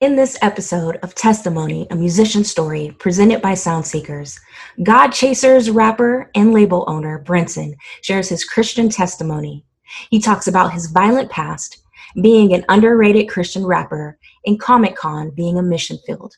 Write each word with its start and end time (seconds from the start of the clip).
In 0.00 0.16
this 0.16 0.38
episode 0.40 0.96
of 1.02 1.14
Testimony, 1.14 1.86
a 1.90 1.94
musician 1.94 2.42
story 2.42 2.96
presented 2.98 3.42
by 3.42 3.52
Soundseekers, 3.52 4.40
Godchaserz 4.78 5.74
rapper 5.74 6.30
and 6.34 6.54
label 6.54 6.86
owner 6.86 7.22
Brinson 7.22 7.74
shares 8.00 8.30
his 8.30 8.42
Christian 8.42 8.88
testimony. 8.88 9.62
He 10.08 10.18
talks 10.18 10.46
about 10.46 10.72
his 10.72 10.90
violent 10.90 11.30
past, 11.30 11.82
being 12.22 12.54
an 12.54 12.64
underrated 12.70 13.28
Christian 13.28 13.66
rapper, 13.66 14.16
and 14.46 14.58
Comic 14.58 14.96
Con 14.96 15.32
being 15.36 15.58
a 15.58 15.62
mission 15.62 15.98
field. 16.06 16.34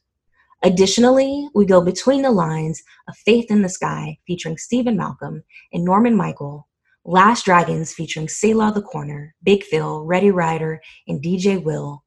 Additionally, 0.65 1.49
we 1.55 1.65
go 1.65 1.81
between 1.81 2.23
the 2.23 2.33
lines 2.33 2.83
of 3.07 3.17
Faith 3.19 3.49
in 3.49 3.63
the 3.63 3.69
Sky 3.69 4.19
featuring 4.27 4.59
Steven 4.59 4.97
Malcolm 4.97 5.45
and 5.73 5.85
Norman 5.85 6.17
Micheal, 6.17 6.65
Last 7.05 7.45
Dragons 7.45 7.93
featuring 7.93 8.29
Selah 8.29 8.73
the 8.75 8.83
Corner, 8.83 9.37
Big 9.45 9.63
Fil, 9.63 10.05
Ready 10.05 10.33
Rider, 10.33 10.81
and 11.07 11.23
DJ 11.23 11.63
Will, 11.63 12.02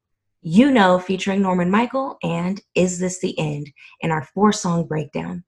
you 0.46 0.70
Know 0.70 1.00
featuring 1.00 1.42
Norman 1.42 1.72
Micheal, 1.72 2.18
and 2.22 2.62
Is 2.76 3.00
This 3.00 3.18
the 3.18 3.36
End 3.36 3.68
in 4.00 4.12
our 4.12 4.22
four 4.32 4.52
song 4.52 4.86
breakdown. 4.86 5.42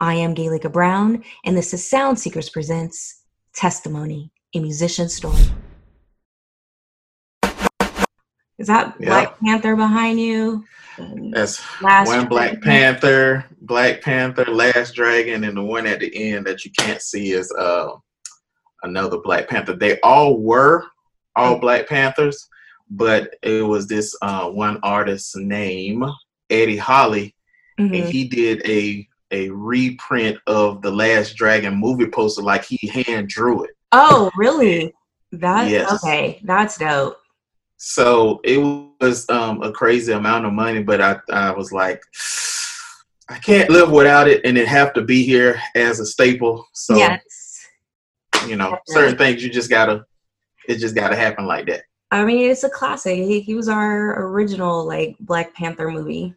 I 0.00 0.14
am 0.14 0.34
Galika 0.34 0.72
Brown, 0.72 1.22
and 1.44 1.54
this 1.54 1.74
is 1.74 1.82
Soundseekers 1.82 2.50
Presents 2.50 3.24
Testimony, 3.54 4.32
a 4.54 4.60
musician's 4.60 5.14
story. 5.14 5.42
Is 8.58 8.68
that 8.68 8.94
yep. 8.98 9.06
Black 9.06 9.38
Panther 9.40 9.76
behind 9.76 10.18
you? 10.18 10.64
That's 11.32 11.62
Last 11.82 12.08
one 12.08 12.26
Black 12.26 12.62
Panther, 12.62 13.44
Black 13.60 14.00
Panther, 14.00 14.46
Last 14.46 14.94
Dragon, 14.94 15.44
and 15.44 15.58
the 15.58 15.62
one 15.62 15.86
at 15.86 16.00
the 16.00 16.32
end 16.32 16.46
that 16.46 16.64
you 16.64 16.70
can't 16.70 17.02
see 17.02 17.32
is 17.32 17.52
uh, 17.52 17.90
another 18.82 19.18
Black 19.18 19.46
Panther. 19.46 19.76
They 19.76 20.00
all 20.00 20.40
were 20.40 20.84
all 21.36 21.58
Black 21.58 21.86
Panthers, 21.86 22.48
but 22.90 23.34
it 23.42 23.62
was 23.62 23.86
this 23.86 24.16
uh, 24.22 24.48
one 24.48 24.78
artist's 24.82 25.36
name, 25.36 26.04
Eddie 26.50 26.76
Holly, 26.76 27.34
mm-hmm. 27.78 27.94
and 27.94 28.04
he 28.04 28.28
did 28.28 28.66
a 28.66 29.06
a 29.32 29.50
reprint 29.50 30.38
of 30.46 30.82
the 30.82 30.90
Last 30.90 31.34
Dragon 31.34 31.74
movie 31.74 32.06
poster, 32.06 32.42
like 32.42 32.64
he 32.64 32.86
hand 32.86 33.28
drew 33.28 33.64
it. 33.64 33.70
Oh, 33.92 34.30
really? 34.36 34.94
That's 35.32 35.70
yes. 35.70 35.92
okay. 35.92 36.40
That's 36.44 36.78
dope. 36.78 37.18
So 37.76 38.40
it 38.44 38.58
was 39.00 39.28
um, 39.28 39.62
a 39.62 39.72
crazy 39.72 40.12
amount 40.12 40.46
of 40.46 40.52
money, 40.52 40.82
but 40.82 41.00
I 41.00 41.18
I 41.30 41.50
was 41.52 41.72
like. 41.72 42.02
I 43.28 43.38
can't 43.38 43.68
live 43.68 43.90
without 43.90 44.28
it, 44.28 44.42
and 44.44 44.56
it 44.56 44.68
have 44.68 44.92
to 44.92 45.02
be 45.02 45.24
here 45.24 45.60
as 45.74 45.98
a 45.98 46.06
staple. 46.06 46.64
So, 46.72 46.94
yes. 46.94 47.66
you 48.46 48.54
know, 48.54 48.70
Definitely. 48.70 48.94
certain 48.94 49.18
things 49.18 49.42
you 49.42 49.50
just 49.50 49.68
gotta, 49.68 50.04
it 50.68 50.76
just 50.76 50.94
gotta 50.94 51.16
happen 51.16 51.44
like 51.44 51.66
that. 51.66 51.82
I 52.10 52.24
mean, 52.24 52.50
it's 52.50 52.62
a 52.62 52.70
classic. 52.70 53.16
He, 53.16 53.40
he 53.40 53.54
was 53.54 53.68
our 53.68 54.26
original 54.26 54.86
like 54.86 55.16
Black 55.18 55.54
Panther 55.54 55.90
movie. 55.90 56.34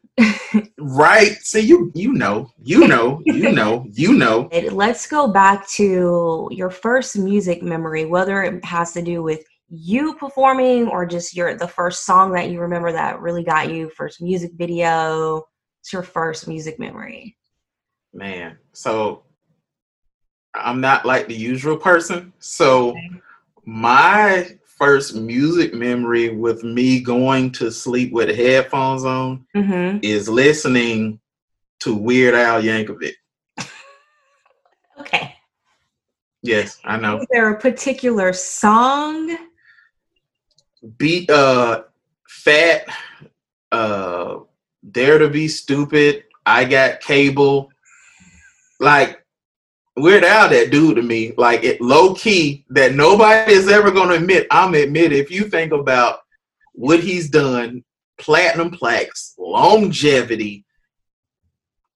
right. 0.79 1.37
So 1.41 1.59
you 1.59 1.91
you 1.93 2.13
know, 2.13 2.51
you 2.57 2.87
know, 2.87 3.21
you 3.25 3.51
know, 3.53 3.85
you 3.91 4.13
know. 4.13 4.49
Let's 4.71 5.07
go 5.07 5.27
back 5.27 5.67
to 5.71 6.49
your 6.51 6.71
first 6.71 7.17
music 7.17 7.61
memory, 7.61 8.05
whether 8.05 8.41
it 8.43 8.65
has 8.65 8.93
to 8.93 9.01
do 9.01 9.21
with 9.21 9.43
you 9.69 10.15
performing 10.15 10.87
or 10.87 11.05
just 11.05 11.35
your 11.35 11.53
the 11.55 11.67
first 11.67 12.03
song 12.03 12.31
that 12.33 12.49
you 12.49 12.59
remember 12.59 12.91
that 12.91 13.21
really 13.21 13.43
got 13.43 13.71
you, 13.71 13.89
first 13.91 14.21
music 14.21 14.51
video. 14.55 15.43
It's 15.81 15.93
your 15.93 16.03
first 16.03 16.47
music 16.47 16.79
memory. 16.79 17.37
Man, 18.11 18.57
so 18.73 19.23
I'm 20.55 20.81
not 20.81 21.05
like 21.05 21.27
the 21.27 21.35
usual 21.35 21.77
person. 21.77 22.33
So 22.39 22.89
okay. 22.89 23.11
my 23.65 24.58
first 24.79 25.13
music 25.13 25.73
memory 25.73 26.29
with 26.29 26.63
me 26.63 27.01
going 27.01 27.51
to 27.51 27.69
sleep 27.69 28.13
with 28.13 28.35
headphones 28.35 29.03
on 29.03 29.45
mm-hmm. 29.55 29.99
is 30.01 30.29
listening 30.29 31.19
to 31.81 31.93
Weird 31.93 32.33
Al 32.33 32.61
Yankovic. 32.61 33.13
okay. 34.99 35.35
Yes, 36.41 36.79
I 36.85 36.97
know. 36.97 37.19
Is 37.19 37.27
there 37.29 37.51
a 37.51 37.59
particular 37.59 38.31
song? 38.31 39.37
Beat 40.97 41.29
uh 41.29 41.83
fat 42.27 42.85
uh 43.73 44.37
dare 44.89 45.17
to 45.17 45.29
be 45.29 45.49
stupid. 45.49 46.23
I 46.45 46.63
got 46.63 47.01
cable. 47.01 47.69
Like 48.79 49.18
Weird 50.01 50.23
Al 50.23 50.49
that 50.49 50.71
dude 50.71 50.95
to 50.95 51.01
me, 51.01 51.33
like 51.37 51.63
it 51.63 51.81
low 51.81 52.13
key 52.13 52.65
that 52.69 52.95
nobody 52.95 53.53
is 53.53 53.67
ever 53.67 53.91
gonna 53.91 54.15
admit. 54.15 54.47
I'm 54.51 54.73
admit 54.73 55.11
if 55.11 55.31
you 55.31 55.45
think 55.45 55.71
about 55.71 56.19
what 56.73 56.99
he's 57.01 57.29
done, 57.29 57.83
platinum 58.17 58.71
plaques, 58.71 59.35
longevity, 59.37 60.65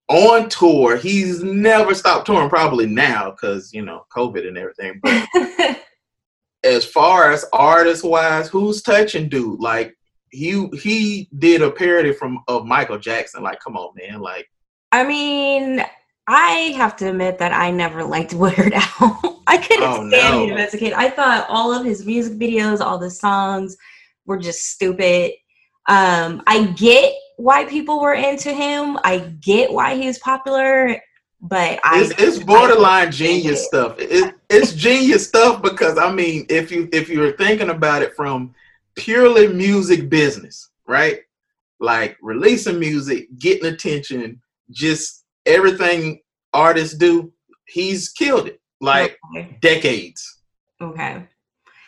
on 0.10 0.50
tour. 0.50 0.98
He's 0.98 1.44
never 1.44 1.96
stopped 1.96 2.26
touring, 2.26 2.50
probably 2.50 2.86
now 2.86 3.32
because 3.32 3.74
you 3.74 3.84
know 3.84 4.06
COVID 4.16 4.48
and 4.48 4.58
everything. 4.58 5.00
But 5.02 5.28
as 6.64 6.86
far 6.86 7.32
as 7.32 7.46
artist 7.54 8.04
wise, 8.04 8.48
who's 8.48 8.82
touching 8.82 9.30
dude? 9.30 9.60
Like 9.60 9.96
he 10.30 10.68
he 10.70 11.30
did 11.38 11.62
a 11.62 11.72
parody 11.72 12.14
from 12.14 12.44
of 12.48 12.66
Michael 12.66 13.00
Jackson. 13.00 13.44
Like, 13.44 13.60
come 13.60 13.78
on, 13.78 13.94
man. 13.96 14.20
Like, 14.20 14.50
I 14.92 15.04
mean, 15.04 15.84
I 16.28 16.74
have 16.78 16.96
to 16.98 17.10
admit 17.10 17.38
that 17.40 17.54
I 17.54 17.72
never 17.72 18.04
liked 18.04 18.34
Weird 18.34 18.74
Al. 18.74 19.42
I 19.46 19.58
couldn't 19.58 19.84
oh, 19.84 20.10
stand 20.10 20.12
no. 20.12 20.46
him 20.48 20.58
as 20.58 20.74
a 20.74 20.78
kid. 20.78 20.94
I 20.94 21.10
thought 21.10 21.48
all 21.50 21.74
of 21.74 21.86
his 21.86 22.06
music 22.06 22.34
videos, 22.34 22.80
all 22.80 22.98
the 22.98 23.12
songs 23.12 23.76
were 24.26 24.38
just 24.38 24.70
stupid. 24.70 25.34
Um, 25.90 26.42
I 26.48 26.68
get 26.78 27.14
why 27.38 27.66
people 27.66 28.00
were 28.00 28.14
into 28.14 28.54
him. 28.54 28.98
I 29.04 29.20
get 29.42 29.72
why 29.72 29.96
he 29.96 30.08
was 30.08 30.20
popular, 30.20 30.98
but 31.42 31.80
I 31.84 32.02
it's, 32.02 32.14
it's 32.22 32.44
borderline 32.44 33.08
I 33.08 33.12
genius 33.12 33.62
it. 33.62 33.66
stuff. 33.66 33.96
It, 34.00 34.34
it's 34.50 34.74
genius 34.74 35.28
stuff 35.28 35.62
because 35.62 35.98
I 35.98 36.12
mean, 36.12 36.46
if 36.48 36.72
you 36.72 36.88
if 36.94 37.10
you're 37.10 37.36
thinking 37.36 37.70
about 37.70 38.02
it 38.02 38.16
from 38.16 38.56
purely 38.96 39.48
music 39.48 40.10
business, 40.10 40.70
right? 40.88 41.20
Like 41.82 42.18
releasing 42.22 42.80
music, 42.80 43.28
getting 43.40 43.66
attention, 43.66 44.42
just 44.72 45.23
everything 45.46 46.22
artists 46.54 46.98
do, 46.98 47.32
he's 47.66 48.10
killed 48.10 48.48
it 48.48 48.62
like 48.82 49.18
okay. 49.36 49.58
decades. 49.62 50.40
Okay. 50.82 51.26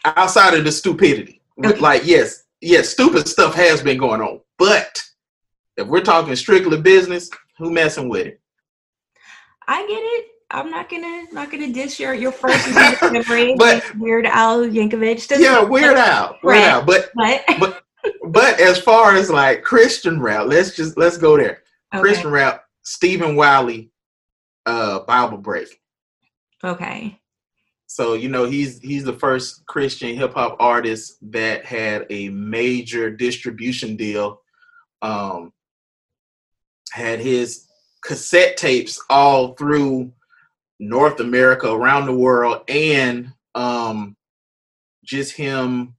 Outside 0.05 0.53
of 0.53 0.63
the 0.63 0.71
stupidity. 0.71 1.41
Okay. 1.63 1.77
Like, 1.79 2.05
yes, 2.05 2.43
yes, 2.61 2.89
stupid 2.89 3.27
stuff 3.27 3.53
has 3.55 3.81
been 3.81 3.97
going 3.97 4.21
on. 4.21 4.41
But 4.57 5.01
if 5.77 5.87
we're 5.87 6.01
talking 6.01 6.35
strictly 6.35 6.79
business, 6.79 7.29
who 7.57 7.71
messing 7.71 8.09
with 8.09 8.27
it? 8.27 8.41
I 9.67 9.81
get 9.87 9.99
it. 9.99 10.27
I'm 10.51 10.69
not 10.69 10.89
gonna 10.89 11.25
not 11.33 11.51
gonna 11.51 11.71
dish 11.71 11.99
your 11.99 12.13
your 12.13 12.31
first 12.31 12.71
memory. 13.01 13.55
but 13.57 13.83
Weird 13.97 14.27
Al 14.27 14.59
Yankovic. 14.61 15.39
Yeah, 15.39 15.63
Weird 15.63 15.97
Al. 15.97 16.37
Weird 16.43 16.63
Al. 16.63 16.85
But 16.85 17.09
but 17.15 17.43
but 17.59 17.83
but 18.29 18.59
as 18.59 18.79
far 18.79 19.15
as 19.15 19.29
like 19.29 19.63
Christian 19.63 20.21
rap, 20.21 20.45
let's 20.47 20.75
just 20.75 20.97
let's 20.97 21.17
go 21.17 21.35
there. 21.35 21.63
Okay. 21.93 22.01
Christian 22.01 22.29
rap, 22.29 22.64
Stephen 22.85 23.35
Wiley 23.35 23.91
uh 24.65 24.99
Bible 24.99 25.37
Break. 25.37 25.81
Okay. 26.63 27.19
So 27.87 28.13
you 28.13 28.29
know 28.29 28.45
he's 28.45 28.79
he's 28.79 29.03
the 29.03 29.13
first 29.13 29.65
Christian 29.65 30.15
hip 30.15 30.33
hop 30.33 30.57
artist 30.59 31.17
that 31.31 31.65
had 31.65 32.05
a 32.09 32.29
major 32.29 33.09
distribution 33.09 33.95
deal. 33.95 34.41
Um, 35.01 35.53
had 36.91 37.19
his 37.19 37.67
cassette 38.03 38.57
tapes 38.57 39.01
all 39.09 39.53
through 39.53 40.11
North 40.79 41.19
America, 41.19 41.71
around 41.71 42.05
the 42.05 42.15
world, 42.15 42.63
and 42.67 43.31
um, 43.53 44.15
just 45.03 45.33
him 45.33 45.95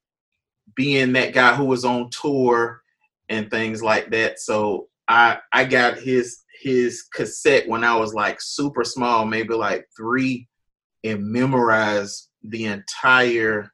being 0.75 1.13
that 1.13 1.33
guy 1.33 1.55
who 1.55 1.65
was 1.65 1.85
on 1.85 2.11
tour 2.11 2.83
and 3.29 3.51
things 3.51 3.83
like 3.83 4.11
that. 4.11 4.39
So 4.39 4.89
I 5.09 5.39
I 5.53 5.65
got 5.65 5.99
his 5.99 6.43
his 6.67 7.05
cassette 7.15 7.69
when 7.69 7.85
I 7.85 7.95
was 7.95 8.13
like 8.13 8.41
super 8.41 8.83
small, 8.83 9.25
maybe 9.25 9.55
like 9.55 9.87
three, 9.97 10.49
and 11.05 11.25
memorized 11.25 12.29
the 12.43 12.65
entire 12.65 13.71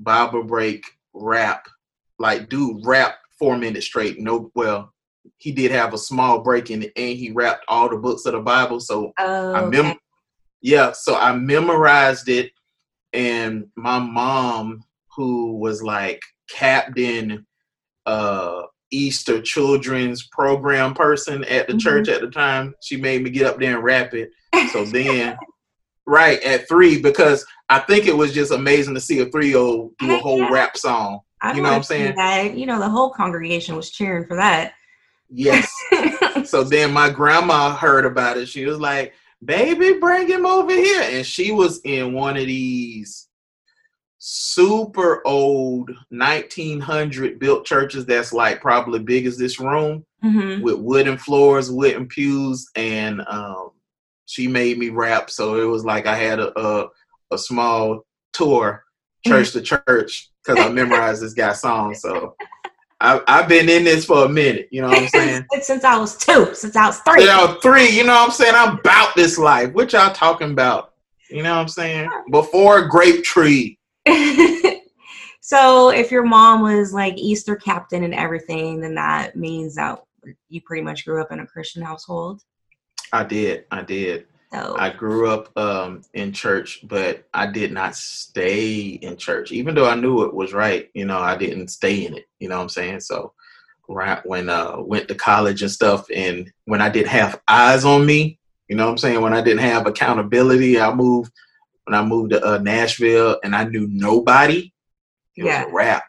Bible 0.00 0.42
break 0.42 0.86
rap. 1.12 1.68
Like, 2.18 2.48
dude, 2.48 2.86
rap 2.86 3.16
four 3.38 3.58
minutes 3.58 3.84
straight. 3.84 4.18
No, 4.18 4.50
well, 4.54 4.94
he 5.36 5.52
did 5.52 5.70
have 5.70 5.92
a 5.92 5.98
small 5.98 6.40
break 6.40 6.70
in 6.70 6.84
it, 6.84 6.92
and 6.96 7.18
he 7.18 7.30
rapped 7.30 7.66
all 7.68 7.90
the 7.90 7.98
books 7.98 8.24
of 8.24 8.32
the 8.32 8.40
Bible. 8.40 8.80
So 8.80 9.12
oh, 9.18 9.52
I 9.54 9.66
mem, 9.66 9.86
okay. 9.88 9.98
yeah. 10.62 10.92
So 10.92 11.14
I 11.14 11.34
memorized 11.34 12.30
it, 12.30 12.52
and 13.12 13.66
my 13.76 13.98
mom, 13.98 14.82
who 15.14 15.58
was 15.58 15.82
like 15.82 16.22
Captain 16.48 17.46
uh 18.06 18.62
Easter 18.90 19.40
children's 19.40 20.26
program 20.28 20.94
person 20.94 21.44
at 21.44 21.66
the 21.66 21.74
mm-hmm. 21.74 21.78
church 21.78 22.08
at 22.08 22.20
the 22.20 22.30
time. 22.30 22.74
She 22.82 22.96
made 22.96 23.22
me 23.22 23.30
get 23.30 23.46
up 23.46 23.58
there 23.58 23.74
and 23.74 23.84
rap 23.84 24.14
it. 24.14 24.30
So 24.72 24.84
then, 24.84 25.36
right 26.06 26.42
at 26.42 26.68
three, 26.68 27.00
because 27.00 27.44
I 27.68 27.80
think 27.80 28.06
it 28.06 28.16
was 28.16 28.32
just 28.32 28.52
amazing 28.52 28.94
to 28.94 29.00
see 29.00 29.20
a 29.20 29.26
three 29.26 29.48
year 29.48 29.58
old 29.58 29.96
do 29.98 30.14
a 30.14 30.18
whole 30.18 30.50
rap 30.50 30.76
song. 30.76 31.20
I 31.42 31.52
You 31.52 31.62
know 31.62 31.68
what 31.68 31.76
I'm 31.76 31.82
saying? 31.82 32.16
That. 32.16 32.56
You 32.56 32.66
know, 32.66 32.78
the 32.78 32.88
whole 32.88 33.10
congregation 33.10 33.76
was 33.76 33.90
cheering 33.90 34.26
for 34.26 34.36
that. 34.36 34.72
Yes. 35.30 35.70
so 36.44 36.64
then 36.64 36.92
my 36.92 37.10
grandma 37.10 37.74
heard 37.74 38.06
about 38.06 38.38
it. 38.38 38.48
She 38.48 38.64
was 38.64 38.80
like, 38.80 39.12
"Baby, 39.44 39.98
bring 39.98 40.26
him 40.26 40.46
over 40.46 40.72
here." 40.72 41.02
And 41.02 41.24
she 41.24 41.52
was 41.52 41.80
in 41.84 42.14
one 42.14 42.36
of 42.36 42.46
these 42.46 43.27
super 44.18 45.22
old 45.26 45.90
1900 46.10 47.38
built 47.38 47.64
churches 47.64 48.04
that's 48.04 48.32
like 48.32 48.60
probably 48.60 48.98
big 48.98 49.26
as 49.26 49.38
this 49.38 49.60
room 49.60 50.04
hmm 50.22 50.60
with 50.60 50.78
wooden 50.78 51.16
floors, 51.16 51.70
wooden 51.70 52.06
pews, 52.06 52.68
and 52.74 53.22
um, 53.28 53.70
she 54.26 54.48
made 54.48 54.76
me 54.78 54.88
rap. 54.88 55.30
So 55.30 55.60
it 55.60 55.64
was 55.64 55.84
like 55.84 56.06
I 56.06 56.16
had 56.16 56.40
a 56.40 56.58
a, 56.58 56.88
a 57.30 57.38
small 57.38 58.04
tour, 58.32 58.84
church 59.24 59.52
to 59.52 59.60
church, 59.60 60.30
because 60.42 60.60
I 60.60 60.68
memorized 60.72 61.22
this 61.22 61.34
guy's 61.34 61.60
song. 61.60 61.94
So 61.94 62.34
I, 63.00 63.20
I've 63.28 63.48
been 63.48 63.68
in 63.68 63.84
this 63.84 64.04
for 64.04 64.24
a 64.24 64.28
minute. 64.28 64.68
You 64.72 64.82
know 64.82 64.88
what 64.88 65.02
I'm 65.02 65.08
saying? 65.08 65.46
since 65.60 65.84
I 65.84 65.96
was 65.96 66.16
two, 66.16 66.54
since 66.54 66.74
I 66.74 66.86
was 66.86 66.98
three. 67.00 67.24
Y'all 67.24 67.54
three, 67.60 67.88
you 67.88 68.04
know 68.04 68.14
what 68.14 68.24
I'm 68.24 68.30
saying? 68.32 68.54
I'm 68.56 68.78
about 68.78 69.14
this 69.14 69.38
life. 69.38 69.72
What 69.72 69.92
y'all 69.92 70.12
talking 70.12 70.50
about? 70.50 70.94
You 71.30 71.42
know 71.42 71.54
what 71.54 71.62
I'm 71.62 71.68
saying? 71.68 72.10
Before 72.30 72.78
a 72.78 72.88
grape 72.88 73.22
tree. 73.22 73.77
so 75.40 75.90
if 75.90 76.10
your 76.10 76.24
mom 76.24 76.62
was 76.62 76.92
like 76.92 77.16
Easter 77.16 77.56
captain 77.56 78.04
and 78.04 78.14
everything, 78.14 78.80
then 78.80 78.94
that 78.94 79.36
means 79.36 79.74
that 79.76 80.02
you 80.48 80.60
pretty 80.62 80.82
much 80.82 81.04
grew 81.04 81.20
up 81.20 81.32
in 81.32 81.40
a 81.40 81.46
Christian 81.46 81.82
household. 81.82 82.42
I 83.12 83.24
did. 83.24 83.64
I 83.70 83.82
did. 83.82 84.26
So 84.52 84.76
I 84.78 84.90
grew 84.90 85.28
up 85.28 85.56
um, 85.58 86.02
in 86.14 86.32
church, 86.32 86.80
but 86.84 87.24
I 87.34 87.46
did 87.46 87.70
not 87.70 87.94
stay 87.94 88.80
in 88.80 89.16
church. 89.18 89.52
Even 89.52 89.74
though 89.74 89.88
I 89.88 89.94
knew 89.94 90.24
it 90.24 90.32
was 90.32 90.54
right, 90.54 90.88
you 90.94 91.04
know, 91.04 91.18
I 91.18 91.36
didn't 91.36 91.68
stay 91.68 92.06
in 92.06 92.16
it. 92.16 92.26
You 92.38 92.48
know 92.48 92.56
what 92.56 92.62
I'm 92.62 92.68
saying? 92.70 93.00
So 93.00 93.34
right 93.90 94.24
when 94.26 94.50
uh 94.50 94.76
went 94.78 95.08
to 95.08 95.14
college 95.14 95.62
and 95.62 95.70
stuff 95.70 96.06
and 96.14 96.52
when 96.66 96.82
I 96.82 96.90
didn't 96.90 97.08
have 97.08 97.40
eyes 97.48 97.84
on 97.84 98.04
me, 98.04 98.38
you 98.68 98.76
know 98.76 98.84
what 98.84 98.92
I'm 98.92 98.98
saying? 98.98 99.20
When 99.20 99.34
I 99.34 99.40
didn't 99.40 99.60
have 99.60 99.86
accountability, 99.86 100.80
I 100.80 100.94
moved 100.94 101.32
when 101.88 101.98
I 101.98 102.04
moved 102.04 102.30
to 102.32 102.44
uh, 102.46 102.58
Nashville 102.58 103.40
and 103.42 103.56
I 103.56 103.64
knew 103.64 103.88
nobody. 103.90 104.72
It 105.36 105.44
Yeah. 105.44 105.64
was 105.64 105.72
a 105.72 105.74
rap. 105.74 106.04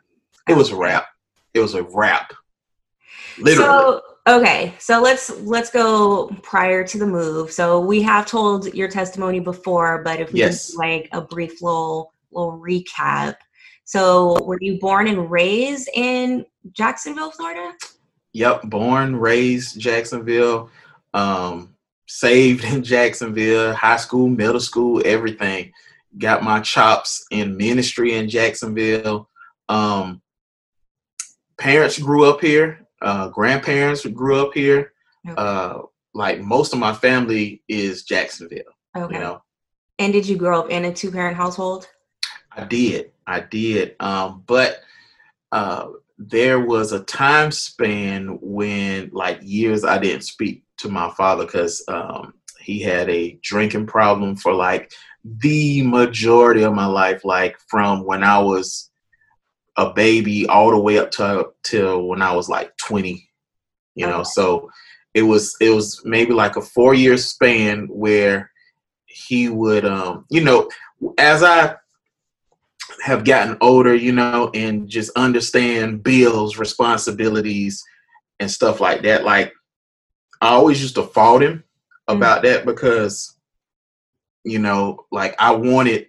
It 0.48 0.58
was 0.58 0.72
a 0.72 0.76
rap. 0.76 1.08
It 1.54 1.60
was 1.60 1.74
a 1.74 1.84
rap. 1.84 2.34
Literally. 3.38 3.72
So 3.72 4.02
okay, 4.28 4.74
so 4.78 5.02
let's 5.02 5.30
let's 5.42 5.72
go 5.72 6.28
prior 6.44 6.84
to 6.84 6.98
the 6.98 7.06
move. 7.06 7.52
So 7.52 7.80
we 7.80 8.02
have 8.02 8.26
told 8.26 8.74
your 8.74 8.90
testimony 8.90 9.40
before, 9.40 10.04
but 10.04 10.20
if 10.20 10.34
we 10.34 10.40
Yes. 10.40 10.72
can 10.72 10.80
like 10.80 11.10
a 11.14 11.22
brief 11.22 11.62
little 11.62 12.14
little 12.32 12.60
recap. 12.60 13.36
So 13.86 14.38
were 14.44 14.58
you 14.60 14.80
born 14.80 15.08
and 15.08 15.32
raised 15.32 15.90
in 15.94 16.46
Jacksonville, 16.74 17.32
Florida? 17.32 17.74
Yep, 18.34 18.64
born, 18.64 19.16
raised 19.16 19.80
Jacksonville, 19.80 20.70
um, 21.14 21.74
saved 22.10 22.64
in 22.66 22.84
Jacksonville, 22.94 23.74
high 23.74 23.98
school, 23.98 24.28
middle 24.28 24.60
school, 24.60 25.02
everything. 25.06 25.72
Got 26.18 26.44
my 26.44 26.60
chops 26.60 27.26
in 27.32 27.56
ministry 27.56 28.16
in 28.16 28.28
Jacksonville. 28.28 29.30
Um, 29.70 30.22
parents 31.60 32.00
grew 32.00 32.28
up 32.28 32.42
here. 32.42 32.88
Uh, 33.02 33.30
grandparents 33.30 34.06
grew 34.06 34.42
up 34.42 34.54
here. 34.54 34.92
Okay. 35.28 35.36
Uh, 35.38 35.82
like 36.16 36.42
most 36.42 36.74
of 36.74 36.80
my 36.80 36.94
family 36.94 37.62
is 37.70 38.04
Jacksonville. 38.04 38.64
Okay. 38.98 39.14
You 39.14 39.22
know, 39.22 39.44
And 40.00 40.12
did 40.12 40.28
you 40.28 40.36
grow 40.36 40.60
up 40.60 40.72
in 40.72 40.86
a 40.86 40.94
two 40.94 41.12
parent 41.12 41.38
household? 41.38 41.88
I 42.52 42.64
did. 42.64 43.12
I 43.28 43.42
did. 43.42 43.96
Um, 44.00 44.44
but 44.48 44.80
uh, 45.52 45.90
there 46.18 46.60
was 46.60 46.92
a 46.92 47.02
time 47.02 47.52
span 47.52 48.40
when, 48.42 49.12
like, 49.14 49.40
years 49.44 49.86
I 49.86 50.00
didn't 50.00 50.24
speak 50.24 50.64
to 50.80 50.90
my 50.90 51.10
father 51.12 51.46
because 51.46 51.84
um, 51.88 52.34
he 52.60 52.82
had 52.82 53.10
a 53.10 53.40
drinking 53.42 53.88
problem 53.88 54.36
for 54.36 54.54
like 54.54 54.92
the 55.24 55.82
majority 55.84 56.64
of 56.64 56.74
my 56.74 56.86
life, 56.86 57.24
like 57.26 57.58
from 57.68 58.06
when 58.06 58.24
I 58.24 58.40
was 58.40 58.90
a 59.78 59.92
baby 59.94 60.48
all 60.48 60.72
the 60.72 60.80
way 60.80 60.98
up 60.98 61.12
to 61.12 61.50
till 61.64 62.08
when 62.08 62.22
I 62.22 62.34
was 62.34 62.50
like 62.50 62.76
20. 62.78 63.30
You 63.96 64.08
know, 64.08 64.20
Okay. 64.20 64.30
so 64.34 64.70
it 65.14 65.24
was 65.24 65.56
it 65.60 65.72
was 65.72 66.02
maybe 66.06 66.34
like 66.34 66.56
a 66.56 66.62
four 66.62 66.94
year 66.94 67.18
span 67.18 67.88
where 67.88 68.52
he 69.06 69.50
would 69.50 69.84
um 69.86 70.26
you 70.30 70.42
know 70.42 70.70
as 71.18 71.44
I 71.44 71.76
have 73.04 73.24
gotten 73.24 73.58
older, 73.62 73.96
you 73.96 74.12
know, 74.12 74.52
and 74.54 74.88
just 74.88 75.12
understand 75.16 76.04
bills, 76.04 76.58
responsibilities, 76.58 77.84
and 78.40 78.50
stuff 78.50 78.80
like 78.80 79.02
that. 79.04 79.24
Like, 79.24 79.54
I 80.42 80.50
always 80.50 80.82
used 80.82 80.96
to 80.96 81.04
fault 81.04 81.42
him 81.42 81.64
about 82.08 82.44
that 82.44 82.66
because, 82.66 83.36
you 84.44 84.60
know, 84.60 85.06
like 85.12 85.36
I 85.40 85.52
wanted 85.52 86.08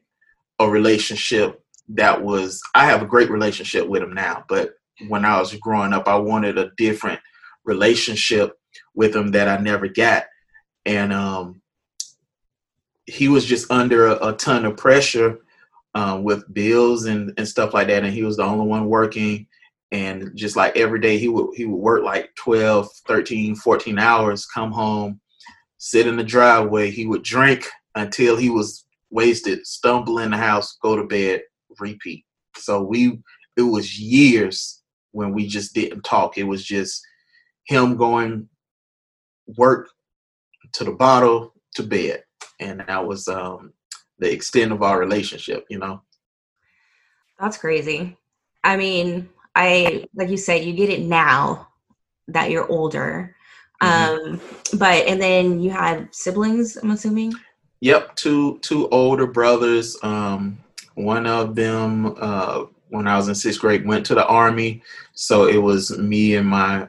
a 0.59 0.69
relationship 0.69 1.62
that 1.88 2.23
was, 2.23 2.62
I 2.75 2.87
have 2.87 3.03
a 3.03 3.06
great 3.06 3.31
relationship 3.31 3.88
with 3.88 4.03
him 4.03 4.15
now, 4.15 4.44
but 4.49 4.75
when 5.09 5.25
I 5.25 5.38
was 5.41 5.55
growing 5.56 5.93
up, 5.93 6.06
I 6.06 6.17
wanted 6.17 6.59
a 6.59 6.71
different 6.77 7.21
relationship 7.65 8.59
with 8.94 9.15
him 9.15 9.32
that 9.32 9.49
I 9.49 9.56
never 9.56 9.88
got. 9.88 10.27
And, 10.87 11.12
um, 11.12 11.61
he 13.06 13.29
was 13.29 13.44
just 13.44 13.71
under 13.71 14.06
a, 14.06 14.29
a 14.29 14.32
ton 14.35 14.65
of 14.65 14.77
pressure 14.77 15.41
um, 15.94 16.23
with 16.23 16.53
bills 16.55 17.06
and, 17.06 17.32
and 17.37 17.49
stuff 17.49 17.75
like 17.75 17.88
that 17.88 18.05
and 18.05 18.12
he 18.12 18.23
was 18.23 18.37
the 18.37 18.44
only 18.44 18.67
one 18.67 18.87
working 18.87 19.47
and 19.93 20.31
just 20.37 20.57
like 20.57 20.77
every 20.77 21.01
day 21.01 21.19
he 21.19 21.29
would 21.29 21.55
he 21.57 21.65
would 21.65 21.77
work 21.77 22.05
like 22.05 22.31
12 22.37 22.89
13 23.07 23.57
14 23.57 23.99
hours 23.99 24.47
come 24.47 24.71
home 24.71 25.21
sit 25.81 26.07
in 26.07 26.17
the 26.17 26.23
driveway. 26.23 26.91
He 26.91 27.07
would 27.07 27.23
drink 27.23 27.67
until 27.95 28.37
he 28.37 28.51
was 28.51 28.85
wasted 29.11 29.67
stumble 29.67 30.19
in 30.21 30.31
the 30.31 30.37
house 30.37 30.77
go 30.81 30.95
to 30.95 31.05
bed 31.05 31.43
repeat. 31.81 32.25
So 32.57 32.83
we 32.83 33.19
it 33.57 33.63
was 33.63 33.99
years 33.99 34.83
when 35.13 35.33
we 35.33 35.49
just 35.49 35.75
didn't 35.75 36.03
talk. 36.03 36.39
It 36.39 36.45
was 36.45 36.65
just 36.65 37.03
him 37.65 37.97
going 37.97 38.49
work 39.57 39.89
to 40.75 40.85
the 40.85 40.93
bottle 40.93 41.55
to 41.75 41.83
bed. 41.83 42.23
And 42.61 42.85
that 42.87 43.05
was 43.05 43.27
um 43.27 43.73
the 44.19 44.31
extent 44.31 44.71
of 44.71 44.83
our 44.83 45.01
relationship 45.01 45.65
you 45.71 45.79
know? 45.79 46.03
That's 47.41 47.57
crazy. 47.57 48.19
I 48.63 48.77
mean, 48.77 49.31
I 49.55 50.06
like 50.14 50.29
you 50.29 50.37
said, 50.37 50.64
you 50.64 50.73
get 50.73 50.91
it 50.91 51.02
now 51.02 51.69
that 52.29 52.50
you're 52.50 52.70
older. 52.70 53.35
Mhm. 53.82 53.88
Um, 53.88 54.41
but 54.79 55.06
and 55.06 55.20
then 55.20 55.60
you 55.60 55.70
had 55.70 56.08
siblings, 56.15 56.77
I'm 56.77 56.91
assuming. 56.91 57.34
Yep, 57.81 58.17
two 58.17 58.58
two 58.58 58.89
older 58.91 59.27
brothers. 59.27 59.96
Um, 60.03 60.58
one 60.94 61.27
of 61.27 61.55
them, 61.55 62.15
uh, 62.20 62.65
when 62.89 63.06
I 63.06 63.17
was 63.17 63.29
in 63.29 63.34
sixth 63.34 63.60
grade, 63.60 63.86
went 63.86 64.05
to 64.06 64.15
the 64.15 64.27
army. 64.27 64.82
So 65.15 65.46
it 65.46 65.56
was 65.56 65.96
me 65.98 66.36
and 66.36 66.46
my. 66.46 66.89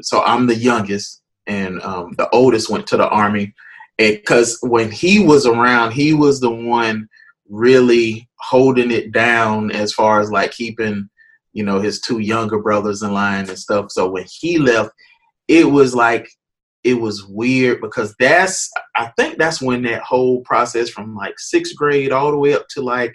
So 0.00 0.22
I'm 0.22 0.46
the 0.46 0.54
youngest, 0.54 1.22
and 1.46 1.80
um, 1.82 2.14
the 2.18 2.28
oldest 2.30 2.70
went 2.70 2.86
to 2.88 2.96
the 2.96 3.08
army. 3.08 3.54
Because 3.98 4.58
when 4.62 4.90
he 4.90 5.24
was 5.24 5.46
around, 5.46 5.92
he 5.92 6.12
was 6.14 6.40
the 6.40 6.50
one 6.50 7.08
really 7.48 8.28
holding 8.36 8.90
it 8.90 9.12
down 9.12 9.70
as 9.70 9.92
far 9.92 10.20
as 10.20 10.30
like 10.30 10.50
keeping, 10.50 11.08
you 11.52 11.64
know, 11.64 11.80
his 11.80 12.00
two 12.00 12.18
younger 12.20 12.58
brothers 12.58 13.02
in 13.02 13.12
line 13.12 13.48
and 13.48 13.58
stuff. 13.58 13.90
So 13.90 14.10
when 14.10 14.24
he 14.28 14.58
left, 14.58 14.90
it 15.48 15.64
was 15.70 15.94
like 15.94 16.28
it 16.84 16.94
was 16.94 17.26
weird 17.26 17.80
because 17.80 18.14
that's 18.18 18.70
I 18.96 19.10
think 19.16 19.38
that's 19.38 19.60
when 19.62 19.82
that 19.82 20.02
whole 20.02 20.40
process 20.42 20.88
from 20.90 21.14
like 21.14 21.38
sixth 21.38 21.76
grade 21.76 22.12
all 22.12 22.30
the 22.30 22.36
way 22.38 22.54
up 22.54 22.66
to 22.70 22.82
like 22.82 23.14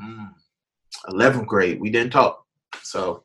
mm, 0.00 0.28
eleventh 1.08 1.46
grade 1.46 1.80
we 1.80 1.90
didn't 1.90 2.12
talk. 2.12 2.44
So 2.82 3.24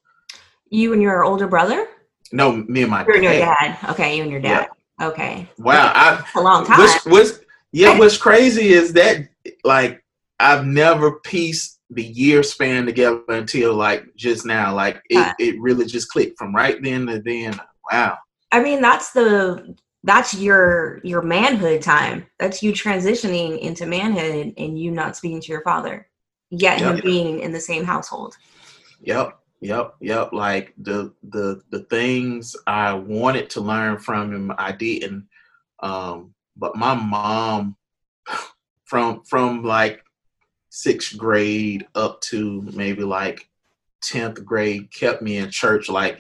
You 0.70 0.94
and 0.94 1.02
your 1.02 1.24
older 1.24 1.48
brother? 1.48 1.88
no, 2.32 2.52
me 2.68 2.82
and 2.82 2.92
my 2.92 3.06
You 3.08 3.14
and 3.14 3.24
your 3.24 3.34
dad. 3.34 3.78
dad. 3.80 3.92
Okay, 3.92 4.18
you 4.18 4.24
and 4.24 4.32
your 4.32 4.42
dad. 4.42 4.68
Okay. 5.02 5.48
Wow, 5.60 5.92
I 5.94 6.24
a 6.36 6.42
long 6.42 6.66
time. 6.66 6.80
what's, 6.80 7.06
what's 7.06 7.40
yeah, 7.72 7.98
what's 8.00 8.18
crazy 8.18 8.70
is 8.70 8.94
that 8.94 9.28
like 9.64 10.04
I've 10.40 10.66
never 10.66 11.20
pieced 11.20 11.77
the 11.90 12.04
year 12.04 12.44
span 12.44 12.86
together 12.86 13.22
until 13.30 13.74
like 13.74 14.04
just 14.16 14.46
now. 14.46 14.74
Like 14.74 15.02
it, 15.10 15.36
it 15.40 15.62
really 15.62 15.86
just 15.86 16.10
clicked 16.10 16.38
from 16.38 16.56
right 16.56 16.82
then 16.82 17.08
to 17.08 17.20
then. 17.20 17.60
Wow. 17.92 18.18
I 18.52 18.62
mean, 18.62 18.82
that's 18.82 19.12
the 19.12 19.76
that's 20.04 20.34
your 20.34 21.00
your 21.04 21.22
manhood 21.22 21.82
time. 21.82 22.26
That's 22.40 22.62
you 22.62 22.72
transitioning 22.74 23.60
into 23.60 23.86
manhood 23.86 24.54
and 24.58 24.80
you 24.80 24.92
not 24.92 25.16
speaking 25.16 25.42
to 25.42 25.52
your 25.52 25.62
father. 25.62 26.08
Yet 26.50 26.80
Yeah. 26.80 26.94
him 26.94 27.02
being 27.04 27.40
in 27.42 27.52
the 27.52 27.60
same 27.60 27.84
household. 27.84 28.38
Yep, 29.02 29.38
yep, 29.62 29.96
yep. 30.00 30.32
Like 30.34 30.74
the 30.78 31.14
the 31.24 31.62
the 31.72 31.82
things 31.84 32.56
I 32.66 32.94
wanted 32.94 33.50
to 33.52 33.62
learn 33.62 33.98
from 34.00 34.34
him, 34.34 34.54
I 34.58 34.72
didn't. 34.72 35.28
Um, 35.82 36.34
but 36.56 36.76
my 36.76 36.94
mom, 36.94 37.76
from 38.86 39.24
from 39.26 39.64
like 39.64 40.02
sixth 40.78 41.18
grade 41.18 41.88
up 41.96 42.22
to 42.22 42.62
maybe 42.74 43.02
like 43.02 43.50
10th 44.06 44.46
grade 44.46 44.94
kept 44.94 45.24
me 45.24 45.38
in 45.38 45.50
church 45.50 45.90
like 45.90 46.20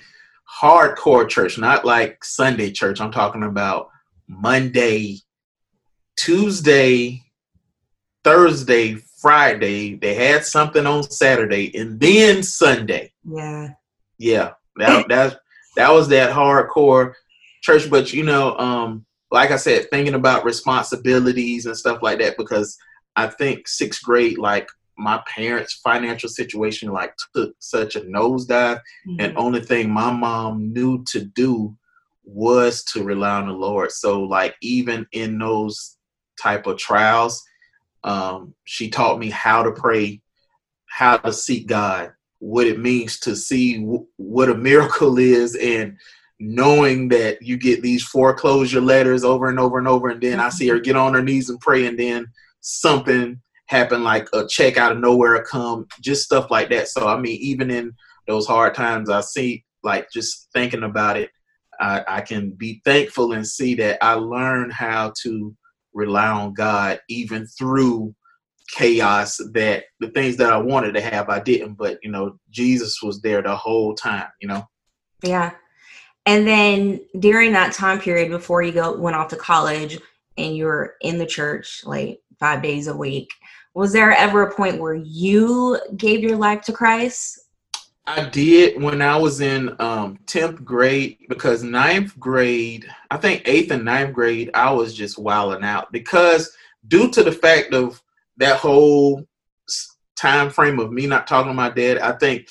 hardcore 0.61 1.29
church, 1.29 1.59
not 1.59 1.85
like 1.85 2.23
Sunday 2.23 2.71
church. 2.71 2.99
I'm 2.99 3.11
talking 3.11 3.43
about 3.43 3.89
Monday, 4.27 5.19
Tuesday, 6.15 7.21
Thursday, 8.23 8.95
Friday. 9.21 9.95
They 9.95 10.15
had 10.15 10.43
something 10.43 10.87
on 10.87 11.03
Saturday 11.03 11.77
and 11.77 11.99
then 11.99 12.41
Sunday. 12.41 13.11
Yeah. 13.23 13.69
Yeah. 14.17 14.53
That 14.77 15.07
that 15.09 15.39
that 15.75 15.91
was 15.91 16.07
that 16.07 16.31
hardcore 16.31 17.13
church. 17.61 17.89
But 17.91 18.11
you 18.11 18.23
know, 18.23 18.57
um, 18.57 19.05
like 19.29 19.51
I 19.51 19.57
said, 19.57 19.91
thinking 19.91 20.15
about 20.15 20.45
responsibilities 20.45 21.67
and 21.67 21.77
stuff 21.77 22.01
like 22.01 22.17
that 22.19 22.37
because 22.37 22.75
I 23.17 23.27
think 23.27 23.67
sixth 23.67 24.03
grade, 24.03 24.37
like 24.37 24.69
my 24.97 25.21
parents' 25.27 25.81
financial 25.83 26.29
situation, 26.29 26.91
like 26.91 27.13
took 27.35 27.55
such 27.59 27.95
a 27.95 28.01
nosedive, 28.01 28.79
mm-hmm. 29.07 29.15
and 29.19 29.37
only 29.37 29.61
thing 29.61 29.89
my 29.89 30.11
mom 30.11 30.71
knew 30.71 31.03
to 31.05 31.25
do 31.25 31.75
was 32.23 32.83
to 32.83 33.03
rely 33.03 33.41
on 33.41 33.47
the 33.47 33.53
Lord. 33.53 33.91
So, 33.91 34.21
like 34.21 34.55
even 34.61 35.07
in 35.11 35.39
those 35.39 35.97
type 36.41 36.67
of 36.67 36.77
trials, 36.77 37.43
um, 38.03 38.53
she 38.65 38.89
taught 38.89 39.19
me 39.19 39.31
how 39.31 39.63
to 39.63 39.71
pray, 39.71 40.21
how 40.85 41.17
to 41.17 41.33
seek 41.33 41.67
God, 41.67 42.13
what 42.37 42.67
it 42.67 42.79
means 42.79 43.19
to 43.21 43.35
see 43.35 43.79
w- 43.79 44.05
what 44.17 44.49
a 44.49 44.55
miracle 44.55 45.17
is, 45.17 45.55
and 45.55 45.97
knowing 46.39 47.07
that 47.09 47.41
you 47.41 47.57
get 47.57 47.81
these 47.81 48.03
foreclosure 48.03 48.81
letters 48.81 49.23
over 49.23 49.49
and 49.49 49.59
over 49.59 49.79
and 49.79 49.87
over, 49.87 50.09
and 50.09 50.21
then 50.21 50.39
I 50.39 50.49
see 50.49 50.67
her 50.67 50.79
get 50.79 50.95
on 50.95 51.15
her 51.15 51.23
knees 51.23 51.49
and 51.49 51.59
pray, 51.59 51.87
and 51.87 51.97
then 51.97 52.27
something 52.67 53.41
happen, 53.67 54.03
like 54.03 54.27
a 54.33 54.45
check 54.47 54.77
out 54.77 54.91
of 54.91 54.99
nowhere 54.99 55.43
come, 55.43 55.87
just 56.01 56.23
stuff 56.23 56.51
like 56.51 56.69
that. 56.69 56.87
So 56.87 57.07
I 57.07 57.19
mean, 57.19 57.37
even 57.41 57.71
in 57.71 57.93
those 58.27 58.45
hard 58.45 58.75
times, 58.75 59.09
I 59.09 59.21
see 59.21 59.63
like 59.83 60.07
just 60.11 60.49
thinking 60.53 60.83
about 60.83 61.17
it, 61.17 61.29
I, 61.79 62.03
I 62.07 62.21
can 62.21 62.51
be 62.51 62.81
thankful 62.83 63.33
and 63.33 63.47
see 63.47 63.75
that 63.75 64.03
I 64.03 64.13
learned 64.13 64.73
how 64.73 65.13
to 65.23 65.55
rely 65.93 66.27
on 66.27 66.53
God 66.53 66.99
even 67.09 67.47
through 67.47 68.13
chaos 68.69 69.37
that 69.53 69.85
the 70.01 70.09
things 70.09 70.35
that 70.37 70.51
I 70.51 70.57
wanted 70.57 70.93
to 70.95 71.01
have 71.01 71.29
I 71.29 71.39
didn't. 71.39 71.75
But 71.75 71.99
you 72.03 72.11
know 72.11 72.37
Jesus 72.49 73.01
was 73.01 73.21
there 73.21 73.41
the 73.41 73.55
whole 73.55 73.95
time 73.95 74.27
you 74.41 74.47
know? 74.47 74.67
Yeah. 75.23 75.51
And 76.25 76.45
then 76.45 76.99
during 77.19 77.53
that 77.53 77.71
time 77.71 77.99
period 77.99 78.29
before 78.29 78.61
you 78.61 78.73
go 78.73 78.97
went 78.97 79.15
off 79.15 79.29
to 79.29 79.37
college 79.37 79.99
and 80.37 80.55
you 80.55 80.65
were 80.65 80.95
in 81.01 81.17
the 81.17 81.25
church 81.25 81.81
like 81.85 82.19
five 82.39 82.61
days 82.61 82.87
a 82.87 82.95
week 82.95 83.29
was 83.73 83.93
there 83.93 84.11
ever 84.11 84.43
a 84.43 84.55
point 84.55 84.79
where 84.79 84.95
you 84.95 85.79
gave 85.97 86.21
your 86.21 86.37
life 86.37 86.61
to 86.63 86.73
Christ 86.73 87.39
I 88.07 88.23
did 88.29 88.81
when 88.81 89.01
I 89.01 89.17
was 89.17 89.41
in 89.41 89.75
um, 89.81 90.17
10th 90.27 90.63
grade 90.63 91.17
because 91.27 91.61
ninth 91.61 92.17
grade, 92.17 92.87
I 93.11 93.17
think 93.17 93.41
eighth 93.45 93.69
and 93.71 93.83
ninth 93.83 94.13
grade, 94.13 94.49
I 94.53 94.71
was 94.71 94.93
just 94.93 95.19
wilding 95.19 95.65
out 95.65 95.91
because 95.91 96.49
due 96.87 97.11
to 97.11 97.21
the 97.21 97.33
fact 97.33 97.73
of 97.73 98.01
that 98.37 98.59
whole 98.59 99.27
time 100.17 100.49
frame 100.49 100.79
of 100.79 100.93
me 100.93 101.05
not 101.05 101.27
talking 101.27 101.51
to 101.51 101.53
my 101.53 101.69
dad, 101.69 101.97
I 101.97 102.13
think 102.13 102.47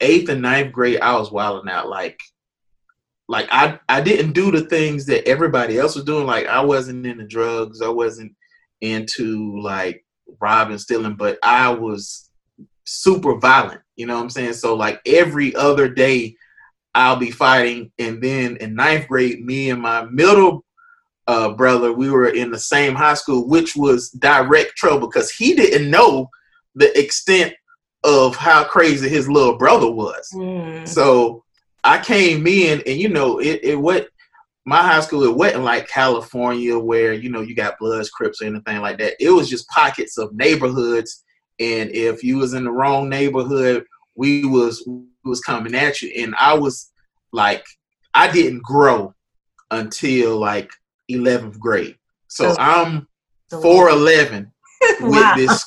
eighth 0.00 0.28
and 0.30 0.42
ninth 0.42 0.72
grade, 0.72 1.00
I 1.00 1.16
was 1.16 1.30
wilding 1.30 1.70
out. 1.70 1.88
Like, 1.88 2.20
like 3.28 3.46
I, 3.52 3.78
I 3.88 4.00
didn't 4.00 4.32
do 4.32 4.50
the 4.50 4.62
things 4.62 5.06
that 5.06 5.28
everybody 5.28 5.78
else 5.78 5.94
was 5.94 6.04
doing. 6.04 6.26
Like 6.26 6.48
I 6.48 6.60
wasn't 6.60 7.06
into 7.06 7.24
drugs. 7.24 7.82
I 7.82 7.88
wasn't 7.88 8.34
into 8.80 9.60
like 9.60 10.04
robbing, 10.40 10.78
stealing, 10.78 11.14
but 11.14 11.38
I 11.42 11.70
was 11.70 12.30
super 12.84 13.38
violent. 13.38 13.80
You 13.96 14.06
know 14.06 14.16
what 14.16 14.22
I'm 14.22 14.30
saying? 14.30 14.54
So 14.54 14.74
like 14.74 15.00
every 15.06 15.54
other 15.54 15.88
day, 15.88 16.36
I'll 16.94 17.16
be 17.16 17.30
fighting. 17.30 17.92
And 17.98 18.22
then 18.22 18.56
in 18.56 18.74
ninth 18.74 19.08
grade, 19.08 19.44
me 19.44 19.70
and 19.70 19.82
my 19.82 20.04
middle 20.04 20.64
uh, 21.26 21.50
brother, 21.50 21.92
we 21.92 22.10
were 22.10 22.28
in 22.28 22.50
the 22.50 22.58
same 22.58 22.94
high 22.94 23.14
school, 23.14 23.48
which 23.48 23.76
was 23.76 24.10
direct 24.10 24.76
trouble 24.76 25.08
because 25.08 25.30
he 25.30 25.54
didn't 25.54 25.90
know 25.90 26.30
the 26.74 26.96
extent 26.98 27.54
of 28.04 28.36
how 28.36 28.64
crazy 28.64 29.08
his 29.08 29.28
little 29.28 29.58
brother 29.58 29.90
was. 29.90 30.30
Mm. 30.34 30.86
So 30.86 31.44
I 31.82 31.98
came 31.98 32.46
in, 32.46 32.82
and 32.86 32.96
you 32.96 33.08
know, 33.08 33.38
it, 33.38 33.60
it 33.62 33.76
what 33.76 34.08
my 34.66 34.82
high 34.82 35.00
school 35.00 35.22
it 35.22 35.34
wasn't 35.34 35.64
like 35.64 35.88
California 35.88 36.78
where 36.78 37.12
you 37.12 37.30
know 37.30 37.40
you 37.40 37.54
got 37.54 37.78
Bloods, 37.78 38.10
Crips, 38.10 38.42
or 38.42 38.46
anything 38.46 38.80
like 38.80 38.98
that. 38.98 39.14
It 39.20 39.30
was 39.30 39.48
just 39.48 39.68
pockets 39.68 40.18
of 40.18 40.34
neighborhoods 40.34 41.24
and 41.58 41.90
if 41.90 42.22
you 42.22 42.36
was 42.36 42.54
in 42.54 42.64
the 42.64 42.70
wrong 42.70 43.08
neighborhood, 43.08 43.84
we 44.14 44.44
was 44.44 44.82
we 44.86 45.04
was 45.24 45.40
coming 45.40 45.74
at 45.74 46.02
you. 46.02 46.12
And 46.22 46.34
I 46.38 46.54
was 46.54 46.90
like, 47.32 47.64
I 48.14 48.30
didn't 48.30 48.62
grow 48.62 49.14
until 49.70 50.38
like 50.38 50.70
11th 51.10 51.58
grade. 51.58 51.96
So 52.28 52.50
oh. 52.50 52.56
I'm 52.58 53.08
4'11 53.52 54.50
with 55.00 55.36
this 55.36 55.64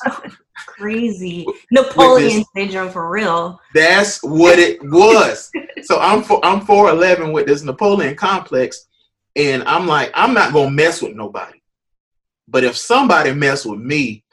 crazy 0.68 1.46
Napoleon 1.72 2.44
syndrome 2.56 2.92
for 2.92 3.10
real. 3.10 3.60
That's 3.74 4.22
what 4.24 4.60
it 4.60 4.80
was. 4.84 5.52
so 5.84 6.00
I'm 6.00 6.22
for, 6.22 6.44
I'm 6.46 6.62
4'11 6.62 7.34
with 7.34 7.48
this 7.48 7.64
Napoleon 7.64 8.16
complex, 8.16 8.88
and 9.36 9.64
I'm 9.64 9.88
like, 9.88 10.12
I'm 10.14 10.34
not 10.34 10.54
gonna 10.54 10.72
mess 10.72 11.02
with 11.02 11.16
nobody. 11.16 11.62
But 12.48 12.64
if 12.64 12.76
somebody 12.76 13.34
mess 13.34 13.66
with 13.66 13.80
me, 13.80 14.24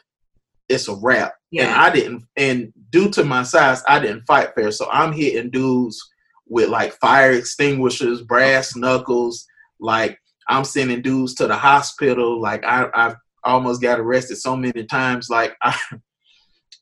it's 0.68 0.88
a 0.88 0.94
wrap. 0.94 1.34
Yeah. 1.50 1.64
And 1.64 1.74
I 1.74 1.90
didn't, 1.90 2.24
and 2.36 2.72
due 2.90 3.10
to 3.10 3.24
my 3.24 3.42
size, 3.42 3.82
I 3.86 3.98
didn't 3.98 4.26
fight 4.26 4.54
fair. 4.54 4.70
So 4.72 4.88
I'm 4.90 5.12
hitting 5.12 5.50
dudes 5.50 6.00
with 6.48 6.68
like 6.68 6.94
fire 6.94 7.32
extinguishers, 7.32 8.22
brass 8.22 8.74
knuckles. 8.76 9.46
Like 9.80 10.18
I'm 10.48 10.64
sending 10.64 11.02
dudes 11.02 11.34
to 11.34 11.46
the 11.46 11.56
hospital. 11.56 12.40
Like 12.40 12.64
I, 12.64 12.88
I've 12.94 13.16
almost 13.44 13.82
got 13.82 14.00
arrested 14.00 14.36
so 14.36 14.56
many 14.56 14.84
times. 14.84 15.28
Like 15.30 15.56
I, 15.62 15.78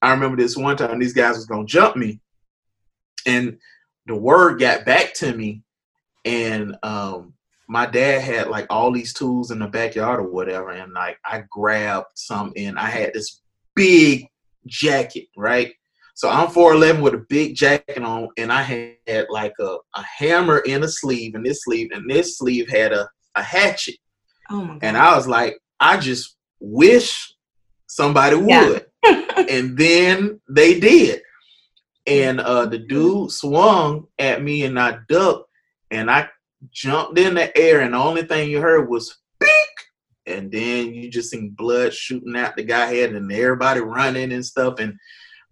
I 0.03 0.11
remember 0.13 0.37
this 0.37 0.57
one 0.57 0.77
time 0.77 0.99
these 0.99 1.15
guys 1.15 1.37
was 1.37 1.47
gonna 1.47 1.67
jump 1.67 1.97
me, 1.97 2.21
and 3.27 3.59
the 4.07 4.15
word 4.15 4.61
got 4.61 4.85
back 4.85 5.15
to 5.15 5.35
me, 5.35 5.63
and 6.25 6.77
um, 6.83 7.35
my 7.69 7.87
dad 7.87 8.21
had 8.21 8.49
like 8.49 8.67
all 8.71 8.93
these 8.93 9.13
tools 9.13 9.51
in 9.51 9.59
the 9.59 9.67
backyard 9.67 10.21
or 10.21 10.29
whatever, 10.29 10.71
and 10.71 10.93
like 10.93 11.19
I 11.25 11.45
grabbed 11.51 12.07
some, 12.15 12.53
and 12.57 12.79
I 12.79 12.87
had 12.87 13.13
this 13.15 13.41
big 13.75 14.29
jacket, 14.67 15.29
right? 15.37 15.75
So 16.15 16.29
I'm 16.29 16.47
4'11 16.47 17.03
with 17.03 17.15
a 17.15 17.25
big 17.29 17.57
jacket 17.57 18.03
on, 18.03 18.29
and 18.39 18.53
I 18.53 18.63
had 19.07 19.27
like 19.31 19.55
a, 19.59 19.77
a 19.95 20.03
hammer 20.03 20.59
in 20.61 20.85
a 20.85 20.89
sleeve, 20.89 21.35
and 21.35 21.45
this 21.45 21.65
sleeve, 21.65 21.91
and 21.93 22.09
this 22.09 22.39
sleeve 22.39 22.69
had 22.69 22.93
a, 22.93 23.09
a 23.35 23.43
hatchet. 23.43 23.97
Oh 24.51 24.63
my 24.63 24.75
God. 24.75 24.79
And 24.83 24.97
I 24.97 25.17
was 25.17 25.27
like, 25.27 25.59
I 25.81 25.97
just 25.97 26.37
wish 26.61 27.35
somebody 27.89 28.37
would. 28.37 28.87
Yeah. 29.05 29.25
and 29.51 29.77
then 29.77 30.41
they 30.49 30.79
did. 30.79 31.21
And 32.07 32.39
uh, 32.39 32.67
the 32.67 32.79
dude 32.79 33.33
swung 33.33 34.07
at 34.19 34.43
me, 34.43 34.65
and 34.65 34.79
I 34.79 34.99
ducked, 35.09 35.49
and 35.91 36.11
I 36.11 36.29
jumped 36.73 37.19
in 37.19 37.35
the 37.35 37.57
air, 37.57 37.81
and 37.81 37.95
the 37.95 37.99
only 37.99 38.23
thing 38.23 38.51
you 38.51 38.61
heard 38.61 38.89
was 38.89 39.19
and 40.27 40.51
then 40.51 40.95
you 40.95 41.11
just 41.11 41.31
seen 41.31 41.51
blood 41.51 41.93
shooting 41.93 42.37
out 42.37 42.57
the 42.57 42.63
guy 42.63 42.87
head 42.87 43.13
and 43.13 43.31
everybody 43.31 43.81
running 43.81 44.33
and 44.33 44.45
stuff. 44.45 44.79
And 44.79 44.99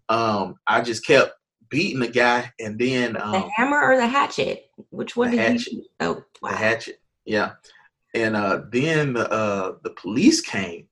um 0.09 0.57
i 0.67 0.81
just 0.81 1.07
kept 1.07 1.35
beating 1.69 2.01
the 2.01 2.09
guy 2.09 2.51
and 2.61 2.79
then 2.79 3.17
um, 3.21 3.33
the 3.33 3.51
hammer 3.57 3.83
or 3.83 3.97
the 3.97 4.07
hatchet? 4.07 4.71
Which 4.91 5.17
one 5.17 5.31
did 5.31 5.41
hatchet. 5.41 5.73
you 5.73 5.85
oh 6.01 6.25
wow. 6.41 6.51
the 6.51 6.57
hatchet 6.57 7.01
yeah. 7.25 7.53
And 8.15 8.37
uh 8.37 8.63
then 8.71 9.15
the 9.15 9.31
uh 9.31 9.77
the 9.83 9.91
police 9.91 10.41
came 10.41 10.89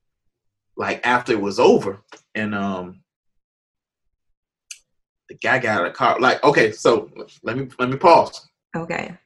like 0.77 1.07
after 1.07 1.33
it 1.33 1.41
was 1.41 1.59
over 1.59 2.03
and 2.35 2.55
um 2.55 3.03
the 5.29 5.35
guy 5.37 5.59
got 5.59 5.81
out 5.81 5.87
of 5.87 5.93
the 5.93 5.97
car. 5.97 6.21
Like 6.21 6.43
okay 6.45 6.73
so 6.73 7.11
let 7.43 7.57
me 7.57 7.69
let 7.79 7.89
me 7.91 7.97
pause. 7.97 8.49
Okay 8.77 9.17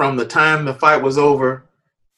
from 0.00 0.16
the 0.16 0.24
time 0.24 0.64
the 0.64 0.72
fight 0.72 1.02
was 1.02 1.18
over 1.18 1.68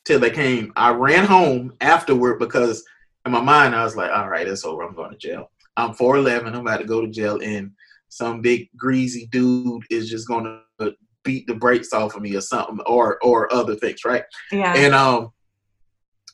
till 0.05 0.21
they 0.21 0.31
came. 0.31 0.73
I 0.77 0.93
ran 0.93 1.25
home 1.25 1.73
afterward 1.81 2.39
because 2.39 2.85
in 3.27 3.33
my 3.33 3.41
mind 3.41 3.75
I 3.75 3.83
was 3.83 3.97
like, 3.97 4.13
all 4.13 4.29
right, 4.29 4.47
it's 4.47 4.65
over. 4.65 4.85
I'm 4.85 4.95
going 4.95 5.11
to 5.11 5.17
jail. 5.17 5.51
I'm 5.77 5.93
4'11. 5.93 6.47
I'm 6.47 6.55
about 6.55 6.77
to 6.77 6.85
go 6.85 7.01
to 7.01 7.11
jail, 7.11 7.41
and 7.43 7.73
some 8.09 8.41
big 8.41 8.69
greasy 8.77 9.27
dude 9.33 9.83
is 9.91 10.09
just 10.09 10.29
going 10.29 10.61
to 10.79 10.95
beat 11.25 11.49
the 11.49 11.57
brakes 11.57 11.93
off 11.93 12.15
of 12.15 12.23
me 12.23 12.37
or 12.37 12.41
something, 12.41 12.79
or 12.87 13.19
or 13.21 13.53
other 13.53 13.75
things, 13.75 14.05
right? 14.05 14.23
Yeah. 14.53 14.75
And 14.77 14.95
um, 14.95 15.33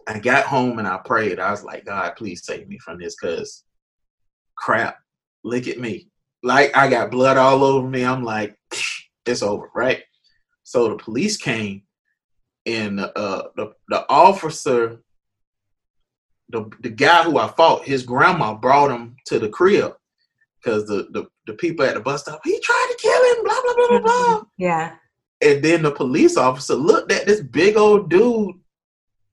I 0.07 0.19
got 0.19 0.45
home 0.45 0.79
and 0.79 0.87
I 0.87 0.99
prayed. 0.99 1.39
I 1.39 1.51
was 1.51 1.65
like, 1.65 1.87
God, 1.87 2.13
please 2.19 2.45
save 2.45 2.69
me 2.69 2.79
from 2.85 2.99
this, 2.99 3.19
cause 3.19 3.65
crap, 4.55 4.99
look 5.45 5.67
at 5.67 5.81
me. 5.81 6.11
Like 6.43 6.77
I 6.77 6.91
got 6.91 7.11
blood 7.11 7.39
all 7.39 7.65
over 7.65 7.89
me. 7.89 8.05
I'm 8.05 8.23
like, 8.23 8.55
it's 9.25 9.43
over, 9.43 9.71
right? 9.75 10.03
So 10.69 10.87
the 10.87 10.97
police 10.97 11.39
came 11.39 11.85
and 12.67 13.01
uh, 13.01 13.45
the 13.57 13.73
the 13.89 14.05
officer, 14.11 15.01
the 16.51 16.71
the 16.81 16.91
guy 16.91 17.23
who 17.23 17.39
I 17.39 17.49
fought, 17.49 17.87
his 17.87 18.03
grandma 18.03 18.53
brought 18.53 18.91
him 18.91 19.17
to 19.29 19.39
the 19.39 19.49
crib, 19.49 19.95
because 20.63 20.87
the, 20.87 21.09
the 21.13 21.27
the 21.47 21.55
people 21.55 21.87
at 21.87 21.95
the 21.95 22.01
bus 22.01 22.21
stop, 22.21 22.43
he 22.45 22.61
tried 22.61 22.89
to 22.91 22.99
kill 22.99 23.35
him, 23.35 23.45
blah 23.45 23.61
blah 23.63 23.75
blah 23.77 23.89
blah 23.89 24.01
blah. 24.01 24.45
Yeah. 24.59 24.97
And 25.41 25.65
then 25.65 25.81
the 25.85 25.91
police 25.91 26.37
officer 26.37 26.75
looked 26.75 27.13
at 27.13 27.25
this 27.25 27.41
big 27.41 27.79
old 27.79 28.11
dude, 28.11 28.57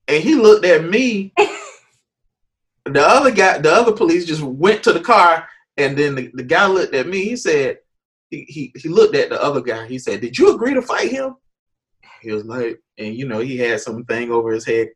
and 0.08 0.22
he 0.22 0.36
looked 0.36 0.64
at 0.64 0.84
me. 0.84 1.34
the 2.86 3.06
other 3.06 3.30
guy, 3.30 3.58
the 3.58 3.74
other 3.74 3.92
police 3.92 4.24
just 4.24 4.40
went 4.40 4.82
to 4.84 4.92
the 4.94 5.00
car, 5.00 5.46
and 5.76 5.98
then 5.98 6.14
the, 6.14 6.30
the 6.32 6.44
guy 6.44 6.66
looked 6.66 6.94
at 6.94 7.06
me. 7.06 7.24
He 7.24 7.36
said, 7.36 7.80
he, 8.30 8.44
he 8.48 8.72
he 8.76 8.88
looked 8.88 9.14
at 9.14 9.30
the 9.30 9.42
other 9.42 9.60
guy. 9.60 9.86
He 9.86 9.98
said, 9.98 10.20
"Did 10.20 10.36
you 10.36 10.54
agree 10.54 10.74
to 10.74 10.82
fight 10.82 11.10
him?" 11.10 11.36
He 12.22 12.32
was 12.32 12.44
like, 12.44 12.80
and 12.98 13.14
you 13.14 13.28
know, 13.28 13.40
he 13.40 13.56
had 13.56 13.80
something 13.80 14.30
over 14.30 14.52
his 14.52 14.66
head 14.66 14.88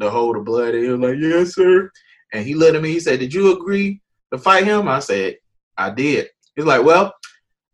to 0.00 0.10
hold 0.10 0.36
the 0.36 0.40
blood. 0.40 0.74
And 0.74 0.84
he 0.84 0.90
was 0.90 1.00
like, 1.00 1.16
"Yes, 1.18 1.54
sir." 1.54 1.90
And 2.32 2.44
he 2.44 2.54
looked 2.54 2.76
at 2.76 2.82
me. 2.82 2.92
He 2.92 3.00
said, 3.00 3.20
"Did 3.20 3.34
you 3.34 3.56
agree 3.56 4.00
to 4.32 4.38
fight 4.38 4.64
him?" 4.64 4.88
I 4.88 5.00
said, 5.00 5.36
"I 5.76 5.90
did." 5.90 6.28
He's 6.54 6.64
like, 6.64 6.84
"Well." 6.84 7.12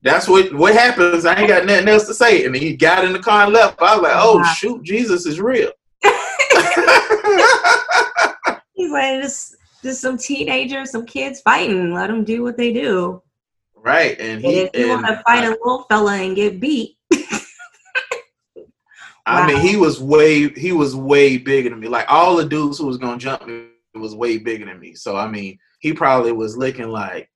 That's 0.04 0.26
what 0.26 0.52
what 0.54 0.75
happens. 0.75 1.25
I 1.25 1.38
ain't 1.38 1.47
got 1.47 1.64
nothing 1.64 1.87
else 1.87 2.09
to 2.09 2.14
say. 2.14 2.45
And 2.45 2.52
then 2.52 2.61
he 2.61 2.76
got 2.76 3.04
in 3.04 3.12
the 3.12 3.21
car 3.21 3.45
and 3.45 3.52
left. 3.52 3.81
I 3.81 3.95
was 3.95 4.02
like, 4.02 4.16
"Oh 4.16 4.38
Wow. 4.38 4.42
shoot, 4.42 4.83
Jesus 4.83 5.26
is 5.26 5.40
real." 5.40 5.71
He's 8.75 8.90
like, 8.90 9.23
just, 9.23 9.57
just 9.83 10.00
some 10.00 10.19
teenagers, 10.19 10.90
some 10.90 11.07
kids 11.07 11.40
fighting. 11.40 11.92
Let 11.95 12.09
them 12.09 12.25
do 12.25 12.42
what 12.42 12.57
they 12.57 12.73
do. 12.73 13.23
Right, 13.82 14.18
and 14.20 14.44
And 14.44 14.44
he. 14.44 14.60
if 14.60 14.70
you 14.74 14.88
want 14.88 15.06
to 15.06 15.22
fight 15.26 15.44
I- 15.44 15.48
a 15.48 15.50
little 15.50 15.84
fella 15.90 16.14
and 16.16 16.34
get 16.36 16.60
beat, 16.60 16.96
I 19.24 19.46
mean, 19.46 19.60
he 19.60 19.76
was 19.76 20.00
way 20.00 20.48
he 20.50 20.72
was 20.72 20.96
way 20.96 21.38
bigger 21.38 21.70
than 21.70 21.78
me. 21.80 21.88
Like 21.88 22.06
all 22.08 22.36
the 22.36 22.44
dudes 22.44 22.78
who 22.78 22.86
was 22.86 22.98
gonna 22.98 23.18
jump 23.18 23.46
me 23.46 23.66
was 23.94 24.14
way 24.16 24.38
bigger 24.38 24.64
than 24.64 24.80
me. 24.80 24.94
So 24.94 25.16
I 25.16 25.28
mean, 25.28 25.58
he 25.78 25.92
probably 25.92 26.32
was 26.32 26.56
looking 26.56 26.88
like 26.88 27.30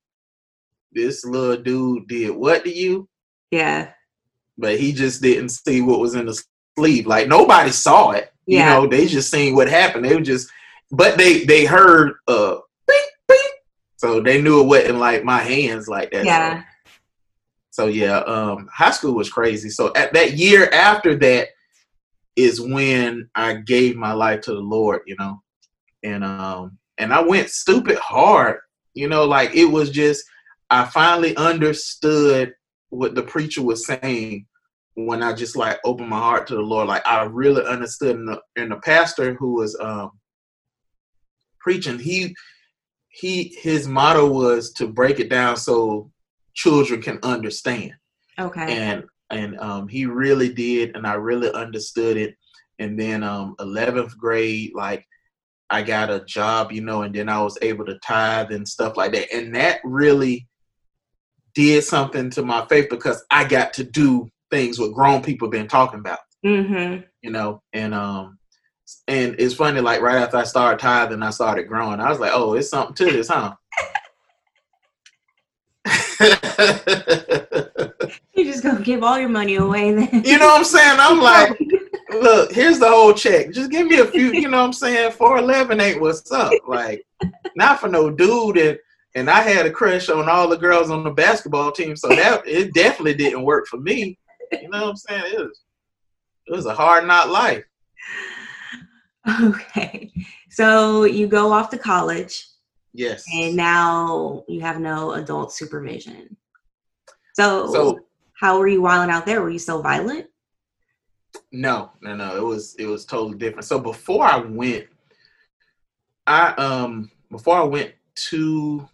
this 0.92 1.24
little 1.24 1.62
dude 1.62 2.08
did 2.08 2.30
what 2.34 2.64
to 2.64 2.74
you, 2.74 3.08
yeah, 3.52 3.90
but 4.58 4.80
he 4.80 4.92
just 4.92 5.22
didn't 5.22 5.50
see 5.50 5.80
what 5.80 6.00
was 6.00 6.14
in 6.16 6.26
the 6.26 6.42
sleeve. 6.76 7.06
Like 7.06 7.28
nobody 7.28 7.70
saw 7.70 8.10
it. 8.12 8.32
Yeah. 8.46 8.74
You 8.76 8.82
know, 8.82 8.86
they 8.88 9.06
just 9.06 9.30
seen 9.30 9.54
what 9.54 9.68
happened. 9.68 10.04
They 10.04 10.14
were 10.16 10.20
just, 10.22 10.48
but 10.90 11.16
they 11.16 11.44
they 11.44 11.64
heard 11.66 12.14
uh. 12.26 12.56
So 14.06 14.20
they 14.20 14.40
knew 14.40 14.60
it 14.60 14.66
wasn't 14.66 14.98
like 14.98 15.24
my 15.24 15.38
hands 15.38 15.88
like 15.88 16.10
that. 16.12 16.20
So- 16.20 16.24
yeah, 16.24 16.62
so 17.70 17.86
yeah, 17.86 18.18
um, 18.20 18.68
high 18.72 18.90
school 18.90 19.14
was 19.14 19.30
crazy. 19.30 19.68
So 19.68 19.92
at 19.94 20.12
that 20.14 20.32
year 20.32 20.70
after 20.72 21.14
that 21.16 21.48
is 22.36 22.60
when 22.60 23.28
I 23.34 23.54
gave 23.54 23.96
my 23.96 24.12
life 24.12 24.42
to 24.42 24.52
the 24.52 24.60
Lord, 24.60 25.02
you 25.06 25.16
know, 25.18 25.42
and 26.02 26.24
um, 26.24 26.78
and 26.98 27.12
I 27.12 27.20
went 27.20 27.50
stupid 27.50 27.98
hard, 27.98 28.60
you 28.94 29.08
know, 29.08 29.24
like 29.24 29.54
it 29.54 29.66
was 29.66 29.90
just 29.90 30.24
I 30.70 30.84
finally 30.86 31.36
understood 31.36 32.54
what 32.90 33.14
the 33.14 33.22
preacher 33.22 33.62
was 33.62 33.86
saying 33.86 34.46
when 34.94 35.22
I 35.22 35.32
just 35.34 35.56
like 35.56 35.78
opened 35.84 36.08
my 36.08 36.18
heart 36.18 36.46
to 36.48 36.54
the 36.54 36.62
Lord. 36.62 36.88
Like 36.88 37.06
I 37.06 37.24
really 37.24 37.64
understood, 37.66 38.16
and 38.16 38.28
the, 38.28 38.40
and 38.56 38.70
the 38.70 38.76
pastor 38.76 39.34
who 39.34 39.54
was 39.54 39.76
um 39.80 40.12
preaching, 41.60 41.98
he 41.98 42.34
he 43.16 43.56
his 43.62 43.88
motto 43.88 44.30
was 44.30 44.72
to 44.74 44.86
break 44.86 45.20
it 45.20 45.30
down 45.30 45.56
so 45.56 46.10
children 46.54 47.00
can 47.00 47.18
understand. 47.22 47.94
Okay, 48.38 48.76
and 48.76 49.04
and 49.30 49.58
um, 49.58 49.88
he 49.88 50.04
really 50.06 50.52
did 50.52 50.94
and 50.94 51.06
i 51.06 51.14
really 51.14 51.50
understood 51.52 52.16
it. 52.16 52.36
And 52.78 53.00
then 53.00 53.22
um, 53.22 53.56
11th 53.58 54.18
grade 54.18 54.72
like 54.74 55.06
i 55.70 55.82
got 55.82 56.10
a 56.10 56.20
job 56.26 56.70
you 56.70 56.82
know 56.82 57.02
and 57.02 57.14
then 57.14 57.28
i 57.28 57.42
was 57.42 57.58
able 57.62 57.84
to 57.86 57.98
tithe 58.00 58.52
and 58.52 58.68
stuff 58.68 58.96
like 58.96 59.12
that. 59.12 59.32
And 59.34 59.54
that 59.54 59.80
really 59.82 60.46
did 61.54 61.82
something 61.84 62.28
to 62.30 62.42
my 62.42 62.66
faith 62.66 62.88
because 62.90 63.24
i 63.30 63.44
got 63.44 63.72
to 63.74 63.84
do 63.84 64.28
things 64.50 64.78
what 64.78 64.92
grown 64.92 65.22
people 65.22 65.48
been 65.48 65.68
talking 65.68 66.00
about. 66.00 66.18
Mm-hmm. 66.44 67.00
you 67.22 67.30
know 67.30 67.62
and 67.72 67.94
um 67.94 68.38
and 69.08 69.34
it's 69.38 69.54
funny 69.54 69.80
like 69.80 70.00
right 70.00 70.16
after 70.16 70.36
i 70.36 70.44
started 70.44 70.78
tithing 70.78 71.22
i 71.22 71.30
started 71.30 71.64
growing 71.64 72.00
i 72.00 72.08
was 72.08 72.20
like 72.20 72.32
oh 72.34 72.54
it's 72.54 72.68
something 72.68 72.94
to 72.94 73.04
this 73.06 73.28
huh 73.28 73.54
You 78.34 78.44
just 78.44 78.62
gonna 78.62 78.82
give 78.82 79.02
all 79.02 79.18
your 79.18 79.28
money 79.28 79.56
away 79.56 79.92
then. 79.92 80.22
you 80.24 80.38
know 80.38 80.46
what 80.46 80.58
i'm 80.58 80.64
saying 80.64 80.96
i'm 81.00 81.20
like 81.32 81.58
look, 82.20 82.52
here's 82.52 82.78
the 82.78 82.88
whole 82.88 83.12
check. 83.12 83.50
Just 83.50 83.70
give 83.70 83.86
me 83.86 83.98
a 83.98 84.06
few, 84.06 84.32
you 84.32 84.48
know 84.48 84.58
what 84.58 84.66
I'm 84.66 84.72
saying? 84.72 85.12
411 85.12 85.80
ain't 85.80 86.00
what's 86.00 86.30
up. 86.32 86.52
Like, 86.66 87.04
not 87.54 87.80
for 87.80 87.88
no 87.88 88.10
dude. 88.10 88.58
And, 88.58 88.78
and 89.14 89.30
I 89.30 89.40
had 89.40 89.66
a 89.66 89.70
crush 89.70 90.08
on 90.08 90.28
all 90.28 90.48
the 90.48 90.56
girls 90.56 90.90
on 90.90 91.04
the 91.04 91.10
basketball 91.10 91.72
team. 91.72 91.96
So 91.96 92.08
that, 92.08 92.46
it 92.46 92.74
definitely 92.74 93.14
didn't 93.14 93.42
work 93.42 93.66
for 93.66 93.78
me. 93.78 94.18
You 94.52 94.68
know 94.68 94.82
what 94.82 94.90
I'm 94.90 94.96
saying? 94.96 95.22
It 95.26 95.38
was, 95.38 95.60
it 96.46 96.52
was 96.52 96.66
a 96.66 96.74
hard 96.74 97.06
not 97.06 97.30
life. 97.30 97.64
Okay. 99.28 100.12
So 100.50 101.04
you 101.04 101.26
go 101.26 101.52
off 101.52 101.70
to 101.70 101.78
college 101.78 102.46
Yes. 102.94 103.24
and 103.34 103.56
now 103.56 104.44
you 104.48 104.60
have 104.60 104.80
no 104.80 105.12
adult 105.12 105.52
supervision. 105.52 106.36
So, 107.34 107.70
So, 107.72 108.00
how 108.40 108.58
were 108.58 108.68
you 108.68 108.80
wilding 108.80 109.14
out 109.14 109.26
there? 109.26 109.42
Were 109.42 109.50
you 109.50 109.58
still 109.58 109.82
violent? 109.82 110.26
No, 111.52 111.90
no, 112.00 112.16
no. 112.16 112.36
It 112.36 112.44
was 112.44 112.74
it 112.78 112.86
was 112.86 113.04
totally 113.04 113.36
different. 113.36 113.66
So 113.66 113.78
before 113.78 114.24
I 114.24 114.38
went, 114.38 114.86
I 116.26 116.50
um 116.52 117.10
before 117.30 117.56
I 117.58 117.64
went 117.64 117.92
to 118.30 118.88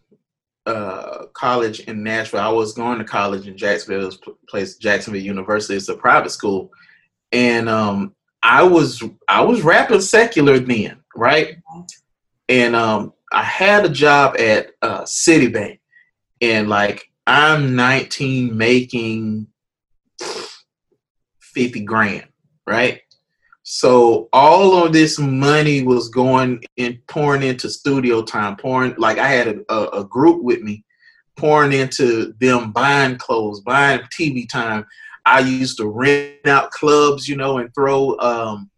uh 0.66 1.26
college 1.34 1.80
in 1.80 2.02
Nashville, 2.02 2.40
I 2.40 2.48
was 2.48 2.72
going 2.72 2.98
to 2.98 3.04
college 3.04 3.46
in 3.46 3.56
Jacksonville, 3.56 4.10
place 4.48 4.76
Jacksonville 4.76 5.22
University. 5.22 5.74
It's 5.76 5.88
a 5.88 5.94
private 5.96 6.30
school, 6.30 6.70
and 7.30 7.68
um 7.68 8.14
I 8.42 8.62
was 8.62 9.02
I 9.28 9.42
was 9.42 9.62
rapping 9.62 10.00
secular 10.00 10.58
then, 10.58 10.98
right? 11.14 11.56
And 12.48 12.74
um 12.74 13.12
I 13.32 13.42
had 13.42 13.84
a 13.84 13.88
job 13.88 14.36
at 14.38 14.72
uh 14.82 15.02
Citibank, 15.02 15.78
and 16.40 16.68
like 16.68 17.10
I'm 17.26 17.76
19 17.76 18.56
making 18.56 19.46
50 21.40 21.80
grand, 21.84 22.26
right? 22.66 23.00
So 23.62 24.28
all 24.32 24.84
of 24.84 24.92
this 24.92 25.18
money 25.18 25.82
was 25.82 26.08
going 26.08 26.64
in 26.76 27.00
pouring 27.06 27.44
into 27.44 27.70
studio 27.70 28.22
time, 28.22 28.56
pouring 28.56 28.94
like 28.98 29.18
I 29.18 29.28
had 29.28 29.48
a, 29.48 29.72
a, 29.72 30.00
a 30.00 30.04
group 30.04 30.42
with 30.42 30.62
me, 30.62 30.84
pouring 31.36 31.72
into 31.72 32.34
them 32.40 32.72
buying 32.72 33.16
clothes, 33.16 33.60
buying 33.60 34.00
TV 34.18 34.48
time. 34.48 34.84
I 35.24 35.40
used 35.40 35.78
to 35.78 35.88
rent 35.88 36.46
out 36.46 36.70
clubs, 36.70 37.28
you 37.28 37.36
know, 37.36 37.58
and 37.58 37.72
throw 37.74 38.18
um 38.18 38.70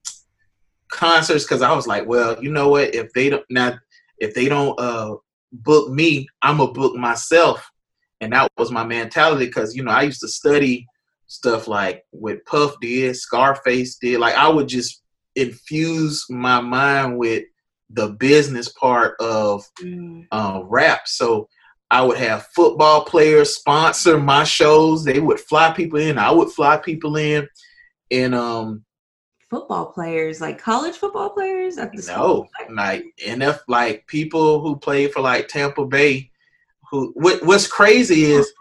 concerts 0.90 1.44
because 1.44 1.62
I 1.62 1.72
was 1.72 1.86
like, 1.86 2.06
well, 2.06 2.42
you 2.42 2.50
know 2.50 2.68
what? 2.68 2.94
If 2.94 3.12
they 3.12 3.30
don't 3.30 3.44
now, 3.50 3.78
if 4.18 4.34
they 4.34 4.48
don't 4.48 4.78
uh 4.78 5.16
book 5.52 5.90
me, 5.90 6.28
I'm 6.42 6.58
gonna 6.58 6.72
book 6.72 6.96
myself, 6.96 7.68
and 8.20 8.32
that 8.32 8.50
was 8.58 8.70
my 8.70 8.84
mentality 8.84 9.46
because 9.46 9.74
you 9.74 9.82
know 9.82 9.92
I 9.92 10.02
used 10.02 10.20
to 10.20 10.28
study 10.28 10.86
stuff 11.26 11.66
like 11.66 12.04
what 12.10 12.44
Puff 12.46 12.74
did, 12.80 13.16
Scarface 13.16 13.96
did. 13.96 14.20
Like 14.20 14.34
I 14.34 14.48
would 14.48 14.68
just 14.68 15.02
infuse 15.34 16.24
my 16.30 16.60
mind 16.60 17.18
with 17.18 17.44
the 17.90 18.10
business 18.10 18.68
part 18.68 19.16
of 19.20 19.64
Mm, 19.80 20.26
uh, 20.32 20.62
rap. 20.64 21.06
So 21.06 21.48
I 21.94 22.02
would 22.02 22.18
have 22.18 22.48
football 22.48 23.04
players 23.04 23.54
sponsor 23.54 24.18
my 24.18 24.42
shows. 24.42 25.04
They 25.04 25.20
would 25.20 25.38
fly 25.38 25.72
people 25.72 26.00
in. 26.00 26.18
I 26.18 26.32
would 26.32 26.50
fly 26.50 26.76
people 26.76 27.14
in, 27.14 27.48
and 28.10 28.34
um 28.34 28.84
football 29.48 29.92
players, 29.92 30.40
like 30.40 30.58
college 30.58 30.96
football 30.96 31.30
players 31.30 31.78
at 31.78 31.92
the 31.92 32.04
no, 32.08 32.48
like 32.74 33.04
NF, 33.24 33.60
like 33.68 34.08
people 34.08 34.60
who 34.60 34.74
played 34.74 35.12
for 35.12 35.20
like 35.20 35.46
Tampa 35.46 35.86
Bay. 35.86 36.32
Who 36.90 37.12
what, 37.14 37.44
what's 37.44 37.68
crazy 37.68 38.24
is 38.24 38.52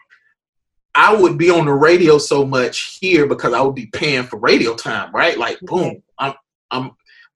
I 0.93 1.15
would 1.15 1.35
be 1.35 1.49
on 1.49 1.65
the 1.65 1.73
radio 1.73 2.19
so 2.19 2.45
much 2.45 2.99
here 3.01 3.25
because 3.25 3.51
I 3.51 3.61
would 3.61 3.73
be 3.73 3.87
paying 3.87 4.25
for 4.25 4.37
radio 4.37 4.75
time, 4.75 5.11
right? 5.11 5.39
Like 5.39 5.59
boom, 5.61 5.79
Okay. 5.79 6.03
I'm 6.19 6.33
I'm 6.69 6.91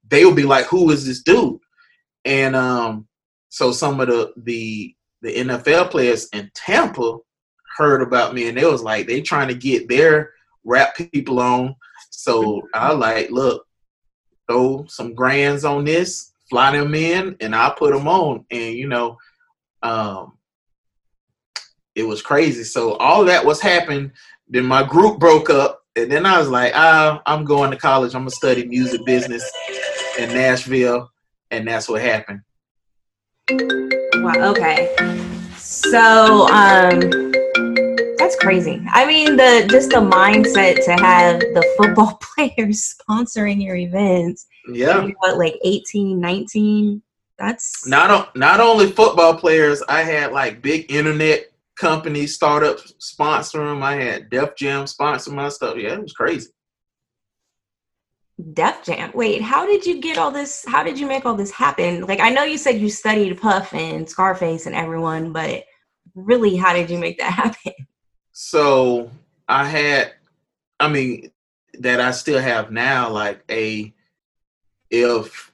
they 0.08 0.26
would 0.26 0.36
be 0.36 0.44
like, 0.44 0.68
Who 0.68 0.92
is 0.92 1.08
this 1.08 1.24
dude? 1.24 1.58
And 2.24 2.56
um 2.56 3.08
so 3.50 3.72
some 3.72 4.00
of 4.00 4.10
the 4.10 4.32
the 4.38 4.94
the 5.22 5.34
NFL 5.34 5.90
players 5.92 6.28
in 6.34 6.52
Tampa 6.54 7.18
heard 7.78 8.02
about 8.02 8.34
me 8.34 8.50
and 8.50 8.58
they 8.58 8.66
was 8.66 8.82
like 8.82 9.08
they 9.08 9.22
trying 9.22 9.48
to 9.48 9.54
get 9.54 9.88
their 9.88 10.32
rap 10.64 10.96
people 10.96 11.40
on. 11.40 11.76
So 12.10 12.68
I 12.74 12.92
like, 12.94 13.30
look, 13.32 13.66
throw 14.48 14.86
some 14.88 15.14
grands 15.14 15.66
on 15.66 15.86
this, 15.86 16.32
fly 16.50 16.72
them 16.72 16.94
in, 16.96 17.36
and 17.40 17.56
I 17.56 17.74
put 17.78 17.94
them 17.94 18.08
on. 18.08 18.46
And 18.52 18.76
you 18.76 18.88
know, 18.88 19.18
um, 19.84 20.38
it 21.96 22.04
was 22.04 22.22
crazy. 22.22 22.64
So 22.64 22.94
all 22.96 23.26
that 23.26 23.46
was 23.46 23.62
happening. 23.62 24.12
Then 24.48 24.66
my 24.66 24.84
group 24.84 25.20
broke 25.20 25.50
up, 25.50 25.82
and 25.96 26.12
then 26.12 26.26
I 26.26 26.40
was 26.40 26.50
like, 26.50 26.74
ah, 26.76 27.22
I'm 27.26 27.44
going 27.44 27.72
to 27.72 27.78
college. 27.78 28.14
I'm 28.14 28.22
gonna 28.22 28.32
study 28.32 28.66
music 28.66 29.06
business 29.06 29.50
in 30.18 30.30
Nashville, 30.30 31.12
and 31.52 31.68
that's 31.68 31.90
what 31.90 32.02
happened. 32.02 32.42
Wow. 34.28 34.52
Okay. 34.52 34.94
So, 35.56 36.50
um, 36.50 37.00
that's 38.18 38.36
crazy. 38.36 38.86
I 38.92 39.06
mean, 39.06 39.38
the 39.38 39.66
just 39.72 39.92
the 39.92 40.02
mindset 40.02 40.84
to 40.84 41.02
have 41.02 41.40
the 41.40 41.66
football 41.78 42.20
players 42.36 42.94
sponsoring 43.10 43.64
your 43.64 43.78
events. 43.78 44.46
Yeah. 44.70 45.08
What, 45.20 45.38
like 45.38 45.58
18, 45.64 46.20
19? 46.20 47.02
That's 47.40 47.88
not 47.88 48.36
not 48.36 48.60
only 48.60 48.92
football 48.92 49.38
players. 49.38 49.82
I 49.88 50.04
had 50.04 50.34
like 50.34 50.62
big 50.62 50.92
internet 50.92 51.46
companies, 51.80 52.36
startup 52.36 52.80
sponsor 52.98 53.60
them. 53.66 53.82
I 53.82 53.94
had 53.94 54.30
Def 54.30 54.58
Jam 54.58 54.88
sponsor 54.88 55.32
my 55.32 55.48
stuff. 55.48 55.78
Yeah, 55.78 55.94
it 55.94 56.02
was 56.02 56.12
crazy. 56.12 56.50
Def 58.54 58.84
Jam. 58.84 59.12
Wait, 59.16 59.42
how 59.42 59.66
did 59.66 59.86
you 59.86 60.00
get 60.00 60.18
all 60.18 60.30
this? 60.30 60.64
How 60.68 60.84
did 60.84 61.00
you 61.00 61.08
make 61.08 61.26
all 61.26 61.36
this 61.36 61.52
happen? 61.52 62.02
Like, 62.02 62.20
I 62.20 62.30
know 62.30 62.44
you 62.44 62.58
said 62.58 62.80
you 62.80 62.90
studied 62.90 63.40
Puff 63.42 63.74
and 63.74 64.08
Scarface 64.08 64.68
and 64.68 64.76
everyone, 64.76 65.34
but 65.34 65.64
really, 66.14 66.56
how 66.56 66.74
did 66.74 66.90
you 66.90 67.00
make 67.00 67.18
that 67.18 67.32
happen? 67.34 67.74
So 68.32 69.10
I 69.48 69.66
had, 69.66 70.14
I 70.80 70.88
mean, 70.88 71.32
that 71.80 72.00
I 72.00 72.12
still 72.12 72.40
have 72.40 72.72
now, 72.72 73.10
like 73.10 73.42
a, 73.50 73.94
if 74.92 75.52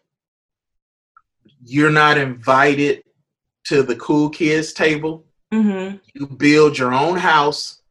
you're 1.63 1.91
not 1.91 2.17
invited 2.17 3.03
to 3.65 3.83
the 3.83 3.95
cool 3.95 4.29
kids 4.29 4.73
table, 4.73 5.25
mm-hmm. 5.53 5.97
you 6.13 6.27
build 6.27 6.77
your 6.77 6.93
own 6.93 7.17
house 7.17 7.81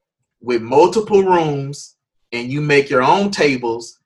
with 0.43 0.61
multiple 0.61 1.23
rooms 1.23 1.97
and 2.33 2.53
you 2.53 2.61
make 2.61 2.91
your 2.91 3.03
own 3.03 3.31
tables 3.31 4.01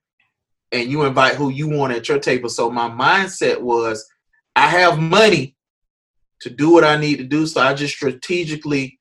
and 0.73 0.91
you 0.91 1.05
invite 1.05 1.35
who 1.35 1.51
you 1.51 1.69
want 1.69 1.93
at 1.93 2.09
your 2.09 2.19
table. 2.19 2.49
So 2.49 2.71
my 2.71 2.89
mindset 2.89 3.61
was 3.61 4.07
I 4.55 4.69
have 4.69 4.99
money 4.99 5.57
to 6.41 6.51
do 6.51 6.71
what 6.71 6.85
I 6.85 6.97
need 6.97 7.17
to 7.17 7.25
do. 7.25 7.47
So 7.47 7.61
I 7.61 7.75
just 7.75 7.95
strategically 7.95 8.99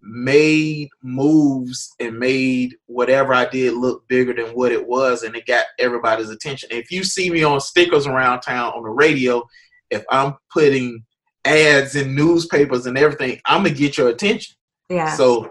made 0.00 0.88
moves 1.02 1.94
and 1.98 2.18
made 2.18 2.74
whatever 2.86 3.34
I 3.34 3.46
did 3.46 3.74
look 3.74 4.06
bigger 4.08 4.32
than 4.32 4.54
what 4.54 4.72
it 4.72 4.86
was, 4.86 5.22
and 5.22 5.34
it 5.34 5.46
got 5.46 5.66
everybody's 5.78 6.30
attention. 6.30 6.68
If 6.72 6.90
you 6.90 7.04
see 7.04 7.30
me 7.30 7.42
on 7.42 7.60
stickers 7.60 8.06
around 8.06 8.40
town 8.40 8.72
on 8.74 8.82
the 8.82 8.90
radio, 8.90 9.46
if 9.90 10.04
I'm 10.10 10.34
putting 10.52 11.04
ads 11.44 11.96
in 11.96 12.14
newspapers 12.14 12.86
and 12.86 12.96
everything, 12.96 13.40
I'm 13.46 13.64
gonna 13.64 13.74
get 13.74 13.98
your 13.98 14.08
attention. 14.08 14.54
Yeah. 14.88 15.14
So, 15.14 15.50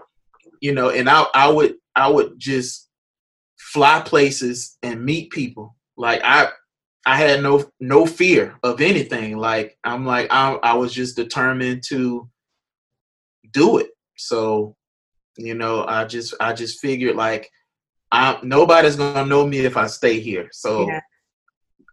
you 0.60 0.72
know, 0.72 0.90
and 0.90 1.08
I 1.08 1.26
I 1.34 1.48
would 1.48 1.74
I 1.94 2.08
would 2.08 2.38
just 2.38 2.87
fly 3.72 4.00
places 4.00 4.78
and 4.82 5.04
meet 5.04 5.30
people. 5.30 5.76
Like 5.96 6.22
I 6.24 6.48
I 7.04 7.16
had 7.16 7.42
no 7.42 7.64
no 7.80 8.06
fear 8.06 8.56
of 8.62 8.80
anything. 8.80 9.36
Like 9.36 9.76
I'm 9.84 10.06
like 10.06 10.28
I 10.30 10.54
I 10.62 10.74
was 10.74 10.92
just 10.92 11.16
determined 11.16 11.82
to 11.88 12.28
do 13.52 13.78
it. 13.78 13.90
So, 14.16 14.74
you 15.36 15.54
know, 15.54 15.84
I 15.86 16.06
just 16.06 16.34
I 16.40 16.54
just 16.54 16.80
figured 16.80 17.16
like 17.16 17.50
I 18.10 18.38
nobody's 18.42 18.96
gonna 18.96 19.26
know 19.26 19.46
me 19.46 19.58
if 19.58 19.76
I 19.76 19.86
stay 19.86 20.18
here. 20.18 20.48
So 20.50 20.88
yeah. 20.88 21.00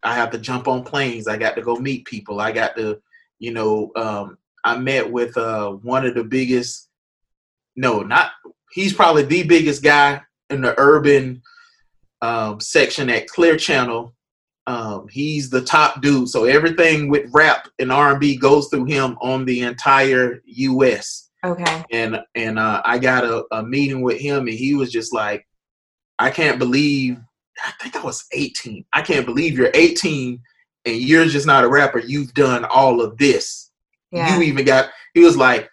I 0.01 0.15
have 0.15 0.31
to 0.31 0.38
jump 0.38 0.67
on 0.67 0.83
planes. 0.83 1.27
I 1.27 1.35
got 1.35 1.55
to 1.55 1.61
go 1.61 1.75
meet 1.75 2.05
people. 2.05 2.39
I 2.39 2.51
got 2.51 2.77
to, 2.77 3.01
you 3.39 3.51
know, 3.51 3.91
um, 3.95 4.38
I 4.63 4.77
met 4.77 5.11
with 5.11 5.35
uh, 5.35 5.71
one 5.71 6.05
of 6.05 6.13
the 6.13 6.23
biggest. 6.23 6.89
No, 7.75 8.01
not 8.01 8.31
he's 8.71 8.93
probably 8.93 9.23
the 9.23 9.43
biggest 9.43 9.83
guy 9.83 10.21
in 10.49 10.61
the 10.61 10.73
urban 10.77 11.41
um, 12.21 12.60
section 12.60 13.10
at 13.10 13.28
Clear 13.28 13.58
Channel. 13.58 14.13
Um, 14.67 15.08
he's 15.10 15.49
the 15.49 15.62
top 15.62 16.01
dude, 16.01 16.30
so 16.30 16.45
everything 16.45 17.10
with 17.10 17.30
rap 17.32 17.67
and 17.78 17.91
R 17.91 18.12
and 18.12 18.19
B 18.19 18.36
goes 18.36 18.67
through 18.67 18.86
him 18.86 19.15
on 19.21 19.45
the 19.45 19.62
entire 19.62 20.41
U.S. 20.45 21.30
Okay. 21.45 21.84
And 21.91 22.19
and 22.34 22.58
uh, 22.58 22.82
I 22.84 22.97
got 22.97 23.23
a, 23.23 23.45
a 23.51 23.63
meeting 23.63 24.01
with 24.01 24.19
him, 24.19 24.47
and 24.47 24.58
he 24.58 24.73
was 24.73 24.91
just 24.91 25.13
like, 25.13 25.47
"I 26.17 26.32
can't 26.32 26.58
believe." 26.58 27.19
I 27.63 27.71
think 27.82 27.95
I 27.95 28.01
was 28.01 28.25
18. 28.34 28.84
I 28.91 29.01
can't 29.01 29.25
believe 29.25 29.58
you're 29.58 29.71
18 29.73 30.41
and 30.86 30.95
you're 30.97 31.25
just 31.25 31.47
not 31.47 31.63
a 31.63 31.69
rapper. 31.69 31.99
You've 31.99 32.34
done 32.34 32.65
all 32.65 33.01
of 33.01 33.17
this. 33.17 33.71
Yeah. 34.12 34.36
You 34.36 34.43
even 34.43 34.65
got. 34.65 34.89
He 35.13 35.21
was 35.21 35.38
like, 35.38 35.69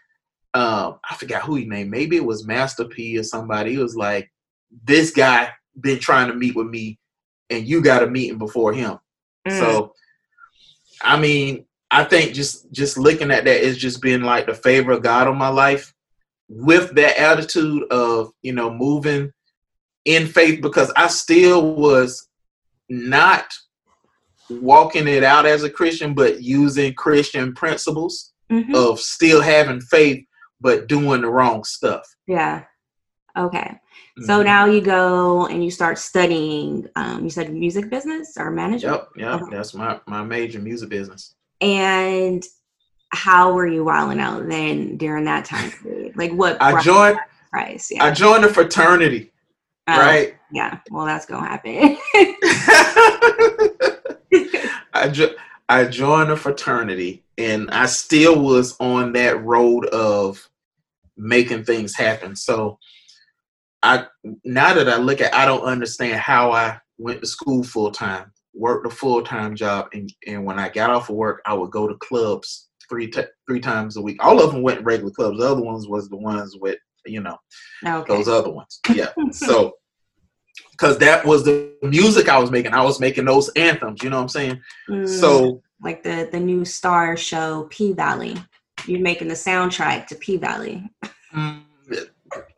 um, 0.55 0.99
I 1.09 1.17
forgot 1.17 1.43
who 1.43 1.57
he 1.57 1.65
named. 1.65 1.91
Maybe 1.91 2.17
it 2.17 2.25
was 2.25 2.47
Master 2.47 2.85
P 2.85 3.19
or 3.19 3.23
somebody. 3.23 3.73
He 3.73 3.79
was 3.79 3.97
like, 3.97 4.31
"This 4.85 5.11
guy 5.11 5.51
been 5.81 5.99
trying 5.99 6.29
to 6.29 6.35
meet 6.35 6.55
with 6.55 6.69
me, 6.69 6.99
and 7.51 7.67
you 7.67 7.83
got 7.83 8.03
a 8.03 8.07
meeting 8.07 8.39
before 8.39 8.73
him." 8.73 8.99
Mm. 9.47 9.59
So, 9.59 9.95
I 11.03 11.19
mean, 11.19 11.67
I 11.91 12.05
think 12.05 12.35
just 12.35 12.71
just 12.73 12.97
looking 12.99 13.31
at 13.31 13.45
that 13.45 13.61
is 13.61 13.79
just 13.79 14.01
being 14.01 14.23
like 14.23 14.47
the 14.47 14.55
favor 14.55 14.93
of 14.93 15.03
God 15.03 15.29
on 15.29 15.37
my 15.37 15.49
life, 15.49 15.93
with 16.49 16.95
that 16.95 17.19
attitude 17.19 17.85
of 17.91 18.33
you 18.43 18.53
know 18.53 18.73
moving 18.73 19.33
in 20.05 20.27
faith 20.27 20.61
because 20.61 20.93
I 20.97 21.07
still 21.09 21.75
was 21.75 22.29
not 22.89 23.53
walking 24.51 25.09
it 25.09 25.25
out 25.25 25.47
as 25.47 25.63
a 25.63 25.71
Christian, 25.71 26.15
but 26.15 26.43
using 26.43 26.95
Christian 26.95 27.55
principles 27.55 28.33
mm-hmm. 28.51 28.75
of 28.75 29.01
still 29.01 29.41
having 29.41 29.81
faith 29.81 30.25
but 30.61 30.87
doing 30.87 31.23
the 31.23 31.29
wrong 31.29 31.65
stuff. 31.65 32.07
Yeah. 32.27 32.65
Okay. 33.37 33.79
So 34.21 34.39
mm-hmm. 34.39 34.45
now 34.45 34.67
you 34.67 34.83
go 34.83 35.47
and 35.47 35.65
you 35.65 35.71
start 35.71 35.99
studying. 35.99 36.87
Um, 36.97 37.25
you 37.25 37.31
said 37.31 37.53
music 37.53 37.89
business 37.89 38.35
or 38.37 38.51
management. 38.51 38.95
Yep, 38.95 39.09
yep. 39.17 39.43
Okay. 39.43 39.57
That's 39.57 39.73
my 39.73 40.01
my 40.07 40.23
major 40.23 40.59
music 40.59 40.91
business. 40.91 41.35
And 41.63 42.45
how 43.09 43.53
were 43.53 43.67
you 43.67 43.85
wilding 43.85 44.21
out 44.21 44.49
then 44.49 44.99
during 44.99 45.25
that 45.25 45.47
time 45.47 45.71
period? 45.71 46.17
Like 46.17 46.33
what? 46.33 46.61
I 46.61 46.83
joined. 46.83 47.19
Price, 47.51 47.91
yeah. 47.91 48.05
I 48.05 48.11
joined 48.11 48.45
a 48.45 48.49
fraternity. 48.49 49.33
Oh, 49.89 49.99
right. 49.99 50.35
Yeah. 50.51 50.79
Well, 50.91 51.07
that's 51.07 51.27
gonna 51.27 51.47
happen. 51.47 51.97
I 54.95 55.09
jo- 55.11 55.35
I 55.71 55.85
joined 55.85 56.31
a 56.31 56.37
fraternity, 56.37 57.25
and 57.39 57.71
I 57.71 57.87
still 57.87 58.43
was 58.43 58.77
on 58.79 59.15
that 59.15 59.43
road 59.43 59.87
of 59.87 60.51
making 61.17 61.65
things 61.65 61.97
happen. 61.97 62.37
So 62.37 62.79
I 63.83 64.07
now 64.45 64.75
that 64.75 64.89
I 64.89 64.97
look 64.97 65.21
at 65.21 65.35
I 65.35 65.45
don't 65.45 65.65
understand 65.65 66.21
how 66.21 66.53
I 66.53 66.79
went 66.99 67.21
to 67.21 67.27
school 67.27 67.65
full 67.65 67.91
time, 67.91 68.33
worked 68.55 68.87
a 68.87 68.91
full 68.91 69.23
time 69.23 69.57
job, 69.57 69.89
and, 69.93 70.13
and 70.27 70.45
when 70.45 70.59
I 70.59 70.69
got 70.69 70.91
off 70.91 71.11
of 71.11 71.17
work, 71.17 71.43
I 71.47 71.55
would 71.55 71.71
go 71.71 71.89
to 71.89 71.95
clubs 71.97 72.69
three 72.89 73.11
t- 73.11 73.23
three 73.49 73.61
times 73.61 73.97
a 73.97 74.03
week. 74.03 74.25
All 74.25 74.43
of 74.43 74.53
them 74.53 74.63
went 74.63 74.85
regular 74.85 75.11
clubs. 75.11 75.39
The 75.39 75.51
other 75.51 75.63
ones 75.63 75.89
was 75.89 76.09
the 76.09 76.17
ones 76.17 76.57
with 76.61 76.79
you 77.07 77.21
know 77.21 77.37
okay. 77.85 78.15
those 78.15 78.29
other 78.29 78.51
ones. 78.51 78.81
Yeah. 78.95 79.09
so 79.33 79.75
because 80.73 80.99
that 80.99 81.25
was 81.25 81.45
the 81.45 81.75
music 81.83 82.29
I 82.29 82.39
was 82.39 82.51
making. 82.51 82.75
I 82.75 82.83
was 82.83 83.01
making 83.01 83.25
those 83.25 83.49
anthems. 83.51 84.03
You 84.03 84.11
know 84.11 84.17
what 84.17 84.23
I'm 84.23 84.29
saying? 84.29 84.61
Mm, 84.89 85.09
so 85.09 85.63
like 85.83 86.03
the 86.03 86.29
the 86.31 86.41
new 86.41 86.65
star 86.65 87.17
show 87.17 87.67
P 87.71 87.93
Valley. 87.93 88.37
You're 88.87 89.01
making 89.01 89.29
the 89.29 89.35
soundtrack 89.35 90.09
to 90.09 90.17
P 90.17 90.37
Valley. 90.37 90.91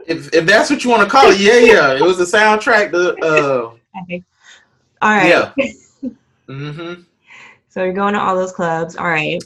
If 0.06 0.32
if 0.34 0.46
that's 0.46 0.70
what 0.70 0.84
you 0.84 0.90
want 0.90 1.02
to 1.02 1.08
call 1.08 1.30
it, 1.30 1.40
yeah, 1.40 1.58
yeah. 1.58 1.94
It 1.94 2.02
was 2.02 2.18
the 2.18 2.24
soundtrack. 2.24 2.92
The 2.92 3.14
uh, 3.22 4.02
okay. 4.02 4.22
all 5.00 5.10
right. 5.10 5.28
Yeah. 5.28 5.52
mm-hmm. 6.48 7.02
So 7.68 7.84
you're 7.84 7.92
going 7.92 8.14
to 8.14 8.20
all 8.20 8.36
those 8.36 8.52
clubs. 8.52 8.96
All 8.96 9.06
right. 9.06 9.42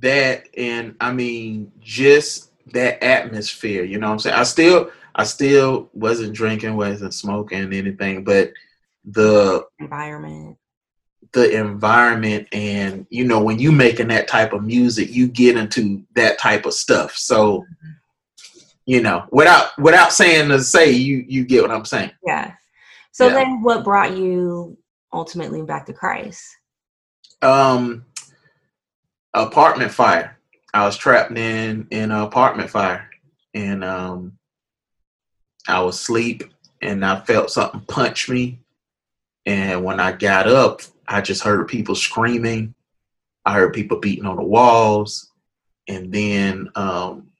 That 0.00 0.48
and 0.56 0.94
I 1.00 1.12
mean 1.12 1.72
just 1.80 2.50
that 2.72 3.02
atmosphere. 3.02 3.84
You 3.84 3.98
know 3.98 4.08
what 4.08 4.14
I'm 4.14 4.18
saying? 4.20 4.36
I 4.36 4.44
still 4.44 4.90
I 5.14 5.24
still 5.24 5.88
wasn't 5.94 6.34
drinking, 6.34 6.76
wasn't 6.76 7.14
smoking 7.14 7.72
anything, 7.72 8.24
but 8.24 8.52
the 9.04 9.66
environment 9.78 10.58
the 11.32 11.56
environment 11.58 12.48
and 12.52 13.06
you 13.10 13.24
know 13.24 13.40
when 13.40 13.58
you 13.58 13.70
making 13.70 14.08
that 14.08 14.26
type 14.26 14.52
of 14.52 14.64
music 14.64 15.10
you 15.10 15.28
get 15.28 15.56
into 15.56 16.02
that 16.14 16.38
type 16.38 16.66
of 16.66 16.72
stuff 16.72 17.16
so 17.16 17.60
mm-hmm 17.60 17.90
you 18.86 19.02
know, 19.02 19.26
without 19.32 19.76
without 19.78 20.12
saying 20.12 20.48
to 20.48 20.62
say 20.62 20.90
you 20.90 21.24
you 21.28 21.44
get 21.44 21.62
what 21.62 21.72
I'm 21.72 21.84
saying. 21.84 22.12
Yeah. 22.24 22.52
So 23.10 23.26
yeah. 23.26 23.34
then 23.34 23.62
what 23.62 23.84
brought 23.84 24.16
you 24.16 24.78
ultimately 25.12 25.62
back 25.62 25.86
to 25.86 25.92
Christ? 25.92 26.44
Um 27.42 28.06
apartment 29.34 29.90
fire. 29.90 30.38
I 30.72 30.84
was 30.84 30.96
trapped 30.96 31.36
in 31.36 31.88
in 31.90 32.10
an 32.12 32.20
apartment 32.20 32.70
fire 32.70 33.10
and 33.54 33.82
um 33.82 34.38
I 35.68 35.80
was 35.80 35.96
asleep 35.96 36.44
and 36.80 37.04
I 37.04 37.20
felt 37.20 37.50
something 37.50 37.80
punch 37.88 38.28
me 38.28 38.60
and 39.46 39.84
when 39.84 39.98
I 39.98 40.12
got 40.12 40.46
up 40.46 40.82
I 41.08 41.20
just 41.20 41.42
heard 41.42 41.66
people 41.68 41.96
screaming. 41.96 42.74
I 43.44 43.54
heard 43.54 43.74
people 43.74 43.98
beating 43.98 44.26
on 44.26 44.36
the 44.36 44.44
walls 44.44 45.32
and 45.88 46.12
then 46.12 46.68
um 46.76 47.30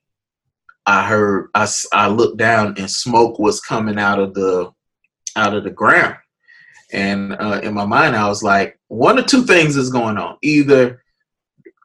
I 0.87 1.07
heard 1.07 1.51
I, 1.55 1.69
I 1.93 2.09
looked 2.09 2.37
down 2.37 2.75
and 2.79 2.91
smoke 2.91 3.39
was 3.39 3.61
coming 3.61 3.99
out 3.99 4.21
of 4.21 4.35
the 4.35 4.73
out 5.35 5.55
of 5.55 5.65
the 5.65 5.71
ground, 5.71 6.17
and 6.93 7.33
uh, 7.33 7.61
in 7.63 7.75
my 7.75 7.85
mind 7.85 8.15
I 8.15 8.29
was 8.29 8.43
like, 8.43 8.79
one 8.89 9.19
or 9.19 9.23
two 9.23 9.43
things 9.43 9.77
is 9.77 9.91
going 9.91 10.17
on. 10.17 10.39
Either 10.43 11.03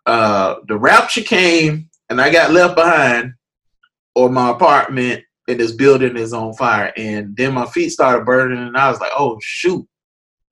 uh, 0.06 0.56
the 0.68 0.78
rapture 0.78 1.22
came 1.22 1.90
and 2.10 2.22
I 2.22 2.32
got 2.32 2.52
left 2.52 2.76
behind, 2.76 3.34
or 4.16 4.30
my 4.30 4.52
apartment 4.52 5.24
in 5.48 5.58
this 5.58 5.72
building 5.72 6.16
is 6.16 6.34
on 6.34 6.54
fire, 6.54 6.94
and 6.96 7.36
then 7.36 7.54
my 7.54 7.66
feet 7.66 7.90
started 7.90 8.26
burning, 8.26 8.60
and 8.60 8.78
I 8.78 8.90
was 8.90 9.00
like, 9.00 9.12
"Oh 9.18 9.40
shoot, 9.42 9.88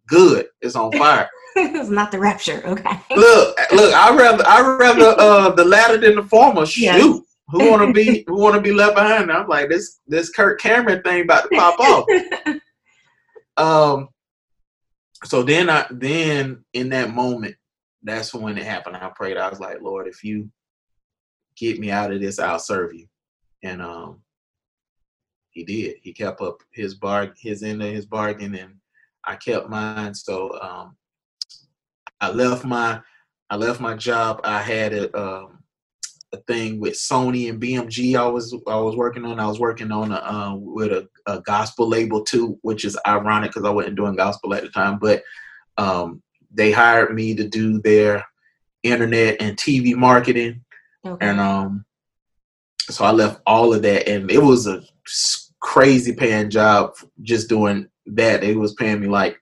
good, 0.07 0.47
it's 0.61 0.75
on 0.75 0.91
fire." 0.93 1.29
it's 1.55 1.89
not 1.89 2.11
the 2.11 2.19
rapture, 2.19 2.61
okay? 2.65 2.99
look, 3.15 3.59
look, 3.71 3.93
I 3.93 4.15
rather 4.15 4.43
I 4.47 4.77
rather 4.77 5.15
uh, 5.19 5.49
the 5.51 5.65
latter 5.65 5.97
than 5.97 6.15
the 6.15 6.23
former. 6.23 6.65
Shoot, 6.65 6.81
yes. 6.81 7.21
Who 7.51 7.69
want 7.69 7.81
to 7.81 7.93
be 7.93 8.23
who 8.27 8.39
want 8.39 8.55
to 8.55 8.61
be 8.61 8.71
left 8.71 8.95
behind? 8.95 9.31
I'm 9.31 9.47
like 9.47 9.69
this 9.69 9.99
this 10.07 10.29
Kirk 10.29 10.59
Cameron 10.59 11.01
thing 11.01 11.23
about 11.23 11.43
to 11.43 11.49
pop 11.49 11.79
off. 11.79 12.05
um, 13.57 14.09
so 15.25 15.43
then 15.43 15.69
I 15.69 15.85
then 15.89 16.63
in 16.73 16.89
that 16.89 17.13
moment, 17.13 17.55
that's 18.03 18.33
when 18.33 18.57
it 18.57 18.65
happened. 18.65 18.97
I 18.97 19.09
prayed. 19.15 19.37
I 19.37 19.49
was 19.49 19.59
like, 19.59 19.81
Lord, 19.81 20.07
if 20.07 20.23
you 20.23 20.49
get 21.57 21.79
me 21.79 21.91
out 21.91 22.11
of 22.11 22.21
this, 22.21 22.39
I'll 22.39 22.59
serve 22.59 22.93
you. 22.93 23.07
And 23.63 23.81
um, 23.81 24.21
he 25.49 25.63
did. 25.63 25.97
He 26.01 26.13
kept 26.13 26.41
up 26.41 26.61
his 26.71 26.95
bar, 26.95 27.33
his 27.37 27.63
end 27.63 27.81
of 27.81 27.91
his 27.91 28.05
bargain, 28.05 28.55
and 28.55 28.75
I 29.25 29.35
kept 29.35 29.69
mine. 29.69 30.13
So 30.13 30.57
um, 30.61 30.95
I 32.21 32.31
left 32.31 32.63
my 32.63 33.01
I 33.49 33.55
left 33.55 33.79
my 33.79 33.95
job. 33.95 34.41
I 34.43 34.61
had 34.61 34.93
a 34.93 35.17
um, 35.17 35.58
a 36.31 36.37
thing 36.37 36.79
with 36.79 36.93
Sony 36.93 37.49
and 37.49 37.61
BMG. 37.61 38.15
I 38.15 38.27
was 38.27 38.55
I 38.67 38.75
was 38.77 38.95
working 38.95 39.25
on. 39.25 39.39
I 39.39 39.47
was 39.47 39.59
working 39.59 39.91
on 39.91 40.11
a, 40.11 40.15
uh, 40.15 40.55
with 40.55 40.91
a, 40.91 41.07
a, 41.25 41.41
gospel 41.41 41.87
label 41.87 42.23
too, 42.23 42.57
which 42.61 42.85
is 42.85 42.97
ironic 43.07 43.51
because 43.51 43.65
I 43.65 43.71
wasn't 43.71 43.95
doing 43.95 44.15
gospel 44.15 44.53
at 44.53 44.63
the 44.63 44.69
time. 44.69 44.99
But 44.99 45.23
um, 45.77 46.21
they 46.51 46.71
hired 46.71 47.13
me 47.13 47.35
to 47.35 47.47
do 47.47 47.81
their 47.81 48.23
internet 48.83 49.37
and 49.41 49.57
TV 49.57 49.95
marketing, 49.95 50.63
okay. 51.05 51.27
and 51.27 51.39
um, 51.39 51.85
so 52.81 53.05
I 53.05 53.11
left 53.11 53.41
all 53.47 53.73
of 53.73 53.81
that, 53.81 54.07
and 54.07 54.29
it 54.29 54.41
was 54.41 54.67
a 54.67 54.83
crazy 55.59 56.13
paying 56.13 56.49
job 56.49 56.93
just 57.23 57.49
doing 57.49 57.87
that. 58.05 58.43
It 58.43 58.57
was 58.57 58.73
paying 58.75 59.01
me 59.01 59.07
like 59.07 59.39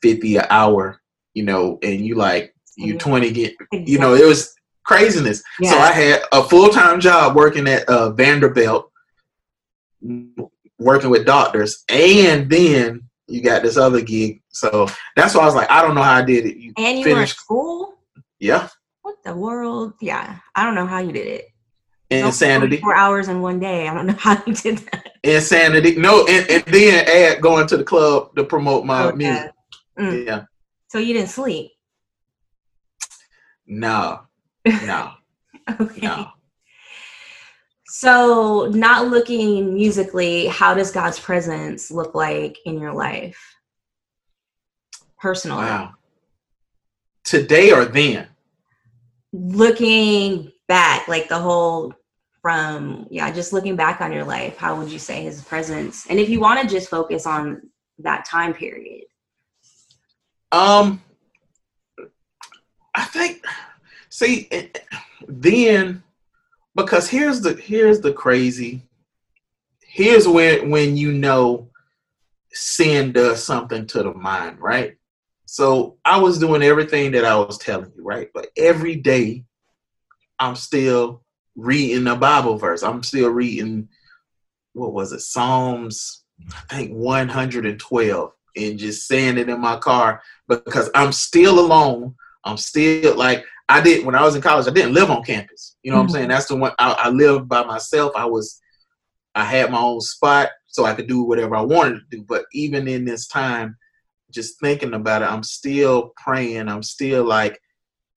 fifty 0.00 0.36
an 0.36 0.46
hour, 0.50 1.00
you 1.34 1.42
know, 1.42 1.78
and 1.82 2.06
you 2.06 2.14
like 2.14 2.54
you 2.76 2.96
twenty 2.98 3.32
get, 3.32 3.54
you 3.72 3.98
know, 3.98 4.14
it 4.14 4.24
was 4.24 4.54
craziness. 4.90 5.40
Yeah. 5.60 5.70
So 5.70 5.78
I 5.78 5.92
had 5.92 6.22
a 6.32 6.42
full 6.42 6.68
time 6.68 7.00
job 7.00 7.36
working 7.36 7.68
at 7.68 7.88
uh, 7.88 8.10
Vanderbilt, 8.10 8.90
working 10.78 11.10
with 11.10 11.24
doctors, 11.24 11.84
and 11.88 12.50
then 12.50 13.08
you 13.28 13.40
got 13.40 13.62
this 13.62 13.76
other 13.76 14.00
gig. 14.00 14.42
So 14.48 14.88
that's 15.14 15.36
why 15.36 15.42
I 15.42 15.46
was 15.46 15.54
like, 15.54 15.70
I 15.70 15.80
don't 15.82 15.94
know 15.94 16.02
how 16.02 16.14
I 16.14 16.22
did 16.22 16.44
it. 16.44 16.56
You 16.56 16.72
and 16.76 16.98
you 16.98 17.04
finished. 17.04 17.36
school. 17.36 18.00
Yeah. 18.40 18.68
What 19.02 19.22
the 19.24 19.36
world? 19.36 19.94
Yeah, 20.00 20.38
I 20.56 20.64
don't 20.64 20.74
know 20.74 20.86
how 20.86 20.98
you 20.98 21.12
did 21.12 21.28
it. 21.28 21.44
Insanity. 22.10 22.78
Four 22.78 22.96
hours 22.96 23.28
in 23.28 23.40
one 23.40 23.60
day. 23.60 23.86
I 23.86 23.94
don't 23.94 24.08
know 24.08 24.12
how 24.18 24.42
you 24.44 24.54
did 24.54 24.78
that. 24.78 25.12
Insanity. 25.22 25.94
No, 25.94 26.26
and, 26.26 26.50
and 26.50 26.64
then 26.64 27.06
add 27.06 27.40
going 27.40 27.68
to 27.68 27.76
the 27.76 27.84
club 27.84 28.34
to 28.34 28.42
promote 28.42 28.84
my 28.84 29.04
okay. 29.04 29.16
music. 29.16 29.52
Mm. 29.96 30.26
Yeah. 30.26 30.44
So 30.88 30.98
you 30.98 31.14
didn't 31.14 31.28
sleep. 31.28 31.70
No, 33.68 34.22
no. 34.86 35.12
okay. 35.80 36.00
No. 36.00 36.28
So, 37.86 38.66
not 38.72 39.08
looking 39.08 39.74
musically, 39.74 40.46
how 40.46 40.74
does 40.74 40.92
God's 40.92 41.18
presence 41.18 41.90
look 41.90 42.14
like 42.14 42.56
in 42.64 42.78
your 42.78 42.92
life? 42.92 43.56
Personally. 45.18 45.64
Wow. 45.64 45.94
Today 47.24 47.72
or 47.72 47.84
then? 47.84 48.28
Looking 49.32 50.52
back, 50.68 51.08
like 51.08 51.28
the 51.28 51.38
whole 51.38 51.94
from, 52.40 53.06
yeah, 53.10 53.30
just 53.30 53.52
looking 53.52 53.76
back 53.76 54.00
on 54.00 54.12
your 54.12 54.24
life, 54.24 54.56
how 54.56 54.76
would 54.76 54.90
you 54.90 54.98
say 54.98 55.22
his 55.22 55.42
presence? 55.42 56.06
And 56.08 56.18
if 56.18 56.28
you 56.28 56.40
want 56.40 56.60
to 56.60 56.72
just 56.72 56.88
focus 56.88 57.26
on 57.26 57.70
that 57.98 58.24
time 58.24 58.54
period. 58.54 59.04
Um, 60.52 61.02
I 62.94 63.04
think 63.04 63.44
See, 64.10 64.48
then 65.26 66.02
because 66.74 67.08
here's 67.08 67.40
the 67.40 67.54
here's 67.54 68.00
the 68.00 68.12
crazy. 68.12 68.82
Here's 69.82 70.28
when 70.28 70.70
when 70.70 70.96
you 70.96 71.12
know 71.12 71.70
sin 72.52 73.12
does 73.12 73.42
something 73.42 73.86
to 73.86 74.02
the 74.02 74.12
mind, 74.12 74.58
right? 74.60 74.96
So 75.46 75.96
I 76.04 76.18
was 76.18 76.38
doing 76.38 76.62
everything 76.62 77.12
that 77.12 77.24
I 77.24 77.36
was 77.36 77.58
telling 77.58 77.92
you, 77.96 78.04
right? 78.04 78.28
But 78.34 78.48
every 78.56 78.96
day 78.96 79.44
I'm 80.38 80.56
still 80.56 81.22
reading 81.56 82.06
a 82.06 82.16
Bible 82.16 82.56
verse. 82.56 82.82
I'm 82.82 83.02
still 83.02 83.30
reading 83.30 83.88
what 84.72 84.92
was 84.92 85.12
it? 85.12 85.20
Psalms, 85.20 86.24
I 86.70 86.76
think 86.76 86.92
112, 86.92 88.32
and 88.56 88.78
just 88.78 89.06
saying 89.06 89.38
it 89.38 89.48
in 89.48 89.60
my 89.60 89.76
car 89.76 90.22
because 90.48 90.90
I'm 90.94 91.12
still 91.12 91.58
alone. 91.58 92.14
I'm 92.44 92.56
still 92.56 93.16
like 93.16 93.44
I 93.70 93.80
did 93.80 94.04
when 94.04 94.16
I 94.16 94.22
was 94.22 94.34
in 94.34 94.42
college. 94.42 94.66
I 94.66 94.72
didn't 94.72 94.94
live 94.94 95.10
on 95.10 95.22
campus. 95.22 95.76
You 95.82 95.92
know 95.92 95.98
mm-hmm. 95.98 96.00
what 96.00 96.04
I'm 96.04 96.08
saying? 96.10 96.24
Mm-hmm. 96.24 96.30
That's 96.32 96.46
the 96.46 96.56
one 96.56 96.72
I, 96.78 96.92
I, 97.04 97.08
lived 97.10 97.48
by 97.48 97.64
myself. 97.64 98.12
I 98.16 98.24
was, 98.24 98.60
I 99.36 99.44
had 99.44 99.70
my 99.70 99.78
own 99.78 100.00
spot, 100.00 100.50
so 100.66 100.84
I 100.84 100.94
could 100.94 101.06
do 101.06 101.22
whatever 101.22 101.54
I 101.54 101.60
wanted 101.60 102.00
to 102.00 102.04
do. 102.10 102.24
But 102.28 102.46
even 102.52 102.88
in 102.88 103.04
this 103.04 103.28
time, 103.28 103.76
just 104.32 104.58
thinking 104.60 104.94
about 104.94 105.22
it, 105.22 105.30
I'm 105.30 105.44
still 105.44 106.12
praying. 106.16 106.68
I'm 106.68 106.82
still 106.82 107.24
like, 107.24 107.60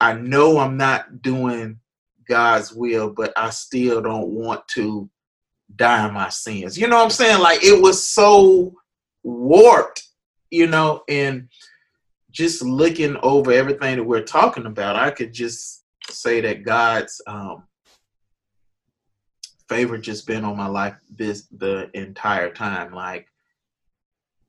I 0.01 0.13
know 0.13 0.57
I'm 0.57 0.75
not 0.75 1.21
doing 1.21 1.79
God's 2.27 2.73
will, 2.73 3.11
but 3.11 3.31
I 3.37 3.51
still 3.51 4.01
don't 4.01 4.29
want 4.29 4.67
to 4.69 5.07
die 5.75 6.07
in 6.07 6.13
my 6.15 6.29
sins. 6.29 6.77
You 6.79 6.87
know 6.87 6.97
what 6.97 7.03
I'm 7.03 7.09
saying? 7.11 7.41
Like 7.41 7.63
it 7.63 7.79
was 7.79 8.03
so 8.05 8.73
warped, 9.23 10.03
you 10.49 10.65
know, 10.65 11.03
and 11.07 11.47
just 12.33 12.63
looking 12.63 13.15
over 13.21 13.51
everything 13.51 13.97
that 13.97 14.03
we're 14.03 14.23
talking 14.23 14.65
about, 14.65 14.95
I 14.95 15.11
could 15.11 15.31
just 15.31 15.83
say 16.09 16.41
that 16.41 16.63
God's 16.63 17.21
um, 17.27 17.63
favor 19.69 19.97
just 19.97 20.27
been 20.27 20.43
on 20.43 20.57
my 20.57 20.67
life 20.67 20.95
this 21.15 21.47
the 21.57 21.89
entire 21.93 22.51
time. 22.51 22.93
Like 22.93 23.27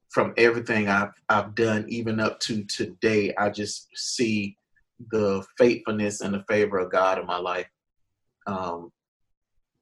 from 0.08 0.32
everything 0.36 0.88
I've 0.88 1.12
I've 1.28 1.54
done, 1.54 1.84
even 1.88 2.20
up 2.20 2.40
to 2.40 2.64
today, 2.64 3.34
I 3.36 3.50
just 3.50 3.88
see 3.94 4.56
the 5.10 5.44
faithfulness 5.58 6.22
and 6.22 6.34
the 6.34 6.44
favor 6.48 6.78
of 6.78 6.90
God 6.90 7.18
in 7.18 7.26
my 7.26 7.38
life. 7.38 7.68
Um, 8.46 8.90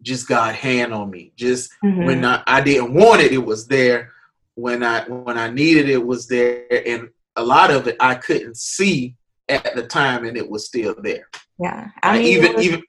just 0.02 0.26
God 0.26 0.56
hand 0.56 0.92
on 0.92 1.08
me. 1.08 1.32
Just 1.36 1.70
mm-hmm. 1.84 2.04
when 2.04 2.24
I, 2.24 2.42
I 2.48 2.60
didn't 2.60 2.94
want 2.94 3.22
it, 3.22 3.30
it 3.30 3.38
was 3.38 3.68
there. 3.68 4.10
When 4.54 4.82
I 4.82 5.04
when 5.04 5.38
I 5.38 5.50
needed 5.50 5.88
it, 5.88 5.92
it 5.92 6.06
was 6.06 6.26
there. 6.26 6.66
And 6.86 7.08
a 7.36 7.42
lot 7.42 7.70
of 7.70 7.86
it 7.86 7.96
I 8.00 8.14
couldn't 8.14 8.56
see 8.56 9.16
at 9.48 9.74
the 9.74 9.86
time, 9.86 10.24
and 10.24 10.36
it 10.36 10.48
was 10.48 10.66
still 10.66 10.94
there. 11.02 11.28
Yeah, 11.58 11.90
I 12.02 12.18
mean, 12.18 12.26
even 12.26 12.50
it 12.52 12.56
was, 12.56 12.66
even 12.66 12.82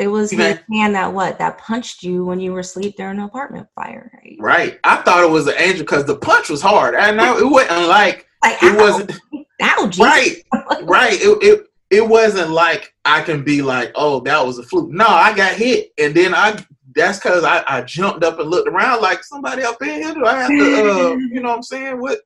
it 0.00 0.08
was 0.08 0.30
his 0.30 0.58
hand 0.72 0.94
that 0.94 1.12
what 1.12 1.38
that 1.38 1.58
punched 1.58 2.02
you 2.02 2.24
when 2.24 2.40
you 2.40 2.54
were 2.54 2.60
asleep 2.60 2.96
during 2.96 3.18
an 3.18 3.24
apartment 3.24 3.68
fire. 3.74 4.10
Right? 4.14 4.36
right. 4.40 4.80
I 4.82 4.96
thought 4.96 5.22
it 5.22 5.30
was 5.30 5.46
an 5.46 5.54
angel 5.58 5.80
because 5.80 6.06
the 6.06 6.16
punch 6.16 6.48
was 6.48 6.62
hard. 6.62 6.94
I 6.94 7.10
know 7.10 7.36
it 7.36 7.44
wasn't 7.44 7.86
like, 7.86 8.26
like 8.42 8.62
it 8.62 8.72
ow. 8.72 8.80
wasn't. 8.80 9.12
Ow, 9.62 9.90
right, 9.98 10.42
right. 10.84 11.20
It, 11.20 11.38
it 11.42 11.66
it 11.90 12.08
wasn't 12.08 12.50
like 12.50 12.94
I 13.04 13.20
can 13.20 13.44
be 13.44 13.60
like, 13.60 13.92
oh, 13.94 14.20
that 14.20 14.46
was 14.46 14.58
a 14.58 14.62
fluke. 14.62 14.90
No, 14.90 15.06
I 15.06 15.36
got 15.36 15.52
hit, 15.52 15.92
and 15.98 16.14
then 16.14 16.34
I. 16.34 16.64
That's 16.92 17.18
because 17.18 17.44
I, 17.44 17.62
I 17.68 17.82
jumped 17.82 18.24
up 18.24 18.40
and 18.40 18.50
looked 18.50 18.68
around 18.68 19.00
like 19.00 19.22
somebody 19.22 19.62
up 19.62 19.80
in 19.80 20.02
here. 20.02 20.12
Do 20.12 20.24
I 20.24 20.40
have 20.40 20.48
to, 20.48 20.54
uh, 20.56 21.14
you 21.30 21.40
know 21.40 21.50
what 21.50 21.56
I'm 21.56 21.62
saying? 21.62 22.00
What 22.00 22.18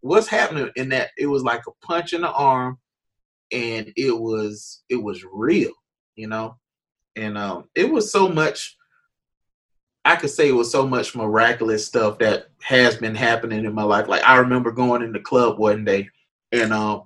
what's 0.00 0.28
happening 0.28 0.70
in 0.76 0.88
that 0.90 1.10
it 1.18 1.26
was 1.26 1.42
like 1.42 1.62
a 1.66 1.86
punch 1.86 2.12
in 2.12 2.22
the 2.22 2.30
arm 2.30 2.78
and 3.52 3.92
it 3.96 4.16
was 4.18 4.82
it 4.88 4.96
was 4.96 5.24
real 5.30 5.72
you 6.16 6.26
know? 6.26 6.56
And 7.16 7.36
um 7.38 7.64
it 7.74 7.90
was 7.90 8.12
so 8.12 8.28
much 8.28 8.76
i 10.04 10.16
could 10.16 10.30
say 10.30 10.48
it 10.48 10.52
was 10.52 10.70
so 10.70 10.86
much 10.86 11.14
miraculous 11.14 11.86
stuff 11.86 12.18
that 12.18 12.46
has 12.62 12.96
been 12.96 13.14
happening 13.14 13.64
in 13.64 13.74
my 13.74 13.82
life. 13.82 14.08
Like 14.08 14.22
i 14.24 14.36
remember 14.36 14.70
going 14.70 15.02
in 15.02 15.12
the 15.12 15.20
club 15.20 15.58
one 15.58 15.84
day 15.84 16.08
and 16.52 16.72
um 16.72 17.02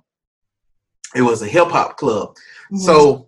it 1.15 1.21
was 1.21 1.41
a 1.41 1.47
hip-hop 1.47 1.97
club. 1.97 2.29
Mm-hmm. 2.29 2.77
so 2.77 3.27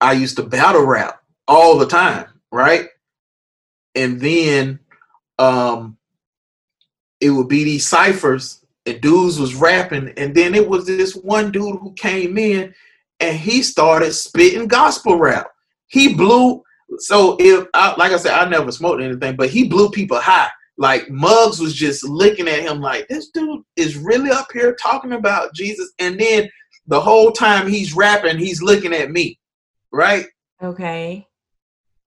i 0.00 0.12
used 0.12 0.36
to 0.36 0.42
battle 0.42 0.84
rap 0.84 1.22
all 1.48 1.78
the 1.78 1.86
time 1.86 2.26
right? 2.52 2.88
And 3.94 4.20
then 4.20 4.80
um 5.38 5.96
it 7.20 7.30
would 7.30 7.48
be 7.48 7.64
these 7.64 7.86
ciphers 7.86 8.59
and 8.86 9.00
dudes 9.00 9.38
was 9.38 9.54
rapping, 9.54 10.12
and 10.16 10.34
then 10.34 10.54
it 10.54 10.68
was 10.68 10.86
this 10.86 11.14
one 11.14 11.52
dude 11.52 11.78
who 11.80 11.92
came 11.94 12.38
in 12.38 12.74
and 13.20 13.36
he 13.36 13.62
started 13.62 14.12
spitting 14.12 14.66
gospel 14.68 15.16
rap. 15.18 15.48
He 15.88 16.14
blew. 16.14 16.62
So 16.98 17.36
if 17.38 17.66
I, 17.74 17.94
like 17.96 18.12
I 18.12 18.16
said, 18.16 18.32
I 18.32 18.48
never 18.48 18.72
smoked 18.72 19.02
anything, 19.02 19.36
but 19.36 19.50
he 19.50 19.68
blew 19.68 19.90
people 19.90 20.18
high. 20.18 20.50
Like 20.78 21.10
Muggs 21.10 21.60
was 21.60 21.74
just 21.74 22.04
looking 22.04 22.48
at 22.48 22.60
him 22.60 22.80
like 22.80 23.06
this 23.08 23.28
dude 23.28 23.62
is 23.76 23.96
really 23.98 24.30
up 24.30 24.48
here 24.52 24.74
talking 24.74 25.12
about 25.12 25.54
Jesus, 25.54 25.92
and 25.98 26.18
then 26.18 26.48
the 26.86 27.00
whole 27.00 27.30
time 27.32 27.68
he's 27.68 27.94
rapping, 27.94 28.38
he's 28.38 28.62
looking 28.62 28.94
at 28.94 29.10
me, 29.10 29.38
right? 29.92 30.26
Okay. 30.62 31.26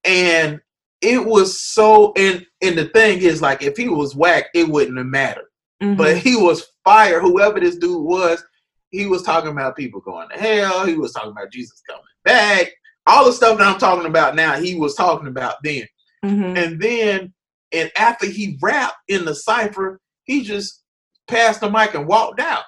and 0.04 0.60
it 1.00 1.24
was 1.24 1.60
so. 1.60 2.12
And 2.16 2.46
and 2.62 2.76
the 2.76 2.86
thing 2.88 3.18
is, 3.20 3.42
like, 3.42 3.62
if 3.62 3.76
he 3.76 3.88
was 3.88 4.14
whack, 4.16 4.46
it 4.54 4.68
wouldn't 4.68 4.98
have 4.98 5.06
mattered. 5.06 5.48
Mhm. 5.82 5.96
But 5.96 6.18
he 6.18 6.36
was 6.36 6.66
fire. 6.84 7.20
Whoever 7.20 7.60
this 7.60 7.76
dude 7.76 8.04
was, 8.04 8.42
he 8.90 9.06
was 9.06 9.22
talking 9.22 9.50
about 9.50 9.76
people 9.76 10.00
going 10.00 10.28
to 10.28 10.38
hell. 10.38 10.86
He 10.86 10.94
was 10.94 11.12
talking 11.12 11.32
about 11.32 11.50
Jesus 11.50 11.82
coming 11.88 12.02
back. 12.24 12.68
All 13.06 13.24
the 13.24 13.32
stuff 13.32 13.58
that 13.58 13.66
I'm 13.66 13.78
talking 13.78 14.06
about 14.06 14.34
now, 14.34 14.54
he 14.54 14.76
was 14.76 14.94
talking 14.94 15.26
about 15.26 15.56
then. 15.62 15.86
Mhm. 16.24 16.56
And 16.56 16.80
then, 16.80 17.34
and 17.72 17.90
after 17.96 18.26
he 18.26 18.58
rapped 18.62 18.96
in 19.08 19.24
the 19.24 19.34
cipher, 19.34 20.00
he 20.24 20.42
just 20.42 20.82
passed 21.28 21.60
the 21.60 21.70
mic 21.70 21.94
and 21.94 22.06
walked 22.06 22.40
out. 22.40 22.64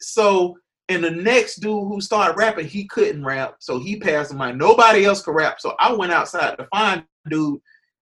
So, 0.00 0.56
and 0.88 1.02
the 1.02 1.10
next 1.10 1.60
dude 1.60 1.88
who 1.88 2.00
started 2.00 2.36
rapping, 2.36 2.66
he 2.66 2.86
couldn't 2.86 3.24
rap, 3.24 3.56
so 3.60 3.78
he 3.78 3.98
passed 3.98 4.30
the 4.30 4.36
mic. 4.36 4.56
Nobody 4.56 5.04
else 5.04 5.22
could 5.22 5.34
rap, 5.34 5.60
so 5.60 5.74
I 5.78 5.92
went 5.92 6.12
outside 6.12 6.58
to 6.58 6.66
find 6.66 7.04
dude 7.30 7.60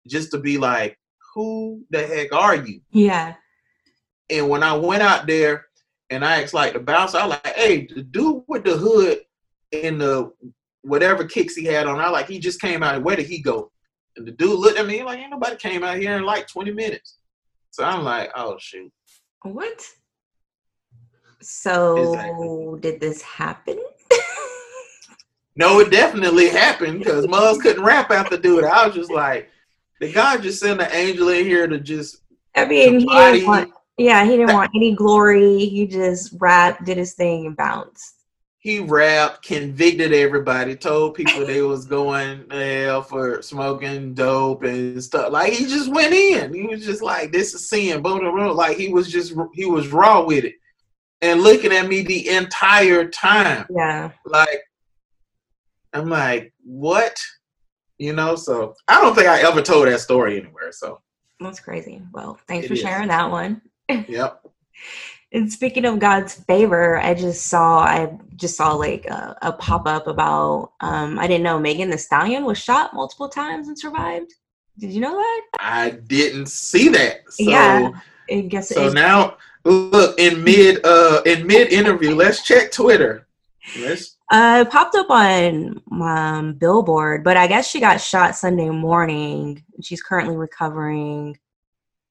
just 0.09 0.31
to 0.33 0.39
be 0.39 0.57
like, 0.57 0.99
"Who 1.35 1.85
the 1.91 2.07
heck 2.07 2.33
are 2.33 2.57
you?" 2.57 2.81
yeah. 2.91 3.35
And 4.31 4.49
when 4.49 4.63
I 4.63 4.77
went 4.77 5.03
out 5.03 5.27
there 5.27 5.67
and 6.11 6.25
I 6.25 6.43
asked 6.43 6.55
like 6.55 6.73
the 6.73 6.79
bouncer, 6.81 7.19
I 7.19 7.27
was 7.27 7.39
like, 7.45 7.55
"Hey, 7.57 7.87
the 7.87 8.03
dude 8.03 8.43
with 8.47 8.65
the 8.65 8.77
hood 8.77 9.21
and 9.73 10.01
the 10.01 10.33
whatever 10.83 11.25
kicks 11.25 11.55
he 11.55 11.65
had 11.65 11.87
on, 11.87 12.01
I 12.01 12.09
like 12.09 12.29
he 12.29 12.39
just 12.39 12.61
came 12.61 12.83
out. 12.83 13.03
Where 13.03 13.17
did 13.17 13.27
he 13.27 13.41
go?" 13.41 13.71
And 14.17 14.27
the 14.27 14.33
dude 14.33 14.59
looked 14.59 14.79
at 14.79 14.87
me 14.87 15.03
like, 15.03 15.19
"Ain't 15.19 15.31
nobody 15.31 15.57
came 15.57 15.83
out 15.85 15.99
here 15.99 16.17
in 16.17 16.25
like 16.25 16.47
20 16.47 16.73
minutes." 16.73 17.19
So 17.71 17.85
I'm 17.85 18.05
like, 18.05 18.31
"Oh 18.35 18.57
shoot." 18.59 18.93
What? 19.43 19.85
So 21.41 21.97
Exactly. 21.97 22.81
did 22.81 23.01
this 23.01 23.23
happen? 23.23 23.79
No, 25.57 25.81
it 25.81 25.91
definitely 25.91 26.49
happened 26.49 27.01
because 27.01 27.27
Muzz 27.27 27.61
couldn't 27.61 27.85
rap 27.85 28.11
after 28.11 28.37
dude. 28.37 28.65
I 28.65 28.87
was 28.87 28.95
just 28.95 29.11
like, 29.11 29.51
the 30.01 30.11
God 30.11 30.43
just 30.43 30.61
sent 30.61 30.81
an 30.81 30.91
angel 30.93 31.29
in 31.29 31.45
here 31.45 31.67
to 31.67 31.79
just 31.79 32.23
I 32.55 32.65
mean, 32.65 33.01
he 33.01 33.07
body. 33.07 33.45
want, 33.45 33.71
yeah, 34.01 34.25
he 34.25 34.37
didn't 34.37 34.55
want 34.55 34.71
any 34.75 34.95
glory. 34.95 35.67
He 35.67 35.87
just 35.87 36.35
rapped, 36.39 36.85
did 36.85 36.97
his 36.97 37.15
thing, 37.15 37.47
and 37.47 37.57
bounced. 37.57 38.17
He 38.59 38.81
rapped, 38.81 39.43
convicted 39.43 40.13
everybody, 40.13 40.77
told 40.77 41.15
people 41.15 41.47
they 41.47 41.63
was 41.63 41.87
going 41.87 42.49
to 42.49 42.57
hell 42.57 43.03
for 43.03 43.41
smoking 43.43 44.13
dope 44.13 44.65
and 44.65 45.03
stuff. 45.03 45.33
Like 45.33 45.53
he 45.53 45.65
just 45.65 45.91
went 45.91 46.13
in. 46.13 46.53
He 46.53 46.63
was 46.63 46.85
just 46.85 47.03
like, 47.03 47.33
"This 47.33 47.55
is 47.55 47.69
sin." 47.69 48.03
Boom, 48.03 48.21
boom, 48.21 48.37
boom. 48.37 48.57
Like 48.57 48.77
he 48.77 48.89
was 48.89 49.11
just 49.11 49.35
he 49.55 49.65
was 49.67 49.89
raw 49.89 50.23
with 50.25 50.45
it, 50.45 50.55
and 51.23 51.41
looking 51.43 51.73
at 51.73 51.89
me 51.89 52.03
the 52.03 52.29
entire 52.29 53.09
time. 53.09 53.67
Yeah. 53.75 54.11
like 54.27 54.63
I'm 55.93 56.09
like, 56.09 56.53
what? 56.65 57.19
You 57.99 58.13
know, 58.15 58.35
so 58.37 58.75
I 58.89 59.01
don't 59.01 59.15
think 59.15 59.27
I 59.29 59.43
ever 59.43 59.61
told 59.63 59.89
that 59.89 60.01
story 60.01 60.39
anywhere. 60.41 60.73
So 60.73 61.01
That's 61.41 61.61
crazy. 61.61 62.03
Well, 62.13 62.39
thanks 62.47 62.65
It 62.67 62.69
for 62.69 62.75
is. 62.75 62.81
sharing 62.81 63.09
that 63.09 63.31
one. 63.31 63.61
Yep. 64.09 64.47
And 65.33 65.53
speaking 65.53 65.85
of 65.85 66.01
God's 66.01 66.35
favor, 66.35 66.99
I 66.99 67.15
just 67.15 67.47
saw 67.47 67.79
I 67.79 68.19
just 68.35 68.57
saw 68.57 68.73
like 68.73 69.07
a, 69.07 69.37
a 69.43 69.53
pop 69.53 69.87
up 69.87 70.09
about 70.09 70.73
um 70.81 71.19
I 71.19 71.29
didn't 71.29 71.45
know 71.45 71.59
Megan 71.59 71.89
Thee 71.89 71.99
Stallion 71.99 72.45
was 72.45 72.59
shot 72.59 72.95
multiple 72.95 73.29
times 73.29 73.69
and 73.69 73.79
survived. 73.79 74.33
Did 74.79 74.91
you 74.91 75.01
know 75.01 75.15
that? 75.15 75.43
I 75.61 75.91
didn't 75.91 76.49
see 76.49 76.89
that. 76.89 77.31
So 77.31 77.51
Yeah. 77.51 77.91
I 78.29 78.41
guess 78.41 78.71
so 78.71 78.91
now 78.91 79.37
look 79.65 80.19
in 80.19 80.43
mid 80.43 80.85
uh 80.85 81.23
in 81.25 81.47
mid 81.47 81.73
interview, 81.73 82.15
let's 82.15 82.43
check 82.43 82.73
Twitter. 82.73 83.29
Let's 83.79 84.17
uh 84.33 84.65
it 84.67 84.73
popped 84.73 84.97
up 84.97 85.11
on 85.11 85.81
um 85.93 86.55
Billboard, 86.55 87.23
but 87.23 87.37
I 87.37 87.47
guess 87.47 87.69
she 87.71 87.79
got 87.79 88.01
shot 88.01 88.35
Sunday 88.35 88.71
morning. 88.71 89.63
She's 89.81 90.03
currently 90.03 90.37
recovering. 90.37 91.39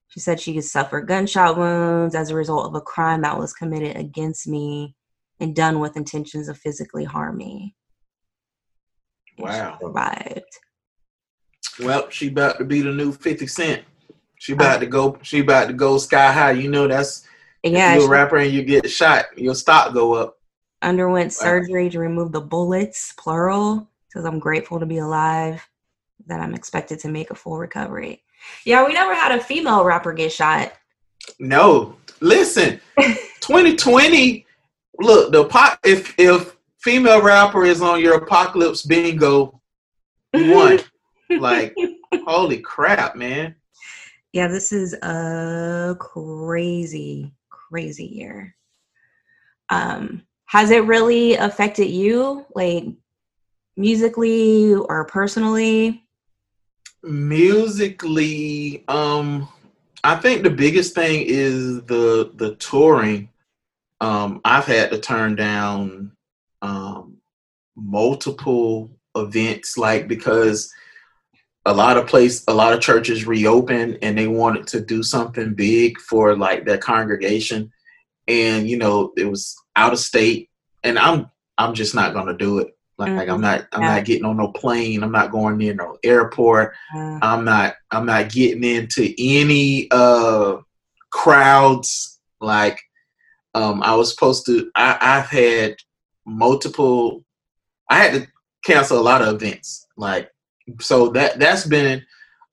She 0.10 0.20
said 0.20 0.40
she 0.40 0.60
suffered 0.62 1.08
gunshot 1.08 1.58
wounds 1.58 2.16
as 2.16 2.30
a 2.32 2.36
result 2.36 2.66
of 2.66 2.76
a 2.76 2.82
crime 2.82 3.22
that 3.22 3.38
was 3.38 3.54
committed 3.54 3.96
against 3.96 4.48
me 4.48 4.96
and 5.40 5.56
done 5.56 5.80
with 5.80 5.96
intentions 5.96 6.50
of 6.50 6.58
physically 6.58 7.04
harm 7.06 7.38
me. 7.38 7.76
And 9.38 9.48
she 9.48 9.54
Wow. 9.54 9.78
survived. 9.82 10.60
well, 11.80 12.10
she 12.10 12.28
about 12.28 12.58
to 12.58 12.66
be 12.66 12.82
the 12.82 12.92
new 12.92 13.12
50 13.12 13.48
Cent. 13.48 13.84
She 14.38 14.54
about 14.54 14.78
uh, 14.78 14.80
to 14.80 14.86
go 14.88 15.18
she 15.22 15.40
about 15.40 15.68
to 15.68 15.74
go 15.74 15.98
sky 15.98 16.32
high. 16.32 16.52
You 16.52 16.70
know 16.70 16.88
that's 16.88 17.28
Yeah, 17.64 17.90
if 17.90 17.94
you're 17.96 18.04
she 18.04 18.08
a 18.08 18.10
rapper 18.10 18.38
and 18.38 18.52
you 18.52 18.64
get 18.64 18.90
shot, 18.90 19.26
your 19.38 19.56
stock 19.56 19.94
go 19.94 20.14
up. 20.14 20.40
underwent 20.82 21.34
Wow. 21.34 21.42
surgery 21.44 21.90
to 21.92 22.00
remove 22.00 22.32
the 22.32 22.42
bullets, 22.42 23.14
plural. 23.18 23.88
because 24.08 24.26
I'm 24.26 24.40
grateful 24.40 24.80
to 24.80 24.86
be 24.86 24.98
alive. 24.98 25.68
That 26.28 26.40
I'm 26.42 26.54
expected 26.56 27.00
to 27.02 27.10
make 27.10 27.32
a 27.32 27.36
full 27.36 27.58
recovery. 27.58 28.24
Yeah, 28.66 28.86
we 28.86 28.94
never 28.94 29.16
had 29.16 29.38
a 29.38 29.44
female 29.44 29.84
rapper 29.84 30.14
get 30.14 30.32
shot. 30.32 30.74
No, 31.40 31.96
listen, 32.20 32.80
2020. 33.42 34.46
Look, 35.00 35.32
the 35.32 35.46
pop. 35.46 35.80
If 35.84 36.14
if 36.18 36.56
female 36.80 37.22
rapper 37.22 37.66
is 37.66 37.82
on 37.82 38.02
your 38.02 38.16
apocalypse 38.16 38.84
bingo, 38.84 39.62
one. 40.34 40.80
like, 41.40 41.76
holy 42.26 42.60
crap, 42.60 43.16
man! 43.16 43.56
yeah, 44.32 44.48
this 44.48 44.72
is 44.72 44.94
a 44.94 45.96
crazy, 46.00 47.32
crazy 47.50 48.06
year. 48.06 48.56
Um, 49.70 50.24
has 50.46 50.72
it 50.72 50.86
really 50.86 51.36
affected 51.36 51.88
you, 51.88 52.46
like 52.54 52.86
musically 53.76 54.76
or 54.76 55.06
personally? 55.06 56.04
Musically, 57.02 58.84
um, 58.88 59.48
I 60.04 60.16
think 60.16 60.44
the 60.44 60.50
biggest 60.50 60.96
thing 60.96 61.24
is 61.28 61.82
the 61.84 62.32
the 62.36 62.56
touring. 62.56 63.30
Um, 64.02 64.42
I've 64.46 64.66
had 64.66 64.92
to 64.92 65.00
turn 65.00 65.36
down 65.36 66.12
um, 66.62 67.18
multiple 67.76 68.90
events, 69.16 69.78
like 69.78 70.08
because 70.08 70.74
a 71.66 71.74
lot 71.74 71.98
of 71.98 72.08
place, 72.08 72.44
a 72.48 72.54
lot 72.54 72.74
of 72.74 72.82
churches 72.82 73.26
reopened 73.26 74.00
and 74.02 74.18
they 74.18 74.28
wanted 74.28 74.68
to 74.68 74.82
do 74.82 75.04
something 75.04 75.54
big 75.54 76.00
for 76.00 76.36
like 76.36 76.66
their 76.66 76.78
congregation, 76.78 77.72
and 78.28 78.70
you 78.70 78.78
know 78.78 79.14
it 79.16 79.26
was 79.26 79.56
out 79.76 79.94
of 79.94 80.00
state, 80.00 80.50
and 80.84 81.00
I'm 81.00 81.30
I'm 81.58 81.74
just 81.74 81.96
not 81.96 82.14
gonna 82.14 82.38
do 82.38 82.60
it. 82.60 82.76
Like, 83.00 83.12
Mhm. 83.28 83.34
I'm 83.34 83.42
not 83.42 83.68
I'm 83.72 83.82
Yeah. 83.82 83.96
not 83.96 84.06
getting 84.06 84.26
on 84.26 84.38
no 84.38 84.50
plane. 84.50 85.04
I'm 85.04 85.12
not 85.12 85.32
going 85.32 85.58
near 85.58 85.74
no 85.74 85.98
airport. 86.04 86.74
Uh, 86.94 87.20
I'm 87.22 87.46
not 87.46 87.76
I'm 87.92 88.06
not 88.06 88.30
getting 88.30 88.64
into 88.64 89.14
any 89.18 89.88
uh 89.90 90.58
crowds 91.12 92.20
like 92.42 92.80
um 93.56 93.82
I 93.82 93.96
was 93.96 94.12
supposed 94.12 94.46
to 94.46 94.70
I, 94.76 94.98
I've 95.00 95.30
had 95.30 95.76
multiple 96.26 97.24
I 97.90 97.96
had 97.98 98.14
to 98.14 98.28
cancel 98.66 99.00
a 99.00 99.02
lot 99.02 99.22
of 99.22 99.34
events 99.34 99.88
like 99.98 100.30
so 100.80 101.08
that 101.10 101.40
that's 101.40 101.66
been 101.66 102.06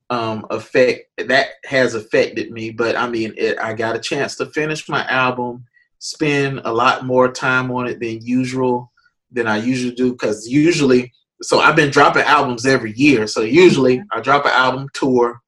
um 0.09 0.45
affect 0.49 1.01
that 1.17 1.49
has 1.65 1.93
affected 1.93 2.51
me 2.51 2.71
but 2.71 2.95
I 2.95 3.07
mean 3.07 3.33
it, 3.37 3.59
I 3.59 3.73
got 3.73 3.95
a 3.95 3.99
chance 3.99 4.35
to 4.37 4.47
finish 4.47 4.89
my 4.89 5.05
album 5.07 5.65
spend 5.99 6.61
a 6.65 6.73
lot 6.73 7.05
more 7.05 7.31
time 7.31 7.69
on 7.71 7.85
it 7.87 7.99
than 7.99 8.25
usual 8.25 8.91
than 9.31 9.47
I 9.47 9.57
usually 9.57 9.95
do 9.95 10.11
because 10.11 10.47
usually 10.47 11.11
so 11.41 11.59
I've 11.59 11.75
been 11.75 11.91
dropping 11.91 12.23
albums 12.23 12.65
every 12.65 12.93
year. 12.93 13.27
So 13.27 13.41
usually 13.41 14.01
I 14.11 14.21
drop 14.21 14.45
an 14.45 14.51
album 14.53 14.87
tour 14.93 15.41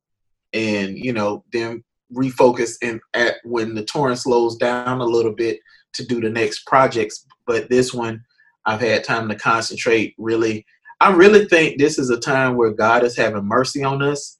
and 0.54 0.98
you 0.98 1.14
know 1.14 1.44
then 1.52 1.84
refocus 2.14 2.76
and 2.82 3.00
at 3.14 3.36
when 3.44 3.76
the 3.76 3.84
touring 3.86 4.16
slows 4.16 4.56
down 4.58 5.00
a 5.00 5.06
little 5.06 5.34
bit 5.34 5.60
to 5.94 6.06
do 6.06 6.22
the 6.22 6.30
next 6.30 6.66
projects. 6.66 7.26
But 7.46 7.70
this 7.70 7.94
one 7.94 8.24
I've 8.66 8.82
had 8.82 9.04
time 9.04 9.30
to 9.30 9.36
concentrate 9.36 10.16
really. 10.18 10.66
I 11.02 11.14
really 11.14 11.46
think 11.46 11.80
this 11.80 11.98
is 11.98 12.10
a 12.10 12.20
time 12.20 12.58
where 12.58 12.72
God 12.72 13.04
is 13.04 13.16
having 13.16 13.46
mercy 13.46 13.84
on 13.84 14.02
us. 14.04 14.38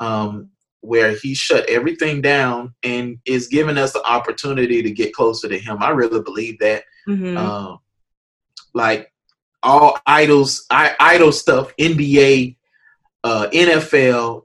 Um 0.00 0.50
where 0.82 1.12
he 1.12 1.32
shut 1.32 1.64
everything 1.70 2.20
down 2.20 2.74
and 2.82 3.16
is 3.24 3.46
giving 3.46 3.78
us 3.78 3.92
the 3.92 4.02
opportunity 4.02 4.82
to 4.82 4.90
get 4.90 5.14
closer 5.14 5.48
to 5.48 5.56
him. 5.56 5.80
I 5.80 5.90
really 5.90 6.20
believe 6.20 6.58
that 6.58 6.82
mhm. 7.08 7.36
um, 7.36 7.78
like 8.74 9.12
all 9.62 9.98
idols, 10.06 10.66
I, 10.70 10.94
idol 10.98 11.32
stuff, 11.32 11.74
NBA, 11.76 12.56
uh, 13.24 13.48
NFL. 13.52 14.44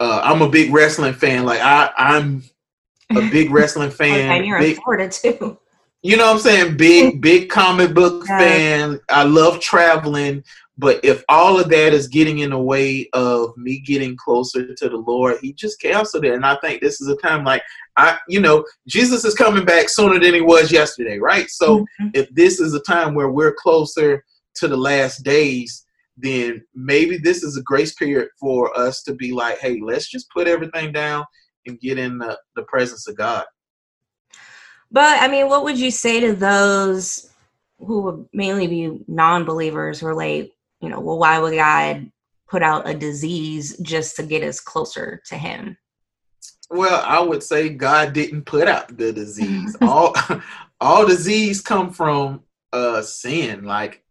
Uh, 0.00 0.20
I'm 0.24 0.42
a 0.42 0.48
big 0.48 0.72
wrestling 0.72 1.14
fan. 1.14 1.44
Like 1.44 1.60
I, 1.60 1.90
I'm 1.96 2.42
a 3.10 3.28
big 3.30 3.50
wrestling 3.50 3.90
fan. 4.00 4.44
you're 4.44 4.58
big, 4.58 4.76
in 4.76 4.82
Florida 4.82 5.08
too. 5.08 5.58
you 6.02 6.16
know 6.16 6.26
what 6.26 6.34
I'm 6.34 6.38
saying? 6.40 6.76
Big, 6.76 7.20
big 7.20 7.48
comic 7.48 7.94
book 7.94 8.24
Yeah. 8.28 8.38
fan. 8.38 9.00
I 9.08 9.22
love 9.24 9.60
traveling. 9.60 10.44
But 10.76 11.04
if 11.04 11.22
all 11.28 11.60
of 11.60 11.68
that 11.68 11.92
is 11.92 12.08
getting 12.08 12.40
in 12.40 12.50
the 12.50 12.58
way 12.58 13.08
of 13.12 13.56
me 13.56 13.78
getting 13.78 14.16
closer 14.16 14.74
to 14.74 14.88
the 14.88 14.96
Lord, 14.96 15.38
He 15.40 15.52
just 15.52 15.80
canceled 15.80 16.24
it. 16.24 16.34
And 16.34 16.44
I 16.44 16.56
think 16.56 16.80
this 16.80 17.00
is 17.00 17.08
a 17.08 17.16
time 17.16 17.44
like 17.44 17.62
I, 17.96 18.18
you 18.28 18.40
know, 18.40 18.64
Jesus 18.88 19.24
is 19.24 19.34
coming 19.34 19.64
back 19.64 19.88
sooner 19.88 20.18
than 20.18 20.34
He 20.34 20.40
was 20.40 20.72
yesterday, 20.72 21.18
right? 21.18 21.48
So 21.48 21.86
Mhm. 22.00 22.10
if 22.12 22.28
this 22.34 22.58
is 22.58 22.74
a 22.74 22.80
time 22.80 23.14
where 23.14 23.30
we're 23.30 23.54
closer 23.54 24.24
to 24.56 24.68
the 24.68 24.76
last 24.76 25.22
days, 25.22 25.86
then 26.16 26.64
maybe 26.74 27.18
this 27.18 27.42
is 27.42 27.56
a 27.56 27.62
grace 27.62 27.94
period 27.94 28.28
for 28.40 28.76
us 28.76 29.02
to 29.02 29.14
be 29.14 29.32
like, 29.32 29.58
hey, 29.58 29.80
let's 29.80 30.08
just 30.08 30.28
put 30.30 30.48
everything 30.48 30.92
down 30.92 31.24
and 31.66 31.80
get 31.80 31.98
in 31.98 32.18
the, 32.18 32.38
the 32.56 32.62
presence 32.64 33.08
of 33.08 33.16
God. 33.16 33.44
But 34.90 35.20
I 35.20 35.28
mean, 35.28 35.48
what 35.48 35.64
would 35.64 35.78
you 35.78 35.90
say 35.90 36.20
to 36.20 36.34
those 36.34 37.30
who 37.78 38.02
would 38.02 38.28
mainly 38.32 38.66
be 38.66 39.04
non-believers 39.08 39.98
who 39.98 40.06
are 40.06 40.14
like, 40.14 40.52
you 40.84 40.90
know, 40.90 41.00
well, 41.00 41.18
why 41.18 41.38
would 41.38 41.54
God 41.54 42.10
put 42.46 42.62
out 42.62 42.86
a 42.86 42.92
disease 42.92 43.78
just 43.78 44.16
to 44.16 44.22
get 44.22 44.42
us 44.42 44.60
closer 44.60 45.22
to 45.26 45.36
Him? 45.36 45.78
Well, 46.70 47.02
I 47.04 47.20
would 47.20 47.42
say 47.42 47.70
God 47.70 48.12
didn't 48.12 48.42
put 48.42 48.68
out 48.68 48.96
the 48.96 49.12
disease. 49.12 49.76
all 49.82 50.14
all 50.80 51.06
disease 51.06 51.62
come 51.62 51.90
from 51.90 52.42
uh 52.72 53.00
sin. 53.00 53.64
Like 53.64 54.04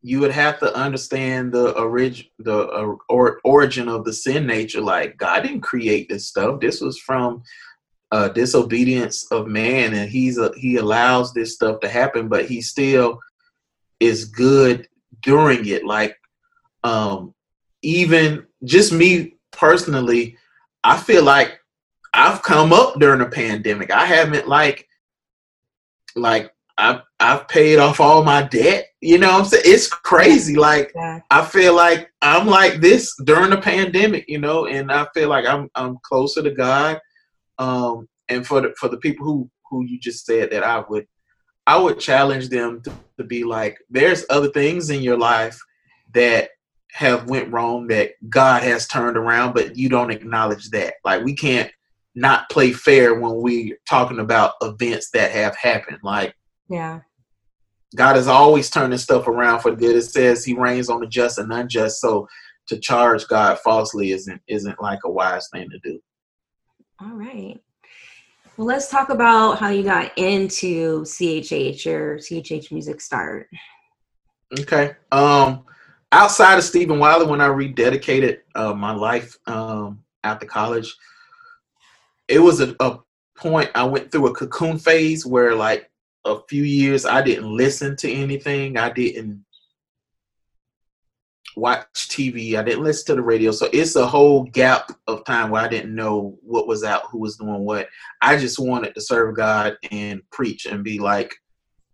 you 0.00 0.20
would 0.20 0.30
have 0.30 0.60
to 0.60 0.72
understand 0.76 1.50
the 1.50 1.76
origin 1.78 2.26
the 2.38 2.68
uh, 2.68 2.94
or, 3.08 3.40
origin 3.42 3.88
of 3.88 4.04
the 4.04 4.12
sin 4.12 4.46
nature 4.46 4.82
like 4.82 5.16
god 5.16 5.40
didn't 5.40 5.62
create 5.62 6.10
this 6.10 6.28
stuff 6.28 6.60
this 6.60 6.82
was 6.82 6.98
from 6.98 7.42
uh, 8.12 8.28
disobedience 8.28 9.26
of 9.32 9.48
man 9.48 9.94
and 9.94 10.10
he's 10.10 10.36
a, 10.36 10.52
he 10.56 10.76
allows 10.76 11.32
this 11.32 11.54
stuff 11.54 11.80
to 11.80 11.88
happen 11.88 12.28
but 12.28 12.44
he 12.44 12.60
still 12.60 13.18
is 13.98 14.26
good 14.26 14.86
during 15.24 15.66
it 15.66 15.84
like 15.84 16.16
um 16.84 17.34
even 17.82 18.46
just 18.64 18.92
me 18.92 19.34
personally 19.50 20.36
i 20.84 20.96
feel 20.96 21.24
like 21.24 21.58
i've 22.12 22.42
come 22.42 22.72
up 22.72 22.98
during 23.00 23.20
a 23.20 23.28
pandemic 23.28 23.90
i 23.90 24.04
haven't 24.04 24.48
like 24.48 24.88
like 26.16 26.54
I've 26.76 27.02
I've 27.20 27.46
paid 27.48 27.78
off 27.78 28.00
all 28.00 28.24
my 28.24 28.42
debt. 28.42 28.86
You 29.00 29.18
know 29.18 29.30
I'm 29.30 29.44
saying? 29.44 29.62
It's 29.66 29.88
crazy. 29.88 30.56
Like 30.56 30.92
yeah. 30.94 31.20
I 31.30 31.44
feel 31.44 31.74
like 31.74 32.10
I'm 32.20 32.46
like 32.46 32.80
this 32.80 33.14
during 33.24 33.50
the 33.50 33.58
pandemic, 33.58 34.24
you 34.28 34.38
know, 34.38 34.66
and 34.66 34.90
I 34.90 35.06
feel 35.14 35.28
like 35.28 35.46
I'm 35.46 35.70
I'm 35.74 35.98
closer 36.02 36.42
to 36.42 36.50
God. 36.50 37.00
Um 37.58 38.08
and 38.28 38.46
for 38.46 38.60
the 38.60 38.74
for 38.78 38.88
the 38.88 38.96
people 38.96 39.24
who 39.24 39.50
who 39.70 39.84
you 39.84 39.98
just 39.98 40.26
said 40.26 40.50
that 40.50 40.64
I 40.64 40.82
would 40.88 41.06
I 41.66 41.78
would 41.78 41.98
challenge 41.98 42.48
them 42.48 42.82
to, 42.82 42.92
to 43.18 43.24
be 43.24 43.44
like 43.44 43.78
there's 43.90 44.24
other 44.30 44.50
things 44.50 44.90
in 44.90 45.02
your 45.02 45.18
life 45.18 45.58
that 46.12 46.50
have 46.92 47.28
went 47.28 47.52
wrong 47.52 47.88
that 47.88 48.12
God 48.28 48.62
has 48.62 48.86
turned 48.86 49.16
around, 49.16 49.52
but 49.52 49.76
you 49.76 49.88
don't 49.88 50.12
acknowledge 50.12 50.70
that. 50.70 50.94
Like 51.04 51.24
we 51.24 51.34
can't 51.34 51.70
not 52.14 52.48
play 52.50 52.72
fair 52.72 53.18
when 53.18 53.42
we 53.42 53.76
talking 53.88 54.20
about 54.20 54.54
events 54.62 55.10
that 55.10 55.32
have 55.32 55.56
happened. 55.56 55.98
Like 56.02 56.34
yeah. 56.68 57.00
God 57.96 58.16
is 58.16 58.28
always 58.28 58.70
turning 58.70 58.98
stuff 58.98 59.28
around 59.28 59.60
for 59.60 59.74
good. 59.74 59.96
It 59.96 60.02
says 60.02 60.44
he 60.44 60.54
reigns 60.54 60.88
on 60.88 61.00
the 61.00 61.06
just 61.06 61.38
and 61.38 61.52
unjust. 61.52 62.00
So 62.00 62.28
to 62.68 62.78
charge 62.78 63.26
God 63.28 63.58
falsely 63.60 64.12
isn't 64.12 64.40
isn't 64.48 64.80
like 64.80 65.00
a 65.04 65.10
wise 65.10 65.48
thing 65.52 65.68
to 65.70 65.78
do. 65.82 66.00
All 67.00 67.14
right. 67.14 67.60
Well, 68.56 68.68
let's 68.68 68.88
talk 68.88 69.08
about 69.08 69.58
how 69.58 69.70
you 69.70 69.82
got 69.82 70.16
into 70.16 71.02
CHH 71.02 71.86
or 71.86 72.18
CHH 72.18 72.70
Music 72.70 73.00
Start. 73.00 73.48
Okay. 74.60 74.92
Um, 75.10 75.64
outside 76.12 76.58
of 76.58 76.64
Stephen 76.64 77.00
Wiley, 77.00 77.26
when 77.26 77.40
I 77.40 77.48
rededicated 77.48 78.38
uh, 78.54 78.72
my 78.72 78.92
life 78.92 79.36
um, 79.46 80.04
after 80.22 80.46
college, 80.46 80.94
it 82.28 82.38
was 82.38 82.60
a, 82.60 82.76
a 82.78 82.98
point 83.36 83.70
I 83.74 83.84
went 83.84 84.12
through 84.12 84.28
a 84.28 84.34
cocoon 84.34 84.78
phase 84.78 85.26
where 85.26 85.56
like 85.56 85.90
a 86.24 86.38
few 86.48 86.62
years 86.62 87.04
I 87.04 87.22
didn't 87.22 87.56
listen 87.56 87.96
to 87.96 88.12
anything. 88.12 88.76
I 88.76 88.90
didn't 88.90 89.44
watch 91.56 91.86
TV. 91.94 92.56
I 92.56 92.62
didn't 92.62 92.84
listen 92.84 93.06
to 93.06 93.14
the 93.14 93.22
radio. 93.22 93.50
So 93.50 93.68
it's 93.72 93.96
a 93.96 94.06
whole 94.06 94.44
gap 94.44 94.92
of 95.06 95.24
time 95.24 95.50
where 95.50 95.62
I 95.62 95.68
didn't 95.68 95.94
know 95.94 96.36
what 96.42 96.66
was 96.66 96.84
out, 96.84 97.04
who 97.10 97.18
was 97.18 97.36
doing 97.36 97.64
what. 97.64 97.88
I 98.20 98.36
just 98.36 98.58
wanted 98.58 98.94
to 98.94 99.00
serve 99.00 99.36
God 99.36 99.76
and 99.90 100.22
preach 100.30 100.66
and 100.66 100.84
be 100.84 100.98
like 100.98 101.34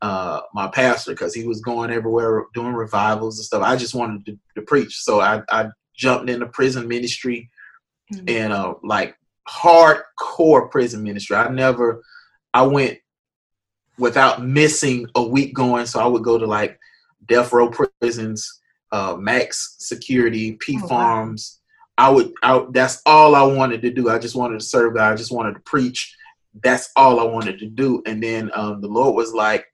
uh, 0.03 0.41
my 0.55 0.69
pastor 0.69 1.13
because 1.13 1.35
he 1.35 1.47
was 1.47 1.61
going 1.61 1.91
everywhere 1.91 2.47
doing 2.55 2.73
revivals 2.73 3.39
and 3.39 3.45
stuff. 3.45 3.63
I 3.63 3.77
just 3.77 3.95
wanted 3.95 4.25
to, 4.27 4.39
to 4.57 4.63
preach. 4.63 4.97
So 5.03 5.21
I, 5.21 5.43
I 5.51 5.69
jumped 5.95 6.31
into 6.31 6.47
prison 6.47 6.89
ministry 6.89 7.51
mm-hmm. 8.13 8.25
and 8.29 8.53
uh, 8.53 8.75
like 8.83 9.17
hardcore 9.49 10.71
prison 10.71 11.03
ministry. 11.03 11.37
I 11.37 11.49
never, 11.49 12.03
I 12.55 12.63
went 12.63 12.99
without 13.99 14.43
missing 14.43 15.07
a 15.15 15.23
week 15.23 15.55
going. 15.55 15.87
So 15.87 16.01
I 16.01 16.07
would 16.07 16.25
go 16.25 16.39
to 16.39 16.47
like 16.47 16.79
death 17.27 17.53
row 17.53 17.71
prisons, 18.01 18.60
uh, 18.93 19.17
max 19.19 19.77
security, 19.79 20.53
P 20.61 20.79
oh, 20.83 20.89
farms. 20.89 21.61
Wow. 21.99 22.07
I 22.07 22.11
would, 22.11 22.33
I, 22.43 22.67
that's 22.71 23.03
all 23.05 23.35
I 23.35 23.43
wanted 23.43 23.83
to 23.83 23.91
do. 23.91 24.09
I 24.09 24.19
just 24.19 24.35
wanted 24.35 24.59
to 24.59 24.65
serve 24.65 24.95
God. 24.95 25.13
I 25.13 25.17
just 25.17 25.33
wanted 25.33 25.55
to 25.55 25.61
preach. 25.61 26.17
That's 26.63 26.91
all 26.97 27.21
I 27.21 27.25
wanted 27.25 27.59
to 27.59 27.67
do. 27.67 28.03
And 28.07 28.23
then 28.23 28.51
um, 28.55 28.81
the 28.81 28.89
Lord 28.89 29.15
was 29.15 29.35
like, 29.35 29.67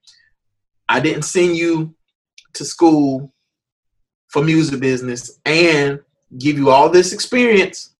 I 0.89 0.99
didn't 0.99 1.23
send 1.23 1.55
you 1.55 1.95
to 2.53 2.65
school 2.65 3.33
for 4.27 4.43
music 4.43 4.79
business 4.79 5.39
and 5.45 5.99
give 6.37 6.57
you 6.57 6.69
all 6.69 6.89
this 6.89 7.13
experience 7.13 7.95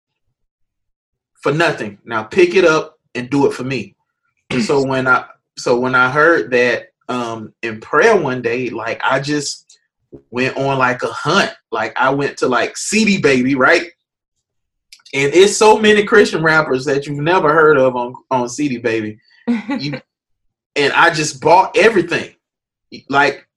for 1.41 1.53
nothing. 1.53 1.97
Now 2.03 2.23
pick 2.23 2.55
it 2.55 2.65
up 2.65 2.99
and 3.15 3.29
do 3.29 3.47
it 3.47 3.53
for 3.53 3.63
me. 3.63 3.95
And 4.49 4.63
so 4.63 4.85
when 4.85 5.07
I 5.07 5.25
so 5.57 5.79
when 5.79 5.95
I 5.95 6.09
heard 6.09 6.51
that 6.51 6.89
um, 7.09 7.53
in 7.61 7.79
prayer 7.79 8.15
one 8.15 8.41
day, 8.41 8.69
like 8.69 9.01
I 9.03 9.19
just 9.19 9.66
went 10.31 10.57
on 10.57 10.77
like 10.77 11.03
a 11.03 11.07
hunt. 11.07 11.51
Like 11.71 11.93
I 11.97 12.09
went 12.09 12.37
to 12.37 12.47
like 12.47 12.77
CD 12.77 13.19
Baby, 13.19 13.55
right? 13.55 13.83
And 15.13 15.33
it's 15.33 15.55
so 15.55 15.77
many 15.77 16.03
Christian 16.03 16.43
rappers 16.43 16.85
that 16.85 17.07
you've 17.07 17.19
never 17.19 17.53
heard 17.53 17.77
of 17.77 17.95
on 17.95 18.13
on 18.31 18.49
CD 18.49 18.77
Baby. 18.77 19.19
you, 19.47 19.99
and 20.75 20.93
I 20.93 21.09
just 21.09 21.41
bought 21.41 21.77
everything. 21.77 22.35
Like 23.09 23.47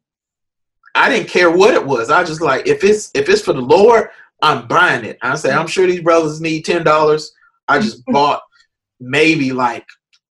I 0.95 1.09
didn't 1.09 1.29
care 1.29 1.51
what 1.51 1.75
it 1.75 1.85
was. 1.85 2.11
I 2.11 2.25
just 2.25 2.41
like 2.41 2.67
if 2.67 2.85
it's 2.85 3.11
if 3.15 3.29
it's 3.29 3.43
for 3.43 3.53
the 3.53 3.61
Lord, 3.61 4.09
I'm 4.43 4.67
buying 4.67 5.05
it. 5.05 5.19
I 5.23 5.35
say 5.37 5.53
I'm 5.53 5.67
sure 5.67 5.87
these 5.87 6.03
brothers 6.03 6.41
need 6.41 6.65
ten 6.65 6.85
dollars. 6.85 7.33
I 7.69 7.79
just 7.79 8.05
bought 8.07 8.43
maybe 9.01 9.53
like 9.53 9.87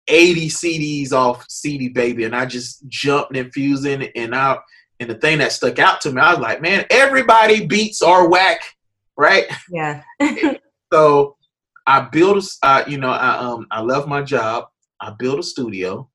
80 0.08 0.48
CDs 0.48 1.12
off 1.12 1.44
CD 1.48 1.88
Baby, 1.88 2.24
and 2.24 2.34
I 2.34 2.46
just 2.46 2.86
jumped 2.88 3.36
and 3.36 3.52
fused 3.52 3.86
in. 3.86 4.02
And 4.16 4.34
I 4.34 4.56
and 5.00 5.10
the 5.10 5.14
thing 5.14 5.38
that 5.38 5.52
stuck 5.52 5.78
out 5.78 6.00
to 6.02 6.12
me, 6.12 6.20
I 6.20 6.32
was 6.32 6.40
like, 6.40 6.60
man, 6.60 6.84
everybody 6.90 7.66
beats 7.66 8.02
are 8.02 8.28
whack, 8.28 8.60
right? 9.16 9.44
Yeah. 9.70 10.02
so 10.92 11.36
I 11.86 12.00
built 12.00 12.44
a, 12.62 12.66
uh, 12.66 12.84
you 12.86 12.98
know, 12.98 13.10
I 13.10 13.38
um 13.38 13.66
I 13.70 13.80
left 13.80 14.08
my 14.08 14.22
job. 14.22 14.66
I 15.00 15.10
built 15.18 15.38
a 15.38 15.42
studio. 15.42 16.08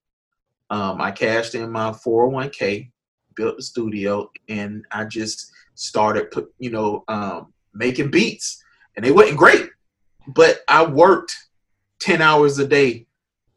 Um, 0.70 1.02
I 1.02 1.12
cashed 1.12 1.56
in 1.56 1.72
my 1.72 1.92
401k, 1.92 2.90
built 3.36 3.58
the 3.58 3.64
studio, 3.64 4.30
and 4.50 4.84
I 4.92 5.06
just 5.06 5.52
started 5.76 6.32
put, 6.32 6.52
you 6.58 6.72
know, 6.72 7.04
um, 7.08 7.54
making 7.74 8.12
beats. 8.12 8.64
And 8.96 9.06
they 9.06 9.12
wasn't 9.12 9.38
great, 9.38 9.70
but 10.28 10.62
I 10.68 10.86
worked 10.86 11.36
10 12.00 12.22
hours 12.22 12.60
a 12.60 12.68
day 12.68 13.06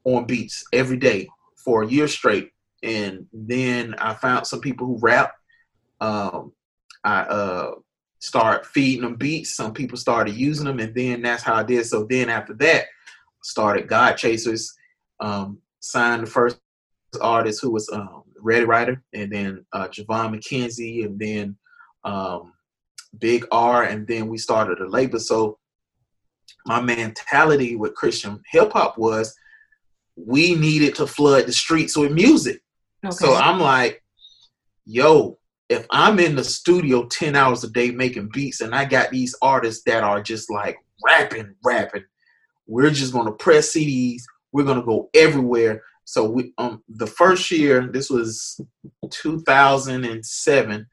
on 0.05 0.25
beats 0.25 0.65
every 0.73 0.97
day 0.97 1.29
for 1.57 1.83
a 1.83 1.87
year 1.87 2.09
straight. 2.09 2.51
And 2.87 3.27
then 3.33 3.95
I 3.99 4.15
found 4.15 4.47
some 4.47 4.61
people 4.61 4.87
who 4.87 4.99
rap. 5.01 5.35
Um, 6.01 6.53
I 7.05 7.21
uh, 7.21 7.71
start 8.21 8.67
feeding 8.67 9.03
them 9.03 9.17
beats. 9.17 9.57
Some 9.57 9.73
people 9.73 9.99
started 9.99 10.35
using 10.35 10.67
them, 10.67 10.79
and 10.79 10.95
then 10.95 11.23
that's 11.23 11.43
how 11.43 11.55
I 11.55 11.63
did. 11.63 11.85
So 11.87 12.07
then 12.09 12.29
after 12.29 12.55
that, 12.55 12.87
started 13.43 13.89
Godchaserz. 13.89 14.71
Um, 15.21 15.59
signed 15.81 16.23
the 16.23 16.31
first 16.31 16.59
artist 17.21 17.61
who 17.63 17.71
was 17.71 17.89
um, 17.91 18.23
Readywriter, 18.43 19.01
and 19.15 19.33
then 19.33 19.65
uh, 19.73 19.89
Javon 19.89 20.35
McKenzie, 20.35 21.05
and 21.05 21.19
then 21.19 21.57
um, 22.05 22.53
Big 23.19 23.47
R, 23.51 23.85
and 23.85 24.07
then 24.07 24.29
we 24.29 24.39
started 24.39 24.81
a 24.81 24.89
label. 24.89 25.19
So 25.19 25.59
my 26.67 26.81
mentality 26.81 27.77
with 27.77 27.95
Christian 27.95 28.41
hip 28.51 28.73
hop 28.73 28.99
was 28.99 29.35
we 30.17 30.55
needed 30.55 30.95
to 30.97 31.07
flood 31.07 31.47
the 31.47 31.53
streets 31.53 31.97
with 31.97 32.13
music. 32.13 32.61
Okay. 33.05 33.15
So 33.15 33.35
I'm 33.35 33.61
like, 33.61 34.03
yo, 34.85 35.39
if 35.69 35.87
I'm 35.91 36.19
in 36.19 36.37
the 36.37 36.45
studio 36.45 37.07
10 37.07 37.35
hours 37.35 37.65
a 37.65 37.71
day 37.71 37.91
making 37.91 38.31
beats 38.33 38.61
and 38.61 38.75
I 38.75 38.85
got 38.85 39.11
these 39.11 39.35
artists 39.43 39.83
that 39.85 40.05
are 40.05 40.23
just 40.23 40.51
like 40.51 40.79
rapping, 41.05 41.55
rapping, 41.65 42.05
we're 42.67 42.91
just 42.91 43.13
gonna 43.13 43.33
press 43.33 43.75
CDs, 43.75 44.23
we're 44.53 44.65
gonna 44.65 44.83
go 44.85 45.11
everywhere. 45.15 45.83
So 46.05 46.25
we 46.29 46.53
um 46.59 46.83
the 46.89 47.07
first 47.07 47.51
year, 47.51 47.89
this 47.89 48.11
was 48.11 48.61
2007, 49.11 50.87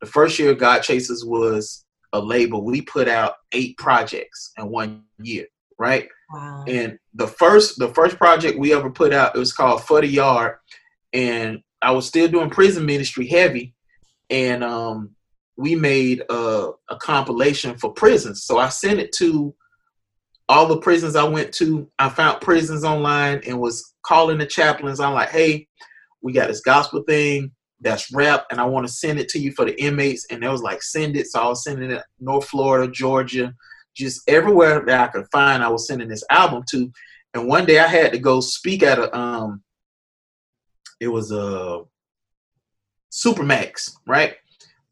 the 0.00 0.06
first 0.06 0.38
year 0.38 0.54
Godchaserz 0.54 1.26
was 1.26 1.84
a 2.12 2.20
label. 2.20 2.64
We 2.64 2.82
put 2.82 3.08
out 3.08 3.34
eight 3.52 3.76
projects 3.76 4.52
in 4.58 4.70
one 4.70 5.04
year, 5.18 5.46
right? 5.78 6.08
Wow. 6.32 6.64
And 6.66 6.98
the 7.14 7.26
first 7.26 7.78
the 7.78 7.92
first 7.94 8.16
project 8.16 8.58
we 8.58 8.72
ever 8.72 8.90
put 8.90 9.12
out 9.12 9.36
it 9.36 9.38
was 9.38 9.52
called 9.52 9.84
For 9.84 10.00
the 10.00 10.06
Yard, 10.06 10.56
and 11.12 11.60
I 11.82 11.92
was 11.92 12.06
still 12.06 12.28
doing 12.28 12.50
prison 12.50 12.86
ministry 12.86 13.26
heavy, 13.26 13.74
and 14.30 14.64
um, 14.64 15.14
we 15.56 15.74
made 15.74 16.22
a, 16.28 16.70
a 16.90 16.96
compilation 16.96 17.76
for 17.76 17.92
prisons. 17.92 18.44
So 18.44 18.58
I 18.58 18.68
sent 18.68 19.00
it 19.00 19.12
to 19.18 19.54
all 20.48 20.66
the 20.66 20.78
prisons 20.78 21.16
I 21.16 21.24
went 21.24 21.52
to. 21.54 21.90
I 21.98 22.08
found 22.08 22.40
prisons 22.40 22.84
online 22.84 23.40
and 23.46 23.60
was 23.60 23.94
calling 24.02 24.38
the 24.38 24.46
chaplains. 24.46 25.00
I'm 25.00 25.14
like, 25.14 25.30
hey, 25.30 25.66
we 26.22 26.32
got 26.32 26.48
this 26.48 26.60
gospel 26.60 27.02
thing 27.02 27.52
that's 27.80 28.12
rap, 28.12 28.46
and 28.50 28.60
I 28.60 28.64
want 28.64 28.86
to 28.86 28.92
send 28.92 29.18
it 29.18 29.28
to 29.30 29.38
you 29.38 29.52
for 29.52 29.64
the 29.64 29.80
inmates. 29.80 30.26
And 30.30 30.42
they 30.42 30.48
was 30.48 30.62
like, 30.62 30.82
send 30.82 31.16
it. 31.16 31.26
So 31.26 31.40
I 31.40 31.48
was 31.48 31.64
sending 31.64 31.90
it 31.90 32.02
North 32.20 32.46
Florida, 32.46 32.90
Georgia, 32.90 33.54
just 33.94 34.22
everywhere 34.28 34.84
that 34.86 35.00
I 35.00 35.08
could 35.08 35.26
find. 35.32 35.62
I 35.62 35.68
was 35.68 35.86
sending 35.86 36.08
this 36.08 36.24
album 36.30 36.64
to. 36.70 36.90
And 37.34 37.48
one 37.48 37.66
day 37.66 37.78
I 37.78 37.86
had 37.86 38.12
to 38.12 38.18
go 38.18 38.40
speak 38.40 38.82
at 38.82 38.98
a 38.98 39.14
um, 39.16 39.62
it 41.00 41.08
was 41.08 41.32
a 41.32 41.82
Supermax, 43.12 43.92
right? 44.06 44.34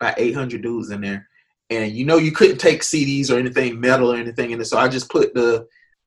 About 0.00 0.18
800 0.18 0.62
dudes 0.62 0.90
in 0.90 1.00
there, 1.00 1.28
and 1.70 1.92
you 1.92 2.04
know 2.04 2.16
you 2.16 2.32
couldn't 2.32 2.58
take 2.58 2.82
CDs 2.82 3.30
or 3.30 3.38
anything 3.38 3.80
metal 3.80 4.12
or 4.12 4.16
anything 4.16 4.50
in 4.50 4.60
it. 4.60 4.66
So 4.66 4.78
I 4.78 4.88
just 4.88 5.10
put 5.10 5.34
the 5.34 5.66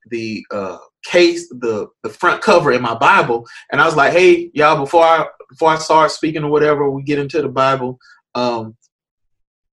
the 0.09 0.45
uh, 0.51 0.77
case, 1.05 1.49
the 1.49 1.87
the 2.03 2.09
front 2.09 2.41
cover 2.41 2.71
in 2.71 2.81
my 2.81 2.95
Bible, 2.95 3.47
and 3.71 3.81
I 3.81 3.85
was 3.85 3.95
like, 3.95 4.13
"Hey, 4.13 4.51
y'all, 4.53 4.77
before 4.83 5.03
I 5.03 5.25
before 5.49 5.69
I 5.69 5.77
start 5.77 6.11
speaking 6.11 6.43
or 6.43 6.51
whatever, 6.51 6.89
we 6.89 7.03
get 7.03 7.19
into 7.19 7.41
the 7.41 7.49
Bible. 7.49 7.99
Um, 8.35 8.75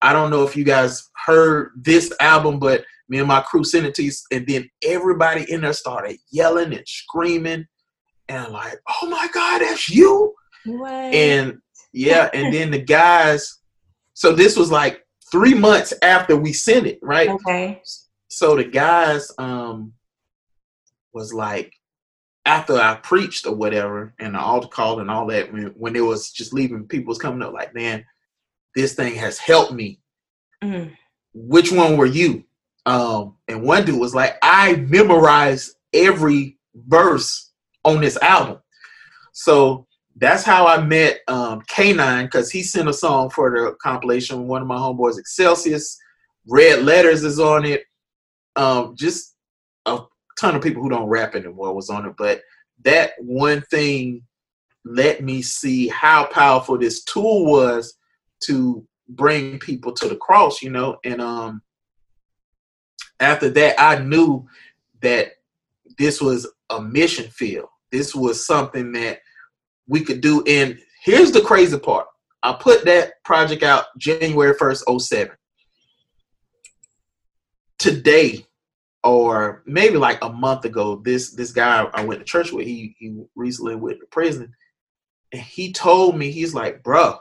I 0.01 0.13
don't 0.13 0.31
know 0.31 0.45
if 0.45 0.57
you 0.57 0.65
guys 0.65 1.09
heard 1.25 1.73
this 1.77 2.13
album, 2.21 2.59
but 2.59 2.85
me 3.09 3.19
and 3.19 3.29
my 3.29 3.41
crew 3.41 3.65
sent 3.65 3.87
it 3.87 3.95
to 3.97 4.03
you, 4.03 4.13
and 4.31 4.47
then 4.47 4.69
everybody 4.85 5.51
in 5.51 5.63
there 5.63 5.73
started 5.73 6.19
yelling 6.31 6.75
and 6.75 6.87
screaming, 6.87 7.67
and 8.33 8.53
like, 8.53 8.81
"Oh 9.03 9.09
my 9.09 9.29
God, 9.33 9.61
that's 9.61 9.89
you!" 9.89 10.35
What? 10.65 10.93
And 10.93 11.59
yeah, 11.93 12.31
and 12.33 12.53
then 12.53 12.71
the 12.71 12.81
guys. 12.81 13.59
So 14.15 14.33
this 14.33 14.57
was 14.57 14.71
like 14.71 15.05
three 15.31 15.55
months 15.55 15.93
after 16.03 16.37
we 16.37 16.53
sent 16.53 16.87
it, 16.87 16.99
right? 17.03 17.29
Okay. 17.29 17.83
So 18.29 18.57
the 18.57 18.65
guys 18.65 19.31
um 19.39 19.93
was 21.13 21.35
like 21.35 21.73
after 22.45 22.75
I 22.75 22.97
preached 22.97 23.47
or 23.47 23.55
whatever 23.55 24.15
and 24.19 24.35
the 24.35 24.41
altar 24.41 24.69
call 24.69 25.01
and 25.01 25.11
all 25.11 25.27
that 25.27 25.53
when, 25.53 25.67
when 25.77 25.95
it 25.95 26.01
was 26.01 26.33
just 26.33 26.53
leaving 26.53 26.89
people 26.89 27.09
was 27.11 27.19
coming 27.19 27.43
up 27.43 27.53
like, 27.53 27.75
man, 27.75 28.05
this 28.75 28.95
thing 28.95 29.15
has 29.15 29.39
helped 29.39 29.73
me. 29.73 30.01
Mm. 30.63 30.97
Which 31.35 31.71
one 31.71 31.97
were 31.97 32.07
you? 32.07 32.45
Um, 32.85 33.37
and 33.47 33.63
one 33.63 33.85
dude 33.85 34.01
was 34.01 34.15
like, 34.15 34.39
I 34.43 34.77
memorized 34.77 35.77
every 35.93 36.59
verse 36.75 37.52
on 37.85 38.01
this 38.01 38.17
album. 38.19 38.59
So 39.33 39.87
that's 40.17 40.45
how 40.45 40.67
I 40.67 40.83
met 40.83 41.21
um, 41.29 41.63
K9 41.63 42.25
because 42.25 42.51
he 42.51 42.63
sent 42.63 42.89
a 42.89 42.93
song 42.93 43.31
for 43.31 43.51
the 43.51 43.75
compilation. 43.83 44.47
One 44.47 44.63
of 44.63 44.69
my 44.69 44.77
homeboys, 44.77 45.19
Excelsius, 45.19 45.97
Red 46.47 46.83
Letters 46.83 47.25
is 47.25 47.41
on 47.41 47.65
it. 47.65 47.85
Um, 48.57 48.95
just 48.97 49.35
a 49.87 50.01
ton 50.39 50.55
of 50.55 50.63
people 50.63 50.83
who 50.83 50.91
don't 50.91 51.09
rap 51.09 51.35
anymore 51.35 51.75
was 51.75 51.89
on 51.89 52.07
it, 52.07 52.15
but 52.19 52.43
that 52.85 53.13
one 53.19 53.63
thing 53.71 54.23
let 54.85 55.23
me 55.23 55.43
see 55.43 55.89
how 55.89 56.27
powerful 56.27 56.77
this 56.77 57.05
tool 57.05 57.47
was 57.47 57.95
to 58.45 58.87
bring 59.09 59.59
people 59.59 59.93
to 59.93 60.09
the 60.09 60.17
cross, 60.17 60.63
you 60.63 60.71
know. 60.71 60.99
And 61.05 61.21
um, 61.21 61.63
after 63.21 63.49
that, 63.51 63.81
I 63.81 63.99
knew 63.99 64.47
that 65.01 65.33
this 65.99 66.21
was 66.21 66.49
a 66.71 66.81
mission 66.81 67.31
field. 67.31 67.69
This 67.93 68.15
was 68.15 68.47
something 68.47 68.91
that 68.93 69.21
we 69.87 70.01
could 70.01 70.21
do. 70.21 70.43
And 70.47 70.79
here's 71.05 71.31
the 71.31 71.43
crazy 71.43 71.79
part. 71.79 72.07
I 72.43 72.55
put 72.55 72.85
that 72.87 73.23
project 73.25 73.63
out 73.63 73.85
January 73.99 74.55
1st, 74.55 75.01
07. 75.01 75.37
Today, 77.79 78.47
or 79.05 79.63
maybe 79.67 79.97
like 79.97 80.23
a 80.23 80.33
month 80.33 80.65
ago, 80.65 80.97
this 81.05 81.33
this 81.33 81.53
guy 81.53 81.85
I 81.93 82.05
went 82.05 82.21
to 82.21 82.25
church 82.25 82.53
with, 82.53 82.67
he 82.67 82.95
he 82.99 83.23
recently 83.35 83.75
went 83.75 83.99
to 84.01 84.07
prison, 84.07 84.53
and 85.33 85.43
he 85.43 85.73
told 85.73 86.17
me, 86.17 86.31
he's 86.31 86.55
like, 86.55 86.83
bruh, 86.83 87.19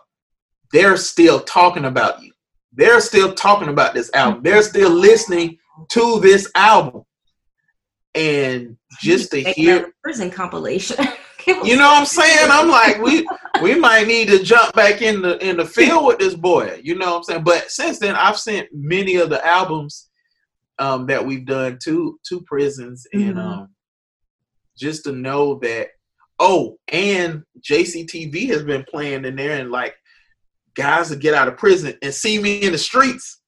they're 0.71 0.97
still 0.97 1.39
talking 1.41 1.85
about 1.85 2.21
you. 2.21 2.31
They're 2.73 3.01
still 3.01 3.33
talking 3.33 3.69
about 3.69 3.93
this 3.93 4.11
album. 4.13 4.43
They're 4.43 4.61
still 4.61 4.91
listening 4.91 5.57
to 5.89 6.19
this 6.19 6.49
album. 6.55 7.03
And 8.13 8.77
just 8.99 9.31
to 9.31 9.39
hear 9.41 9.93
prison 10.03 10.29
compilation. 10.29 10.97
you 11.47 11.75
know 11.75 11.87
what 11.87 11.99
I'm 11.99 12.05
saying? 12.05 12.49
I'm 12.51 12.69
like, 12.69 13.01
we 13.01 13.27
we 13.61 13.75
might 13.75 14.07
need 14.07 14.27
to 14.29 14.43
jump 14.43 14.75
back 14.75 15.01
in 15.01 15.21
the 15.21 15.37
in 15.47 15.57
the 15.57 15.65
field 15.65 16.05
with 16.05 16.19
this 16.19 16.35
boy. 16.35 16.79
You 16.83 16.95
know 16.97 17.11
what 17.11 17.17
I'm 17.17 17.23
saying? 17.23 17.43
But 17.43 17.71
since 17.71 17.99
then, 17.99 18.15
I've 18.15 18.37
sent 18.37 18.67
many 18.73 19.15
of 19.15 19.29
the 19.29 19.45
albums 19.45 20.09
um, 20.79 21.05
that 21.07 21.25
we've 21.25 21.45
done 21.45 21.79
to 21.83 22.19
to 22.27 22.41
prisons, 22.41 23.07
and 23.13 23.35
mm-hmm. 23.35 23.39
um, 23.39 23.69
just 24.77 25.03
to 25.05 25.11
know 25.11 25.55
that. 25.59 25.89
Oh, 26.43 26.79
and 26.87 27.43
JCTV 27.61 28.47
has 28.47 28.63
been 28.63 28.83
playing 28.89 29.25
in 29.25 29.35
there, 29.35 29.59
and 29.59 29.71
like 29.71 29.95
guys 30.75 31.09
to 31.09 31.15
get 31.15 31.33
out 31.33 31.47
of 31.47 31.57
prison 31.57 31.93
and 32.01 32.13
see 32.13 32.41
me 32.41 32.63
in 32.63 32.71
the 32.71 32.77
streets. 32.77 33.40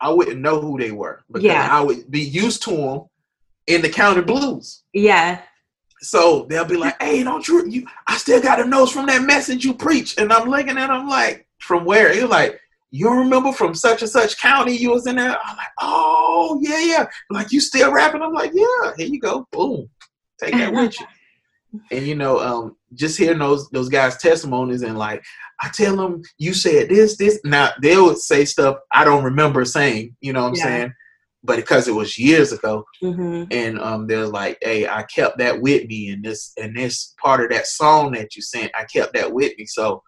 I 0.00 0.10
wouldn't 0.10 0.40
know 0.40 0.60
who 0.60 0.78
they 0.78 0.90
were 0.92 1.24
because 1.28 1.44
yeah. 1.44 1.68
I 1.70 1.80
would 1.80 2.10
be 2.10 2.20
used 2.20 2.62
to 2.64 2.70
them 2.70 3.00
in 3.66 3.82
the 3.82 3.88
county 3.88 4.22
blues. 4.22 4.82
Yeah. 4.92 5.42
So 6.00 6.46
they'll 6.48 6.64
be 6.64 6.76
like, 6.76 7.00
"Hey, 7.02 7.22
don't 7.22 7.46
you? 7.48 7.66
You, 7.66 7.86
I 8.06 8.16
still 8.18 8.40
got 8.40 8.60
a 8.60 8.64
notes 8.64 8.92
from 8.92 9.06
that 9.06 9.22
message 9.22 9.64
you 9.64 9.74
preach." 9.74 10.18
And 10.18 10.32
I'm 10.32 10.48
looking 10.48 10.76
at 10.76 10.88
them 10.88 11.08
like, 11.08 11.46
"From 11.58 11.84
where?" 11.84 12.12
He's 12.12 12.24
like, 12.24 12.60
"You 12.90 13.10
remember 13.10 13.52
from 13.52 13.74
such 13.74 14.02
and 14.02 14.10
such 14.10 14.38
county 14.38 14.76
you 14.76 14.90
was 14.90 15.06
in 15.06 15.16
there?" 15.16 15.38
I'm 15.42 15.56
like, 15.56 15.68
"Oh 15.80 16.60
yeah, 16.62 16.80
yeah." 16.80 17.06
Like 17.30 17.50
you 17.50 17.60
still 17.60 17.92
rapping? 17.92 18.22
I'm 18.22 18.34
like, 18.34 18.52
"Yeah." 18.52 18.92
Here 18.98 19.08
you 19.08 19.18
go. 19.18 19.46
Boom. 19.50 19.88
Take 20.38 20.52
that 20.52 20.72
with 20.72 21.00
you. 21.00 21.06
And 21.90 22.06
you 22.06 22.14
know, 22.14 22.38
um, 22.40 22.76
just 22.94 23.18
hearing 23.18 23.38
those 23.38 23.68
those 23.68 23.90
guys' 23.90 24.16
testimonies 24.16 24.80
and 24.80 24.96
like, 24.96 25.22
I 25.60 25.70
tell 25.72 25.96
them 25.96 26.22
you 26.38 26.52
said 26.52 26.88
this, 26.88 27.16
this. 27.16 27.40
Now 27.44 27.70
they 27.80 27.96
would 27.96 28.18
say 28.18 28.44
stuff 28.44 28.76
I 28.92 29.04
don't 29.04 29.24
remember 29.24 29.64
saying. 29.64 30.16
You 30.20 30.32
know 30.32 30.42
what 30.42 30.48
I'm 30.48 30.54
yeah. 30.54 30.62
saying? 30.64 30.92
but 31.46 31.56
because 31.56 31.86
it 31.86 31.94
was 31.94 32.18
years 32.18 32.52
ago 32.52 32.84
mm-hmm. 33.02 33.44
and 33.50 33.78
um 33.80 34.06
they're 34.06 34.26
like 34.26 34.58
hey 34.60 34.86
i 34.86 35.02
kept 35.04 35.38
that 35.38 35.60
with 35.60 35.86
me 35.86 36.10
and 36.10 36.24
this 36.24 36.52
and 36.60 36.76
this 36.76 37.14
part 37.22 37.42
of 37.42 37.50
that 37.50 37.66
song 37.66 38.12
that 38.12 38.34
you 38.34 38.42
sent 38.42 38.70
i 38.74 38.84
kept 38.84 39.14
that 39.14 39.32
with 39.32 39.56
me 39.56 39.64
so 39.64 40.02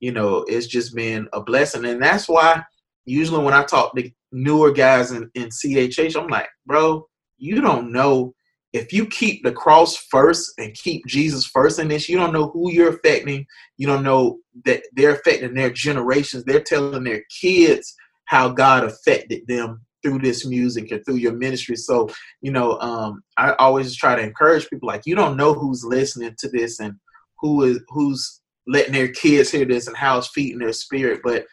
you 0.00 0.12
know 0.12 0.44
it's 0.48 0.66
just 0.66 0.94
been 0.94 1.28
a 1.32 1.40
blessing 1.40 1.84
and 1.84 2.02
that's 2.02 2.28
why 2.28 2.62
usually 3.04 3.42
when 3.42 3.54
i 3.54 3.62
talk 3.62 3.94
to 3.94 4.10
newer 4.32 4.72
guys 4.72 5.12
in, 5.12 5.30
in 5.34 5.48
chh 5.50 6.16
i'm 6.16 6.28
like 6.28 6.48
bro 6.66 7.06
you 7.38 7.60
don't 7.60 7.92
know 7.92 8.34
if 8.72 8.92
you 8.92 9.06
keep 9.06 9.42
the 9.42 9.52
cross 9.52 9.96
first 9.96 10.52
and 10.58 10.74
keep 10.74 11.04
jesus 11.06 11.46
first 11.46 11.78
in 11.78 11.88
this 11.88 12.08
you 12.08 12.16
don't 12.16 12.32
know 12.32 12.48
who 12.48 12.70
you're 12.70 12.94
affecting 12.94 13.46
you 13.78 13.86
don't 13.86 14.02
know 14.02 14.38
that 14.64 14.82
they're 14.94 15.14
affecting 15.14 15.54
their 15.54 15.70
generations 15.70 16.44
they're 16.44 16.60
telling 16.60 17.04
their 17.04 17.22
kids 17.40 17.94
how 18.26 18.48
god 18.48 18.84
affected 18.84 19.42
them 19.46 19.80
through 20.06 20.18
this 20.20 20.46
music 20.46 20.90
and 20.92 21.04
through 21.04 21.16
your 21.16 21.32
ministry. 21.32 21.74
So, 21.74 22.08
you 22.40 22.52
know, 22.52 22.78
um, 22.78 23.22
I 23.36 23.54
always 23.54 23.96
try 23.96 24.14
to 24.14 24.22
encourage 24.22 24.68
people 24.68 24.86
like 24.86 25.02
you 25.04 25.16
don't 25.16 25.36
know 25.36 25.52
who's 25.52 25.84
listening 25.84 26.34
to 26.38 26.48
this 26.48 26.78
and 26.78 26.94
who 27.40 27.64
is 27.64 27.80
who's 27.88 28.40
letting 28.66 28.92
their 28.92 29.08
kids 29.08 29.50
hear 29.50 29.64
this 29.64 29.86
and 29.86 29.96
how 29.96 30.18
it's 30.18 30.28
feeding 30.28 30.58
their 30.58 30.72
spirit, 30.72 31.20
but 31.24 31.44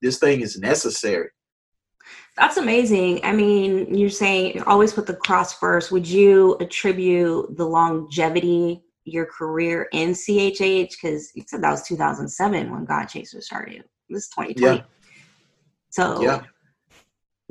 this 0.00 0.18
thing 0.18 0.40
is 0.40 0.58
necessary. 0.58 1.28
That's 2.36 2.56
amazing. 2.56 3.20
I 3.24 3.32
mean, 3.32 3.94
you're 3.94 4.10
saying 4.10 4.56
you 4.56 4.64
always 4.66 4.92
put 4.92 5.06
the 5.06 5.16
cross 5.16 5.52
first. 5.58 5.92
Would 5.92 6.06
you 6.06 6.56
attribute 6.60 7.56
the 7.56 7.66
longevity 7.66 8.82
your 9.04 9.26
career 9.26 9.88
in 9.92 10.10
CHH? 10.10 10.90
Because 10.90 11.30
you 11.34 11.44
said 11.46 11.62
that 11.62 11.70
was 11.70 11.86
2007 11.86 12.70
when 12.70 12.84
God 12.84 13.04
Chaser 13.06 13.40
started. 13.40 13.84
This 14.08 14.24
is 14.24 14.28
2020. 14.30 14.76
Yeah. 14.76 14.84
So 15.90 16.22
yeah 16.22 16.42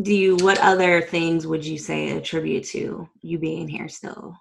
do 0.02 0.14
you 0.14 0.36
what 0.38 0.60
other 0.60 1.02
things 1.02 1.46
would 1.46 1.66
you 1.66 1.78
say 1.78 2.12
attribute 2.12 2.64
to 2.64 3.08
you 3.22 3.38
being 3.38 3.68
here 3.68 3.88
still 3.88 4.36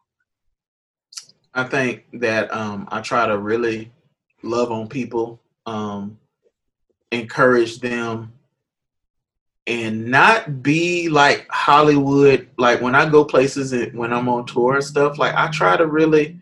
i 1.55 1.65
think 1.65 2.05
that 2.13 2.53
um, 2.55 2.89
i 2.91 3.01
try 3.01 3.27
to 3.27 3.39
really 3.39 3.93
love 4.43 4.71
on 4.71 4.89
people 4.89 5.41
um, 5.67 6.19
encourage 7.13 7.81
them 7.81 8.33
and 9.71 10.05
not 10.05 10.65
be 10.65 11.09
like 11.09 11.47
hollywood 11.49 12.49
like 12.59 12.81
when 12.81 12.97
i 12.97 13.09
go 13.09 13.25
places 13.25 13.73
and 13.73 13.97
when 13.97 14.13
i'm 14.13 14.29
on 14.29 14.45
tour 14.45 14.75
and 14.75 14.85
stuff 14.85 15.17
like 15.17 15.33
i 15.37 15.49
try 15.49 15.77
to 15.77 15.87
really 15.87 16.41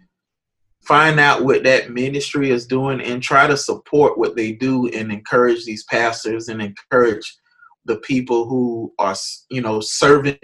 find 0.83 1.21
out 1.21 1.45
what 1.45 1.63
that 1.63 1.91
ministry 1.91 2.51
is 2.51 2.67
doing 2.67 3.03
and 3.03 3.23
try 3.23 3.47
to 3.47 3.57
support 3.57 4.17
what 4.17 4.35
they 4.35 4.53
do 4.53 4.89
and 4.89 5.13
encourage 5.13 5.67
these 5.67 5.85
pastors 5.85 6.49
and 6.49 6.63
encourage 6.63 7.37
the 7.85 7.97
people 7.97 8.49
who 8.49 8.91
are 8.99 9.15
you 9.51 9.61
know 9.61 9.79
serving 9.79 10.39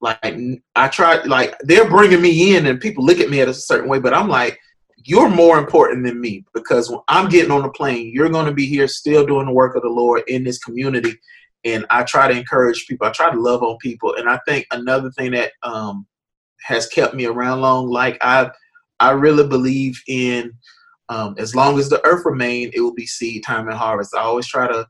like 0.00 0.34
i 0.76 0.88
try 0.88 1.22
like 1.24 1.54
they're 1.60 1.90
bringing 1.90 2.22
me 2.22 2.56
in 2.56 2.66
and 2.66 2.80
people 2.80 3.04
look 3.04 3.20
at 3.20 3.28
me 3.28 3.42
at 3.42 3.48
a 3.48 3.54
certain 3.54 3.88
way 3.88 3.98
but 3.98 4.14
i'm 4.14 4.28
like 4.28 4.58
you're 5.04 5.28
more 5.28 5.58
important 5.58 6.04
than 6.04 6.20
me 6.20 6.44
because 6.52 6.90
when 6.90 7.00
I'm 7.08 7.28
getting 7.28 7.50
on 7.50 7.62
the 7.62 7.70
plane, 7.70 8.10
you're 8.12 8.28
going 8.28 8.46
to 8.46 8.52
be 8.52 8.66
here 8.66 8.86
still 8.86 9.24
doing 9.26 9.46
the 9.46 9.52
work 9.52 9.74
of 9.76 9.82
the 9.82 9.88
Lord 9.88 10.22
in 10.28 10.44
this 10.44 10.58
community. 10.58 11.14
And 11.64 11.84
I 11.90 12.04
try 12.04 12.28
to 12.28 12.38
encourage 12.38 12.86
people. 12.86 13.06
I 13.06 13.10
try 13.10 13.30
to 13.30 13.40
love 13.40 13.62
on 13.62 13.76
people. 13.78 14.14
And 14.16 14.28
I 14.28 14.38
think 14.46 14.66
another 14.70 15.10
thing 15.10 15.32
that 15.32 15.52
um, 15.62 16.06
has 16.62 16.86
kept 16.86 17.14
me 17.14 17.26
around 17.26 17.60
long, 17.60 17.88
like 17.88 18.18
I, 18.20 18.50
I 18.98 19.10
really 19.10 19.46
believe 19.46 20.00
in 20.08 20.52
um, 21.10 21.34
as 21.38 21.56
long 21.56 21.78
as 21.78 21.88
the 21.88 22.04
earth 22.06 22.24
remain, 22.24 22.70
it 22.72 22.80
will 22.80 22.94
be 22.94 23.06
seed 23.06 23.42
time 23.44 23.68
and 23.68 23.76
harvest. 23.76 24.14
I 24.14 24.20
always 24.20 24.46
try 24.46 24.68
to 24.68 24.86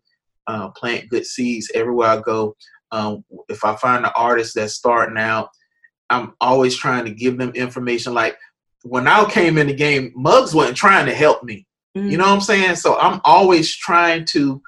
uh, 0.47 0.69
plant 0.71 1.09
good 1.09 1.25
seeds 1.25 1.71
everywhere 1.75 2.09
I 2.09 2.21
go. 2.21 2.55
Um, 2.93 3.25
if 3.49 3.65
I 3.65 3.75
find 3.77 4.05
an 4.05 4.13
artist 4.15 4.55
that's 4.55 4.75
starting 4.75 5.17
out, 5.17 5.49
I'm 6.11 6.35
always 6.41 6.77
trying 6.77 7.07
to 7.07 7.11
give 7.11 7.39
them 7.39 7.53
information. 7.55 8.13
Like 8.13 8.37
when 8.83 9.07
I 9.07 9.29
came 9.31 9.57
in 9.57 9.69
the 9.69 9.75
game, 9.75 10.13
Mugs 10.15 10.55
wasn't 10.55 10.77
trying 10.77 11.07
to 11.07 11.15
help 11.15 11.43
me. 11.43 11.67
Mm-hmm. 11.97 12.11
You 12.11 12.19
know 12.19 12.25
what 12.25 12.35
I'm 12.35 12.41
saying? 12.41 12.77
So 12.77 12.99
I'm 12.99 13.21
always 13.25 13.75
trying 13.75 14.27
to 14.27 14.61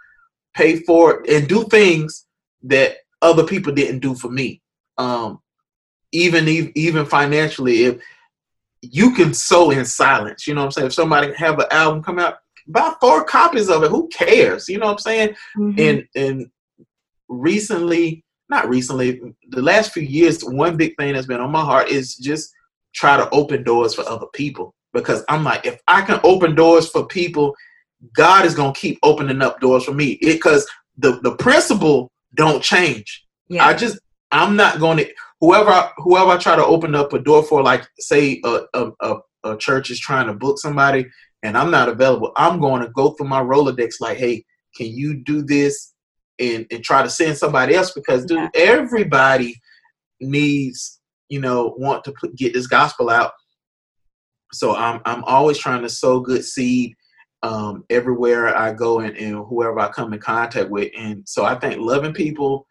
pay 0.55 0.77
for 0.81 1.21
it 1.21 1.31
and 1.31 1.49
do 1.49 1.65
things 1.65 2.27
that 2.63 2.97
other 3.21 3.45
people 3.45 3.73
didn't 3.73 4.01
do 4.01 4.15
for 4.15 4.31
me. 4.31 4.61
Um, 4.99 5.41
even 6.13 6.49
even 6.49 7.07
financially, 7.07 7.85
if 7.85 8.03
you 8.83 9.15
can 9.15 9.33
sow 9.33 9.71
in 9.71 9.85
silence, 9.85 10.47
you 10.47 10.55
know 10.55 10.61
what 10.61 10.67
I'm 10.67 10.73
saying? 10.73 10.87
If 10.89 10.95
somebody 10.95 11.33
have 11.35 11.59
an 11.59 11.67
album 11.71 12.03
come 12.03 12.19
out, 12.19 12.39
buy 12.67 12.93
four 13.01 13.25
copies 13.25 13.71
of 13.71 13.83
it. 13.83 13.91
Who 13.91 14.09
cares? 14.09 14.69
You 14.69 14.79
know 14.79 14.87
what 14.87 14.93
I'm 14.93 14.99
saying? 14.99 15.35
Mm-hmm. 15.57 15.81
And 15.81 16.05
and 16.15 16.51
recently, 17.29 18.25
not 18.49 18.69
recently, 18.69 19.21
the 19.49 19.63
last 19.63 19.93
few 19.93 20.03
years, 20.03 20.43
one 20.43 20.77
big 20.77 20.95
thing 20.97 21.15
that's 21.15 21.27
been 21.27 21.41
on 21.41 21.51
my 21.51 21.65
heart 21.65 21.89
is 21.89 22.17
just 22.17 22.53
try 22.95 23.17
to 23.17 23.31
open 23.31 23.63
doors 23.63 23.95
for 23.95 24.07
other 24.09 24.27
people. 24.35 24.75
Because 24.93 25.25
I'm 25.31 25.43
like, 25.43 25.65
if 25.65 25.81
I 25.89 26.03
can 26.03 26.21
open 26.23 26.55
doors 26.55 26.91
for 26.91 27.07
people, 27.07 27.55
God 28.15 28.45
is 28.45 28.55
gonna 28.55 28.73
keep 28.75 28.99
opening 29.03 29.43
up 29.43 29.61
doors 29.61 29.85
for 29.85 29.95
me. 29.95 30.19
Because 30.21 30.67
the 30.99 31.21
the 31.21 31.37
principle 31.37 32.11
don't 32.35 32.63
change. 32.63 33.25
Yeah. 33.49 33.67
I 33.67 33.75
just 33.75 33.99
I'm 34.31 34.57
not 34.57 34.81
gonna 34.81 35.05
whoever 35.43 35.71
I, 35.71 35.91
whoever 35.99 36.31
I 36.31 36.39
try 36.39 36.57
to 36.57 36.65
open 36.65 36.95
up 36.95 37.13
a 37.13 37.19
door 37.19 37.43
for, 37.43 37.63
like 37.63 37.87
say 37.99 38.41
a, 38.45 38.61
a, 38.73 38.91
a, 39.01 39.17
a 39.45 39.57
church 39.57 39.91
is 39.91 40.01
trying 40.01 40.29
to 40.29 40.35
book 40.35 40.59
somebody 40.59 41.05
and 41.43 41.59
I'm 41.59 41.71
not 41.71 41.89
available, 41.89 42.33
I'm 42.37 42.61
going 42.61 42.83
to 42.83 42.89
go 42.91 43.11
through 43.11 43.27
my 43.27 43.43
Rolodex 43.43 43.95
like, 44.01 44.19
hey, 44.19 44.45
can 44.77 44.87
you 44.87 45.23
do 45.25 45.43
this 45.43 45.93
and, 46.39 46.65
and 46.71 46.85
try 46.85 47.03
to 47.03 47.11
send 47.11 47.37
somebody 47.37 47.75
else 47.75 47.91
because 47.91 48.25
dude, 48.25 48.39
yeah. 48.39 48.49
everybody 48.55 49.61
needs, 50.21 51.01
you 51.29 51.41
know, 51.41 51.75
want 51.77 52.05
to 52.05 52.13
put, 52.13 52.37
get 52.37 52.55
this 52.55 52.69
gospel 52.69 53.11
out. 53.11 53.33
So 54.53 54.77
I'm 54.77 55.01
I'm 55.07 55.25
always 55.25 55.57
trying 55.59 55.83
to 55.83 55.89
sow 55.89 56.21
good 56.21 56.45
seed 56.45 56.95
um, 57.43 57.85
everywhere 57.91 58.57
I 58.57 58.73
go 58.73 59.01
and, 59.01 59.17
and 59.17 59.45
whoever 59.47 59.81
I 59.81 59.89
come 59.89 60.13
in 60.13 60.21
contact 60.21 60.71
with. 60.71 60.93
And 60.97 61.29
so 61.29 61.45
I 61.45 61.57
think 61.57 61.81
loving 61.81 62.13
people 62.13 62.67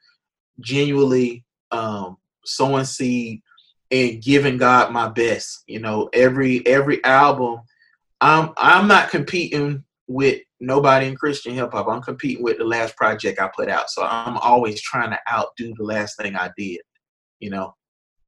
genuinely 0.59 1.43
um, 1.71 2.17
sowing 2.45 2.85
seed 2.85 3.41
and 3.91 4.21
giving 4.21 4.57
God 4.57 4.91
my 4.91 5.09
best. 5.09 5.63
You 5.67 5.79
know, 5.79 6.09
every 6.13 6.65
every 6.65 7.03
album, 7.03 7.61
I'm 8.21 8.51
I'm 8.57 8.87
not 8.87 9.09
competing 9.09 9.83
with 10.07 10.41
nobody 10.59 11.07
in 11.07 11.15
Christian 11.15 11.53
hip 11.53 11.71
hop. 11.73 11.87
I'm 11.87 12.01
competing 12.01 12.43
with 12.43 12.57
the 12.57 12.65
last 12.65 12.95
project 12.95 13.39
I 13.39 13.49
put 13.53 13.69
out. 13.69 13.89
So 13.89 14.03
I'm 14.03 14.37
always 14.37 14.81
trying 14.81 15.11
to 15.11 15.19
outdo 15.31 15.73
the 15.75 15.83
last 15.83 16.17
thing 16.17 16.35
I 16.35 16.51
did. 16.57 16.79
You 17.39 17.49
know, 17.49 17.75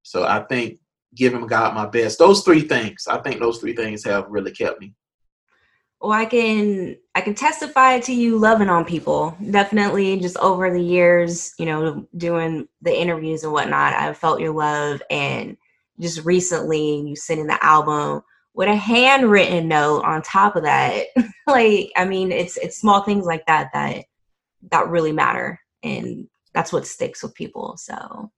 so 0.02 0.26
I 0.26 0.44
think 0.44 0.80
giving 1.16 1.48
God 1.48 1.74
my 1.76 1.86
best. 1.86 2.20
Those 2.20 2.44
three 2.44 2.62
things. 2.62 3.08
I 3.08 3.20
think 3.20 3.40
those 3.40 3.60
three 3.60 3.76
things 3.76 4.04
have 4.04 4.26
really 4.28 4.52
kept 4.52 4.82
me 4.82 4.94
well 6.04 6.12
i 6.12 6.26
can 6.26 6.98
i 7.16 7.22
can 7.22 7.34
testify 7.34 7.98
to 7.98 8.14
you 8.14 8.38
loving 8.38 8.70
on 8.70 8.84
people. 8.84 9.36
Definitely 9.50 10.20
just 10.20 10.38
over 10.38 10.72
the 10.72 10.82
years 10.82 11.54
you 11.58 11.66
know 11.66 12.06
doing 12.18 12.68
the 12.82 12.94
interviews 12.96 13.44
and 13.44 13.54
whatnot 13.54 13.94
i've 13.94 14.18
felt 14.18 14.42
your 14.42 14.54
love. 14.54 15.02
And 15.10 15.58
just 16.00 16.26
recently 16.26 17.00
you 17.08 17.16
sending 17.16 17.48
the 17.48 17.64
album 17.64 18.22
with 18.54 18.68
a 18.68 18.76
handwritten 18.76 19.68
note 19.68 20.04
on 20.04 20.22
top 20.22 20.56
of 20.56 20.64
that. 20.64 21.06
Like 21.46 21.92
i 21.98 22.06
mean 22.06 22.32
it's 22.32 22.56
it's 22.56 22.78
small 22.78 23.02
things 23.02 23.26
like 23.26 23.46
that 23.48 23.70
that 23.74 24.06
that 24.72 24.88
really 24.88 25.12
matter. 25.12 25.60
And 25.84 26.28
that's 26.54 26.72
what 26.72 26.88
sticks 26.88 27.22
with 27.22 27.34
people 27.34 27.76
so. 27.78 28.32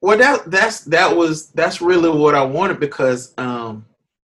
Well 0.00 0.16
that 0.18 0.48
that's 0.48 0.80
that 0.84 1.16
was 1.16 1.50
that's 1.50 1.80
really 1.80 2.10
what 2.10 2.36
i 2.36 2.44
wanted 2.44 2.78
because 2.78 3.34
um 3.36 3.84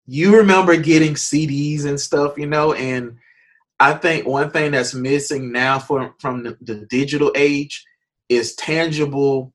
you 0.06 0.36
remember 0.36 0.76
getting 0.76 1.14
CDs 1.14 1.84
and 1.84 2.00
stuff, 2.00 2.36
you 2.36 2.46
know, 2.46 2.72
and 2.72 3.18
I 3.78 3.94
think 3.94 4.26
one 4.26 4.50
thing 4.50 4.72
that's 4.72 4.94
missing 4.94 5.52
now 5.52 5.78
from 5.78 6.14
from 6.18 6.42
the, 6.42 6.56
the 6.60 6.86
digital 6.88 7.32
age 7.34 7.84
is 8.28 8.54
tangible 8.54 9.52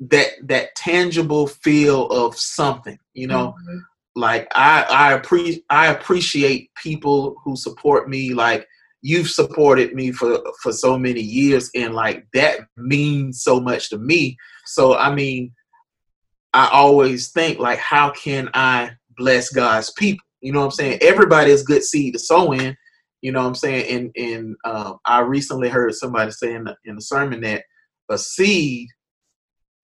that 0.00 0.28
that 0.42 0.74
tangible 0.74 1.46
feel 1.46 2.06
of 2.08 2.36
something, 2.36 2.98
you 3.14 3.26
know. 3.26 3.54
Mm-hmm. 3.58 3.78
Like 4.16 4.48
I 4.54 4.82
I 4.82 5.12
appreciate 5.14 5.64
I 5.70 5.86
appreciate 5.88 6.70
people 6.74 7.36
who 7.44 7.56
support 7.56 8.08
me 8.08 8.34
like 8.34 8.66
you've 9.02 9.30
supported 9.30 9.94
me 9.94 10.12
for 10.12 10.40
for 10.62 10.72
so 10.72 10.98
many 10.98 11.20
years 11.20 11.70
and 11.74 11.94
like 11.94 12.26
that 12.32 12.60
means 12.76 13.42
so 13.42 13.60
much 13.60 13.90
to 13.90 13.98
me. 13.98 14.36
So 14.66 14.96
I 14.96 15.14
mean 15.14 15.52
I 16.52 16.68
always 16.72 17.30
think 17.30 17.58
like 17.58 17.78
how 17.78 18.10
can 18.10 18.50
I 18.54 18.92
bless 19.16 19.50
God's 19.50 19.92
people. 19.92 20.24
You 20.40 20.52
know 20.52 20.60
what 20.60 20.66
I'm 20.66 20.70
saying? 20.72 20.98
Everybody 21.00 21.50
is 21.50 21.62
good 21.62 21.82
seed 21.82 22.14
to 22.14 22.18
sow 22.18 22.52
in. 22.52 22.76
You 23.22 23.32
know 23.32 23.40
what 23.40 23.48
I'm 23.48 23.54
saying? 23.54 23.86
And 23.90 24.12
and 24.16 24.56
um, 24.64 24.98
I 25.06 25.20
recently 25.20 25.68
heard 25.68 25.94
somebody 25.94 26.30
say 26.30 26.54
in 26.54 26.64
the, 26.64 26.76
in 26.84 26.96
the 26.96 27.00
sermon 27.00 27.40
that 27.40 27.64
a 28.10 28.18
seed 28.18 28.88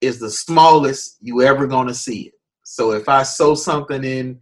is 0.01 0.19
the 0.19 0.31
smallest 0.31 1.17
you 1.21 1.43
ever 1.43 1.67
gonna 1.67 1.95
see 1.95 2.23
it. 2.23 2.35
So 2.65 2.93
if 2.93 3.09
I 3.09 3.23
sow 3.23 3.55
something 3.55 4.05
in 4.05 4.41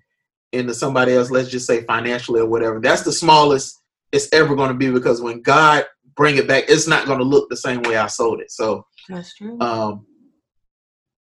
into 0.53 0.74
somebody 0.74 1.12
else, 1.12 1.30
let's 1.30 1.51
just 1.51 1.66
say 1.66 1.84
financially 1.84 2.41
or 2.41 2.47
whatever, 2.47 2.80
that's 2.80 3.03
the 3.03 3.12
smallest 3.12 3.80
it's 4.11 4.28
ever 4.32 4.57
gonna 4.57 4.74
be 4.74 4.91
because 4.91 5.20
when 5.20 5.43
God 5.43 5.84
bring 6.16 6.36
it 6.36 6.49
back, 6.49 6.64
it's 6.68 6.89
not 6.89 7.07
gonna 7.07 7.24
look 7.24 7.49
the 7.49 7.57
same 7.57 7.82
way 7.82 7.97
I 7.97 8.09
sold 8.09 8.41
it. 8.41 8.51
So 8.51 8.84
that's 9.09 9.34
true. 9.36 9.61
Um, 9.61 10.07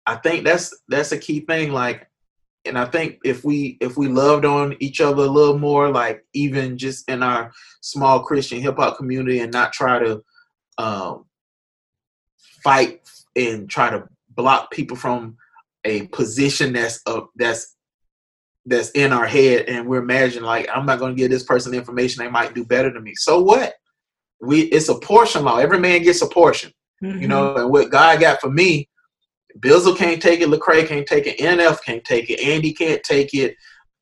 I 0.07 0.15
think 0.15 0.45
that's 0.45 0.75
that's 0.87 1.11
a 1.11 1.17
key 1.17 1.41
thing. 1.41 1.71
Like 1.71 2.07
and 2.67 2.77
I 2.77 2.85
think 2.85 3.19
if 3.23 3.43
we 3.43 3.77
if 3.81 3.97
we 3.97 4.07
loved 4.07 4.45
on 4.45 4.75
each 4.79 5.01
other 5.01 5.23
a 5.23 5.27
little 5.27 5.57
more, 5.57 5.89
like 5.89 6.25
even 6.33 6.77
just 6.77 7.09
in 7.09 7.23
our 7.23 7.51
small 7.81 8.21
Christian 8.23 8.61
hip 8.61 8.75
hop 8.77 8.97
community, 8.97 9.39
and 9.39 9.51
not 9.51 9.73
try 9.73 9.99
to 9.99 10.23
um, 10.77 11.25
fight 12.63 13.01
and 13.35 13.69
try 13.69 13.89
to 13.89 14.07
block 14.29 14.71
people 14.71 14.97
from 14.97 15.37
a 15.83 16.07
position 16.07 16.73
that's 16.73 17.01
uh, 17.05 17.21
that's 17.35 17.75
that's 18.65 18.91
in 18.91 19.13
our 19.13 19.25
head, 19.25 19.65
and 19.67 19.87
we're 19.87 20.01
imagining 20.01 20.45
like 20.45 20.69
I'm 20.73 20.85
not 20.85 20.99
going 20.99 21.15
to 21.15 21.19
give 21.19 21.31
this 21.31 21.43
person 21.43 21.73
information; 21.73 22.23
they 22.23 22.29
might 22.29 22.53
do 22.53 22.65
better 22.65 22.91
than 22.91 23.03
me. 23.03 23.15
So 23.15 23.41
what? 23.41 23.73
We 24.41 24.61
it's 24.63 24.89
a 24.89 24.99
portion 24.99 25.43
law. 25.45 25.57
Every 25.57 25.79
man 25.79 26.03
gets 26.03 26.21
a 26.21 26.27
portion. 26.27 26.71
Mm-hmm. 27.03 27.21
You 27.21 27.27
know, 27.27 27.55
and 27.55 27.69
what 27.69 27.91
God 27.91 28.19
got 28.19 28.41
for 28.41 28.49
me, 28.49 28.89
Bizzle 29.59 29.97
can't 29.97 30.21
take 30.21 30.41
it. 30.41 30.49
Lecrae 30.49 30.87
can't 30.87 31.07
take 31.07 31.27
it. 31.27 31.37
NF 31.39 31.83
can't 31.83 32.03
take 32.03 32.29
it. 32.29 32.39
Andy 32.41 32.73
can't 32.73 33.01
take 33.03 33.33
it. 33.33 33.55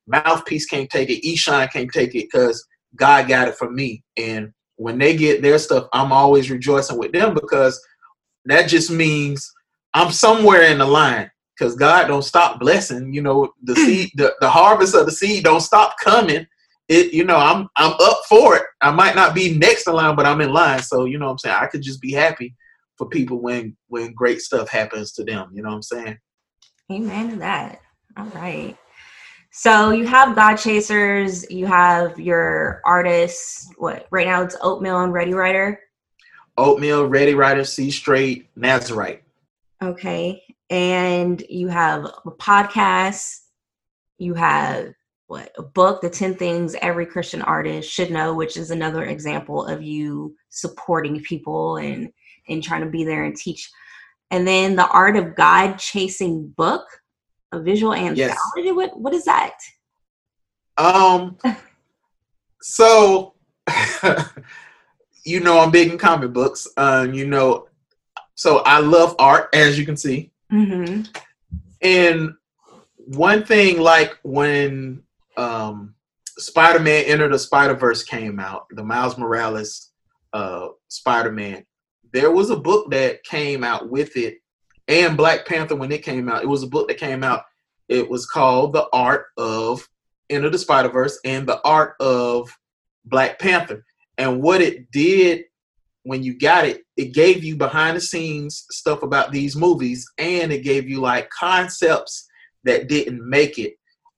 Mouthpiece 0.06 0.66
can't 0.66 0.90
take 0.90 1.10
it. 1.10 1.22
Eshine 1.24 1.70
can't 1.72 1.90
take 1.92 2.14
it 2.14 2.28
because 2.30 2.64
God 2.94 3.28
got 3.28 3.48
it 3.48 3.56
from 3.56 3.74
me. 3.74 4.02
And 4.16 4.52
when 4.76 4.98
they 4.98 5.16
get 5.16 5.42
their 5.42 5.58
stuff, 5.58 5.88
I'm 5.92 6.12
always 6.12 6.50
rejoicing 6.50 6.98
with 6.98 7.12
them 7.12 7.34
because 7.34 7.80
that 8.44 8.68
just 8.68 8.90
means 8.90 9.52
I'm 9.94 10.12
somewhere 10.12 10.62
in 10.62 10.78
the 10.78 10.86
line 10.86 11.30
because 11.58 11.74
God 11.74 12.06
don't 12.06 12.22
stop 12.22 12.60
blessing. 12.60 13.12
You 13.12 13.22
know, 13.22 13.52
the 13.62 13.74
hmm. 13.74 13.84
seed, 13.84 14.10
the, 14.16 14.34
the 14.40 14.50
harvest 14.50 14.94
of 14.94 15.06
the 15.06 15.12
seed 15.12 15.44
don't 15.44 15.60
stop 15.60 15.96
coming. 16.02 16.46
It, 16.88 17.12
you 17.12 17.24
know, 17.24 17.36
I'm 17.36 17.66
I'm 17.74 17.94
up 17.98 18.20
for 18.28 18.56
it. 18.56 18.62
I 18.80 18.92
might 18.92 19.16
not 19.16 19.34
be 19.34 19.58
next 19.58 19.88
in 19.88 19.94
line, 19.94 20.14
but 20.14 20.26
I'm 20.26 20.40
in 20.40 20.52
line. 20.52 20.82
So 20.82 21.04
you 21.04 21.18
know, 21.18 21.26
what 21.26 21.32
I'm 21.32 21.38
saying 21.38 21.56
I 21.58 21.66
could 21.66 21.82
just 21.82 22.00
be 22.00 22.12
happy 22.12 22.54
for 22.96 23.08
people 23.08 23.40
when 23.40 23.76
when 23.88 24.12
great 24.12 24.40
stuff 24.40 24.68
happens 24.68 25.12
to 25.12 25.24
them. 25.24 25.50
You 25.52 25.62
know 25.62 25.70
what 25.70 25.76
I'm 25.76 25.82
saying? 25.82 26.18
Amen 26.90 27.30
to 27.30 27.36
that. 27.36 27.80
All 28.16 28.26
right. 28.26 28.76
So 29.52 29.90
you 29.90 30.06
have 30.06 30.36
Godchaserz, 30.36 31.50
you 31.50 31.66
have 31.66 32.20
your 32.20 32.82
artists. 32.84 33.72
What 33.78 34.06
right 34.10 34.26
now 34.26 34.42
it's 34.42 34.56
Oatmeal 34.60 35.00
and 35.00 35.12
Readywriter. 35.12 35.78
Oatmeal, 36.58 37.08
Readywriter, 37.08 37.66
C 37.66 37.90
Straight, 37.90 38.48
Nazarite. 38.56 39.22
Okay, 39.82 40.42
and 40.70 41.42
you 41.48 41.68
have 41.68 42.04
a 42.04 42.30
podcast. 42.30 43.40
You 44.18 44.34
have 44.34 44.94
what 45.26 45.52
a 45.58 45.62
book, 45.62 46.00
The 46.00 46.10
Ten 46.10 46.34
Things 46.34 46.76
Every 46.80 47.04
Christian 47.04 47.42
Artist 47.42 47.90
Should 47.90 48.10
Know, 48.10 48.34
which 48.34 48.56
is 48.56 48.70
another 48.70 49.04
example 49.04 49.66
of 49.66 49.82
you 49.82 50.36
supporting 50.50 51.20
people 51.22 51.78
and 51.78 52.12
and 52.48 52.62
trying 52.62 52.82
to 52.82 52.90
be 52.90 53.04
there 53.04 53.24
and 53.24 53.36
teach. 53.36 53.70
And 54.30 54.46
then 54.46 54.76
the 54.76 54.88
Art 54.88 55.16
of 55.16 55.34
God 55.34 55.76
Chasing 55.78 56.48
book, 56.48 56.84
a 57.52 57.60
visual 57.60 57.94
anthology. 57.94 58.20
Yes. 58.20 58.74
What 58.74 58.98
what 58.98 59.14
is 59.14 59.24
that? 59.24 59.56
Um, 60.78 61.38
so 62.60 63.34
you 65.24 65.40
know 65.40 65.60
I'm 65.60 65.70
big 65.70 65.90
in 65.90 65.98
comic 65.98 66.32
books. 66.32 66.66
Um, 66.76 67.14
you 67.14 67.26
know, 67.26 67.68
so 68.34 68.58
I 68.58 68.80
love 68.80 69.16
art, 69.18 69.48
as 69.54 69.78
you 69.78 69.86
can 69.86 69.96
see. 69.96 70.30
Mm-hmm. 70.52 71.02
And 71.82 72.34
one 72.96 73.44
thing, 73.44 73.80
like 73.80 74.18
when 74.22 75.02
um, 75.36 75.94
Spider-Man 76.38 77.04
Enter 77.06 77.28
the 77.28 77.38
Spider-Verse 77.38 78.04
came 78.04 78.38
out, 78.38 78.66
the 78.70 78.84
Miles 78.84 79.16
Morales 79.16 79.92
uh, 80.32 80.68
Spider-Man, 80.88 81.64
there 82.16 82.30
was 82.30 82.48
a 82.48 82.56
book 82.56 82.90
that 82.90 83.22
came 83.24 83.62
out 83.62 83.90
with 83.90 84.16
it, 84.16 84.38
and 84.88 85.18
Black 85.18 85.44
Panther 85.44 85.76
when 85.76 85.92
it 85.92 86.02
came 86.02 86.30
out. 86.30 86.42
It 86.42 86.48
was 86.48 86.62
a 86.62 86.66
book 86.66 86.88
that 86.88 86.96
came 86.96 87.22
out. 87.22 87.42
It 87.90 88.08
was 88.08 88.24
called 88.24 88.72
The 88.72 88.88
Art 88.90 89.26
of 89.36 89.86
Enter 90.30 90.48
the 90.48 90.56
Spider-Verse 90.56 91.20
and 91.26 91.46
The 91.46 91.60
Art 91.62 91.94
of 92.00 92.50
Black 93.04 93.38
Panther. 93.38 93.84
And 94.16 94.40
what 94.40 94.62
it 94.62 94.90
did 94.90 95.44
when 96.04 96.22
you 96.22 96.38
got 96.38 96.64
it, 96.64 96.84
it 96.96 97.12
gave 97.12 97.44
you 97.44 97.54
behind 97.54 97.98
the 97.98 98.00
scenes 98.00 98.64
stuff 98.70 99.02
about 99.02 99.30
these 99.30 99.54
movies 99.54 100.10
and 100.16 100.50
it 100.50 100.64
gave 100.64 100.88
you 100.88 101.02
like 101.02 101.28
concepts 101.28 102.26
that 102.64 102.88
didn't 102.88 103.28
make 103.28 103.58
it. 103.58 103.74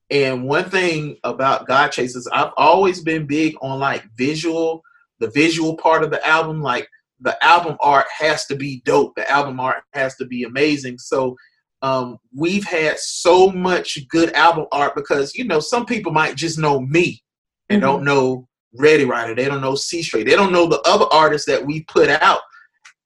And 0.08 0.44
one 0.44 0.70
thing 0.70 1.16
about 1.24 1.66
Godchaserz, 1.66 2.28
I've 2.32 2.52
always 2.56 3.00
been 3.02 3.26
big 3.26 3.56
on 3.60 3.80
like 3.80 4.04
visual, 4.16 4.84
the 5.18 5.30
visual 5.30 5.76
part 5.76 6.04
of 6.04 6.10
the 6.10 6.24
album. 6.24 6.62
Like 6.62 6.88
the 7.20 7.42
album 7.44 7.76
art 7.80 8.06
has 8.16 8.46
to 8.46 8.56
be 8.56 8.82
dope. 8.84 9.14
The 9.16 9.28
album 9.30 9.60
art 9.60 9.82
has 9.92 10.16
to 10.16 10.26
be 10.26 10.44
amazing. 10.44 10.98
So 10.98 11.36
um, 11.82 12.18
we've 12.34 12.64
had 12.64 12.98
so 12.98 13.50
much 13.50 13.98
good 14.08 14.32
album 14.32 14.66
art 14.72 14.94
because 14.94 15.34
you 15.34 15.44
know 15.44 15.60
some 15.60 15.86
people 15.86 16.12
might 16.12 16.36
just 16.36 16.58
know 16.58 16.80
me 16.80 17.22
and 17.68 17.82
mm-hmm. 17.82 17.90
don't 17.90 18.04
know 18.04 18.48
Readywriter. 18.78 19.34
They 19.34 19.46
don't 19.46 19.60
know 19.60 19.74
C 19.74 20.02
Straight. 20.02 20.26
They 20.26 20.36
don't 20.36 20.52
know 20.52 20.66
the 20.66 20.80
other 20.82 21.06
artists 21.10 21.46
that 21.46 21.64
we 21.64 21.84
put 21.84 22.08
out 22.08 22.40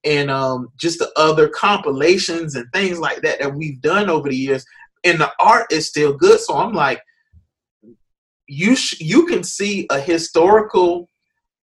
and 0.05 0.31
um, 0.31 0.69
just 0.77 0.99
the 0.99 1.11
other 1.17 1.49
compilations 1.49 2.55
and 2.55 2.67
things 2.73 2.99
like 2.99 3.23
that 3.23 3.39
that 3.41 3.55
we've 3.55 3.81
done 3.81 4.11
over 4.11 4.29
the 4.29 4.37
years. 4.37 4.65
And 5.05 5.21
the 5.21 5.33
art 5.39 5.73
is 5.73 5.89
still 5.89 6.13
good. 6.17 6.41
So 6.41 6.57
I'm 6.57 6.73
like, 6.73 7.01
you 8.49 8.75
sh- 8.75 9.01
you 9.01 9.27
can 9.27 9.43
see 9.43 9.87
a 9.91 10.01
historical 10.01 11.09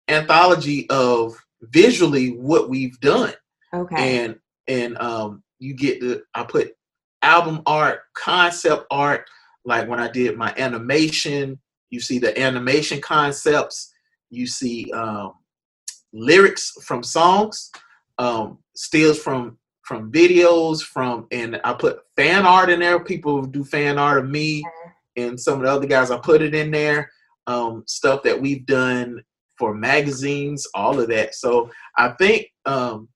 anthology 0.07 0.89
of 0.89 1.35
visually 1.61 2.29
what 2.29 2.69
we've 2.69 2.99
done. 2.99 3.33
Okay. 3.73 4.23
And 4.23 4.35
and 4.67 4.97
um, 4.97 5.43
you 5.59 5.73
get 5.73 5.99
the 5.99 6.23
I 6.33 6.43
put 6.43 6.73
album 7.21 7.61
art, 7.65 8.01
concept 8.15 8.85
art. 8.91 9.25
Like 9.65 9.87
when 9.87 9.99
I 9.99 10.09
did 10.09 10.37
my 10.37 10.53
animation, 10.57 11.59
you 11.89 11.99
see 11.99 12.19
the 12.19 12.39
animation 12.39 13.01
concepts. 13.01 13.93
You 14.29 14.47
see 14.47 14.91
um, 14.93 15.33
lyrics 16.13 16.71
from 16.83 17.03
songs, 17.03 17.71
um, 18.17 18.59
stills 18.75 19.19
from 19.19 19.57
from 19.83 20.11
videos, 20.11 20.81
from 20.81 21.27
and 21.31 21.59
I 21.63 21.73
put 21.73 22.01
fan 22.15 22.45
art 22.45 22.69
in 22.69 22.79
there. 22.79 23.03
People 23.03 23.41
do 23.41 23.63
fan 23.63 23.97
art 23.97 24.23
of 24.23 24.29
me 24.29 24.63
and 25.15 25.39
some 25.39 25.55
of 25.55 25.65
the 25.65 25.71
other 25.71 25.87
guys. 25.87 26.11
I 26.11 26.17
put 26.17 26.41
it 26.41 26.53
in 26.55 26.71
there. 26.71 27.11
Um, 27.47 27.83
stuff 27.87 28.21
that 28.23 28.39
we've 28.39 28.65
done 28.67 29.23
for 29.59 29.75
magazines, 29.75 30.65
all 30.73 30.99
of 30.99 31.09
that. 31.09 31.35
So 31.35 31.69
I 31.97 32.09
think 32.13 32.47
um, 32.65 33.09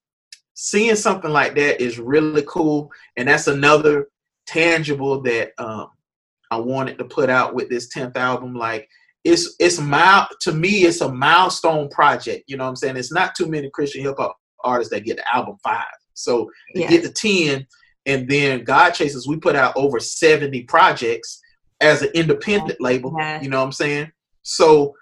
seeing 0.54 0.96
something 0.96 1.32
like 1.32 1.56
that 1.56 1.82
is 1.82 1.98
really 1.98 2.44
cool, 2.48 2.92
and 3.18 3.28
that's 3.28 3.48
another 3.48 4.08
tangible 4.46 5.22
that 5.22 5.52
um, 5.58 5.88
I 6.52 6.58
wanted 6.58 6.98
to 7.00 7.06
put 7.06 7.30
out 7.30 7.56
with 7.56 7.70
this 7.70 7.90
tenth 7.90 8.18
album. 8.18 8.54
Like 8.54 8.88
it's 9.24 9.56
it's 9.60 9.80
mile 9.80 10.28
to 10.42 10.52
me, 10.52 10.84
it's 10.84 11.02
a 11.02 11.12
milestone 11.12 11.90
project. 11.90 12.44
You 12.48 12.58
know 12.58 12.66
what 12.66 12.72
I'm 12.72 12.76
saying? 12.76 12.98
It's 12.98 13.14
not 13.14 13.34
too 13.36 13.48
many 13.48 13.70
Christian 13.72 14.04
hip 14.04 14.16
hop 14.20 14.38
artists 14.64 14.94
that 14.94 15.06
get 15.06 15.18
the 15.18 15.36
album 15.36 15.58
five. 15.64 15.86
So 16.14 16.50
to 16.76 16.88
get 16.88 17.04
the 17.04 17.10
ten, 17.10 17.66
and 18.06 18.30
then 18.30 18.66
Godchaserz, 18.66 19.28
we 19.28 19.38
put 19.38 19.56
out 19.56 19.76
over 19.76 20.00
70 20.00 20.64
projects 20.64 21.42
as 21.82 22.02
an 22.02 22.10
independent 22.14 22.80
label. 22.80 23.12
You 23.42 23.50
know 23.50 23.60
what 23.60 23.66
I'm 23.66 23.72
saying? 23.72 24.12
So 24.44 24.94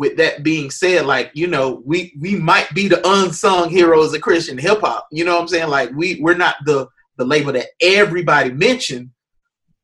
with 0.00 0.16
that 0.16 0.42
being 0.42 0.70
said, 0.70 1.04
like 1.04 1.30
you 1.34 1.46
know, 1.46 1.82
we 1.84 2.14
we 2.18 2.34
might 2.34 2.72
be 2.74 2.88
the 2.88 3.06
unsung 3.06 3.68
heroes 3.68 4.14
of 4.14 4.22
Christian 4.22 4.56
hip 4.56 4.80
hop. 4.80 5.06
You 5.12 5.26
know 5.26 5.34
what 5.34 5.42
I'm 5.42 5.48
saying? 5.48 5.68
Like 5.68 5.90
we 5.94 6.18
we're 6.22 6.38
not 6.38 6.56
the 6.64 6.88
the 7.18 7.24
label 7.26 7.52
that 7.52 7.66
everybody 7.82 8.50
mentioned, 8.50 9.10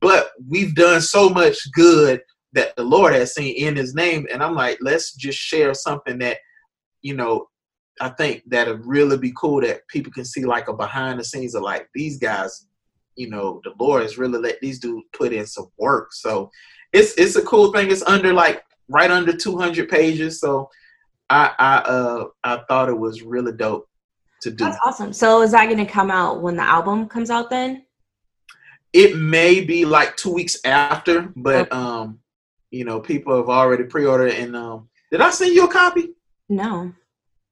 but 0.00 0.30
we've 0.48 0.74
done 0.74 1.02
so 1.02 1.28
much 1.28 1.58
good 1.72 2.22
that 2.54 2.74
the 2.76 2.82
Lord 2.82 3.12
has 3.12 3.34
seen 3.34 3.56
in 3.56 3.76
His 3.76 3.94
name, 3.94 4.26
and 4.32 4.42
I'm 4.42 4.54
like, 4.54 4.78
let's 4.80 5.12
just 5.12 5.38
share 5.38 5.74
something 5.74 6.18
that 6.20 6.38
you 7.02 7.14
know. 7.14 7.48
I 8.00 8.10
think 8.10 8.42
that'd 8.46 8.84
really 8.84 9.16
be 9.16 9.32
cool 9.38 9.62
that 9.62 9.86
people 9.88 10.12
can 10.12 10.26
see 10.26 10.44
like 10.44 10.68
a 10.68 10.74
behind 10.74 11.18
the 11.18 11.24
scenes 11.24 11.54
of 11.54 11.62
like 11.62 11.88
these 11.94 12.18
guys, 12.18 12.66
you 13.16 13.30
know, 13.30 13.62
the 13.64 13.72
Lord 13.80 14.02
has 14.02 14.18
really 14.18 14.38
let 14.38 14.60
these 14.60 14.78
dudes 14.78 15.06
put 15.14 15.32
in 15.32 15.46
some 15.46 15.68
work. 15.78 16.12
So 16.12 16.50
it's 16.92 17.14
it's 17.18 17.36
a 17.36 17.42
cool 17.42 17.72
thing. 17.72 17.90
It's 17.90 18.02
under 18.02 18.34
like 18.34 18.62
right 18.88 19.10
under 19.10 19.32
200 19.32 19.88
pages. 19.88 20.40
So 20.40 20.70
I 21.28 21.52
I 21.58 21.76
uh 21.78 22.24
I 22.44 22.62
thought 22.68 22.88
it 22.88 22.98
was 22.98 23.22
really 23.22 23.52
dope 23.52 23.88
to 24.42 24.50
do. 24.50 24.64
That's 24.64 24.78
awesome. 24.84 25.12
So 25.12 25.42
is 25.42 25.52
that 25.52 25.66
going 25.66 25.84
to 25.84 25.90
come 25.90 26.10
out 26.10 26.42
when 26.42 26.56
the 26.56 26.62
album 26.62 27.08
comes 27.08 27.30
out 27.30 27.50
then? 27.50 27.84
It 28.92 29.16
may 29.16 29.60
be 29.60 29.84
like 29.84 30.16
two 30.16 30.32
weeks 30.32 30.58
after, 30.64 31.32
but 31.36 31.66
okay. 31.66 31.76
um, 31.76 32.20
you 32.70 32.84
know, 32.84 33.00
people 33.00 33.36
have 33.36 33.48
already 33.48 33.84
pre-ordered. 33.84 34.32
And 34.32 34.56
um, 34.56 34.88
did 35.10 35.20
I 35.20 35.30
send 35.30 35.54
you 35.54 35.64
a 35.64 35.72
copy? 35.72 36.14
No. 36.48 36.92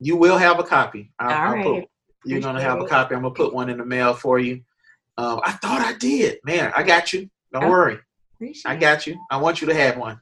You 0.01 0.16
will 0.16 0.39
have 0.39 0.59
a 0.59 0.62
copy. 0.62 1.12
I'll, 1.18 1.49
All 1.49 1.55
right. 1.55 1.64
Put, 1.64 1.89
you're 2.24 2.41
gonna 2.41 2.62
have 2.62 2.80
a 2.80 2.87
copy. 2.87 3.14
I'm 3.14 3.22
gonna 3.22 3.35
put 3.35 3.53
one 3.53 3.68
in 3.68 3.76
the 3.76 3.85
mail 3.85 4.14
for 4.14 4.39
you. 4.39 4.62
Um, 5.18 5.41
I 5.45 5.53
thought 5.53 5.82
I 5.82 5.93
did. 5.93 6.39
Man, 6.45 6.72
I 6.74 6.82
got 6.82 7.12
you. 7.12 7.28
Don't 7.53 7.64
oh, 7.64 7.70
worry. 7.70 7.99
I 8.64 8.76
got 8.76 9.07
you. 9.07 9.16
I 9.30 9.37
want 9.37 9.61
you 9.61 9.68
to 9.68 9.74
have 9.74 9.99
one. 9.99 10.20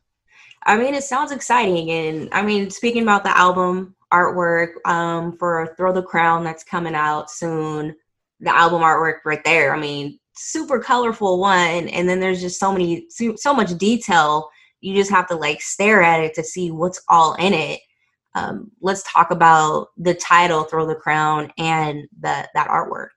I 0.65 0.77
mean, 0.77 0.95
it 0.95 1.05
sounds 1.05 1.33
exciting. 1.33 1.91
And 1.91 2.29
I 2.33 2.43
mean, 2.43 2.71
speaking 2.71 3.03
about 3.03 3.25
the 3.25 3.37
album 3.37 3.95
artwork 4.13 4.75
um, 4.87 5.37
for 5.37 5.75
Throw 5.77 5.93
the 5.93 6.03
Crown 6.03 6.45
that's 6.45 6.65
coming 6.65 6.95
out 6.95 7.31
soon, 7.31 7.97
the 8.41 8.55
album 8.55 8.83
artwork 8.83 9.19
right 9.25 9.43
there. 9.45 9.75
I 9.75 9.81
mean, 9.81 10.19
super 10.35 10.79
colorful 10.79 11.41
one. 11.41 11.89
And 11.89 12.09
then 12.09 12.21
there's 12.21 12.41
just 12.41 12.61
so 12.61 12.73
many, 12.73 13.07
so 13.11 13.55
much 13.55 13.77
detail. 13.79 14.51
You 14.81 14.95
just 14.95 15.11
have 15.11 15.29
to 15.29 15.37
like 15.37 15.61
stare 15.63 16.03
at 16.03 16.21
it 16.21 16.35
to 16.35 16.45
see 16.45 16.71
what's 16.71 17.03
all 17.09 17.35
in 17.35 17.55
it. 17.55 17.81
Um, 18.35 18.71
let's 18.81 19.03
talk 19.11 19.31
about 19.31 19.89
the 19.97 20.15
title, 20.15 20.65
Throw 20.65 20.87
the 20.87 20.95
Crown, 20.95 21.53
and 21.59 22.09
that 22.21 22.49
that 22.55 22.69
artwork. 22.69 23.11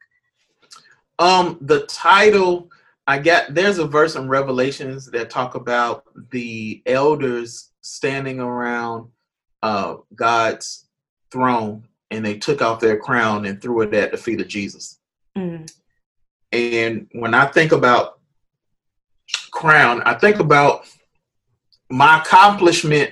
Um, 1.19 1.57
the 1.61 1.85
title 1.85 2.69
I 3.07 3.19
get 3.19 3.53
there's 3.53 3.77
a 3.77 3.85
verse 3.85 4.15
in 4.15 4.27
Revelations 4.27 5.05
that 5.11 5.29
talk 5.29 5.55
about 5.55 6.05
the 6.31 6.81
elders 6.85 7.71
standing 7.81 8.39
around 8.39 9.09
uh, 9.61 9.97
God's 10.15 10.87
throne 11.31 11.87
and 12.11 12.25
they 12.25 12.37
took 12.37 12.61
off 12.61 12.79
their 12.79 12.97
crown 12.97 13.45
and 13.45 13.61
threw 13.61 13.81
it 13.81 13.93
at 13.93 14.11
the 14.11 14.17
feet 14.17 14.41
of 14.41 14.47
Jesus. 14.47 14.99
Mm. 15.37 15.71
And 16.51 17.07
when 17.11 17.33
I 17.33 17.45
think 17.45 17.71
about 17.71 18.19
crown, 19.51 20.01
I 20.05 20.13
think 20.15 20.39
about 20.39 20.87
my 21.89 22.19
accomplishment 22.19 23.11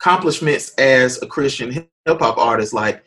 accomplishments 0.00 0.74
as 0.74 1.20
a 1.22 1.26
Christian 1.26 1.72
hip 1.72 1.88
hop 2.06 2.38
artist. 2.38 2.72
Like 2.72 3.02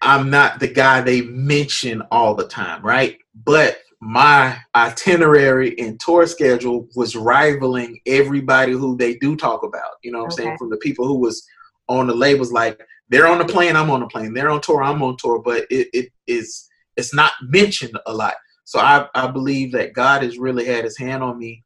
I'm 0.00 0.30
not 0.30 0.60
the 0.60 0.68
guy 0.68 1.00
they 1.00 1.22
mention 1.22 2.02
all 2.10 2.34
the 2.34 2.46
time, 2.46 2.82
right? 2.82 3.18
But 3.34 3.78
my 4.00 4.56
itinerary 4.74 5.78
and 5.78 5.98
tour 5.98 6.26
schedule 6.26 6.88
was 6.94 7.16
rivaling 7.16 8.00
everybody 8.06 8.72
who 8.72 8.96
they 8.96 9.16
do 9.16 9.34
talk 9.34 9.62
about. 9.64 9.96
You 10.02 10.12
know 10.12 10.18
what 10.18 10.32
okay. 10.32 10.42
I'm 10.42 10.46
saying? 10.46 10.58
From 10.58 10.70
the 10.70 10.76
people 10.76 11.06
who 11.06 11.18
was 11.18 11.44
on 11.88 12.06
the 12.06 12.14
labels, 12.14 12.52
like 12.52 12.80
they're 13.08 13.26
on 13.26 13.38
the 13.38 13.44
plane, 13.44 13.74
I'm 13.74 13.90
on 13.90 14.00
the 14.00 14.06
plane. 14.06 14.34
They're 14.34 14.50
on 14.50 14.60
tour, 14.60 14.82
I'm 14.82 15.02
on 15.02 15.16
tour, 15.16 15.40
but 15.40 15.66
it, 15.70 15.88
it 15.92 16.12
is 16.26 16.68
it's 16.96 17.14
not 17.14 17.32
mentioned 17.42 17.98
a 18.06 18.12
lot. 18.12 18.34
So 18.64 18.78
I, 18.78 19.06
I 19.14 19.28
believe 19.28 19.72
that 19.72 19.94
God 19.94 20.22
has 20.22 20.38
really 20.38 20.66
had 20.66 20.84
his 20.84 20.98
hand 20.98 21.22
on 21.22 21.38
me 21.38 21.64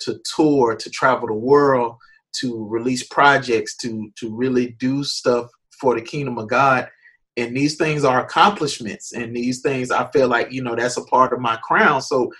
to 0.00 0.20
tour, 0.36 0.76
to 0.76 0.90
travel 0.90 1.26
the 1.26 1.34
world, 1.34 1.96
to 2.40 2.66
release 2.66 3.02
projects, 3.02 3.76
to 3.78 4.10
to 4.16 4.34
really 4.34 4.76
do 4.78 5.04
stuff 5.04 5.50
for 5.80 5.94
the 5.94 6.02
kingdom 6.02 6.38
of 6.38 6.48
God 6.48 6.88
and 7.36 7.56
these 7.56 7.76
things 7.76 8.04
are 8.04 8.20
accomplishments 8.20 9.12
and 9.12 9.34
these 9.34 9.60
things 9.60 9.90
i 9.90 10.08
feel 10.10 10.28
like 10.28 10.52
you 10.52 10.62
know 10.62 10.76
that's 10.76 10.96
a 10.96 11.04
part 11.04 11.32
of 11.32 11.40
my 11.40 11.56
crown. 11.56 12.00
So 12.00 12.32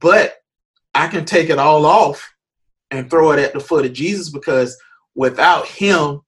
but 0.00 0.34
i 0.94 1.06
can 1.08 1.24
take 1.24 1.50
it 1.50 1.58
all 1.58 1.86
off 1.86 2.34
and 2.90 3.08
throw 3.08 3.32
it 3.32 3.38
at 3.38 3.52
the 3.52 3.60
foot 3.60 3.86
of 3.86 3.92
jesus 3.92 4.30
because 4.30 4.76
without 5.14 5.66
him 5.66 6.20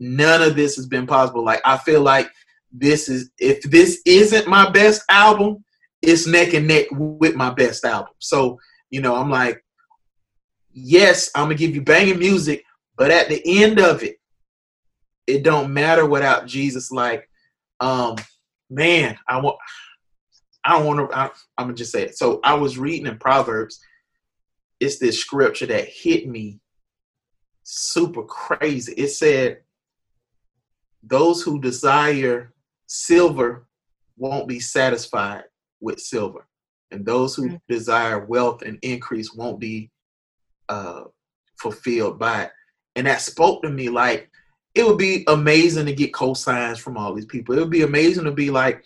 none 0.00 0.42
of 0.42 0.54
this 0.54 0.76
has 0.76 0.86
been 0.86 1.06
possible. 1.06 1.44
Like 1.44 1.60
i 1.64 1.76
feel 1.76 2.02
like 2.02 2.30
this 2.70 3.08
is 3.08 3.30
if 3.38 3.62
this 3.62 4.02
isn't 4.04 4.46
my 4.46 4.68
best 4.70 5.02
album 5.08 5.64
it's 6.00 6.28
neck 6.28 6.54
and 6.54 6.68
neck 6.68 6.86
with 6.92 7.34
my 7.34 7.50
best 7.50 7.84
album. 7.84 8.12
So 8.18 8.58
you 8.90 9.00
know 9.00 9.14
i'm 9.16 9.30
like 9.30 9.62
yes, 10.84 11.30
I'm 11.34 11.44
gonna 11.44 11.54
give 11.54 11.74
you 11.74 11.82
banging 11.82 12.18
music, 12.18 12.64
but 12.96 13.10
at 13.10 13.28
the 13.28 13.42
end 13.62 13.78
of 13.78 14.02
it, 14.02 14.16
it 15.26 15.42
don't 15.42 15.72
matter 15.72 16.06
without 16.06 16.46
Jesus. 16.46 16.90
Like, 16.90 17.28
um, 17.80 18.16
man, 18.70 19.18
I 19.26 19.40
want. 19.40 19.58
I 20.64 20.72
don't 20.72 20.86
want 20.86 21.10
to. 21.10 21.16
I'm 21.16 21.30
gonna 21.66 21.74
just 21.74 21.92
say 21.92 22.02
it. 22.02 22.18
So 22.18 22.40
I 22.44 22.54
was 22.54 22.78
reading 22.78 23.06
in 23.06 23.18
Proverbs. 23.18 23.80
It's 24.80 24.98
this 24.98 25.20
scripture 25.20 25.66
that 25.66 25.88
hit 25.88 26.28
me 26.28 26.60
super 27.62 28.22
crazy. 28.22 28.92
It 28.92 29.08
said, 29.08 29.62
"Those 31.02 31.42
who 31.42 31.60
desire 31.60 32.52
silver 32.86 33.66
won't 34.16 34.48
be 34.48 34.60
satisfied 34.60 35.44
with 35.80 36.00
silver, 36.00 36.46
and 36.90 37.06
those 37.06 37.34
who 37.34 37.46
mm-hmm. 37.46 37.56
desire 37.68 38.24
wealth 38.24 38.62
and 38.62 38.78
increase 38.82 39.32
won't 39.32 39.60
be 39.60 39.90
uh, 40.68 41.04
fulfilled 41.60 42.18
by 42.18 42.44
it." 42.44 42.50
And 42.96 43.06
that 43.06 43.20
spoke 43.20 43.62
to 43.62 43.70
me 43.70 43.88
like 43.88 44.30
it 44.74 44.86
would 44.86 44.98
be 44.98 45.24
amazing 45.26 45.86
to 45.86 45.92
get 45.92 46.12
cosigns 46.12 46.78
from 46.78 46.96
all 46.96 47.14
these 47.14 47.26
people. 47.26 47.56
It 47.56 47.60
would 47.60 47.70
be 47.70 47.82
amazing 47.82 48.24
to 48.24 48.32
be 48.32 48.50
like 48.50 48.84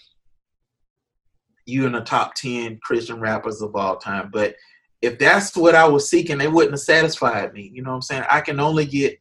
you 1.66 1.86
in 1.86 1.92
the 1.92 2.00
top 2.00 2.34
10 2.34 2.80
Christian 2.82 3.20
rappers 3.20 3.62
of 3.62 3.76
all 3.76 3.96
time. 3.96 4.30
But 4.32 4.56
if 5.00 5.18
that's 5.18 5.56
what 5.56 5.74
I 5.74 5.86
was 5.86 6.08
seeking, 6.08 6.38
they 6.38 6.48
wouldn't 6.48 6.72
have 6.72 6.80
satisfied 6.80 7.52
me. 7.52 7.70
You 7.72 7.82
know 7.82 7.90
what 7.90 7.96
I'm 7.96 8.02
saying? 8.02 8.24
I 8.30 8.40
can 8.40 8.60
only 8.60 8.86
get 8.86 9.18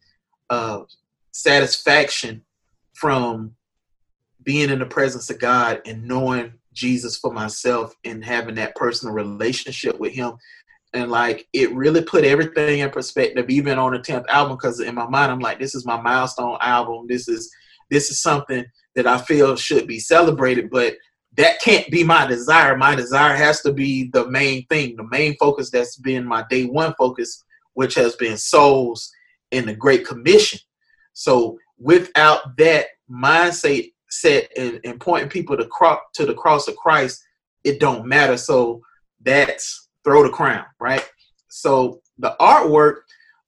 uh, 0.49 0.81
satisfaction 1.31 2.43
from 2.93 3.55
being 4.43 4.69
in 4.69 4.79
the 4.79 4.85
presence 4.85 5.29
of 5.29 5.39
God 5.39 5.81
and 5.85 6.07
knowing 6.07 6.53
Jesus 6.73 7.17
for 7.17 7.33
myself 7.33 7.95
and 8.05 8.23
having 8.23 8.55
that 8.55 8.75
personal 8.75 9.13
relationship 9.13 9.99
with 9.99 10.13
Him. 10.13 10.33
And 10.93 11.09
like 11.09 11.47
it 11.53 11.73
really 11.73 12.01
put 12.01 12.25
everything 12.25 12.79
in 12.79 12.89
perspective, 12.89 13.49
even 13.49 13.79
on 13.79 13.93
the 13.93 13.99
10th 13.99 14.27
album, 14.27 14.57
because 14.57 14.81
in 14.81 14.95
my 14.95 15.07
mind, 15.07 15.31
I'm 15.31 15.39
like, 15.39 15.59
this 15.59 15.73
is 15.73 15.85
my 15.85 15.99
milestone 15.99 16.57
album. 16.59 17.07
This 17.07 17.27
is 17.27 17.49
this 17.89 18.09
is 18.09 18.21
something 18.21 18.65
that 18.95 19.07
I 19.07 19.17
feel 19.17 19.55
should 19.55 19.87
be 19.87 19.99
celebrated. 19.99 20.69
But 20.69 20.95
that 21.37 21.61
can't 21.61 21.89
be 21.89 22.03
my 22.03 22.25
desire. 22.25 22.75
My 22.75 22.95
desire 22.95 23.35
has 23.35 23.61
to 23.61 23.71
be 23.71 24.09
the 24.11 24.27
main 24.27 24.65
thing, 24.67 24.95
the 24.97 25.07
main 25.09 25.35
focus 25.37 25.69
that's 25.69 25.95
been 25.97 26.25
my 26.25 26.43
day 26.49 26.65
one 26.65 26.93
focus, 26.97 27.43
which 27.73 27.95
has 27.95 28.15
been 28.15 28.37
souls 28.37 29.11
in 29.51 29.65
the 29.65 29.75
Great 29.75 30.05
Commission. 30.05 30.59
So 31.13 31.57
without 31.77 32.57
that 32.57 32.87
mindset 33.09 33.91
set 34.09 34.51
and, 34.57 34.79
and 34.83 34.99
pointing 34.99 35.29
people 35.29 35.55
to 35.55 35.65
cross 35.67 35.99
to 36.15 36.25
the 36.25 36.33
cross 36.33 36.67
of 36.67 36.75
Christ, 36.75 37.23
it 37.63 37.79
don't 37.79 38.05
matter. 38.05 38.37
So 38.37 38.81
that's 39.21 39.89
throw 40.03 40.23
the 40.23 40.29
crown, 40.29 40.65
right? 40.79 41.07
So 41.49 42.01
the 42.17 42.35
artwork, 42.39 43.01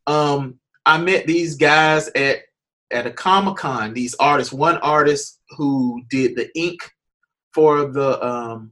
um, 0.07 0.59
I 0.85 0.97
met 0.97 1.25
these 1.25 1.55
guys 1.55 2.09
at 2.15 2.39
at 2.91 3.07
a 3.07 3.11
Comic 3.11 3.55
Con. 3.57 3.93
These 3.93 4.15
artists, 4.15 4.53
one 4.53 4.77
artist 4.77 5.39
who 5.57 6.03
did 6.09 6.35
the 6.35 6.49
ink 6.57 6.79
for 7.53 7.87
the 7.87 8.23
um, 8.25 8.71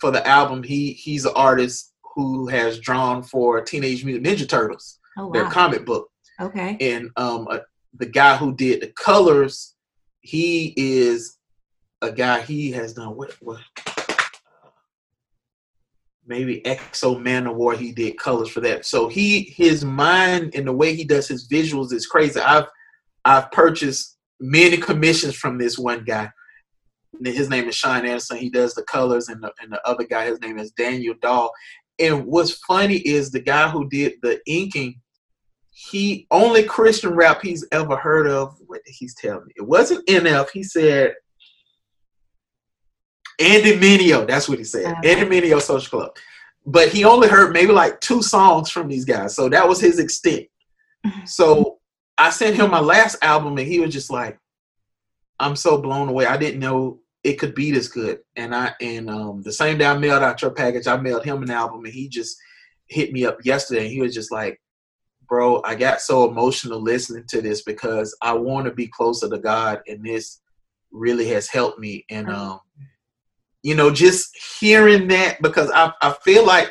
for 0.00 0.10
the 0.10 0.26
album. 0.26 0.62
He 0.62 0.92
he's 0.92 1.24
an 1.24 1.32
artist 1.36 1.92
who 2.14 2.46
has 2.48 2.78
drawn 2.78 3.22
for 3.22 3.60
Teenage 3.60 4.04
Mutant 4.04 4.26
Ninja 4.26 4.48
Turtles, 4.48 4.98
oh, 5.18 5.26
wow. 5.26 5.32
their 5.32 5.50
comic 5.50 5.84
book. 5.84 6.08
Okay. 6.40 6.76
And 6.80 7.10
um, 7.16 7.46
uh, 7.50 7.60
the 7.94 8.06
guy 8.06 8.36
who 8.36 8.54
did 8.54 8.82
the 8.82 8.88
colors, 8.88 9.74
he 10.20 10.74
is 10.76 11.38
a 12.02 12.10
guy. 12.10 12.40
He 12.40 12.72
has 12.72 12.94
done 12.94 13.16
what 13.16 13.34
what 13.40 13.60
maybe 16.26 16.64
X-O 16.64 17.16
Manowar, 17.16 17.76
He 17.76 17.92
did 17.92 18.18
colors 18.18 18.48
for 18.48 18.60
that. 18.60 18.86
So 18.86 19.08
he 19.08 19.54
his 19.56 19.84
mind 19.84 20.54
and 20.54 20.66
the 20.66 20.72
way 20.72 20.94
he 20.94 21.04
does 21.04 21.28
his 21.28 21.48
visuals 21.48 21.92
is 21.92 22.06
crazy. 22.06 22.40
I've 22.40 22.66
I've 23.24 23.50
purchased 23.50 24.16
many 24.40 24.76
commissions 24.76 25.34
from 25.34 25.58
this 25.58 25.78
one 25.78 26.04
guy 26.04 26.30
his 27.22 27.48
name 27.48 27.68
is 27.68 27.74
Sean 27.74 28.06
Anderson. 28.06 28.38
He 28.38 28.50
does 28.50 28.74
the 28.74 28.82
colors, 28.82 29.28
and 29.28 29.42
the, 29.42 29.52
and 29.60 29.72
the 29.72 29.86
other 29.86 30.04
guy, 30.04 30.26
his 30.26 30.40
name 30.40 30.58
is 30.58 30.72
Daniel 30.72 31.14
Dahl. 31.20 31.52
And 31.98 32.26
what's 32.26 32.52
funny 32.66 32.96
is 32.96 33.30
the 33.30 33.40
guy 33.40 33.68
who 33.68 33.88
did 33.88 34.14
the 34.22 34.40
inking, 34.46 35.00
he 35.70 36.26
only 36.30 36.64
Christian 36.64 37.14
rap 37.14 37.40
he's 37.42 37.66
ever 37.72 37.96
heard 37.96 38.26
of. 38.26 38.56
What 38.66 38.80
he's 38.86 39.14
telling 39.14 39.46
me, 39.46 39.52
it 39.56 39.66
wasn't 39.66 40.06
NF. 40.06 40.48
He 40.52 40.62
said 40.62 41.14
Andy 43.38 43.76
Mineo. 43.76 44.26
That's 44.26 44.48
what 44.48 44.58
he 44.58 44.64
said. 44.64 44.86
Okay. 44.98 45.12
Andy 45.12 45.40
Mineo 45.40 45.60
Social 45.60 45.98
Club. 45.98 46.16
But 46.66 46.88
he 46.88 47.04
only 47.04 47.28
heard 47.28 47.52
maybe 47.52 47.72
like 47.72 48.00
two 48.00 48.22
songs 48.22 48.70
from 48.70 48.88
these 48.88 49.04
guys, 49.04 49.34
so 49.34 49.48
that 49.50 49.68
was 49.68 49.80
his 49.80 49.98
extent. 49.98 50.46
so 51.26 51.78
I 52.16 52.30
sent 52.30 52.56
him 52.56 52.70
my 52.70 52.80
last 52.80 53.16
album, 53.22 53.58
and 53.58 53.66
he 53.66 53.80
was 53.80 53.92
just 53.92 54.10
like, 54.10 54.38
"I'm 55.38 55.56
so 55.56 55.80
blown 55.80 56.08
away. 56.08 56.26
I 56.26 56.38
didn't 56.38 56.60
know 56.60 57.00
it 57.24 57.38
could 57.38 57.54
be 57.54 57.70
this 57.70 57.88
good. 57.88 58.20
And 58.36 58.54
I 58.54 58.74
and 58.80 59.10
um, 59.10 59.42
the 59.42 59.52
same 59.52 59.78
day 59.78 59.86
I 59.86 59.96
mailed 59.96 60.22
out 60.22 60.42
your 60.42 60.50
package, 60.50 60.86
I 60.86 60.96
mailed 60.98 61.24
him 61.24 61.42
an 61.42 61.50
album, 61.50 61.84
and 61.84 61.92
he 61.92 62.08
just 62.08 62.36
hit 62.86 63.12
me 63.12 63.24
up 63.24 63.38
yesterday. 63.44 63.84
And 63.84 63.90
he 63.90 64.00
was 64.00 64.14
just 64.14 64.30
like, 64.30 64.60
"Bro, 65.26 65.62
I 65.64 65.74
got 65.74 66.02
so 66.02 66.28
emotional 66.28 66.80
listening 66.80 67.24
to 67.28 67.40
this 67.40 67.62
because 67.62 68.16
I 68.20 68.34
want 68.34 68.66
to 68.66 68.72
be 68.72 68.86
closer 68.86 69.28
to 69.28 69.38
God, 69.38 69.80
and 69.88 70.04
this 70.04 70.40
really 70.92 71.26
has 71.28 71.48
helped 71.48 71.78
me." 71.78 72.04
And 72.10 72.28
um, 72.28 72.60
you 73.64 73.74
know, 73.74 73.90
just 73.90 74.36
hearing 74.60 75.08
that 75.08 75.40
because 75.42 75.70
I 75.74 75.90
I 76.02 76.14
feel 76.22 76.46
like 76.46 76.70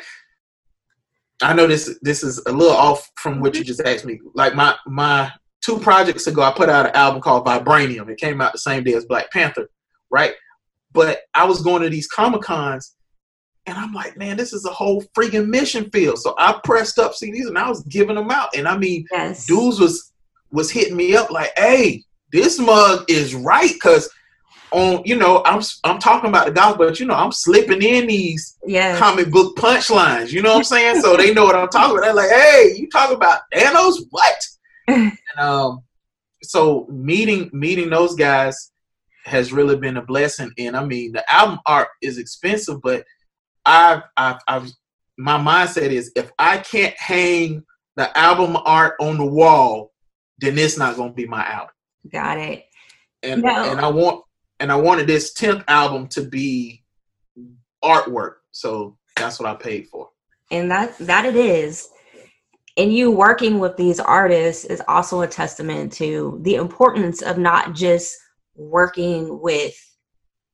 I 1.42 1.52
know 1.52 1.66
this 1.66 1.98
this 2.00 2.22
is 2.22 2.40
a 2.46 2.52
little 2.52 2.76
off 2.76 3.10
from 3.16 3.40
what 3.40 3.54
you 3.54 3.60
mm-hmm. 3.60 3.66
just 3.66 3.82
asked 3.82 4.06
me. 4.06 4.20
Like 4.34 4.54
my 4.54 4.76
my 4.86 5.30
two 5.60 5.78
projects 5.78 6.28
ago, 6.28 6.42
I 6.42 6.52
put 6.52 6.68
out 6.68 6.86
an 6.86 6.94
album 6.94 7.20
called 7.20 7.44
Vibranium. 7.44 8.08
It 8.08 8.18
came 8.18 8.40
out 8.40 8.52
the 8.52 8.58
same 8.58 8.84
day 8.84 8.94
as 8.94 9.06
Black 9.06 9.30
Panther, 9.32 9.68
right? 10.10 10.34
But 10.92 11.22
I 11.34 11.44
was 11.44 11.62
going 11.62 11.82
to 11.82 11.90
these 11.90 12.06
Comic 12.06 12.42
Cons 12.42 12.94
and 13.66 13.76
I'm 13.76 13.92
like, 13.92 14.16
man, 14.16 14.36
this 14.36 14.52
is 14.52 14.64
a 14.64 14.70
whole 14.70 15.02
freaking 15.16 15.48
mission 15.48 15.90
field. 15.90 16.18
So 16.18 16.36
I 16.38 16.60
pressed 16.62 17.00
up 17.00 17.12
CDs 17.12 17.48
and 17.48 17.58
I 17.58 17.68
was 17.68 17.82
giving 17.84 18.14
them 18.14 18.30
out. 18.30 18.54
And 18.54 18.68
I 18.68 18.76
mean, 18.76 19.04
yes. 19.10 19.46
dudes 19.46 19.80
was 19.80 20.12
was 20.52 20.70
hitting 20.70 20.96
me 20.96 21.16
up 21.16 21.32
like, 21.32 21.50
hey, 21.56 22.04
this 22.30 22.60
mug 22.60 23.04
is 23.08 23.34
right 23.34 23.72
because 23.72 24.08
on 24.74 25.02
you 25.04 25.16
know 25.16 25.42
I'm 25.44 25.62
I'm 25.84 25.98
talking 25.98 26.28
about 26.28 26.46
the 26.46 26.52
gospel, 26.52 26.86
but 26.86 27.00
you 27.00 27.06
know 27.06 27.14
I'm 27.14 27.32
slipping 27.32 27.82
in 27.82 28.06
these 28.06 28.58
yes. 28.66 28.98
comic 28.98 29.30
book 29.30 29.56
punchlines. 29.56 30.32
You 30.32 30.42
know 30.42 30.50
what 30.50 30.58
I'm 30.58 30.64
saying? 30.64 31.00
so 31.00 31.16
they 31.16 31.32
know 31.32 31.44
what 31.44 31.54
I'm 31.54 31.68
talking 31.68 31.96
about. 31.96 32.04
They're 32.04 32.14
like, 32.14 32.30
hey, 32.30 32.74
you 32.76 32.88
talk 32.90 33.12
about 33.12 33.40
Thanos? 33.52 33.96
What? 34.10 34.46
and 34.88 35.12
um, 35.38 35.82
so 36.42 36.86
meeting 36.90 37.50
meeting 37.52 37.88
those 37.88 38.14
guys 38.14 38.72
has 39.24 39.52
really 39.52 39.76
been 39.76 39.96
a 39.96 40.02
blessing. 40.02 40.52
And 40.58 40.76
I 40.76 40.84
mean, 40.84 41.12
the 41.12 41.32
album 41.32 41.58
art 41.66 41.88
is 42.02 42.18
expensive, 42.18 42.80
but 42.82 43.04
I've, 43.64 44.02
I've, 44.16 44.38
I've, 44.46 44.70
my 45.16 45.38
mindset 45.38 45.90
is 45.90 46.12
if 46.14 46.30
I 46.38 46.58
can't 46.58 46.94
hang 46.98 47.62
the 47.96 48.16
album 48.18 48.56
art 48.64 48.96
on 49.00 49.16
the 49.16 49.24
wall, 49.24 49.92
then 50.38 50.58
it's 50.58 50.76
not 50.76 50.96
going 50.96 51.10
to 51.10 51.14
be 51.14 51.26
my 51.26 51.44
album. 51.44 51.74
Got 52.12 52.38
it. 52.38 52.66
And 53.22 53.42
no. 53.42 53.70
and 53.70 53.80
I 53.80 53.88
want 53.88 54.24
and 54.64 54.72
I 54.72 54.76
wanted 54.76 55.06
this 55.06 55.34
tenth 55.34 55.62
album 55.68 56.06
to 56.08 56.22
be 56.22 56.82
artwork, 57.84 58.36
so 58.50 58.96
that's 59.14 59.38
what 59.38 59.46
I 59.46 59.54
paid 59.54 59.88
for. 59.88 60.08
And 60.50 60.70
that 60.70 60.96
that 61.00 61.26
it 61.26 61.36
is. 61.36 61.90
And 62.78 62.90
you 62.90 63.10
working 63.10 63.58
with 63.58 63.76
these 63.76 64.00
artists 64.00 64.64
is 64.64 64.80
also 64.88 65.20
a 65.20 65.26
testament 65.26 65.92
to 65.94 66.40
the 66.44 66.54
importance 66.54 67.20
of 67.20 67.36
not 67.36 67.74
just 67.74 68.16
working 68.54 69.38
with 69.42 69.74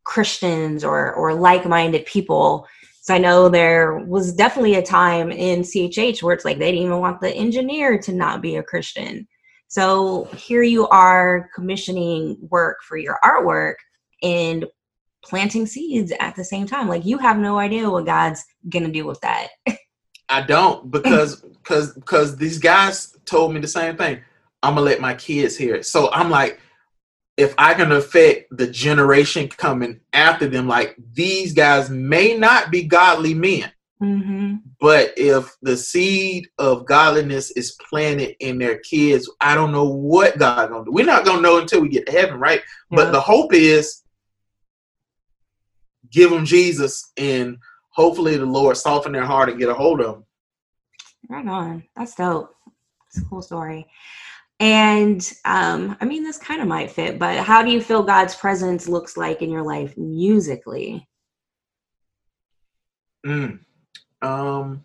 Christians 0.03 0.83
or 0.83 1.15
or 1.15 1.33
like-minded 1.33 2.05
people. 2.05 2.67
So 3.03 3.15
I 3.15 3.19
know 3.19 3.49
there 3.49 3.99
was 3.99 4.35
definitely 4.35 4.75
a 4.75 4.83
time 4.83 5.31
in 5.31 5.61
CHH 5.61 6.21
where 6.21 6.35
it's 6.35 6.45
like 6.45 6.59
they 6.59 6.73
didn't 6.73 6.87
even 6.87 6.99
want 6.99 7.21
the 7.21 7.33
engineer 7.33 7.97
to 8.01 8.13
not 8.13 8.43
be 8.43 8.57
a 8.57 8.63
Christian. 8.65 9.29
So 9.69 10.25
here 10.37 10.65
you 10.65 10.89
are 10.89 11.49
commissioning 11.55 12.39
work 12.51 12.79
for 12.83 12.97
your 12.97 13.21
artwork 13.25 13.75
and 14.23 14.67
planting 15.23 15.67
seeds 15.67 16.13
at 16.21 16.35
the 16.37 16.45
same 16.45 16.67
time. 16.67 16.89
Like 16.89 17.05
you 17.05 17.19
have 17.19 17.39
no 17.39 17.59
idea 17.59 17.91
what 17.91 18.07
God's 18.07 18.45
gonna 18.69 18.89
do 18.89 19.07
with 19.07 19.21
that. 19.21 19.49
I 20.29 20.43
don't 20.43 20.91
because 20.91 21.41
because 21.63 21.95
because 21.95 22.37
these 22.37 22.59
guys 22.59 23.17
told 23.25 23.53
me 23.53 23.61
the 23.61 23.69
same 23.69 23.97
thing. 23.97 24.21
I'm 24.63 24.75
gonna 24.75 24.87
let 24.87 25.01
my 25.01 25.15
kids 25.15 25.57
hear 25.57 25.75
it. 25.75 25.87
So 25.87 26.11
I'm 26.13 26.31
like, 26.31 26.61
if 27.37 27.55
I 27.57 27.75
can 27.75 27.93
affect 27.93 28.55
the 28.57 28.67
generation 28.67 29.49
coming 29.49 30.01
after 30.13 30.47
them, 30.47 30.69
like 30.69 30.97
these 31.15 31.53
guys 31.53 31.89
may 31.89 32.37
not 32.37 32.71
be 32.71 32.83
godly 32.83 33.33
men, 33.33 33.73
mm-hmm. 34.03 34.57
but 34.79 35.15
if 35.17 35.57
the 35.63 35.77
seed 35.77 36.49
of 36.59 36.85
godliness 36.85 37.51
is 37.53 37.79
planted 37.89 38.37
in 38.41 38.59
their 38.59 38.79
kids, 38.81 39.31
I 39.41 39.55
don't 39.55 39.73
know 39.73 39.89
what 39.89 40.39
God's 40.39 40.71
gonna 40.71 40.85
do. 40.85 40.93
We're 40.93 41.07
not 41.07 41.25
gonna 41.25 41.41
know 41.41 41.59
until 41.59 41.81
we 41.81 41.89
get 41.89 42.05
to 42.07 42.13
heaven, 42.13 42.39
right? 42.39 42.61
But 42.91 43.13
the 43.13 43.21
hope 43.21 43.55
is 43.55 44.00
give 46.11 46.31
them 46.31 46.45
Jesus, 46.45 47.13
and 47.17 47.59
hopefully 47.91 48.37
the 48.37 48.47
Lord 48.47 48.77
soften 48.77 49.13
their 49.13 49.25
heart 49.25 49.49
and 49.49 49.59
get 49.59 49.69
a 49.69 49.75
hold 49.75 50.01
of 50.01 50.15
them. 50.15 50.25
Right 51.29 51.47
on. 51.47 51.85
That's 51.97 52.15
dope. 52.15 52.55
It's 53.09 53.23
a 53.23 53.25
cool 53.25 53.43
story. 53.43 53.87
And 54.61 55.33
um, 55.45 55.97
I 56.01 56.05
mean, 56.05 56.23
this 56.23 56.37
kind 56.37 56.61
of 56.61 56.69
might 56.69 56.91
fit, 56.91 57.19
but 57.19 57.39
how 57.39 57.63
do 57.63 57.71
you 57.71 57.81
feel 57.81 58.03
God's 58.03 58.35
presence 58.35 58.87
looks 58.87 59.17
like 59.17 59.41
in 59.41 59.51
your 59.51 59.63
life 59.63 59.97
musically? 59.97 61.09
Mm. 63.27 63.61
Um, 64.21 64.85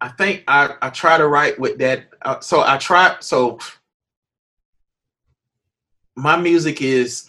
I 0.00 0.08
think 0.08 0.42
I, 0.48 0.74
I 0.82 0.90
try 0.90 1.18
to 1.18 1.28
write 1.28 1.58
with 1.58 1.78
that. 1.78 2.06
Uh, 2.22 2.40
so 2.40 2.62
I 2.66 2.78
try. 2.78 3.16
So 3.20 3.58
my 6.16 6.36
music 6.36 6.82
is 6.82 7.28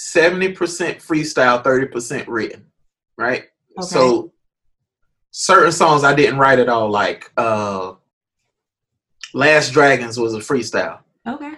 seventy 0.00 0.52
percent 0.52 0.98
freestyle, 0.98 1.62
thirty 1.62 1.86
percent 1.86 2.26
written. 2.28 2.64
Right. 3.16 3.44
Okay. 3.78 3.86
So 3.86 4.32
certain 5.30 5.72
songs 5.72 6.04
I 6.04 6.14
didn't 6.14 6.38
write 6.38 6.58
at 6.58 6.68
all, 6.68 6.90
like 6.90 7.30
uh, 7.36 7.92
Last 9.34 9.72
Dragons 9.72 10.18
was 10.18 10.34
a 10.34 10.38
freestyle. 10.38 11.00
Okay. 11.26 11.52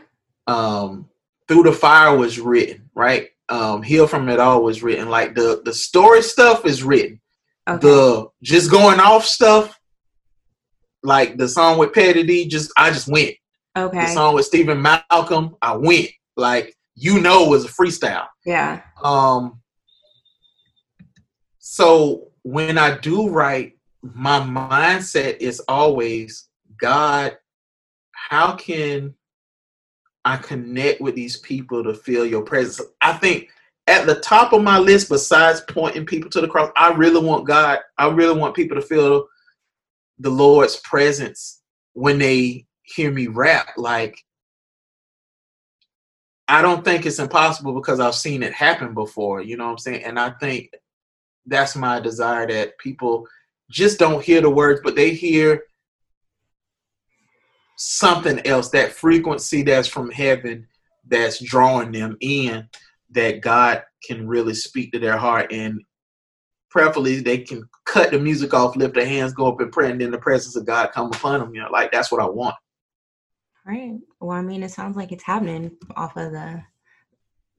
Um, 0.47 1.09
Through 1.47 1.62
the 1.64 1.72
Fire 1.72 2.16
was 2.16 2.40
written, 2.40 2.90
right? 2.95 3.30
Um, 3.49 3.82
Heal 3.82 4.07
from 4.07 4.28
It 4.28 4.40
All 4.40 4.62
was 4.62 4.82
written. 4.82 5.09
Like 5.09 5.34
the 5.34 5.62
the 5.64 5.72
story 5.72 6.22
stuff 6.22 6.66
is 6.66 6.82
written. 6.82 7.20
Okay. 7.68 7.86
The 7.86 8.28
just 8.43 8.70
going 8.70 8.99
off 8.99 9.24
stuff, 9.24 9.78
like 11.05 11.36
the 11.36 11.49
song 11.49 11.78
with 11.78 11.93
Petty 11.93 12.24
D, 12.24 12.49
just 12.49 12.72
I 12.76 12.90
just 12.90 13.09
went. 13.09 13.36
Okay. 13.76 14.01
The 14.01 14.09
song 14.09 14.34
with 14.34 14.47
Steven 14.47 14.82
Malcolm, 14.82 15.57
I 15.62 15.76
went. 15.76 16.11
Like 16.36 16.76
you 16.95 17.20
know, 17.20 17.45
was 17.45 17.64
a 17.64 17.68
freestyle. 17.68 18.26
Yeah. 18.45 18.82
Um. 19.03 19.61
So 21.59 22.28
when 22.43 22.76
I 22.76 22.99
do 22.99 23.28
write, 23.28 23.78
my 24.03 24.40
mindset 24.40 25.38
is 25.38 25.61
always 25.68 26.49
God 26.76 27.36
how 28.32 28.55
can 28.55 29.14
I 30.24 30.36
connect 30.36 31.01
with 31.01 31.14
these 31.14 31.38
people 31.38 31.82
to 31.84 31.95
feel 31.95 32.24
your 32.24 32.43
presence? 32.43 32.88
I 33.01 33.14
think 33.14 33.49
at 33.88 34.07
the 34.07 34.20
top 34.20 34.53
of 34.53 34.62
my 34.62 34.78
list, 34.78 35.09
besides 35.09 35.62
pointing 35.68 36.07
people 36.07 36.30
to 36.30 36.40
the 36.40 36.49
cross, 36.49 36.70
I 36.76 36.93
really 36.93 37.24
want 37.24 37.47
God, 37.47 37.80
I 37.99 38.09
really 38.09 38.38
want 38.38 38.55
people 38.55 38.76
to 38.76 38.82
feel 38.82 39.26
the 40.18 40.30
Lord's 40.30 40.76
presence 40.76 41.61
when 41.95 42.18
they 42.18 42.66
hear 42.84 43.11
me 43.11 43.26
rap. 43.26 43.68
Like, 43.76 44.16
I 46.53 46.61
don't 46.61 46.84
think 46.84 47.07
it's 47.07 47.18
impossible 47.18 47.72
because 47.72 47.98
I've 47.98 48.14
seen 48.14 48.42
it 48.42 48.53
happen 48.53 48.92
before, 48.92 49.40
you 49.40 49.57
know 49.57 49.64
what 49.64 49.70
I'm 49.70 49.78
saying? 49.78 50.05
And 50.05 50.18
I 50.18 50.32
think 50.32 50.68
that's 51.46 51.74
my 51.74 51.98
desire 51.98 52.46
that 52.46 52.76
people 52.76 53.26
just 53.70 53.98
don't 53.98 54.22
hear 54.22 54.42
the 54.42 54.50
words, 54.50 54.82
but 54.84 54.94
they 54.94 55.14
hear 55.14 55.62
something 57.78 58.46
else, 58.46 58.68
that 58.68 58.92
frequency 58.92 59.62
that's 59.62 59.88
from 59.88 60.11
heaven 60.11 60.68
that's 61.09 61.42
drawing 61.42 61.90
them 61.90 62.18
in, 62.20 62.68
that 63.12 63.40
God 63.40 63.82
can 64.05 64.28
really 64.28 64.55
speak 64.55 64.92
to 64.92 64.98
their 64.98 65.16
heart 65.16 65.50
and 65.50 65.80
preferably 66.70 67.20
they 67.20 67.38
can 67.38 67.66
cut 67.86 68.11
the 68.11 68.18
music 68.18 68.53
off, 68.53 68.76
lift 68.76 68.94
their 68.94 69.07
hands, 69.07 69.32
go 69.32 69.48
up 69.50 69.61
and 69.62 69.72
pray, 69.72 69.90
and 69.90 69.98
then 69.98 70.11
the 70.11 70.18
presence 70.18 70.55
of 70.55 70.66
God 70.66 70.92
come 70.92 71.07
upon 71.07 71.40
them. 71.40 71.55
You 71.55 71.62
know, 71.62 71.70
like 71.70 71.90
that's 71.92 72.12
what 72.12 72.20
I 72.20 72.26
want. 72.26 72.57
Right. 73.66 73.98
Well, 74.20 74.36
I 74.36 74.42
mean, 74.42 74.62
it 74.62 74.70
sounds 74.70 74.96
like 74.96 75.12
it's 75.12 75.24
happening 75.24 75.76
off 75.96 76.16
of 76.16 76.32
the 76.32 76.62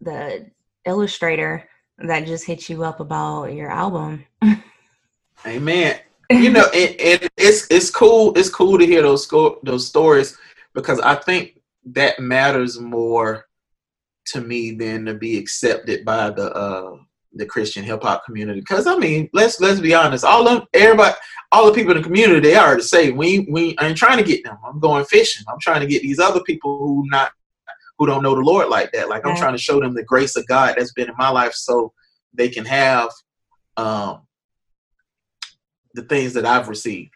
the 0.01 0.51
illustrator 0.86 1.70
that 1.97 2.26
just 2.26 2.45
hit 2.45 2.68
you 2.68 2.84
up 2.84 2.99
about 2.99 3.54
your 3.54 3.72
album. 3.72 4.26
Amen 5.45 5.99
you 6.30 6.49
know, 6.49 6.66
and, 6.74 6.95
and, 6.99 7.30
it's 7.38 7.68
it's 7.70 7.89
cool. 7.89 8.34
It's 8.38 8.49
cool 8.49 8.78
to 8.78 8.86
hear 8.86 9.01
those 9.01 9.28
those 9.64 9.88
stories 9.88 10.38
because 10.74 10.99
I 10.99 11.16
think 11.16 11.62
that 11.86 12.20
matters 12.20 12.80
more 12.80 13.45
to 14.28 14.41
me 14.41 14.72
than 14.72 15.06
to 15.06 15.14
be 15.14 15.38
accepted 15.38 16.06
by 16.06 16.30
the 16.30 16.54
uh, 16.54 16.97
the 17.36 17.46
Christian 17.46 17.84
hip 17.84 18.04
hop 18.04 18.26
community. 18.26 18.60
Because 18.60 18.88
I 18.88 18.96
mean, 18.98 19.30
let's 19.34 19.60
let's 19.60 19.80
be 19.80 19.94
honest. 19.94 20.24
All 20.24 20.48
of 20.48 20.68
everybody, 20.74 21.16
all 21.52 21.66
the 21.66 21.74
people 21.74 21.92
in 21.92 21.98
the 21.98 22.04
community, 22.04 22.40
they 22.40 22.56
are 22.56 22.76
to 22.76 22.84
say 22.84 23.12
we 23.12 23.48
we 23.52 23.76
ain't 23.82 23.98
trying 23.98 24.18
to 24.18 24.24
get 24.24 24.44
them. 24.44 24.58
I'm 24.66 24.80
going 24.80 25.06
fishing. 25.06 25.46
I'm 25.48 25.60
trying 25.60 25.82
to 25.82 25.88
get 25.88 26.02
these 26.02 26.20
other 26.20 26.42
people 26.42 26.78
who 26.78 27.04
not 27.10 27.32
who 27.98 28.06
don't 28.06 28.24
know 28.24 28.36
the 28.36 28.42
Lord 28.42 28.70
like 28.70 28.92
that. 28.92 29.10
Like 29.10 29.26
I'm 29.26 29.36
trying 29.36 29.54
to 29.54 29.62
show 29.62 29.80
them 29.80 29.94
the 29.94 30.04
grace 30.04 30.36
of 30.36 30.48
God 30.48 30.76
that's 30.78 30.94
been 30.94 31.10
in 31.10 31.16
my 31.18 31.30
life, 31.30 31.54
so 31.54 31.94
they 32.34 32.50
can 32.50 32.66
have 32.66 33.10
um, 33.78 34.22
the 35.94 36.04
things 36.04 36.34
that 36.34 36.46
I've 36.46 36.70
received. 36.70 37.12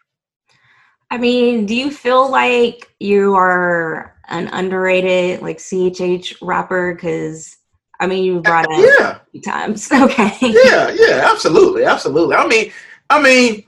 I 1.10 1.18
mean, 1.18 1.66
do 1.66 1.74
you 1.74 1.90
feel 1.90 2.30
like 2.30 2.92
you 3.00 3.34
are 3.34 4.14
an 4.28 4.48
underrated 4.48 5.42
like 5.42 5.58
CHH 5.58 6.36
rapper? 6.42 6.94
Because 6.94 7.57
I 8.00 8.06
mean, 8.06 8.24
you 8.24 8.40
brought 8.40 8.66
it 8.68 8.96
yeah. 8.98 9.16
a 9.16 9.20
few 9.30 9.40
times. 9.40 9.90
Okay. 9.92 10.36
Yeah, 10.40 10.94
yeah, 10.94 11.28
absolutely, 11.30 11.84
absolutely. 11.84 12.36
I 12.36 12.46
mean, 12.46 12.72
I 13.10 13.20
mean, 13.20 13.64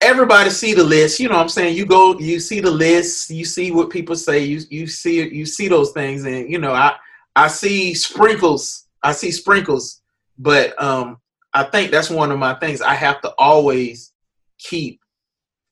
everybody 0.00 0.50
see 0.50 0.74
the 0.74 0.84
list. 0.84 1.18
You 1.18 1.28
know 1.28 1.36
what 1.36 1.42
I'm 1.42 1.48
saying? 1.48 1.76
You 1.76 1.86
go, 1.86 2.18
you 2.18 2.40
see 2.40 2.60
the 2.60 2.70
list, 2.70 3.30
you 3.30 3.44
see 3.44 3.70
what 3.70 3.90
people 3.90 4.16
say, 4.16 4.40
you 4.40 4.60
you 4.70 4.86
see 4.86 5.28
you 5.30 5.46
see 5.46 5.68
those 5.68 5.92
things, 5.92 6.24
and 6.24 6.50
you 6.50 6.58
know, 6.58 6.72
I 6.72 6.96
I 7.34 7.48
see 7.48 7.94
sprinkles. 7.94 8.86
I 9.02 9.12
see 9.12 9.30
sprinkles, 9.30 10.02
but 10.38 10.80
um, 10.80 11.18
I 11.54 11.64
think 11.64 11.90
that's 11.90 12.10
one 12.10 12.30
of 12.30 12.38
my 12.38 12.54
things. 12.54 12.80
I 12.82 12.94
have 12.94 13.20
to 13.22 13.32
always 13.38 14.12
keep 14.58 15.00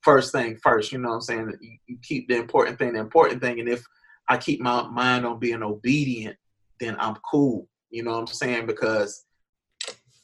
first 0.02 0.32
thing 0.32 0.56
first. 0.56 0.92
You 0.92 0.98
know 0.98 1.10
what 1.10 1.16
I'm 1.16 1.20
saying? 1.20 1.52
You, 1.60 1.76
you 1.86 1.98
keep 2.02 2.28
the 2.28 2.36
important 2.36 2.78
thing 2.78 2.94
the 2.94 3.00
important 3.00 3.40
thing. 3.40 3.60
And 3.60 3.68
if 3.68 3.84
I 4.30 4.38
keep 4.38 4.60
my 4.60 4.88
mind 4.88 5.26
on 5.26 5.38
being 5.38 5.62
obedient, 5.62 6.36
then 6.78 6.96
I'm 6.98 7.16
cool. 7.16 7.68
You 7.90 8.04
know 8.04 8.12
what 8.12 8.20
I'm 8.20 8.26
saying? 8.28 8.66
Because 8.66 9.24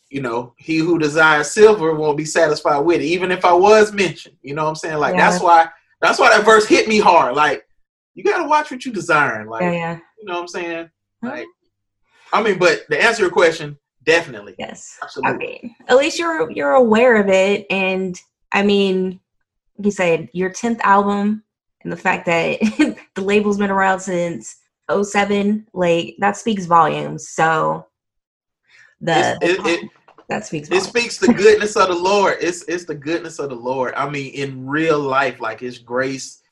you 0.09 0.23
know, 0.23 0.55
he 0.57 0.79
who 0.79 0.99
desires 0.99 1.51
silver 1.51 1.93
won't 1.93 2.17
be 2.17 2.25
satisfied 2.25 2.79
with 2.79 3.01
it, 3.01 3.07
even 3.07 3.33
if 3.33 3.45
I 3.45 3.53
was 3.53 3.93
mentioned. 3.93 4.37
You 4.41 4.55
know 4.55 4.63
what 4.63 4.71
I'm 4.71 4.77
saying? 4.77 4.99
Like 4.99 5.17
yeah. 5.17 5.31
that's 5.31 5.43
why 5.43 5.69
that's 6.01 6.19
why 6.19 6.31
that 6.31 6.45
verse 6.45 6.67
hit 6.67 6.89
me 6.89 7.01
hard. 7.01 7.35
Like 7.35 7.67
you 8.15 8.25
gotta 8.25 8.49
watch 8.49 8.71
what 8.71 8.85
you 8.85 8.93
desiring. 8.93 9.49
Like 9.49 9.63
yeah, 9.63 9.73
yeah. 9.73 9.99
you 10.19 10.25
know 10.25 10.35
what 10.35 10.41
I'm 10.43 10.49
saying? 10.49 10.91
Like 11.23 11.47
I 12.33 12.43
mean, 12.43 12.59
but 12.59 12.89
to 12.91 13.03
answer 13.03 13.23
your 13.23 13.31
question, 13.31 13.77
Definitely. 14.07 14.55
Yes. 14.57 14.99
Absolutely. 15.03 15.35
I 15.35 15.37
mean, 15.37 15.75
at 15.89 15.97
least 15.97 16.19
you're 16.19 16.51
you're 16.53 16.73
aware 16.73 17.21
of 17.21 17.29
it, 17.29 17.67
and 17.71 18.19
I 18.53 18.63
mean, 18.63 19.21
you 19.83 19.91
said, 19.91 20.29
your 20.33 20.51
tenth 20.51 20.81
album, 20.85 21.43
and 21.87 21.93
the 21.93 21.97
fact 21.97 22.27
that 22.27 22.59
the 23.15 23.21
label's 23.21 23.59
been 23.59 23.71
around 23.71 24.01
since 24.01 24.57
07, 24.91 25.69
like 25.73 26.17
that 26.19 26.37
speaks 26.37 26.67
volumes. 26.67 27.29
So 27.29 27.87
the, 29.01 29.39
it, 29.41 29.65
it, 29.65 29.91
that 30.29 30.45
speaks. 30.45 30.69
Volumes. 30.69 30.85
It 30.85 30.91
speaks 30.91 31.19
the 31.19 31.33
goodness 31.33 31.77
of 31.77 31.87
the 31.87 31.95
Lord. 31.95 32.39
It's 32.41 32.65
it's 32.65 32.87
the 32.87 32.95
goodness 32.97 33.39
of 33.39 33.51
the 33.51 33.55
Lord. 33.55 33.95
I 33.95 34.11
mean, 34.11 34.35
in 34.35 34.67
real 34.67 34.99
life, 34.99 35.41
like 35.41 35.61
His 35.61 35.79
grace. 35.79 36.43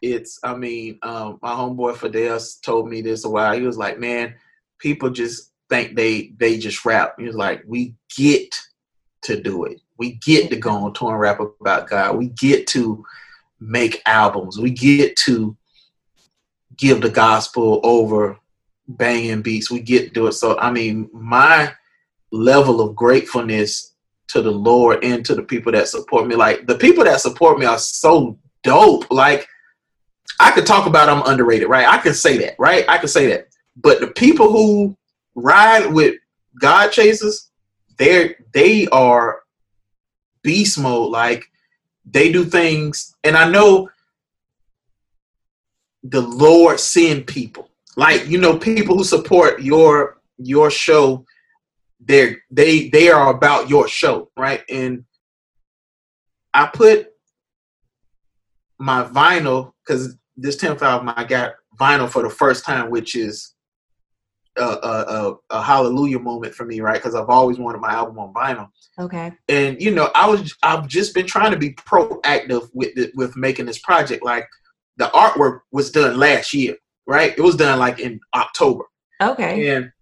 It's. 0.00 0.40
I 0.42 0.54
mean, 0.54 0.98
um, 1.02 1.38
my 1.42 1.50
homeboy 1.50 1.98
Fidel 1.98 2.40
told 2.62 2.88
me 2.88 3.02
this 3.02 3.26
a 3.26 3.28
while. 3.28 3.52
He 3.52 3.66
was 3.66 3.76
like, 3.76 3.98
"Man, 3.98 4.34
people 4.78 5.10
just 5.10 5.52
think 5.68 5.96
they 5.96 6.32
they 6.38 6.56
just 6.56 6.82
rap. 6.86 7.16
It's 7.18 7.36
like 7.36 7.62
we 7.66 7.94
get 8.16 8.58
to 9.24 9.38
do 9.38 9.64
it. 9.64 9.82
We 9.98 10.12
get 10.12 10.48
to 10.48 10.56
go 10.56 10.70
on 10.70 10.94
tour 10.94 11.10
and 11.10 11.20
rap 11.20 11.40
about 11.40 11.90
God. 11.90 12.16
We 12.16 12.28
get 12.28 12.66
to 12.68 13.04
make 13.60 14.02
albums. 14.06 14.58
We 14.58 14.70
get 14.70 15.16
to 15.16 15.56
give 16.76 17.00
the 17.00 17.10
gospel 17.10 17.80
over 17.82 18.38
banging 18.86 19.42
beats. 19.42 19.70
We 19.70 19.80
get 19.80 20.08
to 20.08 20.10
do 20.10 20.26
it. 20.28 20.32
So 20.32 20.58
I 20.58 20.70
mean, 20.70 21.10
my 21.12 21.72
level 22.30 22.80
of 22.80 22.94
gratefulness 22.94 23.94
to 24.28 24.42
the 24.42 24.50
Lord 24.50 25.02
and 25.02 25.24
to 25.24 25.34
the 25.34 25.42
people 25.42 25.72
that 25.72 25.88
support 25.88 26.26
me. 26.26 26.34
Like 26.34 26.66
the 26.66 26.76
people 26.76 27.04
that 27.04 27.20
support 27.20 27.58
me 27.58 27.66
are 27.66 27.78
so 27.78 28.38
dope. 28.62 29.10
Like 29.10 29.48
I 30.38 30.50
could 30.50 30.66
talk 30.66 30.86
about 30.86 31.08
I'm 31.08 31.22
underrated, 31.26 31.68
right? 31.68 31.88
I 31.88 31.98
can 31.98 32.14
say 32.14 32.38
that, 32.38 32.54
right? 32.58 32.84
I 32.88 32.98
can 32.98 33.08
say 33.08 33.26
that. 33.28 33.48
But 33.76 34.00
the 34.00 34.08
people 34.08 34.50
who 34.52 34.96
ride 35.34 35.92
with 35.92 36.16
Godchaserz, 36.60 37.48
they're 37.96 38.36
they 38.52 38.86
are 38.88 39.42
beast 40.42 40.78
mode. 40.78 41.10
Like 41.10 41.50
they 42.10 42.32
do 42.32 42.44
things, 42.44 43.14
and 43.24 43.36
I 43.36 43.48
know 43.50 43.88
the 46.02 46.20
Lord 46.20 46.80
send 46.80 47.26
people. 47.26 47.70
Like 47.96 48.26
you 48.26 48.38
know, 48.38 48.58
people 48.58 48.96
who 48.96 49.04
support 49.04 49.62
your 49.62 50.20
your 50.38 50.70
show, 50.70 51.24
they're 52.00 52.38
they 52.50 52.88
they 52.88 53.10
are 53.10 53.30
about 53.30 53.68
your 53.68 53.88
show, 53.88 54.30
right? 54.36 54.62
And 54.70 55.04
I 56.54 56.66
put 56.66 57.08
my 58.78 59.04
vinyl 59.04 59.72
because 59.84 60.16
this 60.36 60.56
10th 60.56 60.82
album 60.82 61.12
I 61.16 61.24
got 61.24 61.54
vinyl 61.78 62.08
for 62.08 62.22
the 62.22 62.30
first 62.30 62.64
time, 62.64 62.90
which 62.90 63.16
is 63.16 63.54
a, 64.58 65.30
a, 65.30 65.36
a 65.50 65.62
hallelujah 65.62 66.18
moment 66.18 66.54
for 66.54 66.64
me, 66.64 66.80
right? 66.80 66.94
Because 66.94 67.14
I've 67.14 67.28
always 67.28 67.58
wanted 67.58 67.80
my 67.80 67.92
album 67.92 68.18
on 68.18 68.32
vinyl. 68.32 68.68
Okay. 68.98 69.32
And 69.48 69.80
you 69.80 69.90
know, 69.90 70.10
I 70.14 70.28
was 70.28 70.54
I've 70.62 70.88
just 70.88 71.14
been 71.14 71.26
trying 71.26 71.52
to 71.52 71.58
be 71.58 71.74
proactive 71.74 72.68
with 72.72 72.94
the, 72.94 73.10
with 73.14 73.36
making 73.36 73.66
this 73.66 73.78
project. 73.78 74.24
Like 74.24 74.46
the 74.96 75.06
artwork 75.06 75.60
was 75.72 75.90
done 75.90 76.18
last 76.18 76.52
year, 76.52 76.76
right? 77.06 77.34
It 77.36 77.40
was 77.40 77.56
done 77.56 77.78
like 77.78 78.00
in 78.00 78.20
October. 78.34 78.84
Okay. 79.22 79.68
And 79.68 79.92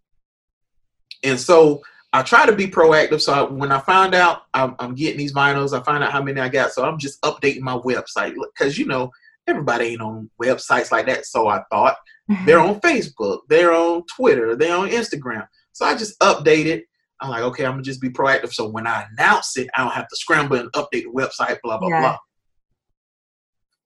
and 1.22 1.38
so 1.38 1.82
I 2.12 2.22
try 2.22 2.46
to 2.46 2.52
be 2.52 2.66
proactive. 2.66 3.20
So 3.20 3.32
I, 3.32 3.42
when 3.42 3.72
I 3.72 3.80
found 3.80 4.14
out 4.14 4.42
I'm, 4.54 4.74
I'm, 4.78 4.94
getting 4.94 5.18
these 5.18 5.34
vinyls, 5.34 5.78
I 5.78 5.82
find 5.82 6.02
out 6.02 6.12
how 6.12 6.22
many 6.22 6.40
I 6.40 6.48
got. 6.48 6.72
So 6.72 6.84
I'm 6.84 6.98
just 6.98 7.20
updating 7.22 7.61
my 7.61 7.76
website 7.76 8.34
because 8.54 8.78
you 8.78 8.86
know 8.86 9.11
everybody 9.46 9.86
ain't 9.86 10.00
on 10.00 10.30
websites 10.42 10.90
like 10.90 11.07
that. 11.07 11.26
So 11.26 11.48
I 11.48 11.62
thought 11.70 11.96
they're 12.44 12.60
on 12.60 12.80
Facebook, 12.80 13.40
they're 13.48 13.72
on 13.72 14.04
Twitter, 14.14 14.56
they're 14.56 14.76
on 14.76 14.90
Instagram. 14.90 15.46
So 15.72 15.84
I 15.84 15.96
just 15.96 16.18
update 16.20 16.66
it. 16.66 16.84
I'm 17.20 17.30
like, 17.30 17.42
okay, 17.42 17.64
I'm 17.64 17.72
gonna 17.72 17.82
just 17.82 18.00
be 18.00 18.10
proactive. 18.10 18.52
So 18.52 18.68
when 18.68 18.86
I 18.86 19.06
announce 19.12 19.56
it, 19.56 19.68
I 19.74 19.82
don't 19.82 19.92
have 19.92 20.08
to 20.08 20.16
scramble 20.16 20.56
and 20.58 20.72
update 20.72 21.04
the 21.04 21.12
website, 21.14 21.58
blah 21.62 21.78
blah 21.78 21.88
yeah. 21.88 22.00
blah. 22.00 22.18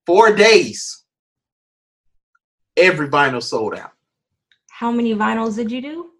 Four 0.06 0.34
days, 0.34 1.04
every 2.76 3.08
vinyl 3.08 3.42
sold 3.42 3.74
out. 3.74 3.92
How 4.70 4.90
many 4.90 5.14
vinyls 5.14 5.56
did 5.56 5.70
you 5.70 5.82
do? 5.82 6.10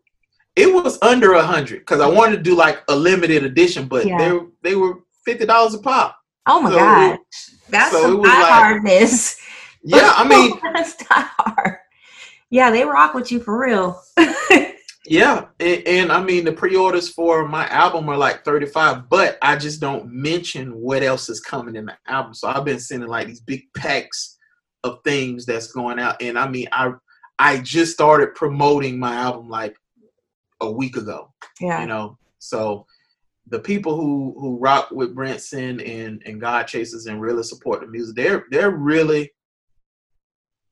It 0.55 0.73
was 0.73 0.99
under 1.03 1.33
a 1.33 1.43
hundred 1.43 1.81
because 1.81 2.01
I 2.01 2.07
wanted 2.07 2.37
to 2.37 2.43
do 2.43 2.55
like 2.55 2.83
a 2.89 2.95
limited 2.95 3.45
edition, 3.45 3.89
but 3.89 4.07
yeah. 4.07 4.19
they 4.19 4.39
they 4.63 4.75
were 4.77 5.01
fifty 5.25 5.47
dollars 5.47 5.75
a 5.75 5.79
pop. 5.79 6.17
Oh 6.47 6.61
my 6.61 6.71
so 6.71 6.77
god, 6.77 7.15
it, 7.15 7.21
that's 7.71 7.93
so 7.93 8.03
some 8.03 8.21
like, 8.21 8.31
hardness. 8.31 9.41
Yeah, 9.83 10.13
I 10.15 10.29
mean 10.29 10.61
that's 10.75 10.97
not 11.09 11.31
hard. 11.39 11.79
Yeah, 12.51 12.71
they 12.71 12.85
rock 12.85 13.15
with 13.15 13.31
you 13.31 13.41
for 13.41 13.59
real. 13.59 14.03
yeah, 15.07 15.47
and, 15.61 15.83
and, 15.87 16.13
I 16.13 16.23
mean 16.23 16.45
the 16.45 16.53
pre-orders 16.53 17.09
for 17.09 17.47
my 17.47 17.67
album 17.69 18.09
are 18.09 18.17
like 18.17 18.45
thirty-five, 18.45 19.09
but 19.09 19.39
I 19.41 19.57
just 19.57 19.81
don't 19.81 20.13
mention 20.13 20.75
what 20.75 21.03
else 21.03 21.29
is 21.29 21.41
coming 21.41 21.77
in 21.77 21.87
the 21.87 21.97
album. 22.09 22.35
So 22.35 22.49
I've 22.49 22.65
been 22.65 22.81
sending 22.81 23.09
like 23.09 23.29
these 23.29 23.41
big 23.41 23.63
packs 23.77 24.37
of 24.83 24.99
things 25.05 25.47
that's 25.47 25.73
going 25.73 26.01
out, 26.01 26.21
and 26.21 26.39
I 26.39 26.49
mean 26.49 26.67
I 26.73 26.93
I 27.39 27.59
just 27.59 27.93
started 27.93 28.35
promoting 28.35 28.99
my 28.99 29.15
album 29.15 29.49
like 29.49 29.77
a 30.61 30.71
week 30.71 30.97
ago. 30.97 31.33
Yeah. 31.61 31.81
You 31.81 31.87
know, 31.87 32.19
so 32.39 32.87
the 33.47 33.61
people 33.61 33.97
who 33.97 34.35
who 34.39 34.59
rock 34.59 34.91
with 34.91 35.15
Brinson 35.15 35.81
and 35.89 36.23
and 36.27 36.41
Godchaserz 36.43 37.07
and 37.07 37.21
really 37.21 37.43
support 37.43 37.81
the 37.81 37.87
music, 37.87 38.17
they're 38.17 38.45
they're 38.51 38.71
really 38.71 39.31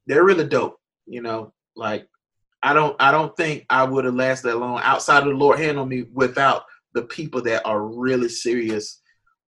they're 0.07 0.24
really 0.24 0.47
dope. 0.47 0.79
You 1.07 1.22
know, 1.22 1.53
like 1.79 2.07
I 2.62 2.74
don't 2.74 2.97
I 2.99 3.11
don't 3.11 3.37
think 3.37 3.64
I 3.70 3.85
would 3.85 4.05
have 4.05 4.14
lasted 4.14 4.49
that 4.49 4.59
long 4.59 4.81
outside 4.83 5.22
of 5.22 5.29
the 5.29 5.35
Lord 5.35 5.59
hand 5.59 5.79
on 5.79 5.89
me 5.89 6.05
without 6.12 6.64
the 6.95 7.03
people 7.03 7.41
that 7.43 7.64
are 7.64 7.87
really 7.87 8.29
serious 8.29 9.01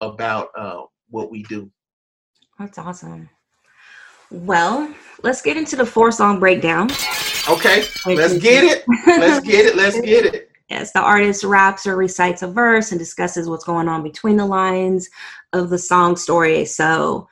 about 0.00 0.48
uh, 0.56 0.82
what 1.08 1.30
we 1.30 1.42
do. 1.44 1.70
That's 2.58 2.78
awesome. 2.78 3.30
Well, 4.30 4.92
let's 5.22 5.40
get 5.40 5.56
into 5.56 5.76
the 5.76 5.86
four 5.86 6.12
song 6.12 6.38
breakdown. 6.38 6.90
Okay, 7.48 7.84
let's 8.04 8.36
get 8.38 8.64
it. 8.64 8.84
Let's 9.06 9.46
get 9.46 9.64
it. 9.64 9.76
Let's 9.76 10.00
get 10.00 10.26
it. 10.26 10.44
Yes, 10.68 10.92
the 10.92 11.00
artist 11.00 11.44
raps 11.44 11.86
or 11.86 11.96
recites 11.96 12.42
a 12.42 12.46
verse 12.46 12.92
and 12.92 12.98
discusses 12.98 13.48
what's 13.48 13.64
going 13.64 13.88
on 13.88 14.02
between 14.02 14.36
the 14.36 14.44
lines 14.44 15.08
of 15.54 15.70
the 15.70 15.78
song 15.78 16.14
story. 16.14 16.66
So, 16.66 17.26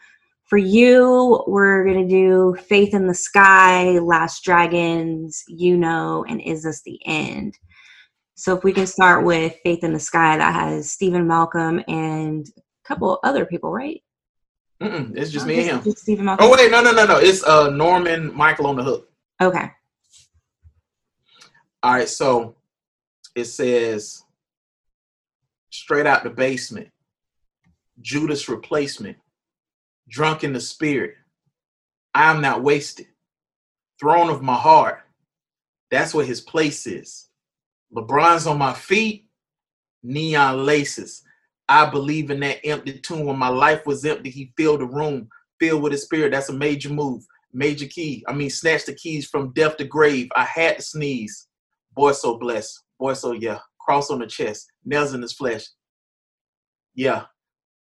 for 0.46 0.58
you, 0.58 1.42
we're 1.48 1.84
going 1.84 2.02
to 2.02 2.08
do 2.08 2.56
Faith 2.68 2.94
in 2.94 3.06
the 3.06 3.14
Sky, 3.14 3.98
Last 3.98 4.44
Dragons, 4.44 5.42
You 5.48 5.76
Know, 5.76 6.24
and 6.28 6.40
Is 6.40 6.62
This 6.62 6.82
the 6.82 7.00
End? 7.04 7.58
So, 8.36 8.56
if 8.56 8.62
we 8.62 8.72
can 8.72 8.86
start 8.86 9.24
with 9.24 9.56
Faith 9.64 9.82
in 9.82 9.92
the 9.92 9.98
Sky, 9.98 10.36
that 10.36 10.54
has 10.54 10.92
Steven 10.92 11.26
Malcolm 11.26 11.82
and 11.88 12.46
a 12.56 12.88
couple 12.88 13.18
other 13.24 13.44
people, 13.44 13.72
right? 13.72 14.02
Mm-mm, 14.80 15.16
it's 15.16 15.32
just 15.32 15.46
oh, 15.46 15.48
me 15.48 15.68
and 15.68 15.84
him. 15.84 15.92
Steven 15.94 16.26
Malcolm. 16.26 16.46
Oh, 16.46 16.52
wait, 16.52 16.70
no, 16.70 16.80
no, 16.80 16.92
no, 16.92 17.06
no. 17.06 17.16
It's 17.16 17.42
uh, 17.42 17.70
Norman 17.70 18.30
Micheal 18.30 18.66
on 18.66 18.76
the 18.76 18.84
hook. 18.84 19.08
Okay. 19.42 19.70
All 21.82 21.92
right, 21.92 22.08
so 22.08 22.54
it 23.34 23.46
says 23.46 24.22
straight 25.70 26.06
out 26.06 26.24
the 26.24 26.30
basement, 26.30 26.88
Judas 28.00 28.48
replacement, 28.48 29.16
drunk 30.08 30.44
in 30.44 30.52
the 30.52 30.60
spirit. 30.60 31.14
I 32.14 32.30
am 32.30 32.40
not 32.40 32.62
wasted. 32.62 33.06
Throne 34.00 34.30
of 34.30 34.42
my 34.42 34.54
heart. 34.54 35.00
That's 35.90 36.14
where 36.14 36.24
his 36.24 36.40
place 36.40 36.86
is. 36.86 37.28
LeBron's 37.94 38.46
on 38.46 38.58
my 38.58 38.72
feet, 38.72 39.26
neon 40.02 40.64
laces. 40.64 41.22
I 41.68 41.88
believe 41.88 42.30
in 42.30 42.40
that 42.40 42.64
empty 42.64 42.98
tomb. 42.98 43.26
When 43.26 43.38
my 43.38 43.48
life 43.48 43.86
was 43.86 44.04
empty, 44.04 44.30
he 44.30 44.52
filled 44.56 44.80
the 44.80 44.86
room, 44.86 45.28
filled 45.58 45.82
with 45.82 45.92
his 45.92 46.02
spirit. 46.02 46.32
That's 46.32 46.48
a 46.48 46.52
major 46.52 46.90
move, 46.90 47.24
major 47.52 47.86
key. 47.86 48.24
I 48.28 48.32
mean, 48.32 48.50
snatch 48.50 48.84
the 48.84 48.94
keys 48.94 49.26
from 49.26 49.52
death 49.52 49.76
to 49.78 49.84
grave. 49.84 50.28
I 50.36 50.44
had 50.44 50.76
to 50.76 50.82
sneeze. 50.82 51.48
Boy, 51.94 52.12
so 52.12 52.38
blessed. 52.38 52.82
Boy, 52.98 53.14
so 53.14 53.32
yeah. 53.32 53.58
Cross 53.80 54.10
on 54.10 54.18
the 54.18 54.26
chest, 54.26 54.70
nails 54.84 55.14
in 55.14 55.22
his 55.22 55.32
flesh. 55.32 55.64
Yeah. 56.94 57.24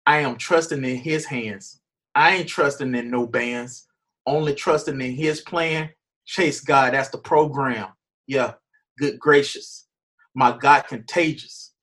I 0.05 0.19
am 0.19 0.37
trusting 0.37 0.83
in 0.83 0.97
his 0.97 1.25
hands. 1.25 1.78
I 2.19 2.35
ain't 2.35 2.49
trusting 2.49 2.95
in 2.95 3.09
no 3.09 3.25
bands. 3.25 3.87
Only 4.27 4.53
trusting 4.53 4.99
in 4.99 5.13
his 5.13 5.39
plan. 5.39 5.91
Chase 6.25 6.59
God, 6.59 6.93
that's 6.93 7.09
the 7.11 7.17
program. 7.19 7.87
Yeah. 8.27 8.55
Good 8.97 9.19
gracious. 9.19 9.87
My 10.35 10.57
God 10.57 10.81
contagious. 10.89 11.73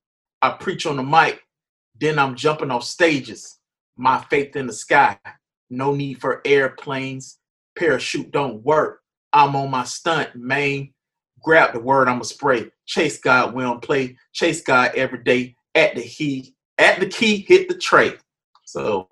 I 0.42 0.50
preach 0.50 0.84
on 0.84 0.98
the 0.98 1.02
mic. 1.02 1.40
Then 1.98 2.18
I'm 2.18 2.36
jumping 2.36 2.70
off 2.70 2.84
stages. 2.84 3.58
My 3.96 4.20
faith 4.28 4.56
in 4.56 4.66
the 4.66 4.74
sky. 4.74 5.18
No 5.70 5.94
need 5.94 6.20
for 6.20 6.42
airplanes. 6.44 7.38
Parachute 7.78 8.30
don't 8.30 8.62
work. 8.62 9.00
I'm 9.32 9.56
on 9.56 9.70
my 9.70 9.84
stunt, 9.84 10.36
man 10.36 10.90
grab 11.42 11.72
the 11.72 11.80
word, 11.80 12.08
I'm 12.08 12.16
gonna 12.16 12.24
spray. 12.24 12.70
Chase 12.86 13.20
God, 13.20 13.54
we 13.54 13.62
don't 13.62 13.82
play. 13.82 14.16
Chase 14.32 14.62
God 14.62 14.92
every 14.96 15.22
day. 15.22 15.56
At 15.74 15.94
the 15.94 16.02
key, 16.02 16.54
at 16.78 17.00
the 17.00 17.06
key, 17.06 17.46
hit 17.48 17.68
the 17.68 17.78
tray. 17.78 18.14
So 18.64 19.08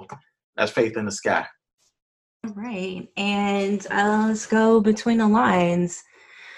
that's 0.57 0.73
faith 0.73 0.97
in 0.97 1.07
the 1.07 1.13
sky. 1.13 1.47
All 2.45 2.53
right, 2.55 3.09
and 3.17 3.87
uh, 3.91 4.27
let's 4.29 4.47
go 4.47 4.81
between 4.81 5.19
the 5.19 5.29
lines. 5.29 6.03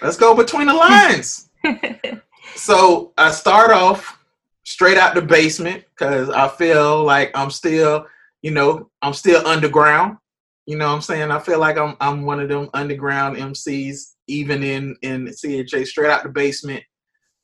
Let's 0.03 0.17
go 0.17 0.35
between 0.35 0.67
the 0.67 0.75
lines. 0.75 1.49
so 2.55 3.13
I 3.17 3.31
start 3.31 3.71
off 3.71 4.19
straight 4.65 4.99
out 4.99 5.15
the 5.15 5.23
basement 5.23 5.85
because 5.91 6.29
I 6.29 6.49
feel 6.49 7.05
like 7.05 7.31
I'm 7.35 7.51
still, 7.51 8.07
you 8.43 8.51
know, 8.51 8.91
I'm 9.01 9.15
still 9.15 9.47
underground. 9.47 10.19
You 10.67 10.77
know 10.77 10.89
what 10.89 10.95
I'm 10.95 11.01
saying? 11.01 11.31
I 11.31 11.39
feel 11.39 11.61
like 11.61 11.79
I'm 11.79 11.97
I'm 12.01 12.23
one 12.23 12.41
of 12.41 12.49
them 12.49 12.69
underground 12.75 13.37
MCs 13.37 14.15
even 14.27 14.63
in 14.63 14.97
in 15.03 15.27
CHA, 15.29 15.85
straight 15.85 16.11
out 16.11 16.25
the 16.25 16.29
basement, 16.29 16.83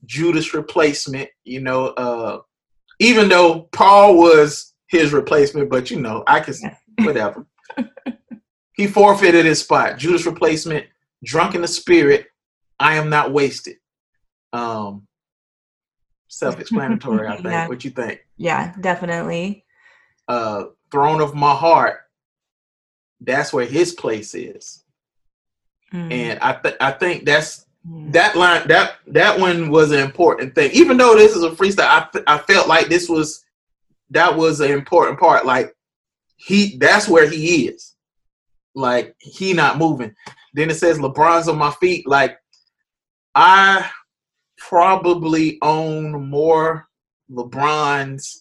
Judas 0.04 0.52
replacement. 0.52 1.30
You 1.44 1.60
know, 1.60 1.86
uh, 1.88 2.40
even 2.98 3.28
though 3.28 3.68
Paul 3.72 4.18
was 4.18 4.71
his 4.92 5.12
replacement, 5.12 5.70
but 5.70 5.90
you 5.90 5.98
know, 5.98 6.22
I 6.26 6.38
can 6.40 6.54
whatever. 6.98 7.46
he 8.74 8.86
forfeited 8.86 9.46
his 9.46 9.60
spot. 9.60 9.98
Judas 9.98 10.26
replacement, 10.26 10.86
drunk 11.24 11.54
in 11.54 11.62
the 11.62 11.68
spirit. 11.68 12.26
I 12.78 12.96
am 12.96 13.08
not 13.08 13.32
wasted. 13.32 13.76
Um, 14.52 15.08
self-explanatory, 16.28 17.26
I 17.26 17.32
think. 17.36 17.46
Yeah. 17.46 17.68
What 17.68 17.84
you 17.84 17.90
think? 17.90 18.20
Yeah, 18.36 18.74
definitely. 18.80 19.64
Uh, 20.28 20.64
throne 20.90 21.22
of 21.22 21.34
my 21.34 21.54
heart. 21.54 22.00
That's 23.20 23.52
where 23.52 23.66
his 23.66 23.92
place 23.94 24.34
is. 24.34 24.84
Mm. 25.94 26.12
And 26.12 26.40
I 26.40 26.52
th- 26.54 26.76
I 26.80 26.90
think 26.90 27.24
that's 27.24 27.66
mm. 27.88 28.12
that 28.12 28.36
line 28.36 28.66
that 28.68 28.96
that 29.06 29.38
one 29.38 29.70
was 29.70 29.92
an 29.92 30.00
important 30.00 30.54
thing. 30.54 30.70
Even 30.72 30.96
though 30.96 31.14
this 31.14 31.36
is 31.36 31.44
a 31.44 31.50
freestyle, 31.50 31.86
I 31.86 32.08
th- 32.12 32.24
I 32.26 32.38
felt 32.38 32.66
like 32.66 32.88
this 32.88 33.08
was 33.08 33.41
that 34.12 34.36
was 34.36 34.60
an 34.60 34.70
important 34.70 35.18
part. 35.18 35.44
Like 35.44 35.74
he 36.36 36.76
that's 36.78 37.08
where 37.08 37.28
he 37.28 37.66
is. 37.66 37.94
Like 38.74 39.14
he 39.18 39.52
not 39.52 39.78
moving. 39.78 40.14
Then 40.54 40.70
it 40.70 40.76
says 40.76 40.98
LeBron's 40.98 41.48
on 41.48 41.58
my 41.58 41.70
feet. 41.72 42.06
Like 42.06 42.38
I 43.34 43.88
probably 44.58 45.58
own 45.62 46.28
more 46.28 46.88
LeBrons 47.30 48.38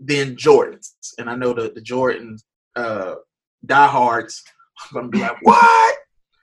than 0.00 0.36
Jordans. 0.36 0.92
And 1.18 1.28
I 1.28 1.34
know 1.34 1.52
the, 1.52 1.72
the 1.74 1.80
Jordan 1.80 2.38
uh 2.76 3.16
diehards 3.64 4.42
are 4.92 4.94
gonna 4.94 5.08
be 5.08 5.20
like, 5.20 5.36
what? 5.42 5.96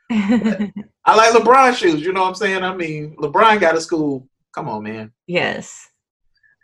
I 0.12 1.16
like 1.16 1.34
LeBron 1.34 1.76
shoes. 1.76 2.02
You 2.02 2.14
know 2.14 2.22
what 2.22 2.30
I'm 2.30 2.36
saying? 2.36 2.64
I 2.64 2.76
mean, 2.76 3.16
LeBron 3.18 3.60
got 3.60 3.78
a 3.78 3.82
school. 3.82 4.28
Come 4.54 4.68
on, 4.68 4.84
man. 4.84 5.12
Yes. 5.28 5.88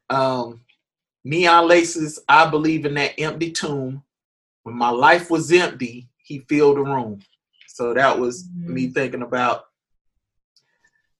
Um, 0.10 0.62
neon 1.28 1.68
laces. 1.68 2.20
I 2.28 2.50
believe 2.50 2.86
in 2.86 2.96
that 2.96 3.20
empty 3.20 3.52
tomb. 3.52 4.04
When 4.64 4.76
my 4.76 4.90
life 4.90 5.30
was 5.30 5.52
empty, 5.52 6.10
he 6.18 6.40
filled 6.50 6.78
the 6.78 6.82
room. 6.82 7.20
So 7.68 7.94
that 7.94 8.18
was 8.18 8.44
mm-hmm. 8.44 8.74
me 8.74 8.88
thinking 8.88 9.22
about 9.22 9.66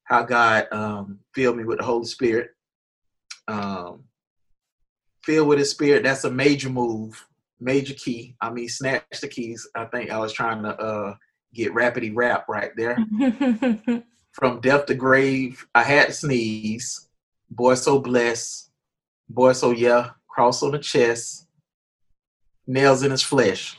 how 0.04 0.24
God 0.24 0.68
um, 0.72 1.20
filled 1.34 1.58
me 1.58 1.66
with 1.66 1.80
the 1.80 1.84
Holy 1.84 2.06
Spirit. 2.06 2.52
Um, 3.48 4.04
filled 5.24 5.48
with 5.50 5.60
His 5.60 5.72
Spirit, 5.72 6.04
that's 6.04 6.24
a 6.24 6.32
major 6.32 6.70
move, 6.70 7.26
major 7.60 7.94
key. 7.94 8.36
I 8.42 8.50
mean, 8.50 8.70
snatch 8.70 9.04
the 9.22 9.28
keys. 9.28 9.68
I 9.76 9.86
think 9.86 10.10
I 10.10 10.18
was 10.18 10.34
trying 10.34 10.64
to 10.64 10.70
uh, 10.78 11.16
get 11.54 11.74
rapidy 11.74 12.12
rap 12.16 12.48
right 12.48 12.72
there. 12.76 12.98
From 14.32 14.62
death 14.62 14.86
to 14.86 14.96
grave, 14.96 15.66
I 15.76 15.84
had 15.84 16.08
to 16.08 16.14
sneeze. 16.14 17.08
Boy, 17.50 17.76
so 17.76 18.00
blessed. 18.00 18.67
Boy, 19.30 19.54
so 19.54 19.72
yeah. 19.72 20.12
Cross 20.28 20.64
on 20.64 20.72
the 20.72 20.80
chest. 20.80 21.48
Nails 22.66 23.04
in 23.04 23.12
his 23.12 23.24
flesh. 23.24 23.78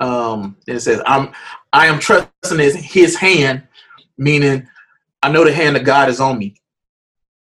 Um, 0.00 0.56
it 0.66 0.80
says, 0.80 1.00
"I'm, 1.06 1.32
I 1.72 1.86
am 1.86 1.98
trusting 1.98 2.58
his, 2.58 2.74
his 2.74 3.16
hand," 3.16 3.62
meaning 4.18 4.68
I 5.22 5.30
know 5.30 5.44
the 5.44 5.52
hand 5.52 5.76
of 5.76 5.84
God 5.84 6.08
is 6.08 6.20
on 6.20 6.38
me, 6.38 6.56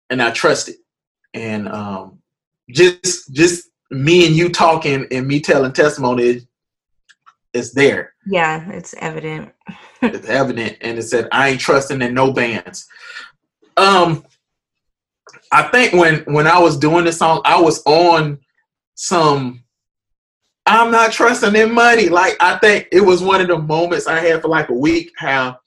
and 0.10 0.22
I 0.22 0.32
trust 0.32 0.70
it. 0.70 0.78
And 1.34 1.68
um, 1.68 2.20
just, 2.70 3.34
just 3.34 3.70
me 3.92 4.28
and 4.28 4.36
you 4.36 4.50
talking 4.50 5.08
and 5.12 5.28
me 5.28 5.40
telling 5.40 5.74
testimony, 5.74 6.48
it's 7.54 7.74
there. 7.74 8.14
Yeah, 8.26 8.70
it's 8.72 8.94
evident. 9.00 9.54
it's 10.02 10.28
evident, 10.28 10.78
and 10.82 10.98
it 10.98 11.04
said, 11.04 11.28
"I 11.32 11.50
ain't 11.50 11.62
trusting 11.62 12.02
in 12.02 12.14
no 12.14 12.32
bands." 12.32 12.88
Um, 13.78 14.24
I 15.52 15.64
think 15.64 15.94
when 15.94 16.20
when 16.34 16.48
I 16.48 16.60
was 16.60 16.78
doing 16.78 17.06
this 17.06 17.20
song, 17.20 17.42
I 17.46 17.60
was 17.60 17.82
on 17.86 18.40
some. 18.96 19.64
I'm 20.66 20.92
not 20.92 21.12
trusting 21.12 21.56
in 21.56 21.74
money. 21.74 22.10
Like 22.10 22.38
I 22.40 22.58
think 22.58 22.88
it 22.92 23.02
was 23.02 23.22
one 23.22 23.42
of 23.42 23.48
the 23.48 23.58
moments 23.58 24.08
I 24.08 24.20
had 24.20 24.42
for 24.42 24.48
like 24.48 24.70
a 24.70 24.74
week. 24.74 25.12
How 25.18 25.60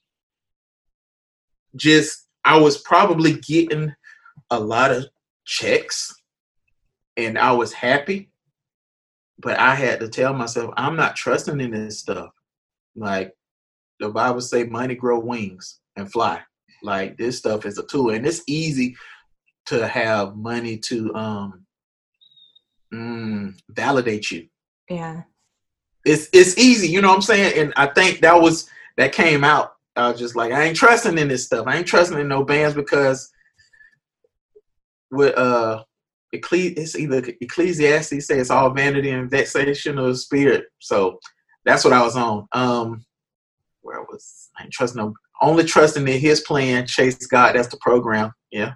just 1.77 2.27
I 2.45 2.59
was 2.59 2.79
probably 2.79 3.35
getting 3.35 3.95
a 4.51 4.59
lot 4.59 4.91
of 4.91 5.07
checks 5.45 6.15
and 7.17 7.39
I 7.39 7.53
was 7.53 7.73
happy, 7.73 8.31
but 9.39 9.59
I 9.59 9.75
had 9.75 10.01
to 10.01 10.09
tell 10.09 10.35
myself 10.35 10.73
I'm 10.77 10.97
not 10.97 11.17
trusting 11.17 11.61
in 11.61 11.71
this 11.71 12.01
stuff. 12.01 12.31
Like 12.97 13.35
the 14.01 14.09
Bible 14.09 14.41
say 14.41 14.65
money 14.65 14.95
grow 14.95 15.19
wings 15.19 15.81
and 15.97 16.11
fly. 16.11 16.41
Like 16.83 17.17
this 17.17 17.39
stuff 17.39 17.67
is 17.67 17.79
a 17.79 17.87
tool 17.87 18.11
and 18.11 18.27
it's 18.27 18.43
easy 18.47 18.97
to 19.69 19.87
have 19.87 20.37
money 20.37 20.77
to 20.79 21.15
um 21.15 21.65
mm, 22.93 23.55
validate 23.71 24.31
you. 24.31 24.49
Yeah. 24.89 25.23
It's 26.05 26.29
it's 26.33 26.57
easy, 26.59 26.89
you 26.89 27.01
know 27.03 27.09
what 27.09 27.17
I'm 27.17 27.23
saying? 27.23 27.59
And 27.59 27.73
I 27.77 27.87
think 27.87 28.21
that 28.21 28.41
was 28.41 28.69
that 28.97 29.13
came 29.13 29.45
out 29.45 29.73
I 29.99 30.11
was 30.11 30.19
just 30.19 30.37
like, 30.37 30.53
I 30.53 30.63
ain't 30.65 30.77
trusting 30.77 31.19
in 31.19 31.29
this 31.29 31.45
stuff. 31.45 31.67
I 31.67 31.77
ain't 31.77 31.87
trusting 31.87 32.19
in 32.19 32.29
no 32.29 32.45
bands 32.45 32.75
because 32.75 33.31
with 35.11 35.37
uh 35.37 35.83
Ecclesi- 36.35 36.79
it's 36.79 36.95
either 36.95 37.23
Ecclesiastes 37.41 38.27
say 38.27 38.39
it's 38.39 38.51
all 38.51 38.71
vanity 38.71 39.11
and 39.11 39.31
vexation 39.31 39.99
of 39.99 40.19
spirit. 40.19 40.67
So 40.79 41.19
that's 41.65 41.85
what 41.85 41.93
I 41.93 42.03
was 42.03 42.17
on. 42.17 42.47
Um 42.53 43.05
where 43.83 43.99
I 43.99 44.05
was 44.09 44.51
I 44.59 44.65
ain't 44.65 44.73
trusting 44.73 45.03
no 45.03 45.15
only 45.41 45.65
trusting 45.65 46.07
in 46.07 46.21
his 46.21 46.43
plan, 46.43 46.87
chase 46.87 47.27
God, 47.27 47.55
that's 47.55 47.69
the 47.69 47.79
program. 47.79 48.33
Yeah. 48.51 48.73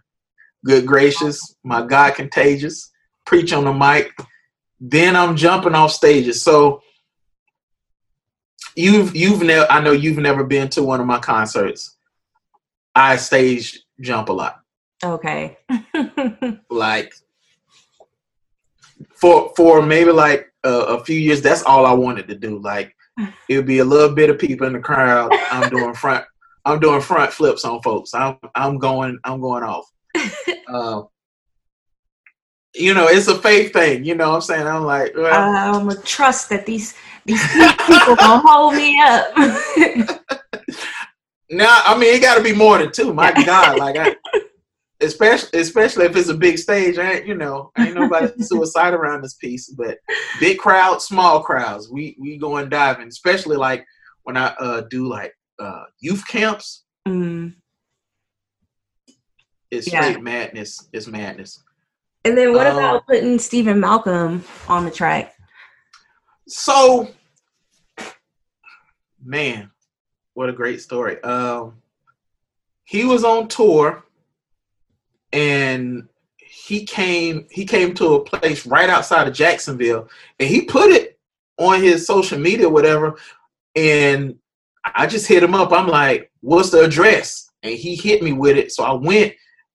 Good 0.64 0.86
gracious, 0.86 1.56
my 1.64 1.84
God 1.84 2.14
contagious, 2.14 2.90
preach 3.26 3.52
on 3.52 3.64
the 3.64 3.72
mic. 3.72 4.12
Then 4.80 5.16
I'm 5.16 5.36
jumping 5.36 5.74
off 5.74 5.92
stages. 5.92 6.42
So 6.42 6.82
you've 8.76 9.14
you've 9.14 9.42
never 9.42 9.70
I 9.70 9.80
know 9.80 9.92
you've 9.92 10.18
never 10.18 10.44
been 10.44 10.68
to 10.70 10.82
one 10.82 11.00
of 11.00 11.06
my 11.06 11.18
concerts. 11.18 11.96
I 12.94 13.16
stage 13.16 13.80
jump 14.00 14.28
a 14.28 14.32
lot. 14.32 14.60
Okay. 15.04 15.58
like 16.70 17.12
for 19.14 19.52
for 19.56 19.82
maybe 19.82 20.12
like 20.12 20.52
a, 20.64 20.70
a 20.70 21.04
few 21.04 21.18
years, 21.18 21.42
that's 21.42 21.62
all 21.62 21.86
I 21.86 21.92
wanted 21.92 22.28
to 22.28 22.34
do. 22.34 22.58
Like 22.58 22.94
it 23.48 23.56
would 23.56 23.66
be 23.66 23.78
a 23.78 23.84
little 23.84 24.14
bit 24.14 24.30
of 24.30 24.38
people 24.38 24.66
in 24.66 24.72
the 24.74 24.80
crowd. 24.80 25.32
I'm 25.50 25.70
doing 25.70 25.94
front. 25.94 26.24
I'm 26.64 26.78
doing 26.78 27.00
front 27.00 27.32
flips 27.32 27.64
on 27.64 27.82
folks. 27.82 28.14
I'm 28.14 28.36
I'm 28.54 28.78
going. 28.78 29.18
I'm 29.24 29.40
going 29.40 29.64
off. 29.64 29.91
Uh, 30.68 31.02
you 32.74 32.94
know, 32.94 33.06
it's 33.06 33.28
a 33.28 33.38
faith 33.38 33.72
thing. 33.72 34.04
You 34.04 34.14
know 34.14 34.30
what 34.30 34.36
I'm 34.36 34.40
saying? 34.42 34.66
I'm 34.66 34.84
like, 34.84 35.12
well, 35.14 35.76
I'm 35.78 35.88
a 35.88 35.96
trust 36.02 36.48
that 36.50 36.66
these 36.66 36.94
these 37.24 37.42
people 37.52 38.16
gonna 38.16 38.42
hold 38.44 38.74
me 38.74 39.00
up. 39.00 39.36
now, 41.50 41.82
I 41.84 41.96
mean, 41.98 42.14
it 42.14 42.22
got 42.22 42.36
to 42.36 42.42
be 42.42 42.54
more 42.54 42.78
than 42.78 42.92
two. 42.92 43.12
My 43.12 43.32
God, 43.46 43.78
like, 43.78 43.96
I, 43.96 44.16
especially 45.00 45.60
especially 45.60 46.06
if 46.06 46.16
it's 46.16 46.30
a 46.30 46.34
big 46.34 46.58
stage. 46.58 46.98
I 46.98 47.14
ain't, 47.14 47.26
you 47.26 47.34
know, 47.34 47.70
ain't 47.78 47.94
nobody 47.94 48.32
suicide 48.42 48.94
around 48.94 49.22
this 49.22 49.34
piece. 49.34 49.68
But 49.68 49.98
big 50.40 50.58
crowd, 50.58 51.02
small 51.02 51.42
crowds, 51.42 51.90
we 51.90 52.16
we 52.18 52.38
going 52.38 52.68
diving. 52.68 53.08
Especially 53.08 53.56
like 53.56 53.84
when 54.22 54.36
I 54.36 54.46
uh, 54.58 54.82
do 54.88 55.06
like 55.06 55.34
uh, 55.58 55.84
youth 56.00 56.26
camps. 56.26 56.84
Mm. 57.06 57.54
It's 59.72 59.90
yeah. 59.90 60.02
straight 60.02 60.22
madness. 60.22 60.88
It's 60.92 61.06
madness. 61.06 61.64
And 62.26 62.36
then 62.36 62.52
what 62.52 62.66
um, 62.66 62.76
about 62.76 63.06
putting 63.06 63.38
Steven 63.38 63.80
Malcolm 63.80 64.44
on 64.68 64.84
the 64.84 64.90
track? 64.90 65.34
So, 66.46 67.08
man, 69.24 69.70
what 70.34 70.50
a 70.50 70.52
great 70.52 70.82
story. 70.82 71.20
Um, 71.22 71.78
he 72.84 73.04
was 73.04 73.24
on 73.24 73.48
tour, 73.48 74.04
and 75.32 76.06
he 76.36 76.84
came. 76.84 77.46
He 77.50 77.64
came 77.64 77.94
to 77.94 78.16
a 78.16 78.24
place 78.24 78.66
right 78.66 78.90
outside 78.90 79.26
of 79.26 79.32
Jacksonville, 79.32 80.06
and 80.38 80.48
he 80.48 80.66
put 80.66 80.90
it 80.90 81.18
on 81.56 81.80
his 81.80 82.06
social 82.06 82.38
media, 82.38 82.68
whatever. 82.68 83.16
And 83.74 84.36
I 84.84 85.06
just 85.06 85.26
hit 85.26 85.42
him 85.42 85.54
up. 85.54 85.72
I'm 85.72 85.88
like, 85.88 86.30
"What's 86.40 86.68
the 86.68 86.84
address?" 86.84 87.50
And 87.62 87.72
he 87.72 87.96
hit 87.96 88.22
me 88.22 88.32
with 88.32 88.58
it. 88.58 88.70
So 88.70 88.84
I 88.84 88.92
went 88.92 89.32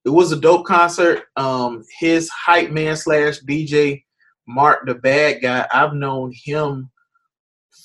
it 0.08 0.14
was 0.14 0.32
a 0.32 0.40
dope 0.40 0.66
concert. 0.66 1.24
Um, 1.36 1.84
his 2.00 2.30
hype 2.30 2.72
man 2.72 2.96
slash 2.96 3.42
DJ 3.42 4.06
Mark 4.48 4.86
the 4.86 4.96
Bad 4.96 5.42
Guy. 5.42 5.68
I've 5.74 5.94
known 5.94 6.32
him 6.34 6.90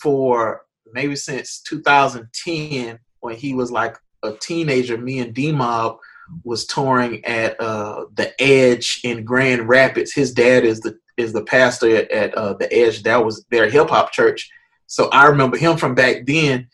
for 0.01 0.63
maybe 0.93 1.17
since 1.17 1.63
2010 1.63 3.01
when 3.21 3.35
he 3.35 3.55
was 3.55 3.73
like 3.73 3.97
a 4.23 4.35
teenager. 4.35 4.97
Me 4.97 5.19
and 5.19 5.35
D 5.35 5.51
Mob 5.51 5.97
was 6.45 6.65
touring 6.69 7.25
at 7.25 7.61
uh, 7.61 8.05
the 8.15 8.41
Edge 8.41 9.01
in 9.03 9.25
Grand 9.25 9.69
Rapids. 9.69 10.15
His 10.15 10.33
dad 10.33 10.63
is 10.63 10.79
the 10.79 10.97
is 11.17 11.33
the 11.33 11.43
pastor 11.43 11.97
at, 11.97 12.11
at 12.13 12.35
uh, 12.35 12.55
the 12.55 12.73
Edge. 12.73 13.03
That 13.03 13.25
was 13.25 13.45
their 13.51 13.69
hip 13.69 13.91
hop 13.91 14.13
church. 14.13 14.49
So 14.87 15.09
I 15.09 15.27
remember 15.27 15.57
him 15.57 15.77
from 15.77 15.97
back 15.97 16.25
then. 16.25 16.69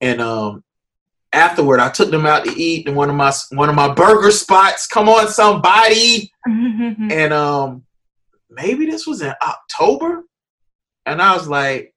And 0.00 0.22
um, 0.22 0.63
afterward 1.34 1.80
i 1.80 1.90
took 1.90 2.10
them 2.10 2.26
out 2.26 2.44
to 2.44 2.52
eat 2.58 2.86
in 2.86 2.94
one 2.94 3.10
of 3.10 3.16
my 3.16 3.32
one 3.50 3.68
of 3.68 3.74
my 3.74 3.92
burger 3.92 4.30
spots. 4.30 4.86
Come 4.86 5.08
on 5.08 5.28
somebody. 5.28 6.30
And 6.46 7.32
um 7.32 7.84
maybe 8.50 8.86
this 8.86 9.06
was 9.06 9.22
in 9.22 9.34
october. 9.42 10.22
And 11.06 11.20
i 11.20 11.34
was 11.34 11.48
like 11.48 11.94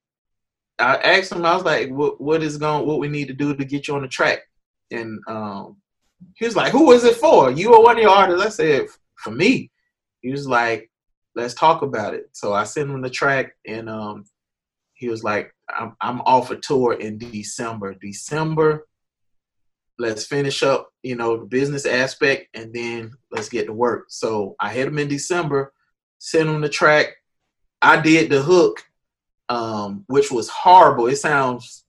i 0.79 0.95
asked 0.97 1.31
him 1.31 1.45
i 1.45 1.55
was 1.55 1.63
like 1.63 1.89
what, 1.89 2.21
what 2.21 2.43
is 2.43 2.57
going 2.57 2.87
what 2.87 2.99
we 2.99 3.07
need 3.07 3.27
to 3.27 3.33
do 3.33 3.55
to 3.55 3.65
get 3.65 3.87
you 3.87 3.95
on 3.95 4.01
the 4.01 4.07
track? 4.07 4.39
And 4.91 5.19
um 5.27 5.77
he 6.35 6.45
was 6.45 6.55
like 6.55 6.71
who 6.71 6.91
is 6.93 7.03
it 7.03 7.17
for? 7.17 7.51
You 7.51 7.73
or 7.73 7.83
one 7.83 7.97
of 7.97 8.01
your 8.01 8.11
artists. 8.11 8.45
I 8.45 8.49
said 8.49 8.87
for 9.15 9.31
me. 9.31 9.71
He 10.21 10.31
was 10.31 10.47
like 10.47 10.89
let's 11.35 11.53
talk 11.53 11.81
about 11.81 12.13
it. 12.13 12.29
So 12.31 12.53
i 12.53 12.63
sent 12.63 12.89
him 12.89 13.01
the 13.01 13.09
track 13.09 13.53
and 13.67 13.89
um 13.89 14.25
he 14.93 15.09
was 15.09 15.23
like 15.23 15.53
i'm, 15.69 15.95
I'm 16.01 16.21
off 16.21 16.51
a 16.51 16.55
tour 16.55 16.93
in 16.93 17.17
december. 17.17 17.93
December 17.95 18.86
let's 19.99 20.25
finish 20.25 20.63
up, 20.63 20.91
you 21.03 21.15
know, 21.15 21.37
the 21.37 21.45
business 21.45 21.85
aspect, 21.85 22.47
and 22.55 22.73
then 22.73 23.11
let's 23.31 23.49
get 23.49 23.65
to 23.65 23.73
work. 23.73 24.05
So 24.09 24.55
I 24.59 24.71
hit 24.71 24.87
him 24.87 24.99
in 24.99 25.07
December, 25.07 25.73
sent 26.19 26.49
him 26.49 26.61
the 26.61 26.69
track. 26.69 27.07
I 27.81 27.99
did 27.99 28.29
the 28.29 28.41
hook, 28.41 28.83
um, 29.49 30.03
which 30.07 30.31
was 30.31 30.49
horrible. 30.49 31.07
It 31.07 31.17
sounds 31.17 31.85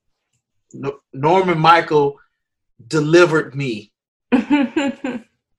Norman 1.13 1.59
Micheal 1.59 2.15
delivered 2.87 3.55
me 3.55 3.93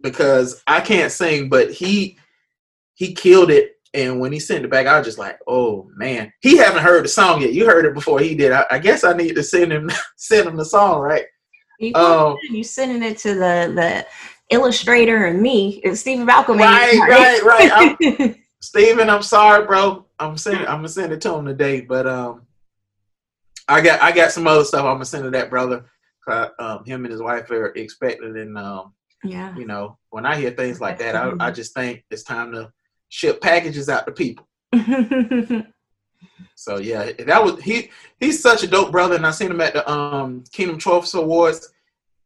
because 0.01 0.61
I 0.67 0.81
can't 0.81 1.11
sing, 1.11 1.49
but 1.49 1.71
he 1.71 2.17
he 2.93 3.13
killed 3.13 3.49
it. 3.49 3.75
And 3.93 4.19
when 4.19 4.31
he 4.31 4.39
sent 4.39 4.63
it 4.63 4.69
back, 4.69 4.85
I 4.85 4.99
was 4.99 5.07
just 5.07 5.17
like, 5.17 5.39
"Oh 5.47 5.89
man!" 5.95 6.31
He 6.41 6.57
haven't 6.57 6.83
heard 6.83 7.03
the 7.03 7.09
song 7.09 7.41
yet. 7.41 7.53
You 7.53 7.65
heard 7.65 7.85
it 7.85 7.95
before 7.95 8.19
he 8.19 8.35
did. 8.35 8.51
I, 8.51 8.65
I 8.69 8.79
guess 8.79 9.03
I 9.03 9.13
need 9.13 9.35
to 9.35 9.43
send 9.43 9.71
him 9.71 9.89
send 10.15 10.47
him 10.47 10.55
the 10.55 10.65
song, 10.65 10.99
right? 10.99 11.25
You, 11.79 11.93
um, 11.95 12.37
you 12.49 12.63
sending 12.63 13.01
it 13.03 13.17
to 13.19 13.33
the 13.33 13.71
the 13.73 14.05
illustrator 14.49 15.25
and 15.25 15.41
me, 15.41 15.81
Steven 15.95 16.25
Malcolm. 16.25 16.57
Right, 16.57 16.99
right, 16.99 17.43
right. 17.43 17.71
I'm, 17.73 18.35
Steven, 18.61 19.09
I'm 19.09 19.23
sorry, 19.23 19.65
bro. 19.65 20.05
I'm 20.19 20.37
sending. 20.37 20.67
I'm 20.67 20.77
gonna 20.77 20.89
send 20.89 21.13
it 21.13 21.21
to 21.21 21.33
him 21.35 21.45
today, 21.45 21.81
but 21.81 22.05
um, 22.05 22.41
I 23.69 23.81
got 23.81 24.01
I 24.01 24.11
got 24.11 24.31
some 24.31 24.47
other 24.47 24.65
stuff 24.65 24.81
I'm 24.81 24.95
gonna 24.95 25.05
send 25.05 25.23
to 25.23 25.31
that 25.31 25.49
brother. 25.49 25.85
Um, 26.59 26.85
him 26.85 27.05
and 27.05 27.11
his 27.11 27.21
wife 27.21 27.49
are 27.49 27.67
expecting, 27.67 28.37
and 28.37 28.55
um, 28.57 28.93
Yeah. 29.23 29.55
You 29.55 29.65
know, 29.65 29.97
when 30.11 30.25
I 30.25 30.35
hear 30.35 30.51
things 30.51 30.79
like 30.79 30.99
that, 30.99 31.15
I, 31.15 31.31
I 31.39 31.49
just 31.49 31.73
think 31.73 32.03
it's 32.11 32.23
time 32.23 32.51
to 32.51 32.71
ship 33.07 33.41
packages 33.41 33.89
out 33.89 34.05
to 34.05 34.11
people. 34.11 34.47
so 36.55 36.77
yeah, 36.77 37.11
that 37.25 37.43
was 37.43 37.61
he. 37.61 37.89
He's 38.19 38.41
such 38.41 38.63
a 38.63 38.67
dope 38.67 38.91
brother, 38.91 39.15
and 39.15 39.25
I 39.25 39.31
seen 39.31 39.51
him 39.51 39.61
at 39.61 39.73
the 39.73 39.89
um 39.89 40.43
Kingdom 40.51 40.77
Trophies 40.77 41.13
Awards. 41.13 41.69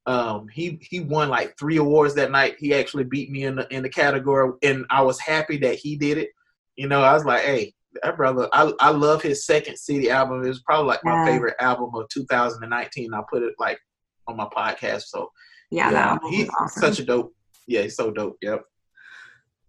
Um, 0.05 0.47
he 0.49 0.79
he 0.81 0.99
won 0.99 1.29
like 1.29 1.57
three 1.57 1.77
awards 1.77 2.13
that 2.15 2.31
night. 2.31 2.55
He 2.59 2.73
actually 2.73 3.05
beat 3.05 3.31
me 3.31 3.43
in 3.45 3.55
the 3.55 3.67
in 3.73 3.83
the 3.83 3.89
category, 3.89 4.51
and 4.63 4.85
I 4.89 5.01
was 5.01 5.19
happy 5.19 5.57
that 5.59 5.75
he 5.75 5.95
did 5.95 6.17
it. 6.17 6.29
You 6.75 6.87
know, 6.87 7.01
I 7.01 7.13
was 7.13 7.23
like, 7.25 7.43
hey, 7.43 7.73
that 8.01 8.17
brother. 8.17 8.49
I 8.51 8.71
I 8.79 8.89
love 8.89 9.21
his 9.21 9.45
second 9.45 9.77
city 9.77 10.09
album. 10.09 10.43
It 10.43 10.47
was 10.49 10.61
probably 10.63 10.87
like 10.87 11.03
my 11.03 11.13
Yeah. 11.13 11.25
favorite 11.25 11.55
album 11.59 11.91
of 11.95 12.09
2019. 12.09 13.13
I 13.13 13.21
put 13.31 13.43
it 13.43 13.53
like 13.59 13.79
on 14.27 14.35
my 14.37 14.45
podcast. 14.45 15.03
So 15.03 15.29
yeah, 15.71 15.91
album 15.91 16.31
he's 16.31 16.49
awesome. 16.59 16.81
such 16.81 16.99
a 16.99 17.05
dope. 17.05 17.33
Yeah, 17.67 17.83
he's 17.83 17.95
so 17.95 18.11
dope. 18.11 18.37
Yep. 18.41 18.61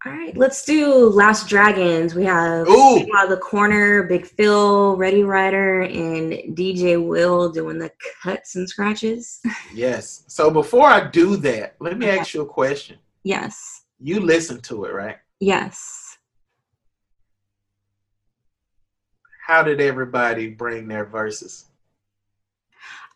All 0.05 0.11
right, 0.11 0.37
let's 0.37 0.63
do 0.65 1.09
Last 1.09 1.49
Dragons. 1.49 2.13
We 2.13 2.25
have 2.25 2.67
Ooh. 2.67 2.99
Big 2.99 3.07
Wild 3.11 3.31
the 3.31 3.37
Corner, 3.37 4.03
Big 4.03 4.27
Fil, 4.27 4.95
Ready 4.97 5.23
Rider, 5.23 5.81
and 5.81 6.31
DJ 6.55 7.03
Will 7.03 7.49
doing 7.49 7.79
the 7.79 7.91
cuts 8.21 8.55
and 8.55 8.69
scratches. 8.69 9.41
Yes. 9.73 10.23
So 10.27 10.49
before 10.51 10.87
I 10.87 11.09
do 11.09 11.35
that, 11.37 11.75
let 11.79 11.97
me 11.97 12.05
Okay. 12.05 12.19
ask 12.19 12.33
you 12.33 12.41
a 12.41 12.45
question. 12.45 12.97
yes, 13.23 13.83
You 13.99 14.19
listen 14.21 14.61
to 14.61 14.85
it, 14.85 14.93
right? 14.93 15.17
yes. 15.39 16.17
How 19.45 19.63
did 19.63 19.81
everybody 19.81 20.47
bring 20.47 20.87
their 20.87 21.03
verses? 21.05 21.65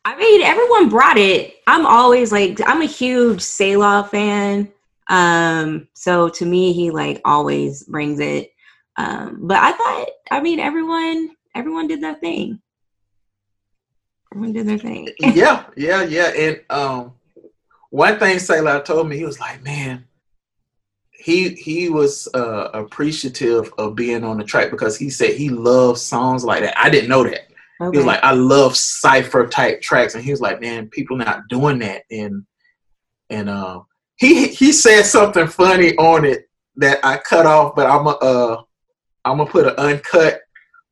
I 0.06 0.16
mean, 0.18 0.42
everyone 0.42 0.90
brought 0.90 1.18
it. 1.18 1.56
I'm 1.68 1.86
always 1.86 2.32
like, 2.32 2.60
I'm 2.66 2.82
a 2.82 2.86
huge 2.86 3.42
Selah 3.42 4.08
fan. 4.12 4.70
Um, 5.10 5.88
so 5.96 6.30
to 6.30 6.46
me, 6.46 6.72
he 6.72 6.92
like 6.92 7.22
always 7.26 7.84
brings 7.84 8.20
it. 8.20 8.52
Um, 8.98 9.40
but 9.42 9.58
I 9.58 9.72
thought, 9.72 10.08
I 10.32 10.42
mean, 10.42 10.60
everyone, 10.60 11.32
everyone 11.56 11.88
did 11.88 12.02
their 12.02 12.16
thing. 12.16 12.62
Everyone 14.32 14.54
did 14.54 14.68
their 14.68 14.78
thing. 14.78 15.10
yeah, 15.20 15.66
yeah, 15.76 16.04
yeah. 16.04 16.32
And 16.36 16.62
um, 16.70 17.14
one 17.90 18.20
thing 18.20 18.38
Selah 18.38 18.84
told 18.84 19.10
me, 19.10 19.18
he 19.18 19.26
was 19.26 19.40
like, 19.40 19.64
man, 19.64 20.06
he 21.12 21.50
he 21.50 21.90
was 21.90 22.28
uh, 22.34 22.70
appreciative 22.74 23.74
of 23.78 23.96
being 23.96 24.24
on 24.24 24.38
the 24.38 24.44
track 24.44 24.72
because 24.72 24.98
he 24.98 25.10
said 25.10 25.34
he 25.34 25.50
loves 25.50 26.02
songs 26.02 26.46
like 26.46 26.62
that. 26.62 26.80
I 26.80 26.90
didn't 26.90 27.10
know 27.10 27.24
that. 27.24 27.48
He 27.80 27.98
was 27.98 28.06
like, 28.06 28.22
I 28.24 28.34
love 28.34 28.76
cipher 28.76 29.48
type 29.48 29.82
tracks, 29.82 30.14
and 30.14 30.24
he 30.24 30.32
was 30.32 30.42
like, 30.42 30.60
man, 30.60 30.90
people 30.90 31.16
not 31.16 31.48
doing 31.48 31.80
that. 31.80 32.04
And 32.12 32.46
and 33.30 33.50
uh, 33.50 33.82
he 34.20 34.50
he 34.50 34.72
said 34.72 35.04
something 35.04 35.48
funny 35.48 35.96
on 35.96 36.26
it 36.26 36.50
that 36.76 37.00
I 37.04 37.18
cut 37.18 37.46
off, 37.46 37.76
but 37.76 37.90
I'm 37.90 38.06
a 38.08 38.12
uh, 38.12 38.62
I'm 39.26 39.38
gonna 39.38 39.50
put 39.50 39.68
an 39.68 39.76
uncut 39.78 40.42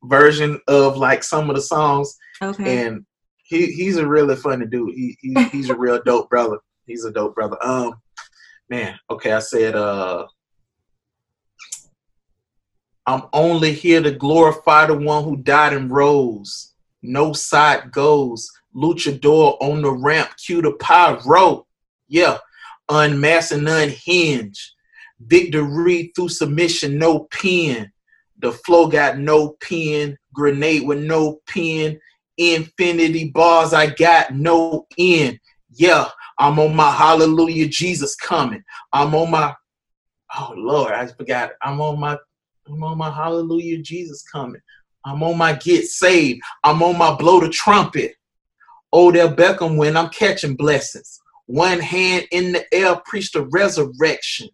version 0.04 0.60
of 0.68 0.98
like 0.98 1.24
some 1.24 1.50
of 1.50 1.56
the 1.56 1.62
songs 1.62 2.16
okay. 2.42 2.86
and 2.86 3.06
he 3.44 3.68
he's 3.68 3.98
a 3.98 4.08
really 4.08 4.36
funny 4.36 4.66
dude. 4.66 4.94
He, 4.96 5.18
he 5.22 5.44
he's 5.50 5.70
a 5.70 5.76
real 5.78 6.02
dope 6.04 6.30
brother. 6.30 6.58
He's 6.86 7.06
a 7.06 7.12
dope 7.12 7.36
brother. 7.36 7.58
Um, 7.62 7.96
man. 8.70 8.98
Okay, 9.10 9.34
I 9.34 9.40
said 9.40 9.76
uh, 9.76 10.26
I'm 13.06 13.24
only 13.34 13.74
here 13.74 14.02
to 14.02 14.12
glorify 14.12 14.86
the 14.86 14.94
one 14.94 15.24
who 15.24 15.38
died 15.38 15.74
and 15.74 15.92
rose. 15.92 16.74
No 17.02 17.34
side 17.34 17.92
goes. 17.92 18.50
Luchador 18.76 19.58
on 19.60 19.82
the 19.82 19.92
ramp. 19.92 20.30
Cue 20.46 20.62
the 20.62 20.74
pyro. 20.74 21.66
Yeah, 22.10 22.38
unmasked 22.90 23.52
and 23.52 23.68
unhinged. 23.68 24.72
Victory 25.20 26.12
through 26.16 26.30
submission. 26.30 26.98
No 26.98 27.28
pen. 27.32 27.92
The 28.40 28.52
flow 28.52 28.88
got 28.88 29.18
no 29.18 29.58
pen. 29.62 30.18
Grenade 30.34 30.86
with 30.86 31.00
no 31.00 31.40
pen 31.48 32.00
infinity 32.38 33.30
bars 33.30 33.74
I 33.74 33.88
got 33.88 34.34
no 34.34 34.88
end. 34.98 35.40
Yeah, 35.74 36.10
I'm 36.38 36.60
on 36.60 36.76
my 36.76 36.92
hallelujah 36.92 37.68
Jesus 37.68 38.16
coming. 38.16 38.64
I'm 38.94 39.14
on 39.16 39.32
my 39.32 39.54
oh 40.38 40.54
Lord, 40.56 40.94
I 40.94 41.08
forgot. 41.08 41.52
I'm 41.62 41.82
on 41.82 42.00
my 42.00 42.18
I'm 42.68 42.84
on 42.84 42.98
my 42.98 43.12
hallelujah 43.12 43.80
Jesus 43.80 44.24
coming. 44.24 44.62
I'm 45.06 45.24
on 45.24 45.38
my 45.38 45.54
get 45.54 45.86
saved. 45.86 46.42
I'm 46.64 46.84
on 46.84 46.98
my 46.98 47.16
blow 47.16 47.40
the 47.40 47.50
trumpet. 47.50 48.14
Odell 48.94 49.34
Beckham 49.34 49.78
when 49.78 49.98
I'm 49.98 50.10
catching 50.10 50.56
blessings. 50.56 51.20
One 51.48 51.80
hand 51.80 52.28
in 52.32 52.52
the 52.52 52.66
air, 52.74 52.96
preach 53.06 53.32
the 53.32 53.48
resurrection. 53.48 54.50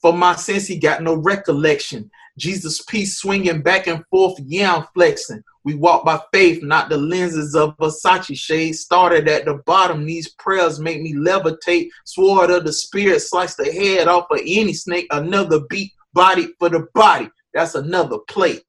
For 0.00 0.12
my 0.12 0.36
sins, 0.36 0.66
he 0.66 0.78
got 0.78 1.02
no 1.02 1.14
recollection. 1.14 2.10
Jesus' 2.38 2.82
piece 2.82 3.18
swinging 3.18 3.62
back 3.62 3.86
and 3.86 4.04
forth, 4.10 4.38
yeah, 4.44 4.74
I'm 4.74 4.86
flexing. 4.94 5.42
We 5.64 5.74
walk 5.74 6.04
by 6.04 6.20
faith, 6.32 6.62
not 6.62 6.88
the 6.88 6.96
lenses 6.96 7.56
of 7.56 7.76
Versace 7.78 8.38
shades. 8.38 8.80
Started 8.80 9.28
at 9.28 9.46
the 9.46 9.54
bottom, 9.66 10.04
these 10.04 10.28
prayers 10.34 10.78
make 10.78 11.02
me 11.02 11.14
levitate. 11.14 11.88
Sword 12.04 12.50
of 12.50 12.64
the 12.64 12.72
spirit, 12.72 13.20
slice 13.20 13.56
the 13.56 13.72
head 13.72 14.06
off 14.06 14.26
of 14.30 14.40
any 14.46 14.74
snake. 14.74 15.06
Another 15.10 15.60
beat, 15.68 15.92
body 16.12 16.48
for 16.58 16.68
the 16.68 16.86
body. 16.94 17.28
That's 17.52 17.74
another 17.74 18.18
plate. 18.28 18.62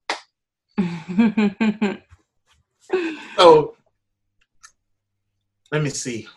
So 3.38 3.76
let 5.72 5.84
me 5.84 5.90
see. 5.90 6.28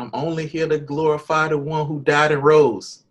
I'm 0.00 0.10
only 0.12 0.46
here 0.46 0.66
to 0.68 0.78
glorify 0.78 1.48
the 1.48 1.58
one 1.58 1.86
who 1.86 2.00
died 2.00 2.32
and 2.32 2.42
rose. 2.42 3.04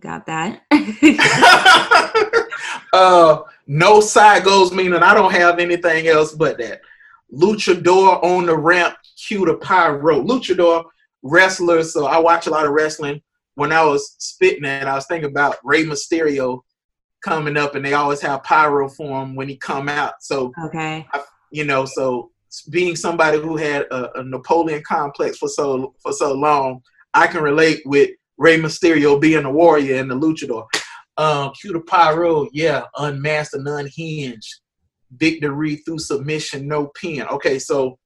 Got 0.00 0.26
that. 0.26 0.62
uh, 2.92 3.42
no 3.66 4.00
side 4.00 4.44
goes 4.44 4.72
meaning 4.72 4.94
I 4.94 5.14
don't 5.14 5.32
have 5.32 5.58
anything 5.58 6.08
else 6.08 6.34
but 6.34 6.58
that. 6.58 6.80
Luchador 7.32 8.22
on 8.22 8.46
the 8.46 8.56
ramp, 8.56 8.96
cue 9.16 9.44
the 9.44 9.54
pyro. 9.54 10.22
Luchador 10.22 10.84
wrestler. 11.22 11.82
So 11.82 12.06
I 12.06 12.18
watch 12.18 12.46
a 12.46 12.50
lot 12.50 12.66
of 12.66 12.72
wrestling. 12.72 13.22
When 13.56 13.72
I 13.72 13.84
was 13.84 14.16
spitting 14.18 14.62
that, 14.62 14.88
I 14.88 14.94
was 14.94 15.06
thinking 15.06 15.30
about 15.30 15.56
Rey 15.64 15.84
Mysterio 15.84 16.60
coming 17.22 17.56
up, 17.56 17.74
and 17.74 17.84
they 17.84 17.94
always 17.94 18.20
have 18.20 18.42
pyro 18.42 18.88
for 18.88 19.22
him 19.22 19.34
when 19.34 19.48
he 19.48 19.56
come 19.56 19.88
out. 19.88 20.14
So 20.20 20.52
okay. 20.66 21.06
you 21.50 21.64
know, 21.64 21.84
so 21.84 22.30
being 22.62 22.96
somebody 22.96 23.38
who 23.38 23.56
had 23.56 23.82
a, 23.90 24.20
a 24.20 24.24
Napoleon 24.24 24.82
complex 24.86 25.38
for 25.38 25.48
so 25.48 25.94
for 26.02 26.12
so 26.12 26.32
long, 26.32 26.80
I 27.12 27.26
can 27.26 27.42
relate 27.42 27.82
with 27.84 28.10
Rey 28.38 28.58
Mysterio 28.58 29.20
being 29.20 29.44
a 29.44 29.50
warrior 29.50 29.96
and 30.00 30.10
the 30.10 30.14
luchador. 30.14 30.66
Um, 31.16 31.52
cue 31.60 31.72
the 31.72 31.80
pyro, 31.80 32.48
yeah, 32.52 32.82
unmasked 32.96 33.54
and 33.54 33.68
unhinged. 33.68 34.52
Victory 35.16 35.76
through 35.76 36.00
submission, 36.00 36.66
no 36.66 36.88
pin. 37.00 37.22
Okay, 37.28 37.58
so 37.60 37.98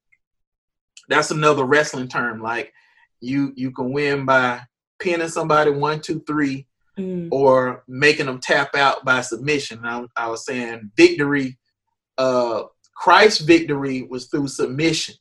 that's 1.09 1.31
another 1.31 1.65
wrestling 1.65 2.09
term. 2.09 2.43
Like 2.43 2.73
you 3.21 3.53
you 3.57 3.71
can 3.71 3.93
win 3.93 4.27
by 4.27 4.61
pinning 4.99 5.29
somebody 5.29 5.71
one, 5.71 6.01
two, 6.01 6.23
three, 6.27 6.67
Mm. 6.99 7.29
or 7.31 7.85
making 7.87 8.27
them 8.27 8.41
tap 8.41 8.75
out 8.75 9.05
by 9.05 9.21
submission. 9.21 9.79
I, 9.85 10.05
I 10.17 10.27
was 10.29 10.45
saying 10.45 10.91
victory, 10.97 11.57
uh, 12.19 12.65
Christ's 12.99 13.43
victory 13.43 14.03
was 14.03 14.27
through 14.27 14.49
submission. 14.49 15.15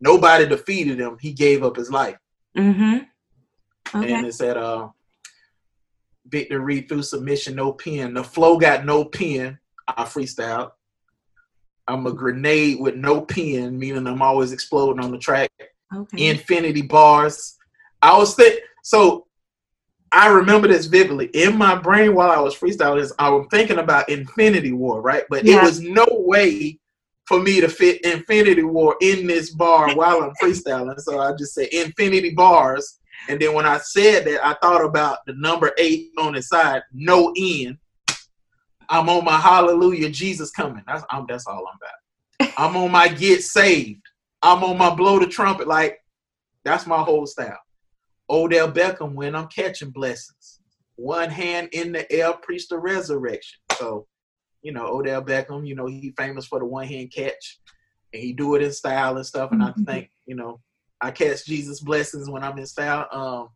Nobody 0.00 0.46
defeated 0.46 0.98
him. 0.98 1.18
He 1.20 1.32
gave 1.32 1.62
up 1.62 1.76
his 1.76 1.90
life. 1.90 2.16
Mm-hmm. 2.56 2.98
And 3.94 4.04
Okay. 4.04 4.26
it 4.26 4.34
said, 4.34 4.56
uh, 4.56 4.88
victory 6.26 6.82
through 6.82 7.02
submission, 7.02 7.56
no 7.56 7.72
pen. 7.72 8.14
The 8.14 8.24
flow 8.24 8.56
got 8.58 8.86
no 8.86 9.04
pen. 9.04 9.58
I 9.86 10.04
freestyle. 10.04 10.70
I'm 11.86 12.06
a 12.06 12.12
grenade 12.12 12.78
with 12.80 12.94
no 12.94 13.20
pen, 13.22 13.78
meaning 13.78 14.06
I'm 14.06 14.22
always 14.22 14.52
exploding 14.52 15.02
on 15.04 15.10
the 15.10 15.18
track. 15.18 15.50
Okay. 15.94 16.28
Infinity 16.30 16.82
bars. 16.82 17.56
I 18.00 18.16
was 18.16 18.34
think 18.34 18.60
so. 18.82 19.26
I 20.12 20.28
remember 20.28 20.68
this 20.68 20.86
vividly 20.86 21.26
in 21.34 21.56
my 21.56 21.74
brain 21.76 22.14
while 22.14 22.30
I 22.30 22.40
was 22.40 22.54
freestyling. 22.56 23.10
I 23.18 23.28
was 23.30 23.46
thinking 23.50 23.78
about 23.78 24.08
Infinity 24.08 24.72
War, 24.72 25.02
right? 25.02 25.24
But 25.28 25.44
Yeah. 25.44 25.58
it 25.58 25.62
was 25.64 25.80
no 25.80 26.06
way 26.10 26.78
for 27.30 27.40
me 27.40 27.60
to 27.60 27.68
fit 27.68 28.04
Infinity 28.04 28.64
War 28.64 28.96
in 29.00 29.28
this 29.28 29.50
bar 29.50 29.94
while 29.94 30.20
I'm 30.20 30.32
freestyling. 30.42 30.98
So 30.98 31.20
I 31.20 31.30
just 31.36 31.54
say 31.54 31.68
Infinity 31.70 32.30
bars, 32.30 32.98
and 33.28 33.38
then 33.40 33.54
when 33.54 33.64
I 33.64 33.78
said 33.78 34.24
that, 34.24 34.44
I 34.44 34.54
thought 34.54 34.84
about 34.84 35.18
the 35.28 35.34
number 35.34 35.70
eight 35.78 36.10
on 36.18 36.32
the 36.32 36.42
side, 36.42 36.82
no 36.92 37.32
end. 37.38 37.78
I'm 38.88 39.08
on 39.08 39.24
my 39.24 39.38
Hallelujah, 39.38 40.10
Jesus 40.10 40.50
coming. 40.50 40.82
That's 40.88 41.04
I'm, 41.08 41.24
that's 41.28 41.46
all 41.46 41.64
I'm 41.68 41.78
about. 42.40 42.58
I'm 42.58 42.76
on 42.76 42.90
my 42.90 43.06
get 43.06 43.44
saved. 43.44 44.02
I'm 44.42 44.64
on 44.64 44.76
my 44.76 44.92
blow 44.92 45.20
the 45.20 45.28
trumpet. 45.28 45.68
Like 45.68 45.98
that's 46.64 46.84
my 46.84 46.98
whole 46.98 47.28
style. 47.28 47.60
Odell 48.28 48.72
Beckham 48.72 49.14
when 49.14 49.36
I'm 49.36 49.46
catching 49.46 49.90
blessings. 49.90 50.58
One 50.96 51.30
hand 51.30 51.68
in 51.70 51.92
the 51.92 52.10
air, 52.10 52.32
preach 52.42 52.66
the 52.66 52.78
resurrection. 52.78 53.60
So, 53.78 54.08
you 54.62 54.72
know, 54.72 54.86
Odell 54.86 55.22
Beckham, 55.22 55.66
you 55.66 55.74
know, 55.74 55.86
he 55.86 56.12
famous 56.16 56.46
for 56.46 56.58
the 56.58 56.64
one 56.64 56.86
hand 56.86 57.12
catch. 57.12 57.58
And 58.12 58.22
he 58.22 58.32
do 58.32 58.54
it 58.56 58.62
in 58.62 58.72
style 58.72 59.16
and 59.16 59.26
stuff. 59.26 59.52
And 59.52 59.62
I 59.62 59.72
think, 59.86 60.10
you 60.26 60.34
know, 60.34 60.60
I 61.00 61.10
catch 61.12 61.46
Jesus' 61.46 61.80
blessings 61.80 62.28
when 62.28 62.42
I'm 62.42 62.58
in 62.58 62.66
style. 62.66 63.06
Um, 63.12 63.48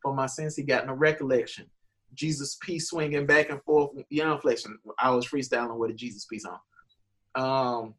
for 0.00 0.14
my 0.14 0.26
sins, 0.26 0.56
he 0.56 0.62
got 0.62 0.86
no 0.86 0.94
recollection. 0.94 1.66
Jesus 2.14 2.56
piece 2.62 2.88
swinging 2.88 3.26
back 3.26 3.50
and 3.50 3.62
forth, 3.62 3.90
young 4.10 4.38
flexion. 4.40 4.78
I 4.98 5.10
was 5.10 5.26
freestyling 5.26 5.76
with 5.76 5.90
a 5.90 5.94
Jesus 5.94 6.26
piece 6.26 6.44
on. 6.44 6.58
Um, 7.34 7.94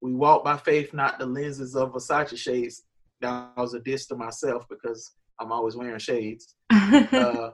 we 0.00 0.14
walk 0.14 0.44
by 0.44 0.56
faith, 0.56 0.94
not 0.94 1.18
the 1.18 1.26
lenses 1.26 1.76
of 1.76 1.92
Versace 1.92 2.36
shades. 2.36 2.84
That 3.20 3.50
was 3.56 3.74
a 3.74 3.80
diss 3.80 4.06
to 4.06 4.16
myself 4.16 4.66
because 4.68 5.12
I'm 5.38 5.52
always 5.52 5.76
wearing 5.76 5.98
shades. 5.98 6.54
uh, 6.70 7.50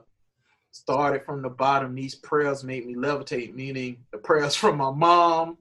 started 0.77 1.25
from 1.25 1.41
the 1.41 1.49
bottom. 1.49 1.95
These 1.95 2.15
prayers 2.15 2.63
made 2.63 2.85
me 2.85 2.95
levitate, 2.95 3.53
meaning 3.53 3.97
the 4.11 4.19
prayers 4.19 4.55
from 4.55 4.77
my 4.77 4.91
mom, 4.91 5.57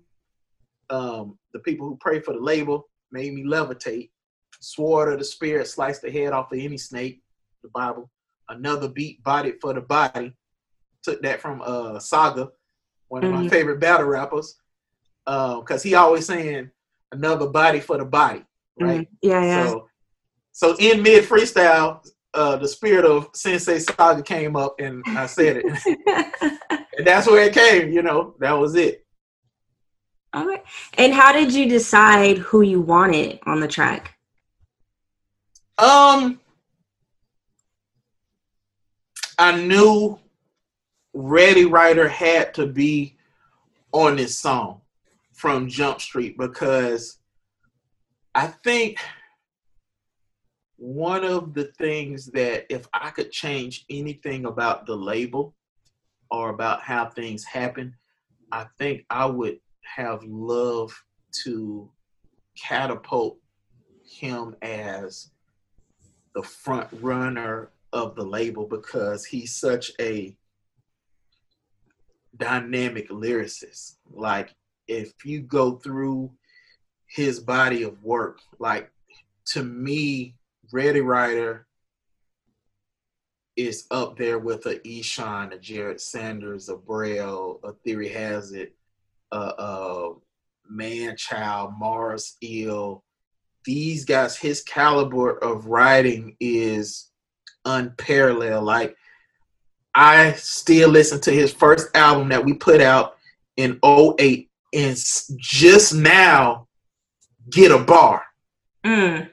um, 0.91 1.39
the 1.53 1.59
people 1.61 1.89
who 1.89 1.97
pray 1.97 2.21
for 2.21 2.35
the 2.35 2.41
label 2.41 2.89
made 3.11 3.33
me 3.33 3.45
levitate. 3.45 4.11
Sword 4.61 5.13
of 5.13 5.19
the 5.19 5.25
spirit 5.25 5.67
sliced 5.69 6.03
the 6.03 6.11
head 6.11 6.33
off 6.33 6.53
of 6.53 6.59
any 6.59 6.79
snake. 6.79 7.23
The 7.63 7.71
Bible. 7.71 8.11
Another 8.49 8.89
beat 8.89 9.23
bodied 9.25 9.57
for 9.61 9.75
the 9.75 9.81
body. 9.81 10.33
Took 11.03 11.23
that 11.23 11.41
from 11.41 11.63
uh 11.65 11.99
Saga, 11.99 12.51
one 13.09 13.25
of 13.25 13.33
mm-hmm. 13.33 13.45
my 13.45 13.49
favorite 13.49 13.81
battle 13.81 14.07
rappers. 14.07 14.57
because 15.25 15.85
um, 15.85 15.89
he 15.89 15.95
always 15.95 16.27
saying 16.27 16.71
another 17.13 17.49
body 17.49 17.81
for 17.81 17.99
the 17.99 18.05
body, 18.05 18.45
right? 18.81 19.01
Mm-hmm. 19.01 19.29
Yeah, 19.29 19.45
yeah. 19.45 19.67
So, 19.67 19.89
so 20.53 20.77
in 20.79 21.03
mid 21.03 21.25
freestyle, 21.25 22.07
uh, 22.37 22.57
the 22.57 22.69
spirit 22.69 23.05
of 23.05 23.31
Sensei 23.35 23.79
Saga 23.79 24.23
came 24.23 24.57
up, 24.57 24.77
and 24.79 25.03
I 25.09 25.27
said 25.27 25.63
it, 25.65 25.65
and 26.99 27.07
that's 27.07 27.27
where 27.27 27.45
it 27.45 27.55
came. 27.55 27.91
You 27.91 28.03
know, 28.03 28.35
that 28.39 28.53
was 28.53 28.75
it. 28.75 29.05
All 30.35 30.47
right. 30.47 30.63
And 30.99 31.15
how 31.15 31.33
did 31.33 31.55
you 31.55 31.67
decide 31.67 32.37
who 32.39 32.61
you 32.61 32.81
wanted 32.81 33.39
on 33.47 33.61
the 33.61 33.67
track? 33.67 34.19
Um, 35.79 36.41
I 39.39 39.57
knew 39.57 40.19
Readywriter 41.15 42.09
had 42.09 42.53
to 42.55 42.67
be 42.67 43.17
on 43.93 44.17
this 44.17 44.39
song 44.39 44.83
from 45.33 45.69
Jump 45.69 46.03
Street 46.03 46.37
because 46.37 47.19
I 48.35 48.49
think 48.49 48.99
one 50.77 51.25
of 51.25 51.55
the 51.55 51.65
things 51.79 52.27
that 52.27 52.67
if 52.71 52.87
I 52.93 53.11
could 53.11 53.33
change 53.33 53.85
anything 53.91 54.45
about 54.45 54.87
the 54.87 54.97
label 54.97 55.55
or 56.31 56.51
about 56.51 56.83
how 56.83 57.09
things 57.09 57.45
happen, 57.45 57.95
I 58.53 58.67
think 58.79 59.05
I 59.11 59.27
would 59.27 59.59
have 59.97 60.23
loved 60.25 60.95
to 61.45 61.91
catapult 62.57 63.39
him 64.05 64.55
as 64.63 65.31
the 66.35 66.43
front 66.43 66.89
runner 67.01 67.71
of 67.93 68.15
the 68.15 68.25
label 68.25 68.67
because 68.67 69.25
he's 69.25 69.57
such 69.57 69.91
a 70.01 70.37
dynamic 72.37 73.09
lyricist. 73.09 73.97
Like 74.11 74.55
if 74.87 75.13
you 75.25 75.41
go 75.41 75.77
through 75.77 76.33
his 77.09 77.41
body 77.41 77.83
of 77.83 78.03
work, 78.03 78.41
like 78.59 78.91
to 79.47 79.63
me, 79.63 80.37
Readywriter 80.73 81.63
is 83.57 83.87
up 83.91 84.17
there 84.19 84.39
with 84.39 84.67
a 84.67 84.77
Eshon, 84.81 85.53
a 85.53 85.59
Jared 85.59 86.01
Sanders, 86.01 86.69
a 86.69 86.77
Braille, 86.77 87.59
a 87.65 87.73
Theory 87.73 88.11
Hazit, 88.11 88.71
a, 89.33 89.37
a 89.37 90.15
Man 90.69 91.17
Child, 91.17 91.75
Mars 91.79 92.37
Ill. 92.43 93.03
These 93.65 94.05
guys, 94.05 94.37
his 94.37 94.63
caliber 94.63 95.39
of 95.39 95.67
writing 95.67 96.37
is 96.39 97.11
unparalleled. 97.65 98.65
Like 98.65 98.97
I 99.95 100.33
still 100.35 100.91
listen 100.91 101.21
to 101.23 101.33
his 101.33 101.53
first 101.53 101.89
album 101.97 102.29
that 102.29 102.45
we 102.45 102.53
put 102.55 102.81
out 102.81 103.17
in 103.57 103.81
08 103.83 104.51
and 104.75 104.97
just 105.39 105.95
now 105.95 106.69
get 107.51 107.71
a 107.71 107.79
bar. 107.79 108.23
Mm, 108.85 109.29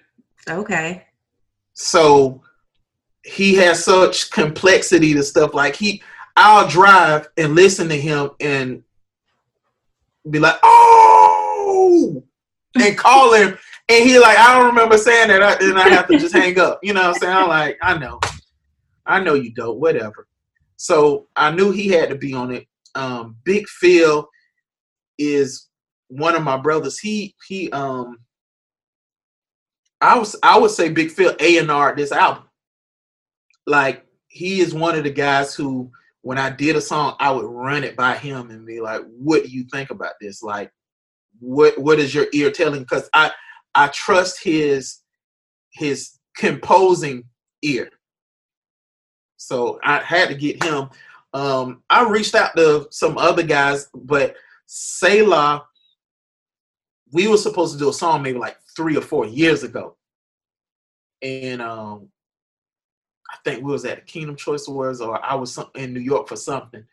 okay. 0.50 1.06
So 1.74 2.42
he 3.24 3.56
has 3.56 3.84
such 3.84 4.32
complexity 4.32 5.14
to 5.14 5.24
stuff 5.24 5.54
like 5.54 5.76
he 5.76 6.02
I'll 6.36 6.68
drive 6.68 7.30
and 7.38 7.56
listen 7.56 7.88
to 7.90 8.00
him 8.00 8.32
and 8.40 8.84
be 10.30 10.40
like, 10.40 10.58
oh, 10.64 12.24
and 12.76 12.98
call 12.98 13.34
him. 13.34 13.58
And 13.90 14.04
he 14.04 14.18
like, 14.18 14.38
I 14.38 14.58
don't 14.58 14.68
remember 14.68 14.98
saying 14.98 15.28
that. 15.28 15.62
And 15.62 15.78
I 15.78 15.90
have 15.90 16.08
to 16.08 16.18
just 16.18 16.34
hang 16.34 16.58
up. 16.58 16.80
You 16.82 16.94
know 16.94 17.02
what 17.02 17.10
I'm 17.10 17.14
saying? 17.16 17.34
I'm 17.36 17.50
like, 17.50 17.78
I 17.82 17.98
know. 17.98 18.20
I 19.06 19.20
know 19.20 19.34
you 19.36 19.54
don't. 19.54 19.80
Whatever. 19.80 20.28
So 20.78 21.28
I 21.36 21.52
knew 21.52 21.72
he 21.72 21.90
had 21.90 22.10
to 22.10 22.16
be 22.16 22.34
on 22.34 22.52
it. 22.52 22.66
Um, 22.96 23.38
Big 23.44 23.68
Fil 23.68 24.28
is 25.18 25.68
one 26.08 26.36
of 26.36 26.44
my 26.44 26.58
brothers. 26.58 27.00
He 27.00 27.36
he 27.48 27.70
um 27.72 28.18
I 30.04 30.18
was 30.18 30.36
I 30.44 30.60
would 30.60 30.72
say 30.72 30.90
Big 30.90 31.12
Fil 31.12 31.36
A 31.40 31.58
and 31.58 31.72
R 31.72 31.96
this 31.96 32.12
album. 32.12 32.44
Like 33.66 34.06
he 34.28 34.60
is 34.60 34.74
one 34.74 34.96
of 34.96 35.04
the 35.04 35.10
guys 35.10 35.56
who 35.56 35.90
when 36.22 36.38
I 36.38 36.50
did 36.50 36.76
a 36.76 36.82
song, 36.82 37.16
I 37.20 37.32
would 37.32 37.46
run 37.46 37.84
it 37.84 37.96
by 37.96 38.16
him 38.16 38.50
and 38.50 38.66
be 38.66 38.80
like, 38.82 39.02
"What 39.18 39.44
do 39.44 39.50
you 39.50 39.66
think 39.72 39.92
about 39.92 40.14
this? 40.20 40.44
Like, 40.44 40.72
what 41.40 41.78
what 41.80 42.00
is 42.00 42.14
your 42.14 42.28
ear 42.34 42.52
telling?" 42.52 42.82
Because 42.82 43.10
I 43.14 43.32
I 43.76 43.88
trust 43.88 44.44
his 44.44 45.00
his 45.74 46.20
composing 46.38 47.24
ear. 47.62 47.90
So 49.38 49.80
I 49.84 50.00
had 50.00 50.30
to 50.30 50.36
get 50.36 50.64
him. 50.64 50.90
Um, 51.34 51.84
I 51.90 52.08
reached 52.08 52.36
out 52.36 52.56
to 52.56 52.88
some 52.92 53.18
other 53.18 53.44
guys, 53.44 53.88
but 53.94 54.36
Selah, 54.66 55.66
we 57.12 57.28
were 57.28 57.38
supposed 57.38 57.74
to 57.74 57.80
do 57.80 57.90
a 57.90 57.94
song 57.94 58.22
maybe 58.22 58.40
like 58.40 58.58
three 58.76 58.98
or 58.98 59.02
four 59.02 59.26
years 59.26 59.64
ago, 59.64 59.96
and 61.22 61.62
um, 61.62 62.10
I 63.32 63.38
think 63.44 63.64
we 63.64 63.72
was 63.72 63.86
at 63.86 64.00
the 64.00 64.06
Kingdom 64.06 64.36
Choice 64.36 64.68
Awards 64.68 65.02
or 65.02 65.24
I 65.24 65.36
was 65.36 65.58
in 65.76 65.94
New 65.94 66.00
York 66.00 66.28
for 66.28 66.36
something, 66.36 66.84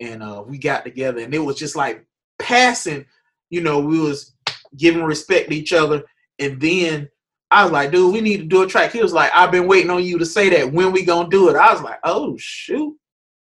and 0.00 0.22
uh, 0.22 0.42
we 0.46 0.58
got 0.58 0.84
together 0.84 1.20
and 1.22 1.34
it 1.34 1.38
was 1.38 1.56
just 1.56 1.76
like 1.76 2.04
passing. 2.38 3.04
You 3.50 3.60
know, 3.60 3.78
we 3.78 4.00
was 4.00 4.34
giving 4.76 5.04
respect 5.04 5.50
to 5.50 5.56
each 5.56 5.72
other, 5.72 6.02
and 6.38 6.60
then 6.60 7.08
I 7.50 7.62
was 7.62 7.72
like, 7.72 7.92
dude, 7.92 8.12
we 8.12 8.20
need 8.20 8.38
to 8.38 8.44
do 8.44 8.62
a 8.62 8.66
track. 8.66 8.90
He 8.90 9.02
was 9.02 9.12
like, 9.12 9.30
I've 9.32 9.52
been 9.52 9.68
waiting 9.68 9.90
on 9.90 10.02
you 10.02 10.18
to 10.18 10.26
say 10.26 10.48
that. 10.50 10.72
When 10.72 10.90
we 10.90 11.04
gonna 11.04 11.28
do 11.28 11.48
it? 11.48 11.56
I 11.56 11.72
was 11.72 11.82
like, 11.82 12.00
oh 12.02 12.36
shoot. 12.38 12.96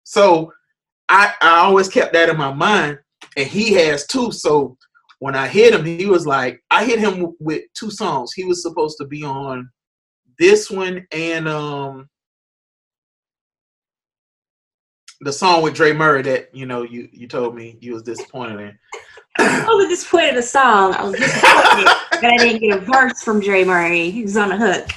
So 0.05 0.53
I 1.09 1.33
I 1.41 1.61
always 1.61 1.89
kept 1.89 2.13
that 2.13 2.29
in 2.29 2.37
my 2.37 2.53
mind, 2.53 2.99
and 3.37 3.47
he 3.47 3.73
has 3.75 4.07
too. 4.07 4.31
So 4.33 4.77
when 5.23 5.37
I 5.37 5.47
hit 5.47 5.73
him, 5.73 5.85
he 5.85 6.07
was 6.07 6.27
like, 6.27 6.61
I 6.69 6.85
hit 6.85 6.99
him 6.99 7.37
with 7.39 7.63
two 7.75 7.93
songs. 7.93 8.33
He 8.33 8.43
was 8.43 8.61
supposed 8.61 8.99
to 8.99 9.07
be 9.07 9.23
on 9.23 9.71
this 10.37 10.69
one 10.69 11.07
and 11.13 11.47
um 11.47 12.09
the 15.21 15.33
song 15.33 15.63
with 15.63 15.75
Dre 15.75 15.93
Murray 15.93 16.23
that 16.23 16.53
you 16.53 16.67
know 16.67 16.83
you 16.83 17.09
you 17.13 17.29
told 17.29 17.55
me 17.55 17.79
you 17.81 17.93
was 17.93 18.03
disappointed 18.03 18.59
in. 18.59 18.79
I 19.39 19.65
was 19.69 19.87
disappointed 19.87 20.31
in 20.31 20.35
the 20.35 20.43
song. 20.43 20.95
I 20.95 21.05
was 21.05 21.15
disappointed 21.15 21.87
that 22.21 22.25
I 22.25 22.37
didn't 22.39 22.61
get 22.61 22.79
a 22.79 22.81
verse 22.81 23.23
from 23.23 23.39
Dre 23.39 23.63
Murray. 23.63 24.11
He 24.11 24.23
was 24.23 24.37
on 24.37 24.49
the 24.49 24.57
hook. 24.57 24.91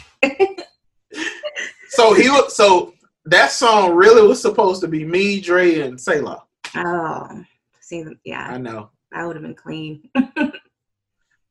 so 1.90 2.16
he 2.16 2.32
was 2.32 2.56
so 2.56 2.96
that 3.26 3.52
song 3.52 3.94
really 3.94 4.28
was 4.28 4.42
supposed 4.42 4.82
to 4.82 4.88
be 4.88 5.06
me, 5.06 5.40
Dre, 5.40 5.82
and 5.82 6.02
Selah. 6.02 6.42
Oh, 6.76 7.44
see, 7.80 8.04
yeah, 8.24 8.48
I 8.48 8.58
know. 8.58 8.90
I 9.16 9.26
would 9.26 9.36
have 9.36 9.44
been 9.44 9.56
clean. 9.56 10.10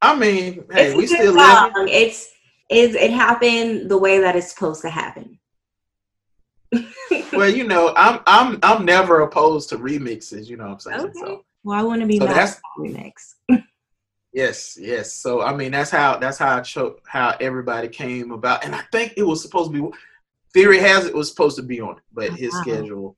I 0.02 0.16
mean, 0.16 0.64
hey, 0.70 0.88
it's 0.88 0.96
we 0.96 1.06
still 1.06 1.34
live. 1.34 1.72
It's, 1.88 2.30
it's 2.68 2.94
it 2.94 3.10
happened 3.10 3.90
the 3.90 3.98
way 3.98 4.20
that 4.20 4.36
it's 4.36 4.50
supposed 4.52 4.82
to 4.82 4.90
happen 4.90 5.38
well, 7.32 7.48
you 7.48 7.64
know, 7.64 7.92
I'm 7.96 8.20
I'm 8.26 8.58
I'm 8.62 8.84
never 8.84 9.20
opposed 9.20 9.68
to 9.70 9.78
remixes. 9.78 10.46
You 10.46 10.56
know 10.56 10.64
what 10.64 10.72
I'm 10.72 10.80
saying? 10.80 11.00
Okay. 11.00 11.12
So, 11.14 11.44
well, 11.62 11.78
I 11.78 11.82
want 11.82 12.00
to 12.00 12.06
be 12.06 12.18
so 12.18 12.26
that's 12.26 12.60
remix. 12.78 13.34
yes, 14.32 14.76
yes. 14.80 15.14
So 15.14 15.42
I 15.42 15.54
mean, 15.54 15.72
that's 15.72 15.90
how 15.90 16.18
that's 16.18 16.38
how 16.38 16.58
I 16.58 16.60
cho- 16.60 16.98
how 17.06 17.36
everybody 17.40 17.88
came 17.88 18.32
about, 18.32 18.64
and 18.64 18.74
I 18.74 18.82
think 18.92 19.14
it 19.16 19.22
was 19.22 19.42
supposed 19.42 19.72
to 19.72 19.90
be. 19.90 19.96
Theory 20.52 20.78
Hazit 20.78 21.12
was 21.12 21.28
supposed 21.28 21.56
to 21.56 21.64
be 21.64 21.80
on 21.80 21.96
it, 21.96 22.02
but 22.12 22.30
his 22.30 22.54
uh-huh. 22.54 22.62
schedule 22.62 23.16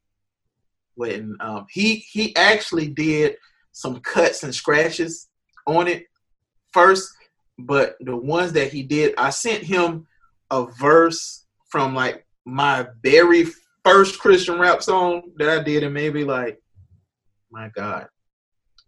when 0.95 1.37
um, 1.41 1.67
he 1.69 1.97
he 1.97 2.35
actually 2.37 2.89
did 2.89 3.37
some 3.77 4.01
cuts 4.01 4.43
and 4.43 4.55
scratches 4.55 5.29
on 5.67 5.87
it 5.87 6.07
first, 6.73 7.13
but 7.59 7.97
the 8.01 8.17
ones 8.17 8.55
that 8.55 8.73
he 8.73 8.83
did, 8.83 9.13
I 9.19 9.29
sent 9.29 9.63
him 9.63 10.07
a 10.51 10.65
verse 10.65 11.45
from 11.69 11.95
like 11.95 12.27
my 12.47 12.87
very 13.03 13.45
first 13.85 14.19
Christian 14.19 14.59
rap 14.59 14.83
song 14.83 15.25
that 15.37 15.51
I 15.51 15.63
did, 15.63 15.83
and 15.83 15.93
maybe 15.93 16.25
like, 16.25 16.59
my 17.51 17.69
God, 17.69 18.09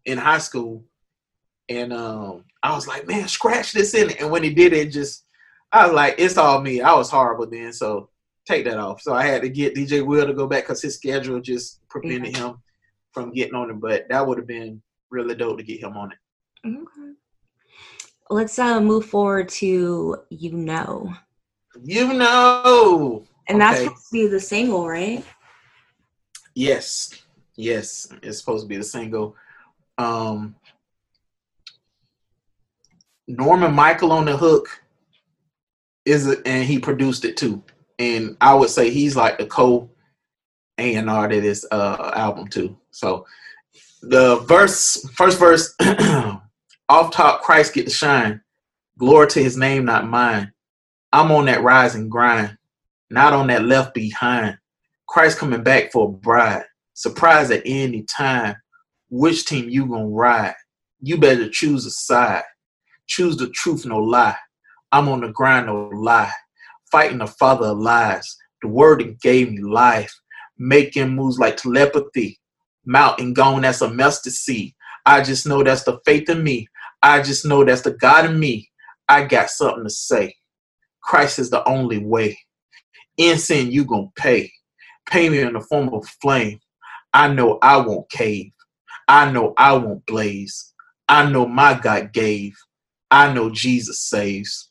in 0.07 0.17
high 0.17 0.39
school, 0.39 0.83
and 1.69 1.93
um, 1.93 2.45
I 2.63 2.75
was 2.75 2.89
like, 2.89 3.07
man, 3.07 3.29
scratch 3.29 3.75
this 3.75 3.93
in 3.93 4.09
it. 4.09 4.23
And 4.23 4.31
when 4.31 4.43
he 4.43 4.55
did 4.55 4.73
it, 4.73 4.91
just 4.91 5.27
I 5.71 5.85
was 5.85 5.95
like, 5.95 6.15
it's 6.17 6.39
all 6.39 6.63
me. 6.63 6.81
I 6.81 6.95
was 6.95 7.11
horrible 7.11 7.47
then, 7.47 7.75
so 7.75 8.09
take 8.47 8.65
that 8.65 8.79
off. 8.79 9.03
So 9.03 9.13
I 9.13 9.27
had 9.27 9.43
to 9.43 9.51
get 9.51 9.75
DJ 9.75 10.03
Will 10.03 10.27
to 10.27 10.33
go 10.33 10.47
back 10.47 10.63
because 10.63 10.81
his 10.81 10.95
schedule 10.95 11.43
just 11.43 11.87
prevented 11.91 12.39
yeah. 12.39 12.47
him 12.47 12.63
from 13.23 13.33
getting 13.33 13.55
on 13.55 13.71
it. 13.71 13.81
But 13.81 14.09
that 14.09 14.27
would 14.27 14.39
have 14.39 14.47
been 14.47 14.81
really 15.11 15.35
dope 15.35 15.59
to 15.59 15.65
get 15.65 15.81
him 15.81 15.97
on 15.97 16.13
it. 16.13 16.19
Okay. 16.67 17.13
Let's 18.31 18.59
uh, 18.59 18.81
move 18.81 19.07
forward 19.07 19.49
to 19.51 20.19
you 20.31 20.53
know. 20.53 21.15
You 21.83 22.13
know. 22.13 23.25
And 23.49 23.61
that's 23.61 23.81
supposed 23.81 24.07
to 24.11 24.13
be 24.13 24.27
the 24.27 24.41
single, 24.41 24.87
right? 24.87 25.25
Yes. 26.55 27.15
Yes. 27.57 28.09
It's 28.23 28.39
supposed 28.39 28.65
to 28.65 28.69
be 28.69 28.77
the 28.77 28.85
single. 28.85 29.35
Um 29.97 30.55
Norman 33.27 33.75
Micheal 33.75 34.11
on 34.11 34.25
the 34.25 34.37
hook 34.37 34.83
is 36.07 36.27
a, 36.27 36.47
and 36.47 36.65
he 36.65 36.79
produced 36.79 37.25
it 37.25 37.37
too. 37.37 37.63
And 37.99 38.37
I 38.41 38.55
would 38.55 38.71
say 38.71 38.91
he's 38.91 39.17
like 39.17 39.39
the 39.39 39.47
co 39.47 39.91
A 40.79 40.95
and 40.95 41.11
R 41.11 41.29
to 41.29 41.41
this 41.41 41.65
uh, 41.71 42.13
album 42.15 42.49
too. 42.49 42.77
So 42.91 43.27
the 44.03 44.37
verse, 44.41 45.09
first 45.15 45.39
verse, 45.39 45.75
off 46.89 47.13
top, 47.13 47.43
Christ 47.43 47.75
get 47.75 47.87
the 47.87 47.91
shine. 47.91 48.41
Glory 48.99 49.29
to 49.29 49.43
His 49.43 49.57
name, 49.57 49.85
not 49.85 50.09
mine. 50.09 50.53
I'm 51.13 51.33
on 51.33 51.47
that 51.47 51.63
rise 51.63 51.95
and 51.95 52.11
grind, 52.11 52.57
not 53.11 53.33
on 53.33 53.47
that 53.49 53.65
left 53.65 53.95
behind. 53.95 54.59
Christ 55.09 55.39
coming 55.39 55.63
back 55.63 55.91
for 55.91 56.07
a 56.09 56.13
bride. 56.13 56.65
Surprise 56.95 57.51
at 57.51 57.63
any 57.65 58.03
time. 58.03 58.57
Which 59.11 59.47
team 59.47 59.69
you 59.69 59.87
gonna 59.87 60.09
ride? 60.09 60.55
You 61.01 61.17
better 61.17 61.49
choose 61.49 61.87
a 61.87 61.91
side. 61.91 62.43
Choose 63.07 63.37
the 63.37 63.49
truth, 63.51 63.87
no 63.87 63.99
lie. 63.99 64.37
I'm 64.93 65.09
on 65.09 65.21
the 65.23 65.29
grind, 65.29 65.67
no 65.67 65.89
lie. 65.95 66.33
Fighting 66.91 67.19
the 67.19 67.27
father 67.27 67.69
of 67.69 67.79
lies. 67.79 68.37
The 68.63 68.69
word 68.69 69.01
that 69.01 69.21
gave 69.21 69.51
me 69.51 69.63
life. 69.63 70.13
Making 70.59 71.11
moves 71.11 71.39
like 71.39 71.57
telepathy. 71.57 72.39
Mountain 72.87 73.35
gone, 73.35 73.63
that's 73.63 73.83
a 73.83 73.91
mustard 73.93 74.33
seed. 74.33 74.75
I 75.07 75.23
just 75.23 75.47
know 75.47 75.63
that's 75.63 75.85
the 75.85 76.01
faith 76.05 76.29
in 76.29 76.43
me. 76.43 76.69
I 77.03 77.23
just 77.23 77.47
know 77.47 77.65
that's 77.65 77.83
the 77.83 77.93
God 77.93 78.27
in 78.27 78.39
me. 78.39 78.71
I 79.09 79.25
got 79.25 79.51
something 79.51 79.85
to 79.85 79.91
say. 79.91 80.35
Christ 81.03 81.39
is 81.39 81.51
the 81.51 81.67
only 81.69 81.99
way. 81.99 82.39
In 83.17 83.39
sin, 83.39 83.71
you 83.71 83.85
gonna 83.85 84.09
pay. 84.17 84.53
Pay 85.11 85.29
me 85.29 85.41
in 85.41 85.55
the 85.55 85.61
form 85.61 85.91
of 85.95 86.07
flame. 86.23 86.61
I 87.15 87.29
know 87.29 87.59
I 87.63 87.79
won't 87.79 88.11
cave. 88.11 88.53
I 89.09 89.31
know 89.31 89.55
I 89.57 89.75
won't 89.75 90.05
blaze. 90.07 90.75
I 91.09 91.31
know 91.31 91.47
my 91.47 91.75
God 91.75 92.13
gave. 92.13 92.55
I 93.11 93.33
know 93.33 93.51
Jesus 93.51 94.03
saves. 94.03 94.71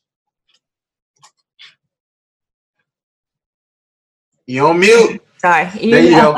You 4.48 4.68
on 4.68 4.80
mute? 4.80 5.22
Sorry. 5.40 5.70
You 5.80 5.92
there 5.92 6.04
you 6.04 6.12
go. 6.12 6.34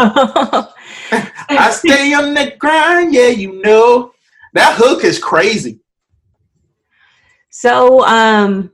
I 1.12 1.72
stay 1.72 2.14
on 2.14 2.34
the 2.34 2.56
grind, 2.58 3.14
yeah, 3.14 3.28
you 3.28 3.62
know. 3.62 4.14
That 4.54 4.76
hook 4.78 5.04
is 5.04 5.20
crazy. 5.20 5.80
So, 7.50 8.06
um, 8.06 8.72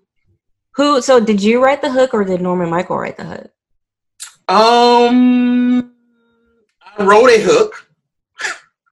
who? 0.75 1.01
So, 1.01 1.19
did 1.19 1.41
you 1.41 1.63
write 1.63 1.81
the 1.81 1.91
hook, 1.91 2.13
or 2.13 2.23
did 2.23 2.41
Norman 2.41 2.69
Micheal 2.69 2.99
write 2.99 3.17
the 3.17 3.25
hook? 3.25 3.51
Um, 4.47 5.93
I 6.97 7.03
wrote 7.03 7.29
a 7.29 7.41
hook, 7.41 7.89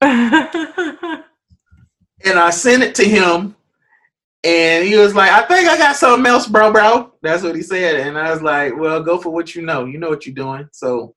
and 0.00 1.24
I 2.38 2.50
sent 2.50 2.82
it 2.82 2.94
to 2.96 3.04
him, 3.04 3.56
and 4.42 4.86
he 4.86 4.96
was 4.96 5.14
like, 5.14 5.30
I 5.30 5.46
think 5.46 5.68
I 5.68 5.78
got 5.78 5.96
something 5.96 6.26
else, 6.26 6.46
bro, 6.46 6.72
bro. 6.72 7.12
That's 7.22 7.42
what 7.42 7.54
he 7.54 7.62
said. 7.62 8.06
And 8.06 8.18
I 8.18 8.30
was 8.30 8.42
like, 8.42 8.76
well, 8.76 9.02
go 9.02 9.18
for 9.18 9.30
what 9.30 9.54
you 9.54 9.62
know. 9.62 9.84
You 9.84 9.98
know 9.98 10.10
what 10.10 10.26
you're 10.26 10.34
doing. 10.34 10.68
So 10.72 11.14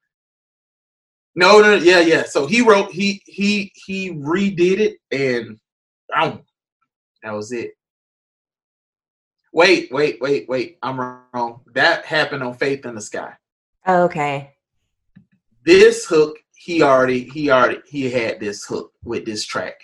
no, 1.37 1.61
no, 1.61 1.75
yeah, 1.75 1.99
yeah. 1.99 2.23
So 2.23 2.47
he 2.47 2.61
wrote, 2.61 2.91
he 2.91 3.21
he 3.25 3.71
he 3.75 4.11
redid 4.11 4.79
it 4.79 4.97
and 5.11 5.59
that 6.09 7.31
was 7.31 7.51
it. 7.51 7.73
Wait, 9.53 9.91
wait, 9.91 10.19
wait, 10.19 10.49
wait. 10.49 10.79
I'm 10.81 10.99
wrong. 10.99 11.61
That 11.75 12.05
happened 12.05 12.41
on 12.41 12.55
Faith 12.55 12.87
in 12.87 12.95
the 12.95 13.01
Sky. 13.01 13.33
Oh, 13.85 14.05
okay. 14.05 14.55
This 15.63 16.05
hook, 16.05 16.39
he 16.55 16.81
already 16.81 17.25
he 17.25 17.51
already 17.51 17.81
he 17.85 18.09
had 18.09 18.39
this 18.39 18.65
hook 18.65 18.93
with 19.03 19.23
this 19.23 19.45
track. 19.45 19.75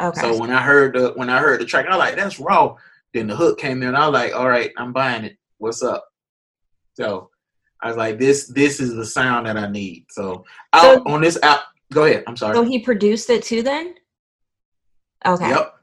Okay. 0.00 0.18
So 0.18 0.38
when 0.40 0.50
I 0.50 0.62
heard 0.62 0.94
the 0.94 1.12
when 1.14 1.28
I 1.28 1.40
heard 1.40 1.60
the 1.60 1.66
track, 1.66 1.84
I 1.86 1.90
was 1.90 1.98
like, 1.98 2.16
that's 2.16 2.40
raw. 2.40 2.74
Then 3.12 3.26
the 3.26 3.36
hook 3.36 3.58
came 3.58 3.82
in. 3.82 3.94
I 3.94 4.08
was 4.08 4.14
like, 4.14 4.34
all 4.34 4.48
right, 4.48 4.70
I'm 4.78 4.94
buying 4.94 5.24
it. 5.24 5.36
What's 5.58 5.82
up? 5.82 6.06
So 6.94 7.28
I 7.82 7.88
was 7.88 7.96
like, 7.96 8.18
this 8.18 8.48
this 8.48 8.80
is 8.80 8.94
the 8.94 9.04
sound 9.04 9.46
that 9.46 9.56
I 9.56 9.68
need. 9.68 10.06
So, 10.10 10.44
out 10.72 10.96
so, 10.96 11.02
on 11.06 11.20
this 11.20 11.38
app. 11.42 11.60
Go 11.92 12.04
ahead. 12.04 12.24
I'm 12.26 12.36
sorry. 12.36 12.54
So 12.54 12.64
he 12.64 12.80
produced 12.80 13.30
it 13.30 13.44
too 13.44 13.62
then? 13.62 13.94
Okay. 15.24 15.48
Yep. 15.48 15.74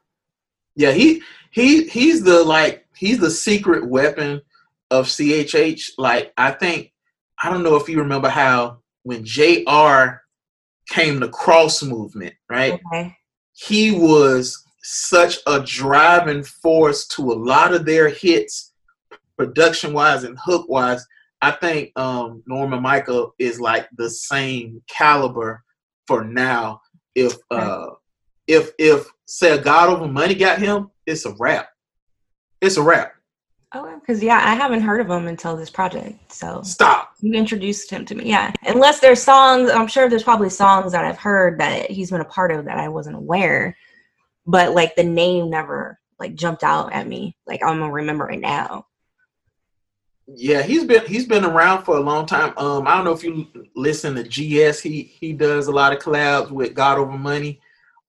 Yeah, 0.76 0.92
he 0.92 1.22
he 1.52 1.88
he's 1.88 2.24
the 2.24 2.44
like 2.44 2.86
he's 2.96 3.20
the 3.20 3.32
secret 3.32 3.88
weapon 3.88 4.42
of 4.92 5.06
CHH. 5.06 5.92
Like 5.98 6.34
I 6.38 6.52
think 6.52 6.92
I 7.42 7.50
don't 7.50 7.64
know 7.64 7.76
if 7.76 7.88
you 7.88 8.00
remember 8.00 8.30
how 8.30 8.80
when 9.04 9.24
JR 9.24 10.22
came 10.90 11.20
the 11.20 11.30
cross 11.30 11.82
movement, 11.84 12.34
right? 12.50 12.74
Okay 12.74 13.16
he 13.54 13.92
was 13.92 14.66
such 14.82 15.38
a 15.48 15.62
driving 15.62 16.44
force 16.44 17.08
to 17.08 17.22
a 17.32 17.34
lot 17.34 17.74
of 17.74 17.86
their 17.86 18.10
hits, 18.10 18.74
production 19.38 19.94
wise 19.94 20.24
and 20.24 20.38
hook 20.44 20.68
wise. 20.68 21.06
I 21.44 21.52
think 21.52 21.92
um, 22.00 22.42
Norman 22.48 22.82
Micheal 22.82 23.32
is 23.38 23.60
like 23.60 23.90
the 23.98 24.10
same 24.10 24.82
caliber 24.88 25.62
for 26.08 26.24
now. 26.24 26.80
If 27.16 27.34
uh, 27.52 27.88
if 28.48 28.72
if 28.80 29.06
say 29.26 29.58
God 29.58 29.90
over 29.90 30.08
money 30.08 30.36
got 30.36 30.60
him, 30.60 30.90
it's 31.06 31.26
a 31.26 31.36
wrap. 31.38 31.68
It's 32.62 32.78
a 32.78 32.82
wrap. 32.82 33.16
Oh, 33.74 34.00
because 34.00 34.24
yeah, 34.24 34.40
I 34.42 34.56
haven't 34.56 34.84
heard 34.84 35.02
of 35.02 35.10
him 35.10 35.28
until 35.28 35.58
this 35.58 35.70
project. 35.70 36.32
So 36.32 36.62
stop. 36.64 37.12
You 37.20 37.34
introduced 37.34 37.90
him 37.90 38.06
to 38.06 38.16
me, 38.16 38.30
yeah. 38.30 38.54
Unless 38.64 39.02
there's 39.02 39.22
songs, 39.22 39.70
I'm 39.70 39.88
sure 39.88 40.08
there's 40.08 40.24
probably 40.24 40.50
songs 40.50 40.94
that 40.94 41.04
I've 41.04 41.20
heard 41.20 41.60
that 41.60 41.92
he's 41.92 42.10
been 42.10 42.22
a 42.22 42.26
part 42.26 42.54
of 42.54 42.64
that 42.66 42.78
I 42.78 42.88
wasn't 42.88 43.18
aware, 43.18 43.76
but 44.48 44.74
like 44.74 44.96
the 44.96 45.04
name 45.04 45.50
never 45.50 46.00
like 46.20 46.36
jumped 46.36 46.64
out 46.64 46.94
at 46.94 47.06
me. 47.06 47.36
Like 47.46 47.62
I'm 47.62 47.80
gonna 47.80 47.92
remember 47.92 48.32
it 48.32 48.40
now. 48.40 48.86
Yeah, 50.28 50.62
he's 50.62 50.86
been 50.86 51.06
he's 51.06 51.26
been 51.26 51.44
around 51.44 51.84
for 51.84 51.98
a 51.98 52.02
long 52.02 52.26
time. 52.26 52.58
Um, 52.58 52.88
I 52.88 52.96
don't 52.96 53.06
know 53.06 53.12
if 53.12 53.24
you 53.24 53.48
listen 53.76 54.16
to 54.16 54.24
GS. 54.24 54.80
He 54.80 55.04
he 55.04 55.34
does 55.34 55.68
a 55.68 55.72
lot 55.72 55.92
of 55.92 56.00
collabs 56.00 56.50
with 56.50 56.74
God 56.74 56.98
Over 56.98 57.18
Money. 57.18 57.60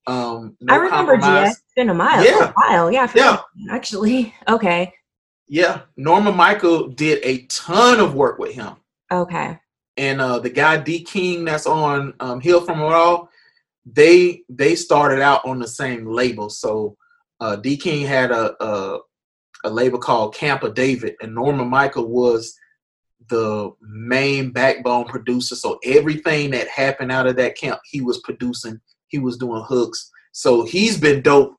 Um, 0.06 0.56
no 0.60 0.74
I 0.74 0.76
remember 0.76 1.18
compromise. 1.18 1.50
GS. 1.50 1.56
It's 1.56 1.74
been 1.74 1.88
a 1.90 1.94
mile. 1.94 2.24
Yeah, 2.24 2.50
a 2.50 2.52
while. 2.52 2.90
Yeah, 2.90 3.10
yeah. 3.14 3.40
Actually, 3.70 4.34
okay. 4.48 4.92
Yeah, 5.48 5.82
Norman 5.96 6.34
Micheal 6.34 6.94
did 6.94 7.20
a 7.24 7.42
ton 7.46 8.00
of 8.00 8.14
work 8.14 8.38
with 8.38 8.54
him. 8.54 8.76
Okay. 9.12 9.58
And 9.96 10.20
uh, 10.20 10.38
the 10.38 10.50
guy 10.50 10.76
D 10.76 11.02
King 11.02 11.44
that's 11.44 11.66
on 11.66 12.14
um, 12.20 12.40
Heal 12.40 12.60
from 12.60 12.80
It 12.80 12.84
All, 12.84 13.28
they 13.86 14.42
they 14.48 14.74
started 14.74 15.20
out 15.20 15.44
on 15.44 15.58
the 15.58 15.68
same 15.68 16.06
label. 16.06 16.48
So 16.48 16.96
uh, 17.40 17.56
D 17.56 17.76
King 17.76 18.06
had 18.06 18.30
a, 18.30 18.54
a 18.62 19.00
a 19.64 19.70
label 19.70 19.98
called 19.98 20.34
Camp 20.34 20.62
of 20.62 20.74
David, 20.74 21.16
and 21.20 21.34
Norman 21.34 21.68
Micheal 21.68 22.08
was 22.08 22.54
the 23.28 23.72
main 23.80 24.50
backbone 24.50 25.06
producer. 25.06 25.56
So 25.56 25.78
everything 25.84 26.50
that 26.50 26.68
happened 26.68 27.10
out 27.10 27.26
of 27.26 27.36
that 27.36 27.56
camp, 27.56 27.80
he 27.84 28.00
was 28.00 28.18
producing. 28.18 28.80
He 29.08 29.18
was 29.18 29.38
doing 29.38 29.64
hooks. 29.66 30.10
So 30.32 30.64
he's 30.64 30.98
been 30.98 31.22
dope 31.22 31.56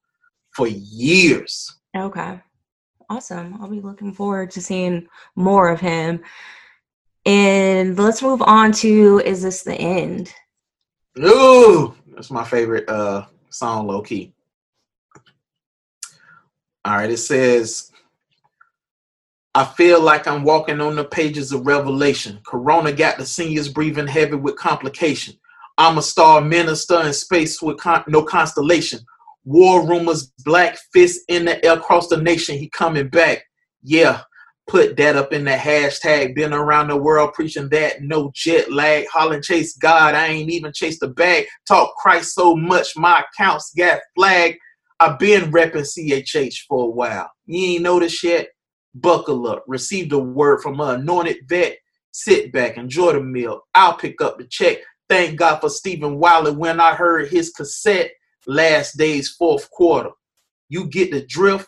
for 0.52 0.68
years. 0.68 1.74
Okay 1.98 2.40
awesome. 3.10 3.58
I'll 3.60 3.70
be 3.70 3.82
looking 3.82 4.14
forward 4.14 4.52
to 4.52 4.62
seeing 4.62 5.08
more 5.36 5.70
of 5.70 5.80
him. 5.80 6.22
And 7.26 7.98
let's 7.98 8.22
move 8.22 8.42
on 8.42 8.72
to 8.74 9.22
Is 9.26 9.42
This 9.42 9.64
the 9.64 9.76
End? 9.76 10.34
Ooh, 11.20 11.96
that's 12.14 12.30
my 12.30 12.44
favorite 12.44 12.88
uh 12.90 13.26
song, 13.50 13.88
low 13.88 14.02
key. 14.02 14.34
All 16.84 16.98
right, 16.98 17.10
it 17.10 17.18
says, 17.18 17.92
I 19.56 19.64
feel 19.64 20.02
like 20.02 20.28
I'm 20.28 20.44
walking 20.44 20.82
on 20.82 20.98
the 20.98 21.06
pages 21.06 21.54
of 21.54 21.66
Revelation. 21.66 22.42
Corona 22.46 22.92
got 22.92 23.18
the 23.18 23.26
seniors 23.26 23.70
breathing 23.70 24.06
heavy 24.06 24.36
with 24.36 24.58
complication. 24.58 25.34
I'm 25.78 25.98
a 25.98 26.02
star 26.02 26.42
minister 26.42 27.02
in 27.04 27.14
space 27.14 27.62
with 27.62 27.78
con- 27.78 28.04
no 28.10 28.22
constellation. 28.22 29.00
War 29.46 29.88
rumors, 29.88 30.34
black 30.44 30.78
fist 30.92 31.22
in 31.30 31.46
the 31.46 31.64
air 31.64 31.76
across 31.76 32.10
the 32.10 32.18
nation. 32.18 32.58
He 32.58 32.68
coming 32.68 33.08
back. 33.08 33.44
Yeah, 33.82 34.24
put 34.68 34.98
that 34.98 35.16
up 35.16 35.32
in 35.32 35.46
the 35.46 35.52
hashtag. 35.52 36.36
Been 36.36 36.52
around 36.52 36.90
the 36.90 36.98
world 36.98 37.32
preaching 37.34 37.70
that. 37.70 38.02
No 38.02 38.34
jet 38.36 38.74
lag. 38.74 39.06
Holland 39.08 39.46
chase 39.46 39.78
God. 39.78 40.16
I 40.16 40.28
ain't 40.28 40.52
even 40.52 40.74
chased 40.74 41.00
the 41.00 41.08
bag. 41.08 41.46
Talk 41.66 41.96
Christ 41.96 42.36
so 42.36 42.58
much, 42.58 42.98
my 42.98 43.24
accounts 43.24 43.72
got 43.74 44.02
flagged. 44.18 44.58
i 45.00 45.14
been 45.16 45.50
repping 45.50 45.88
CHH 45.88 46.66
for 46.68 46.84
a 46.84 46.92
while. 46.92 47.32
You 47.46 47.76
ain't 47.76 47.84
noticed 47.84 48.22
yet? 48.22 48.50
Buckle 48.96 49.48
up. 49.48 49.64
Receive 49.68 50.10
the 50.10 50.20
word 50.20 50.62
from 50.62 50.80
an 50.80 51.02
anointed 51.02 51.48
vet. 51.48 51.78
Sit 52.12 52.52
back, 52.52 52.78
enjoy 52.78 53.14
the 53.14 53.22
meal. 53.22 53.62
I'll 53.74 53.98
pick 53.98 54.22
up 54.22 54.38
the 54.38 54.46
check. 54.46 54.78
Thank 55.10 55.38
God 55.38 55.60
for 55.60 55.70
Stephen 55.70 56.18
Wiley 56.18 56.52
when 56.52 56.80
I 56.80 56.96
heard 56.96 57.28
his 57.30 57.52
cassette 57.52 58.12
last 58.48 58.98
day's 58.98 59.30
fourth 59.30 59.70
quarter. 59.70 60.12
You 60.70 60.88
get 60.88 61.12
the 61.12 61.26
drift, 61.26 61.68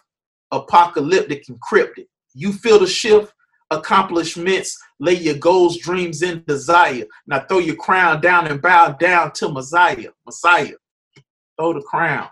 apocalyptic 0.52 1.46
encrypted. 1.48 2.08
You 2.34 2.54
feel 2.54 2.80
the 2.80 2.88
shift, 2.88 3.34
accomplishments, 3.70 4.78
lay 5.00 5.14
your 5.14 5.36
goals, 5.36 5.78
dreams, 5.78 6.22
and 6.22 6.46
desire. 6.46 7.06
Now 7.28 7.42
throw 7.42 7.60
your 7.60 7.76
crown 7.76 8.22
down 8.22 8.48
and 8.48 8.62
bow 8.62 8.94
down 8.94 9.34
to 9.34 9.50
Messiah. 9.50 10.10
Messiah. 10.26 10.74
Throw 11.60 11.74
the 11.74 11.82
crown. 11.82 12.30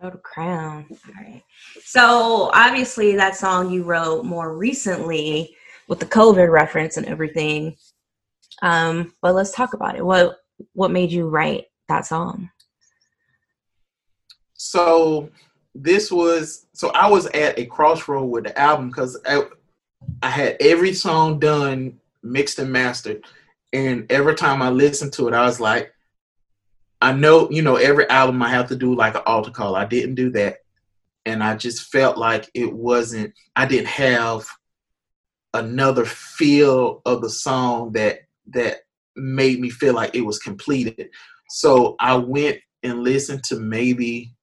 Throw 0.00 0.10
the 0.10 0.18
crown. 0.18 0.86
All 0.90 1.14
right. 1.14 1.42
So 1.82 2.50
obviously 2.52 3.16
that 3.16 3.36
song 3.36 3.70
you 3.70 3.82
wrote 3.82 4.24
more 4.24 4.56
recently 4.56 5.56
with 5.88 6.00
the 6.00 6.06
COVID 6.06 6.50
reference 6.50 6.96
and 6.96 7.06
everything. 7.06 7.76
Um, 8.62 9.14
but 9.22 9.34
let's 9.34 9.52
talk 9.52 9.74
about 9.74 9.96
it. 9.96 10.04
What 10.04 10.38
what 10.72 10.90
made 10.90 11.12
you 11.12 11.28
write 11.28 11.64
that 11.88 12.06
song? 12.06 12.50
So 14.54 15.30
this 15.74 16.10
was 16.10 16.66
so 16.72 16.90
I 16.90 17.08
was 17.08 17.26
at 17.26 17.58
a 17.58 17.66
crossroad 17.66 18.30
with 18.30 18.44
the 18.44 18.58
album 18.58 18.88
because 18.88 19.18
I, 19.26 19.44
I 20.22 20.30
had 20.30 20.56
every 20.60 20.92
song 20.92 21.38
done, 21.38 21.98
mixed 22.22 22.58
and 22.58 22.72
mastered, 22.72 23.24
and 23.72 24.10
every 24.10 24.34
time 24.34 24.62
I 24.62 24.70
listened 24.70 25.12
to 25.14 25.28
it, 25.28 25.34
I 25.34 25.44
was 25.44 25.60
like, 25.60 25.92
I 27.00 27.12
know, 27.12 27.50
you 27.50 27.62
know, 27.62 27.76
every 27.76 28.08
album 28.08 28.42
I 28.42 28.48
have 28.48 28.68
to 28.68 28.76
do 28.76 28.94
like 28.94 29.14
an 29.14 29.22
altar 29.26 29.50
call. 29.50 29.76
I 29.76 29.84
didn't 29.84 30.14
do 30.14 30.30
that, 30.30 30.58
and 31.26 31.42
I 31.42 31.56
just 31.56 31.92
felt 31.92 32.16
like 32.16 32.50
it 32.54 32.72
wasn't. 32.72 33.34
I 33.54 33.66
didn't 33.66 33.88
have 33.88 34.46
another 35.52 36.04
feel 36.04 37.02
of 37.04 37.20
the 37.20 37.30
song 37.30 37.92
that 37.92 38.20
that 38.48 38.78
made 39.14 39.60
me 39.60 39.70
feel 39.70 39.94
like 39.94 40.14
it 40.14 40.22
was 40.22 40.38
completed. 40.38 41.10
So 41.48 41.96
I 42.00 42.16
went 42.16 42.58
and 42.82 43.02
listened 43.02 43.44
to 43.44 43.60
maybe 43.60 44.34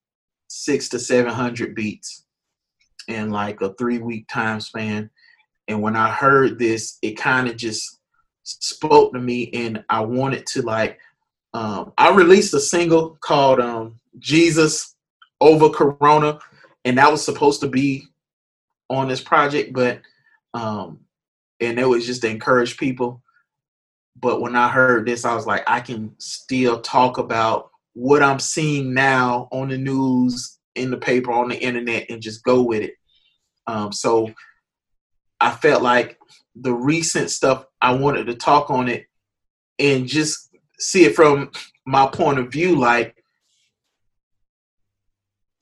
six 0.47 0.89
to 0.89 0.99
seven 0.99 1.34
hundred 1.34 1.73
beats 1.73 2.25
in 3.07 3.31
like 3.31 3.61
a 3.61 3.73
three 3.73 3.97
week 3.97 4.27
time 4.27 4.59
span. 4.59 5.09
And 5.67 5.81
when 5.81 5.95
I 5.95 6.11
heard 6.11 6.59
this, 6.59 6.99
it 7.01 7.17
kind 7.17 7.47
of 7.47 7.57
just 7.57 7.99
spoke 8.43 9.13
to 9.13 9.19
me, 9.19 9.49
and 9.53 9.84
I 9.89 10.01
wanted 10.01 10.45
to 10.47 10.61
like. 10.61 10.99
Um, 11.53 11.93
I 11.97 12.13
released 12.13 12.53
a 12.53 12.59
single 12.59 13.17
called 13.21 13.59
um, 13.59 13.99
"Jesus 14.19 14.95
Over 15.39 15.69
Corona," 15.69 16.39
and 16.85 16.97
that 16.97 17.11
was 17.11 17.23
supposed 17.23 17.61
to 17.61 17.67
be 17.67 18.07
on 18.89 19.07
this 19.07 19.21
project, 19.21 19.73
but 19.73 20.01
um, 20.53 20.99
and 21.59 21.80
it 21.80 21.88
was 21.88 22.05
just 22.05 22.21
to 22.21 22.30
encourage 22.30 22.77
people. 22.77 23.21
But 24.19 24.41
when 24.41 24.55
I 24.55 24.69
heard 24.69 25.07
this, 25.07 25.25
I 25.25 25.34
was 25.34 25.45
like, 25.45 25.63
I 25.67 25.80
can 25.80 26.13
still 26.19 26.81
talk 26.81 27.17
about 27.17 27.69
what 27.93 28.23
I'm 28.23 28.39
seeing 28.39 28.93
now 28.93 29.47
on 29.51 29.69
the 29.69 29.77
news, 29.77 30.59
in 30.75 30.91
the 30.91 30.97
paper, 30.97 31.31
on 31.31 31.49
the 31.49 31.59
internet, 31.59 32.07
and 32.09 32.21
just 32.21 32.43
go 32.43 32.61
with 32.61 32.84
it. 32.84 32.93
Um, 33.67 33.91
so 33.91 34.31
I 35.39 35.51
felt 35.51 35.81
like 35.81 36.17
the 36.55 36.73
recent 36.73 37.30
stuff 37.30 37.65
I 37.81 37.93
wanted 37.93 38.25
to 38.27 38.35
talk 38.35 38.69
on 38.69 38.88
it 38.88 39.05
and 39.80 40.07
just 40.07 40.52
see 40.79 41.05
it 41.05 41.15
from 41.15 41.51
my 41.85 42.07
point 42.07 42.39
of 42.39 42.51
view. 42.51 42.75
Like 42.75 43.23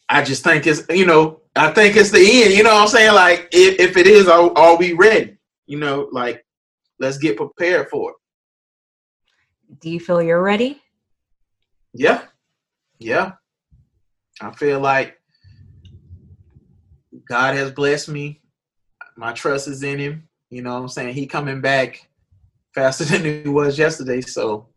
I 0.10 0.24
just 0.24 0.44
think 0.44 0.68
it's 0.68 0.84
you 0.90 1.06
know 1.06 1.42
I 1.56 1.72
think 1.72 1.96
it's 1.96 2.12
the 2.12 2.44
end. 2.44 2.54
You 2.54 2.64
know 2.64 2.74
what 2.74 2.84
I'm 2.84 2.88
saying? 2.88 3.14
Like 3.14 3.50
if, 3.52 3.80
if 3.80 3.98
it 3.98 4.08
is, 4.08 4.28
are, 4.28 4.52
are 4.58 4.78
we 4.78 4.94
ready? 4.94 5.38
You 5.68 5.80
know, 5.80 6.10
like 6.12 6.46
let's 7.00 7.18
get 7.18 7.38
prepared 7.38 7.90
for 7.90 8.12
it. 8.12 8.16
Do 9.80 9.90
you 9.90 10.00
feel 10.00 10.22
you're 10.22 10.42
ready? 10.42 10.82
Yeah. 11.94 12.24
Yeah. 13.00 13.34
I 14.42 14.52
feel 14.52 14.80
like 14.80 15.18
God 17.28 17.56
has 17.56 17.72
blessed 17.72 18.10
me. 18.10 18.42
My 19.18 19.34
trust 19.34 19.68
is 19.68 19.84
in 19.84 20.00
him. 20.00 20.28
You 20.50 20.62
know 20.62 20.74
what 20.74 20.82
I'm 20.82 20.88
saying? 20.88 21.14
He 21.14 21.28
coming 21.28 21.62
back 21.62 22.08
faster 22.74 23.04
than 23.06 23.44
he 23.44 23.50
was 23.50 23.78
yesterday. 23.78 24.22
So, 24.22 24.68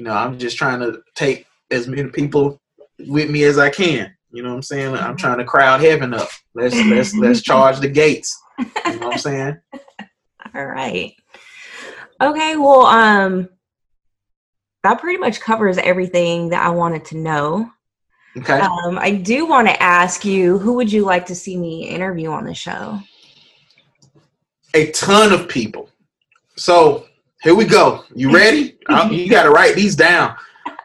you 0.00 0.04
know, 0.04 0.14
I'm 0.14 0.38
just 0.38 0.56
trying 0.56 0.80
to 0.80 1.02
take 1.14 1.44
as 1.70 1.86
many 1.86 2.08
people 2.08 2.58
with 3.00 3.28
me 3.28 3.42
as 3.42 3.58
I 3.58 3.68
can. 3.68 4.10
You 4.32 4.42
know 4.42 4.48
what 4.48 4.56
I'm 4.56 4.62
saying? 4.62 4.94
I'm 4.94 5.14
trying 5.14 5.36
to 5.36 5.44
crowd 5.44 5.82
heaven 5.82 6.14
up. 6.14 6.30
Let's 6.54 6.74
let's 6.74 7.14
let's 7.14 7.42
charge 7.50 7.80
the 7.80 7.88
gates. 7.88 8.34
You 8.58 8.64
know 8.64 9.08
what 9.08 9.12
I'm 9.12 9.18
saying? 9.18 9.58
All 10.54 10.64
right. 10.64 11.12
Okay, 12.18 12.56
well, 12.56 12.86
um 12.86 13.50
that 14.84 15.00
pretty 15.00 15.18
much 15.18 15.38
covers 15.38 15.76
everything 15.76 16.48
that 16.48 16.64
I 16.64 16.70
wanted 16.70 17.04
to 17.06 17.18
know. 17.18 17.70
Okay. 18.38 18.58
Um, 18.58 18.98
I 18.98 19.10
do 19.10 19.44
want 19.44 19.68
to 19.68 19.82
ask 19.82 20.24
you, 20.24 20.56
who 20.56 20.72
would 20.76 20.90
you 20.90 21.04
like 21.04 21.26
to 21.26 21.34
see 21.34 21.58
me 21.58 21.86
interview 21.86 22.30
on 22.30 22.46
the 22.46 22.54
show? 22.54 22.98
A 24.72 24.90
ton 24.92 25.34
of 25.34 25.46
people. 25.46 25.90
So 26.56 27.04
here 27.42 27.54
we 27.54 27.64
go. 27.64 28.04
You 28.14 28.32
ready? 28.32 28.78
you 29.10 29.28
got 29.28 29.44
to 29.44 29.50
write 29.50 29.74
these 29.74 29.96
down. 29.96 30.36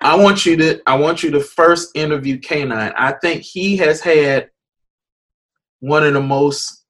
I 0.02 0.16
want 0.16 0.46
you 0.46 0.56
to. 0.58 0.82
I 0.88 0.96
want 0.96 1.24
you 1.24 1.32
to 1.32 1.40
first 1.40 1.96
interview 1.96 2.40
K9. 2.40 2.94
I 2.96 3.14
think 3.14 3.42
he 3.42 3.78
has 3.78 4.02
had 4.02 4.50
one 5.80 6.04
of 6.04 6.14
the 6.14 6.22
most. 6.22 6.84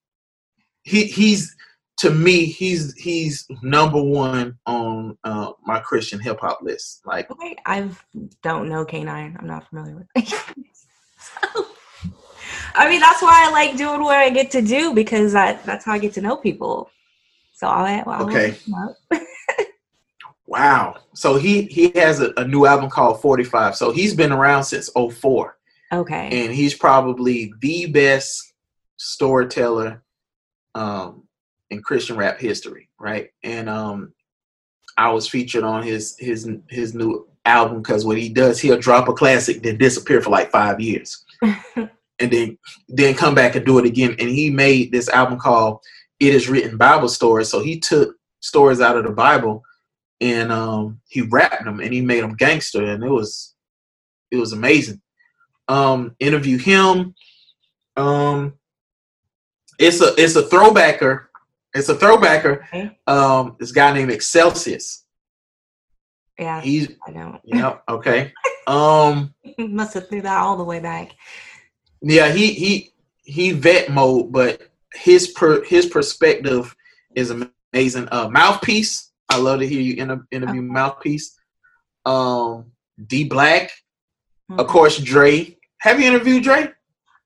He 0.84 1.06
he's 1.06 1.56
to 1.98 2.12
me, 2.12 2.46
he's 2.46 2.94
he's 2.96 3.46
number 3.62 4.02
one 4.02 4.58
on 4.66 5.18
uh, 5.24 5.54
my 5.64 5.80
Christian 5.80 6.20
hip 6.20 6.40
hop 6.42 6.62
list. 6.62 7.02
Like, 7.06 7.32
okay, 7.32 7.56
I 7.66 7.90
don't 8.44 8.68
know 8.68 8.86
K9. 8.86 9.08
I'm 9.08 9.48
not 9.48 9.70
familiar 9.70 9.96
with. 9.96 10.28
so, 10.28 11.48
I 12.76 12.90
mean, 12.90 13.00
that's 13.00 13.22
why 13.22 13.46
I 13.48 13.52
like 13.52 13.78
doing 13.78 14.04
what 14.04 14.18
I 14.18 14.30
get 14.30 14.52
to 14.52 14.62
do 14.62 14.94
because 14.94 15.36
I, 15.36 15.54
that's 15.54 15.86
how 15.86 15.94
I 15.94 15.98
get 15.98 16.14
to 16.16 16.22
know 16.22 16.36
people. 16.36 16.90
So 17.54 17.68
I 17.68 18.04
will 18.06 18.28
okay. 18.28 18.58
wow. 20.56 20.96
So 21.14 21.36
he 21.36 21.64
he 21.64 21.92
has 21.96 22.22
a, 22.22 22.34
a, 22.38 22.48
new 22.48 22.66
album 22.66 22.90
called 22.90 23.22
45. 23.22 23.76
So 23.76 23.92
he's 23.92 24.14
been 24.14 24.32
around 24.32 24.64
since 24.64 24.90
04. 24.90 25.58
Okay. 25.92 26.30
And 26.32 26.54
he's 26.54 26.74
probably 26.74 27.54
the 27.60 27.88
best 27.88 28.54
storyteller 28.96 30.02
um, 30.74 31.24
in 31.70 31.82
Christian 31.82 32.16
rap 32.16 32.40
history, 32.40 32.90
right? 32.98 33.32
And 33.44 33.70
um, 33.70 34.14
I 34.98 35.12
was 35.12 35.28
featured 35.28 35.66
on 35.66 35.84
his 35.84 36.16
his 36.18 36.50
his 36.70 36.94
new 36.94 37.28
album 37.44 37.82
because 37.82 38.06
what 38.06 38.18
he 38.18 38.30
does, 38.30 38.60
he'll 38.60 38.80
drop 38.80 39.10
a 39.10 39.14
classic, 39.14 39.62
then 39.62 39.78
disappear 39.78 40.22
for 40.22 40.30
like 40.30 40.52
five 40.52 40.80
years, 40.80 41.26
and 41.76 41.90
then 42.32 42.58
then 42.88 43.14
come 43.14 43.36
back 43.36 43.56
and 43.56 43.66
do 43.66 43.78
it 43.78 43.86
again. 43.86 44.16
And 44.20 44.30
he 44.30 44.50
made 44.50 44.94
this 44.94 45.10
album 45.10 45.38
called 45.38 45.82
"It 46.22 46.34
Is 46.34 46.48
Written 46.48 46.78
Bible 46.78 47.10
Stories." 47.10 47.50
So 47.50 47.62
he 47.62 47.78
took 47.78 48.16
stories 48.40 48.80
out 48.80 48.96
of 48.96 49.04
the 49.04 49.12
Bible 49.12 49.64
and 50.22 50.52
um, 50.52 51.02
he 51.08 51.22
rapped 51.22 51.64
them 51.66 51.80
and 51.80 51.94
he 51.94 52.02
made 52.02 52.24
them 52.24 52.36
gangster, 52.36 52.84
and 52.84 53.04
it 53.04 53.10
was 53.10 53.56
it 54.32 54.38
was 54.38 54.54
amazing. 54.54 55.02
Um, 55.68 56.16
interview 56.20 56.58
him. 56.58 57.16
Um, 57.98 58.54
it's 59.80 60.02
a 60.02 60.14
it's 60.18 60.36
a 60.36 60.44
throwbacker 60.44 61.26
it's 61.76 61.90
a 61.90 61.96
throwbacker. 61.96 62.64
Okay. 62.64 62.98
Um, 63.06 63.58
this 63.60 63.74
guy 63.74 63.94
named 63.94 64.12
Excelsius. 64.12 65.04
Yeah, 66.40 66.62
he's. 66.62 66.90
I 67.06 67.12
know. 67.12 67.40
Yeah. 67.44 67.78
Okay. 67.90 68.34
um, 68.68 69.34
must 69.58 69.94
have 69.94 70.08
threw 70.08 70.22
that 70.22 70.40
all 70.40 70.58
the 70.58 70.64
way 70.64 70.80
back. 70.80 71.12
Yeah, 72.02 72.32
he 72.32 72.54
he 72.54 72.94
he 73.24 73.52
vet 73.52 73.90
mode, 73.90 74.32
but 74.32 74.62
his 74.94 75.30
per 75.30 75.64
his 75.64 75.86
perspective 75.86 76.76
is 77.14 77.32
amazing. 77.74 78.08
Uh, 78.12 78.30
mouthpiece. 78.30 79.05
I 79.30 79.38
love 79.38 79.60
to 79.60 79.68
hear 79.68 79.82
you 79.82 79.96
inter- 79.96 80.26
interview 80.32 80.62
okay. 80.62 80.72
mouthpiece. 80.72 81.40
Um, 82.06 82.72
D 83.08 83.24
Black, 83.24 83.72
mm-hmm. 84.50 84.60
of 84.60 84.68
course, 84.68 84.98
Dre. 84.98 85.58
Have 85.80 86.00
you 86.00 86.08
interviewed 86.08 86.44
Dre? 86.44 86.72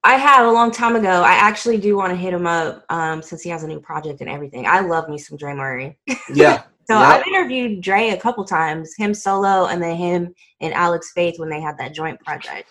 I 0.03 0.15
have 0.15 0.47
a 0.47 0.51
long 0.51 0.71
time 0.71 0.95
ago. 0.95 1.09
I 1.09 1.33
actually 1.33 1.77
do 1.77 1.97
want 1.97 2.11
to 2.11 2.15
hit 2.15 2.33
him 2.33 2.47
up 2.47 2.85
um, 2.89 3.21
since 3.21 3.41
he 3.41 3.49
has 3.49 3.63
a 3.63 3.67
new 3.67 3.81
project 3.81 4.21
and 4.21 4.29
everything. 4.29 4.65
I 4.65 4.79
love 4.79 5.09
me 5.09 5.17
some 5.17 5.37
Dre 5.37 5.53
Murray. 5.53 5.97
Yeah. 6.33 6.63
so 6.87 6.95
I've 6.95 7.25
interviewed 7.27 7.81
Dre 7.81 8.09
a 8.09 8.17
couple 8.17 8.45
times, 8.45 8.95
him 8.97 9.13
solo, 9.13 9.65
and 9.67 9.81
then 9.81 9.97
him 9.97 10.33
and 10.61 10.73
Alex 10.73 11.11
Faith 11.13 11.37
when 11.37 11.49
they 11.49 11.59
had 11.59 11.77
that 11.79 11.93
joint 11.93 12.19
project. 12.21 12.69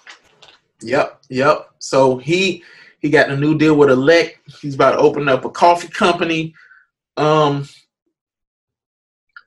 Yep, 0.81 1.23
yep. 1.29 1.71
So 1.81 2.17
he 2.17 2.63
he 3.01 3.11
got 3.11 3.31
a 3.31 3.37
new 3.37 3.59
deal 3.59 3.77
with 3.77 3.91
Elect. 3.91 4.39
He's 4.61 4.75
about 4.75 4.93
to 4.93 4.99
open 4.99 5.29
up 5.29 5.45
a 5.45 5.51
coffee 5.51 5.89
company. 5.89 6.55
Um, 7.17 7.69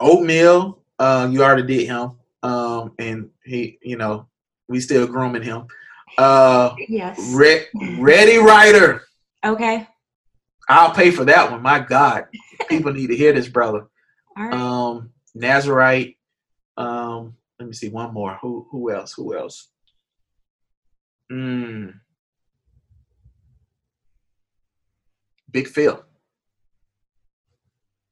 Oatmeal. 0.02 0.84
Uh, 1.00 1.30
you 1.32 1.44
already 1.44 1.64
did 1.64 1.88
him. 1.88 2.18
Um, 2.44 2.94
and 3.00 3.30
he, 3.46 3.78
you 3.82 3.98
know, 3.98 4.28
we 4.68 4.80
still 4.80 5.08
grooming 5.08 5.44
him. 5.44 5.68
Uh, 6.18 6.76
yes. 6.90 7.18
Re- 7.34 7.68
Readywriter. 7.76 9.02
Okay. 9.46 9.88
I'll 10.68 10.94
pay 10.94 11.12
for 11.12 11.26
that 11.26 11.52
one. 11.52 11.62
My 11.62 11.80
God, 11.80 12.26
people 12.70 12.94
need 12.94 13.08
to 13.08 13.16
hear 13.16 13.34
this, 13.34 13.48
brother. 13.48 13.88
All 14.38 14.44
right. 14.44 14.54
Um, 14.54 15.12
Nazarite. 15.36 16.18
Um, 16.78 17.36
let 17.60 17.68
me 17.68 17.74
see 17.74 17.90
one 17.90 18.14
more. 18.14 18.38
Who 18.42 18.68
who 18.72 18.92
else? 18.92 19.14
Who 19.14 19.38
else? 19.38 19.70
Mm. 21.32 21.94
Big 25.52 25.68
Fil. 25.68 26.04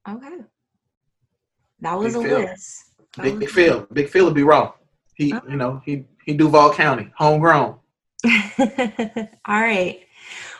Okay. 0.07 0.37
That 1.81 1.97
was 1.97 2.13
Big 2.13 2.25
a 2.25 2.27
Phil. 2.27 2.39
list. 2.39 2.83
Big, 3.21 3.39
Big 3.39 3.49
Fil. 3.49 3.87
Big 3.93 4.09
Fil 4.09 4.25
would 4.25 4.33
be 4.33 4.43
wrong. 4.43 4.73
He, 5.15 5.33
okay. 5.33 5.51
you 5.51 5.57
know, 5.57 5.81
he 5.85 6.05
he 6.25 6.33
Duval 6.33 6.73
County, 6.73 7.11
homegrown. 7.17 7.77
All 8.25 9.61
right. 9.61 10.01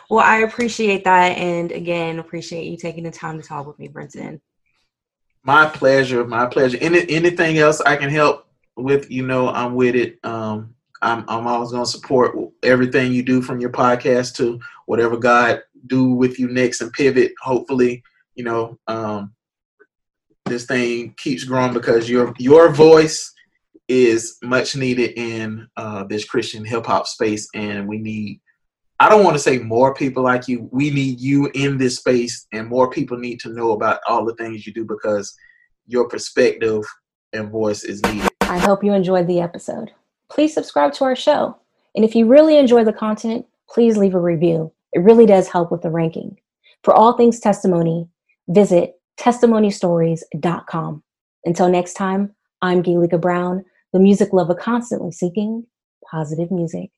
Well, 0.08 0.24
I 0.24 0.38
appreciate 0.38 1.04
that, 1.04 1.38
and 1.38 1.70
again, 1.70 2.18
appreciate 2.18 2.64
you 2.64 2.76
taking 2.76 3.04
the 3.04 3.10
time 3.10 3.40
to 3.40 3.46
talk 3.46 3.66
with 3.66 3.78
me, 3.78 3.88
Brinson. 3.88 4.40
My 5.44 5.66
pleasure. 5.66 6.24
My 6.24 6.46
pleasure. 6.46 6.78
Any 6.80 7.08
anything 7.08 7.58
else 7.58 7.80
I 7.80 7.96
can 7.96 8.10
help 8.10 8.46
with, 8.76 9.10
you 9.10 9.26
know, 9.26 9.48
I'm 9.48 9.74
with 9.74 9.94
it. 9.94 10.18
Um, 10.24 10.74
I'm 11.02 11.24
I'm 11.28 11.46
always 11.46 11.70
gonna 11.70 11.86
support 11.86 12.36
everything 12.62 13.12
you 13.12 13.22
do 13.22 13.40
from 13.40 13.60
your 13.60 13.70
podcast 13.70 14.34
to 14.36 14.60
whatever 14.86 15.16
God 15.16 15.62
do 15.86 16.12
with 16.12 16.38
you 16.38 16.48
next 16.48 16.80
and 16.80 16.92
pivot. 16.92 17.32
Hopefully, 17.40 18.02
you 18.34 18.44
know, 18.44 18.78
um, 18.86 19.32
this 20.50 20.66
thing 20.66 21.14
keeps 21.16 21.44
growing 21.44 21.72
because 21.72 22.08
your 22.08 22.34
your 22.38 22.70
voice 22.70 23.32
is 23.88 24.36
much 24.42 24.76
needed 24.76 25.12
in 25.16 25.66
uh, 25.76 26.04
this 26.04 26.24
Christian 26.24 26.64
hip 26.64 26.86
hop 26.86 27.06
space, 27.06 27.48
and 27.54 27.88
we 27.88 27.98
need. 27.98 28.40
I 28.98 29.08
don't 29.08 29.24
want 29.24 29.34
to 29.34 29.42
say 29.42 29.58
more 29.58 29.94
people 29.94 30.22
like 30.22 30.46
you. 30.46 30.68
We 30.70 30.90
need 30.90 31.20
you 31.20 31.50
in 31.54 31.78
this 31.78 31.96
space, 31.96 32.46
and 32.52 32.68
more 32.68 32.90
people 32.90 33.16
need 33.16 33.40
to 33.40 33.48
know 33.48 33.72
about 33.72 34.00
all 34.06 34.26
the 34.26 34.34
things 34.34 34.66
you 34.66 34.74
do 34.74 34.84
because 34.84 35.34
your 35.86 36.06
perspective 36.08 36.84
and 37.32 37.50
voice 37.50 37.82
is 37.84 38.02
needed. 38.02 38.30
I 38.42 38.58
hope 38.58 38.84
you 38.84 38.92
enjoyed 38.92 39.26
the 39.26 39.40
episode. 39.40 39.90
Please 40.30 40.52
subscribe 40.52 40.92
to 40.94 41.04
our 41.04 41.16
show. 41.16 41.56
And 41.94 42.04
if 42.04 42.14
you 42.14 42.26
really 42.26 42.56
enjoy 42.58 42.84
the 42.84 42.92
content, 42.92 43.46
please 43.68 43.96
leave 43.96 44.14
a 44.14 44.20
review. 44.20 44.72
It 44.92 45.00
really 45.00 45.26
does 45.26 45.48
help 45.48 45.72
with 45.72 45.82
the 45.82 45.90
ranking. 45.90 46.38
For 46.82 46.94
all 46.94 47.16
things 47.16 47.40
testimony, 47.40 48.08
visit 48.48 48.99
testimonystories.com. 49.20 51.02
Until 51.44 51.68
next 51.68 51.94
time, 51.94 52.34
I'm 52.62 52.82
Galika 52.82 53.20
Brown, 53.20 53.64
the 53.92 54.00
music 54.00 54.32
lover 54.32 54.54
constantly 54.54 55.12
seeking 55.12 55.66
positive 56.10 56.50
music. 56.50 56.90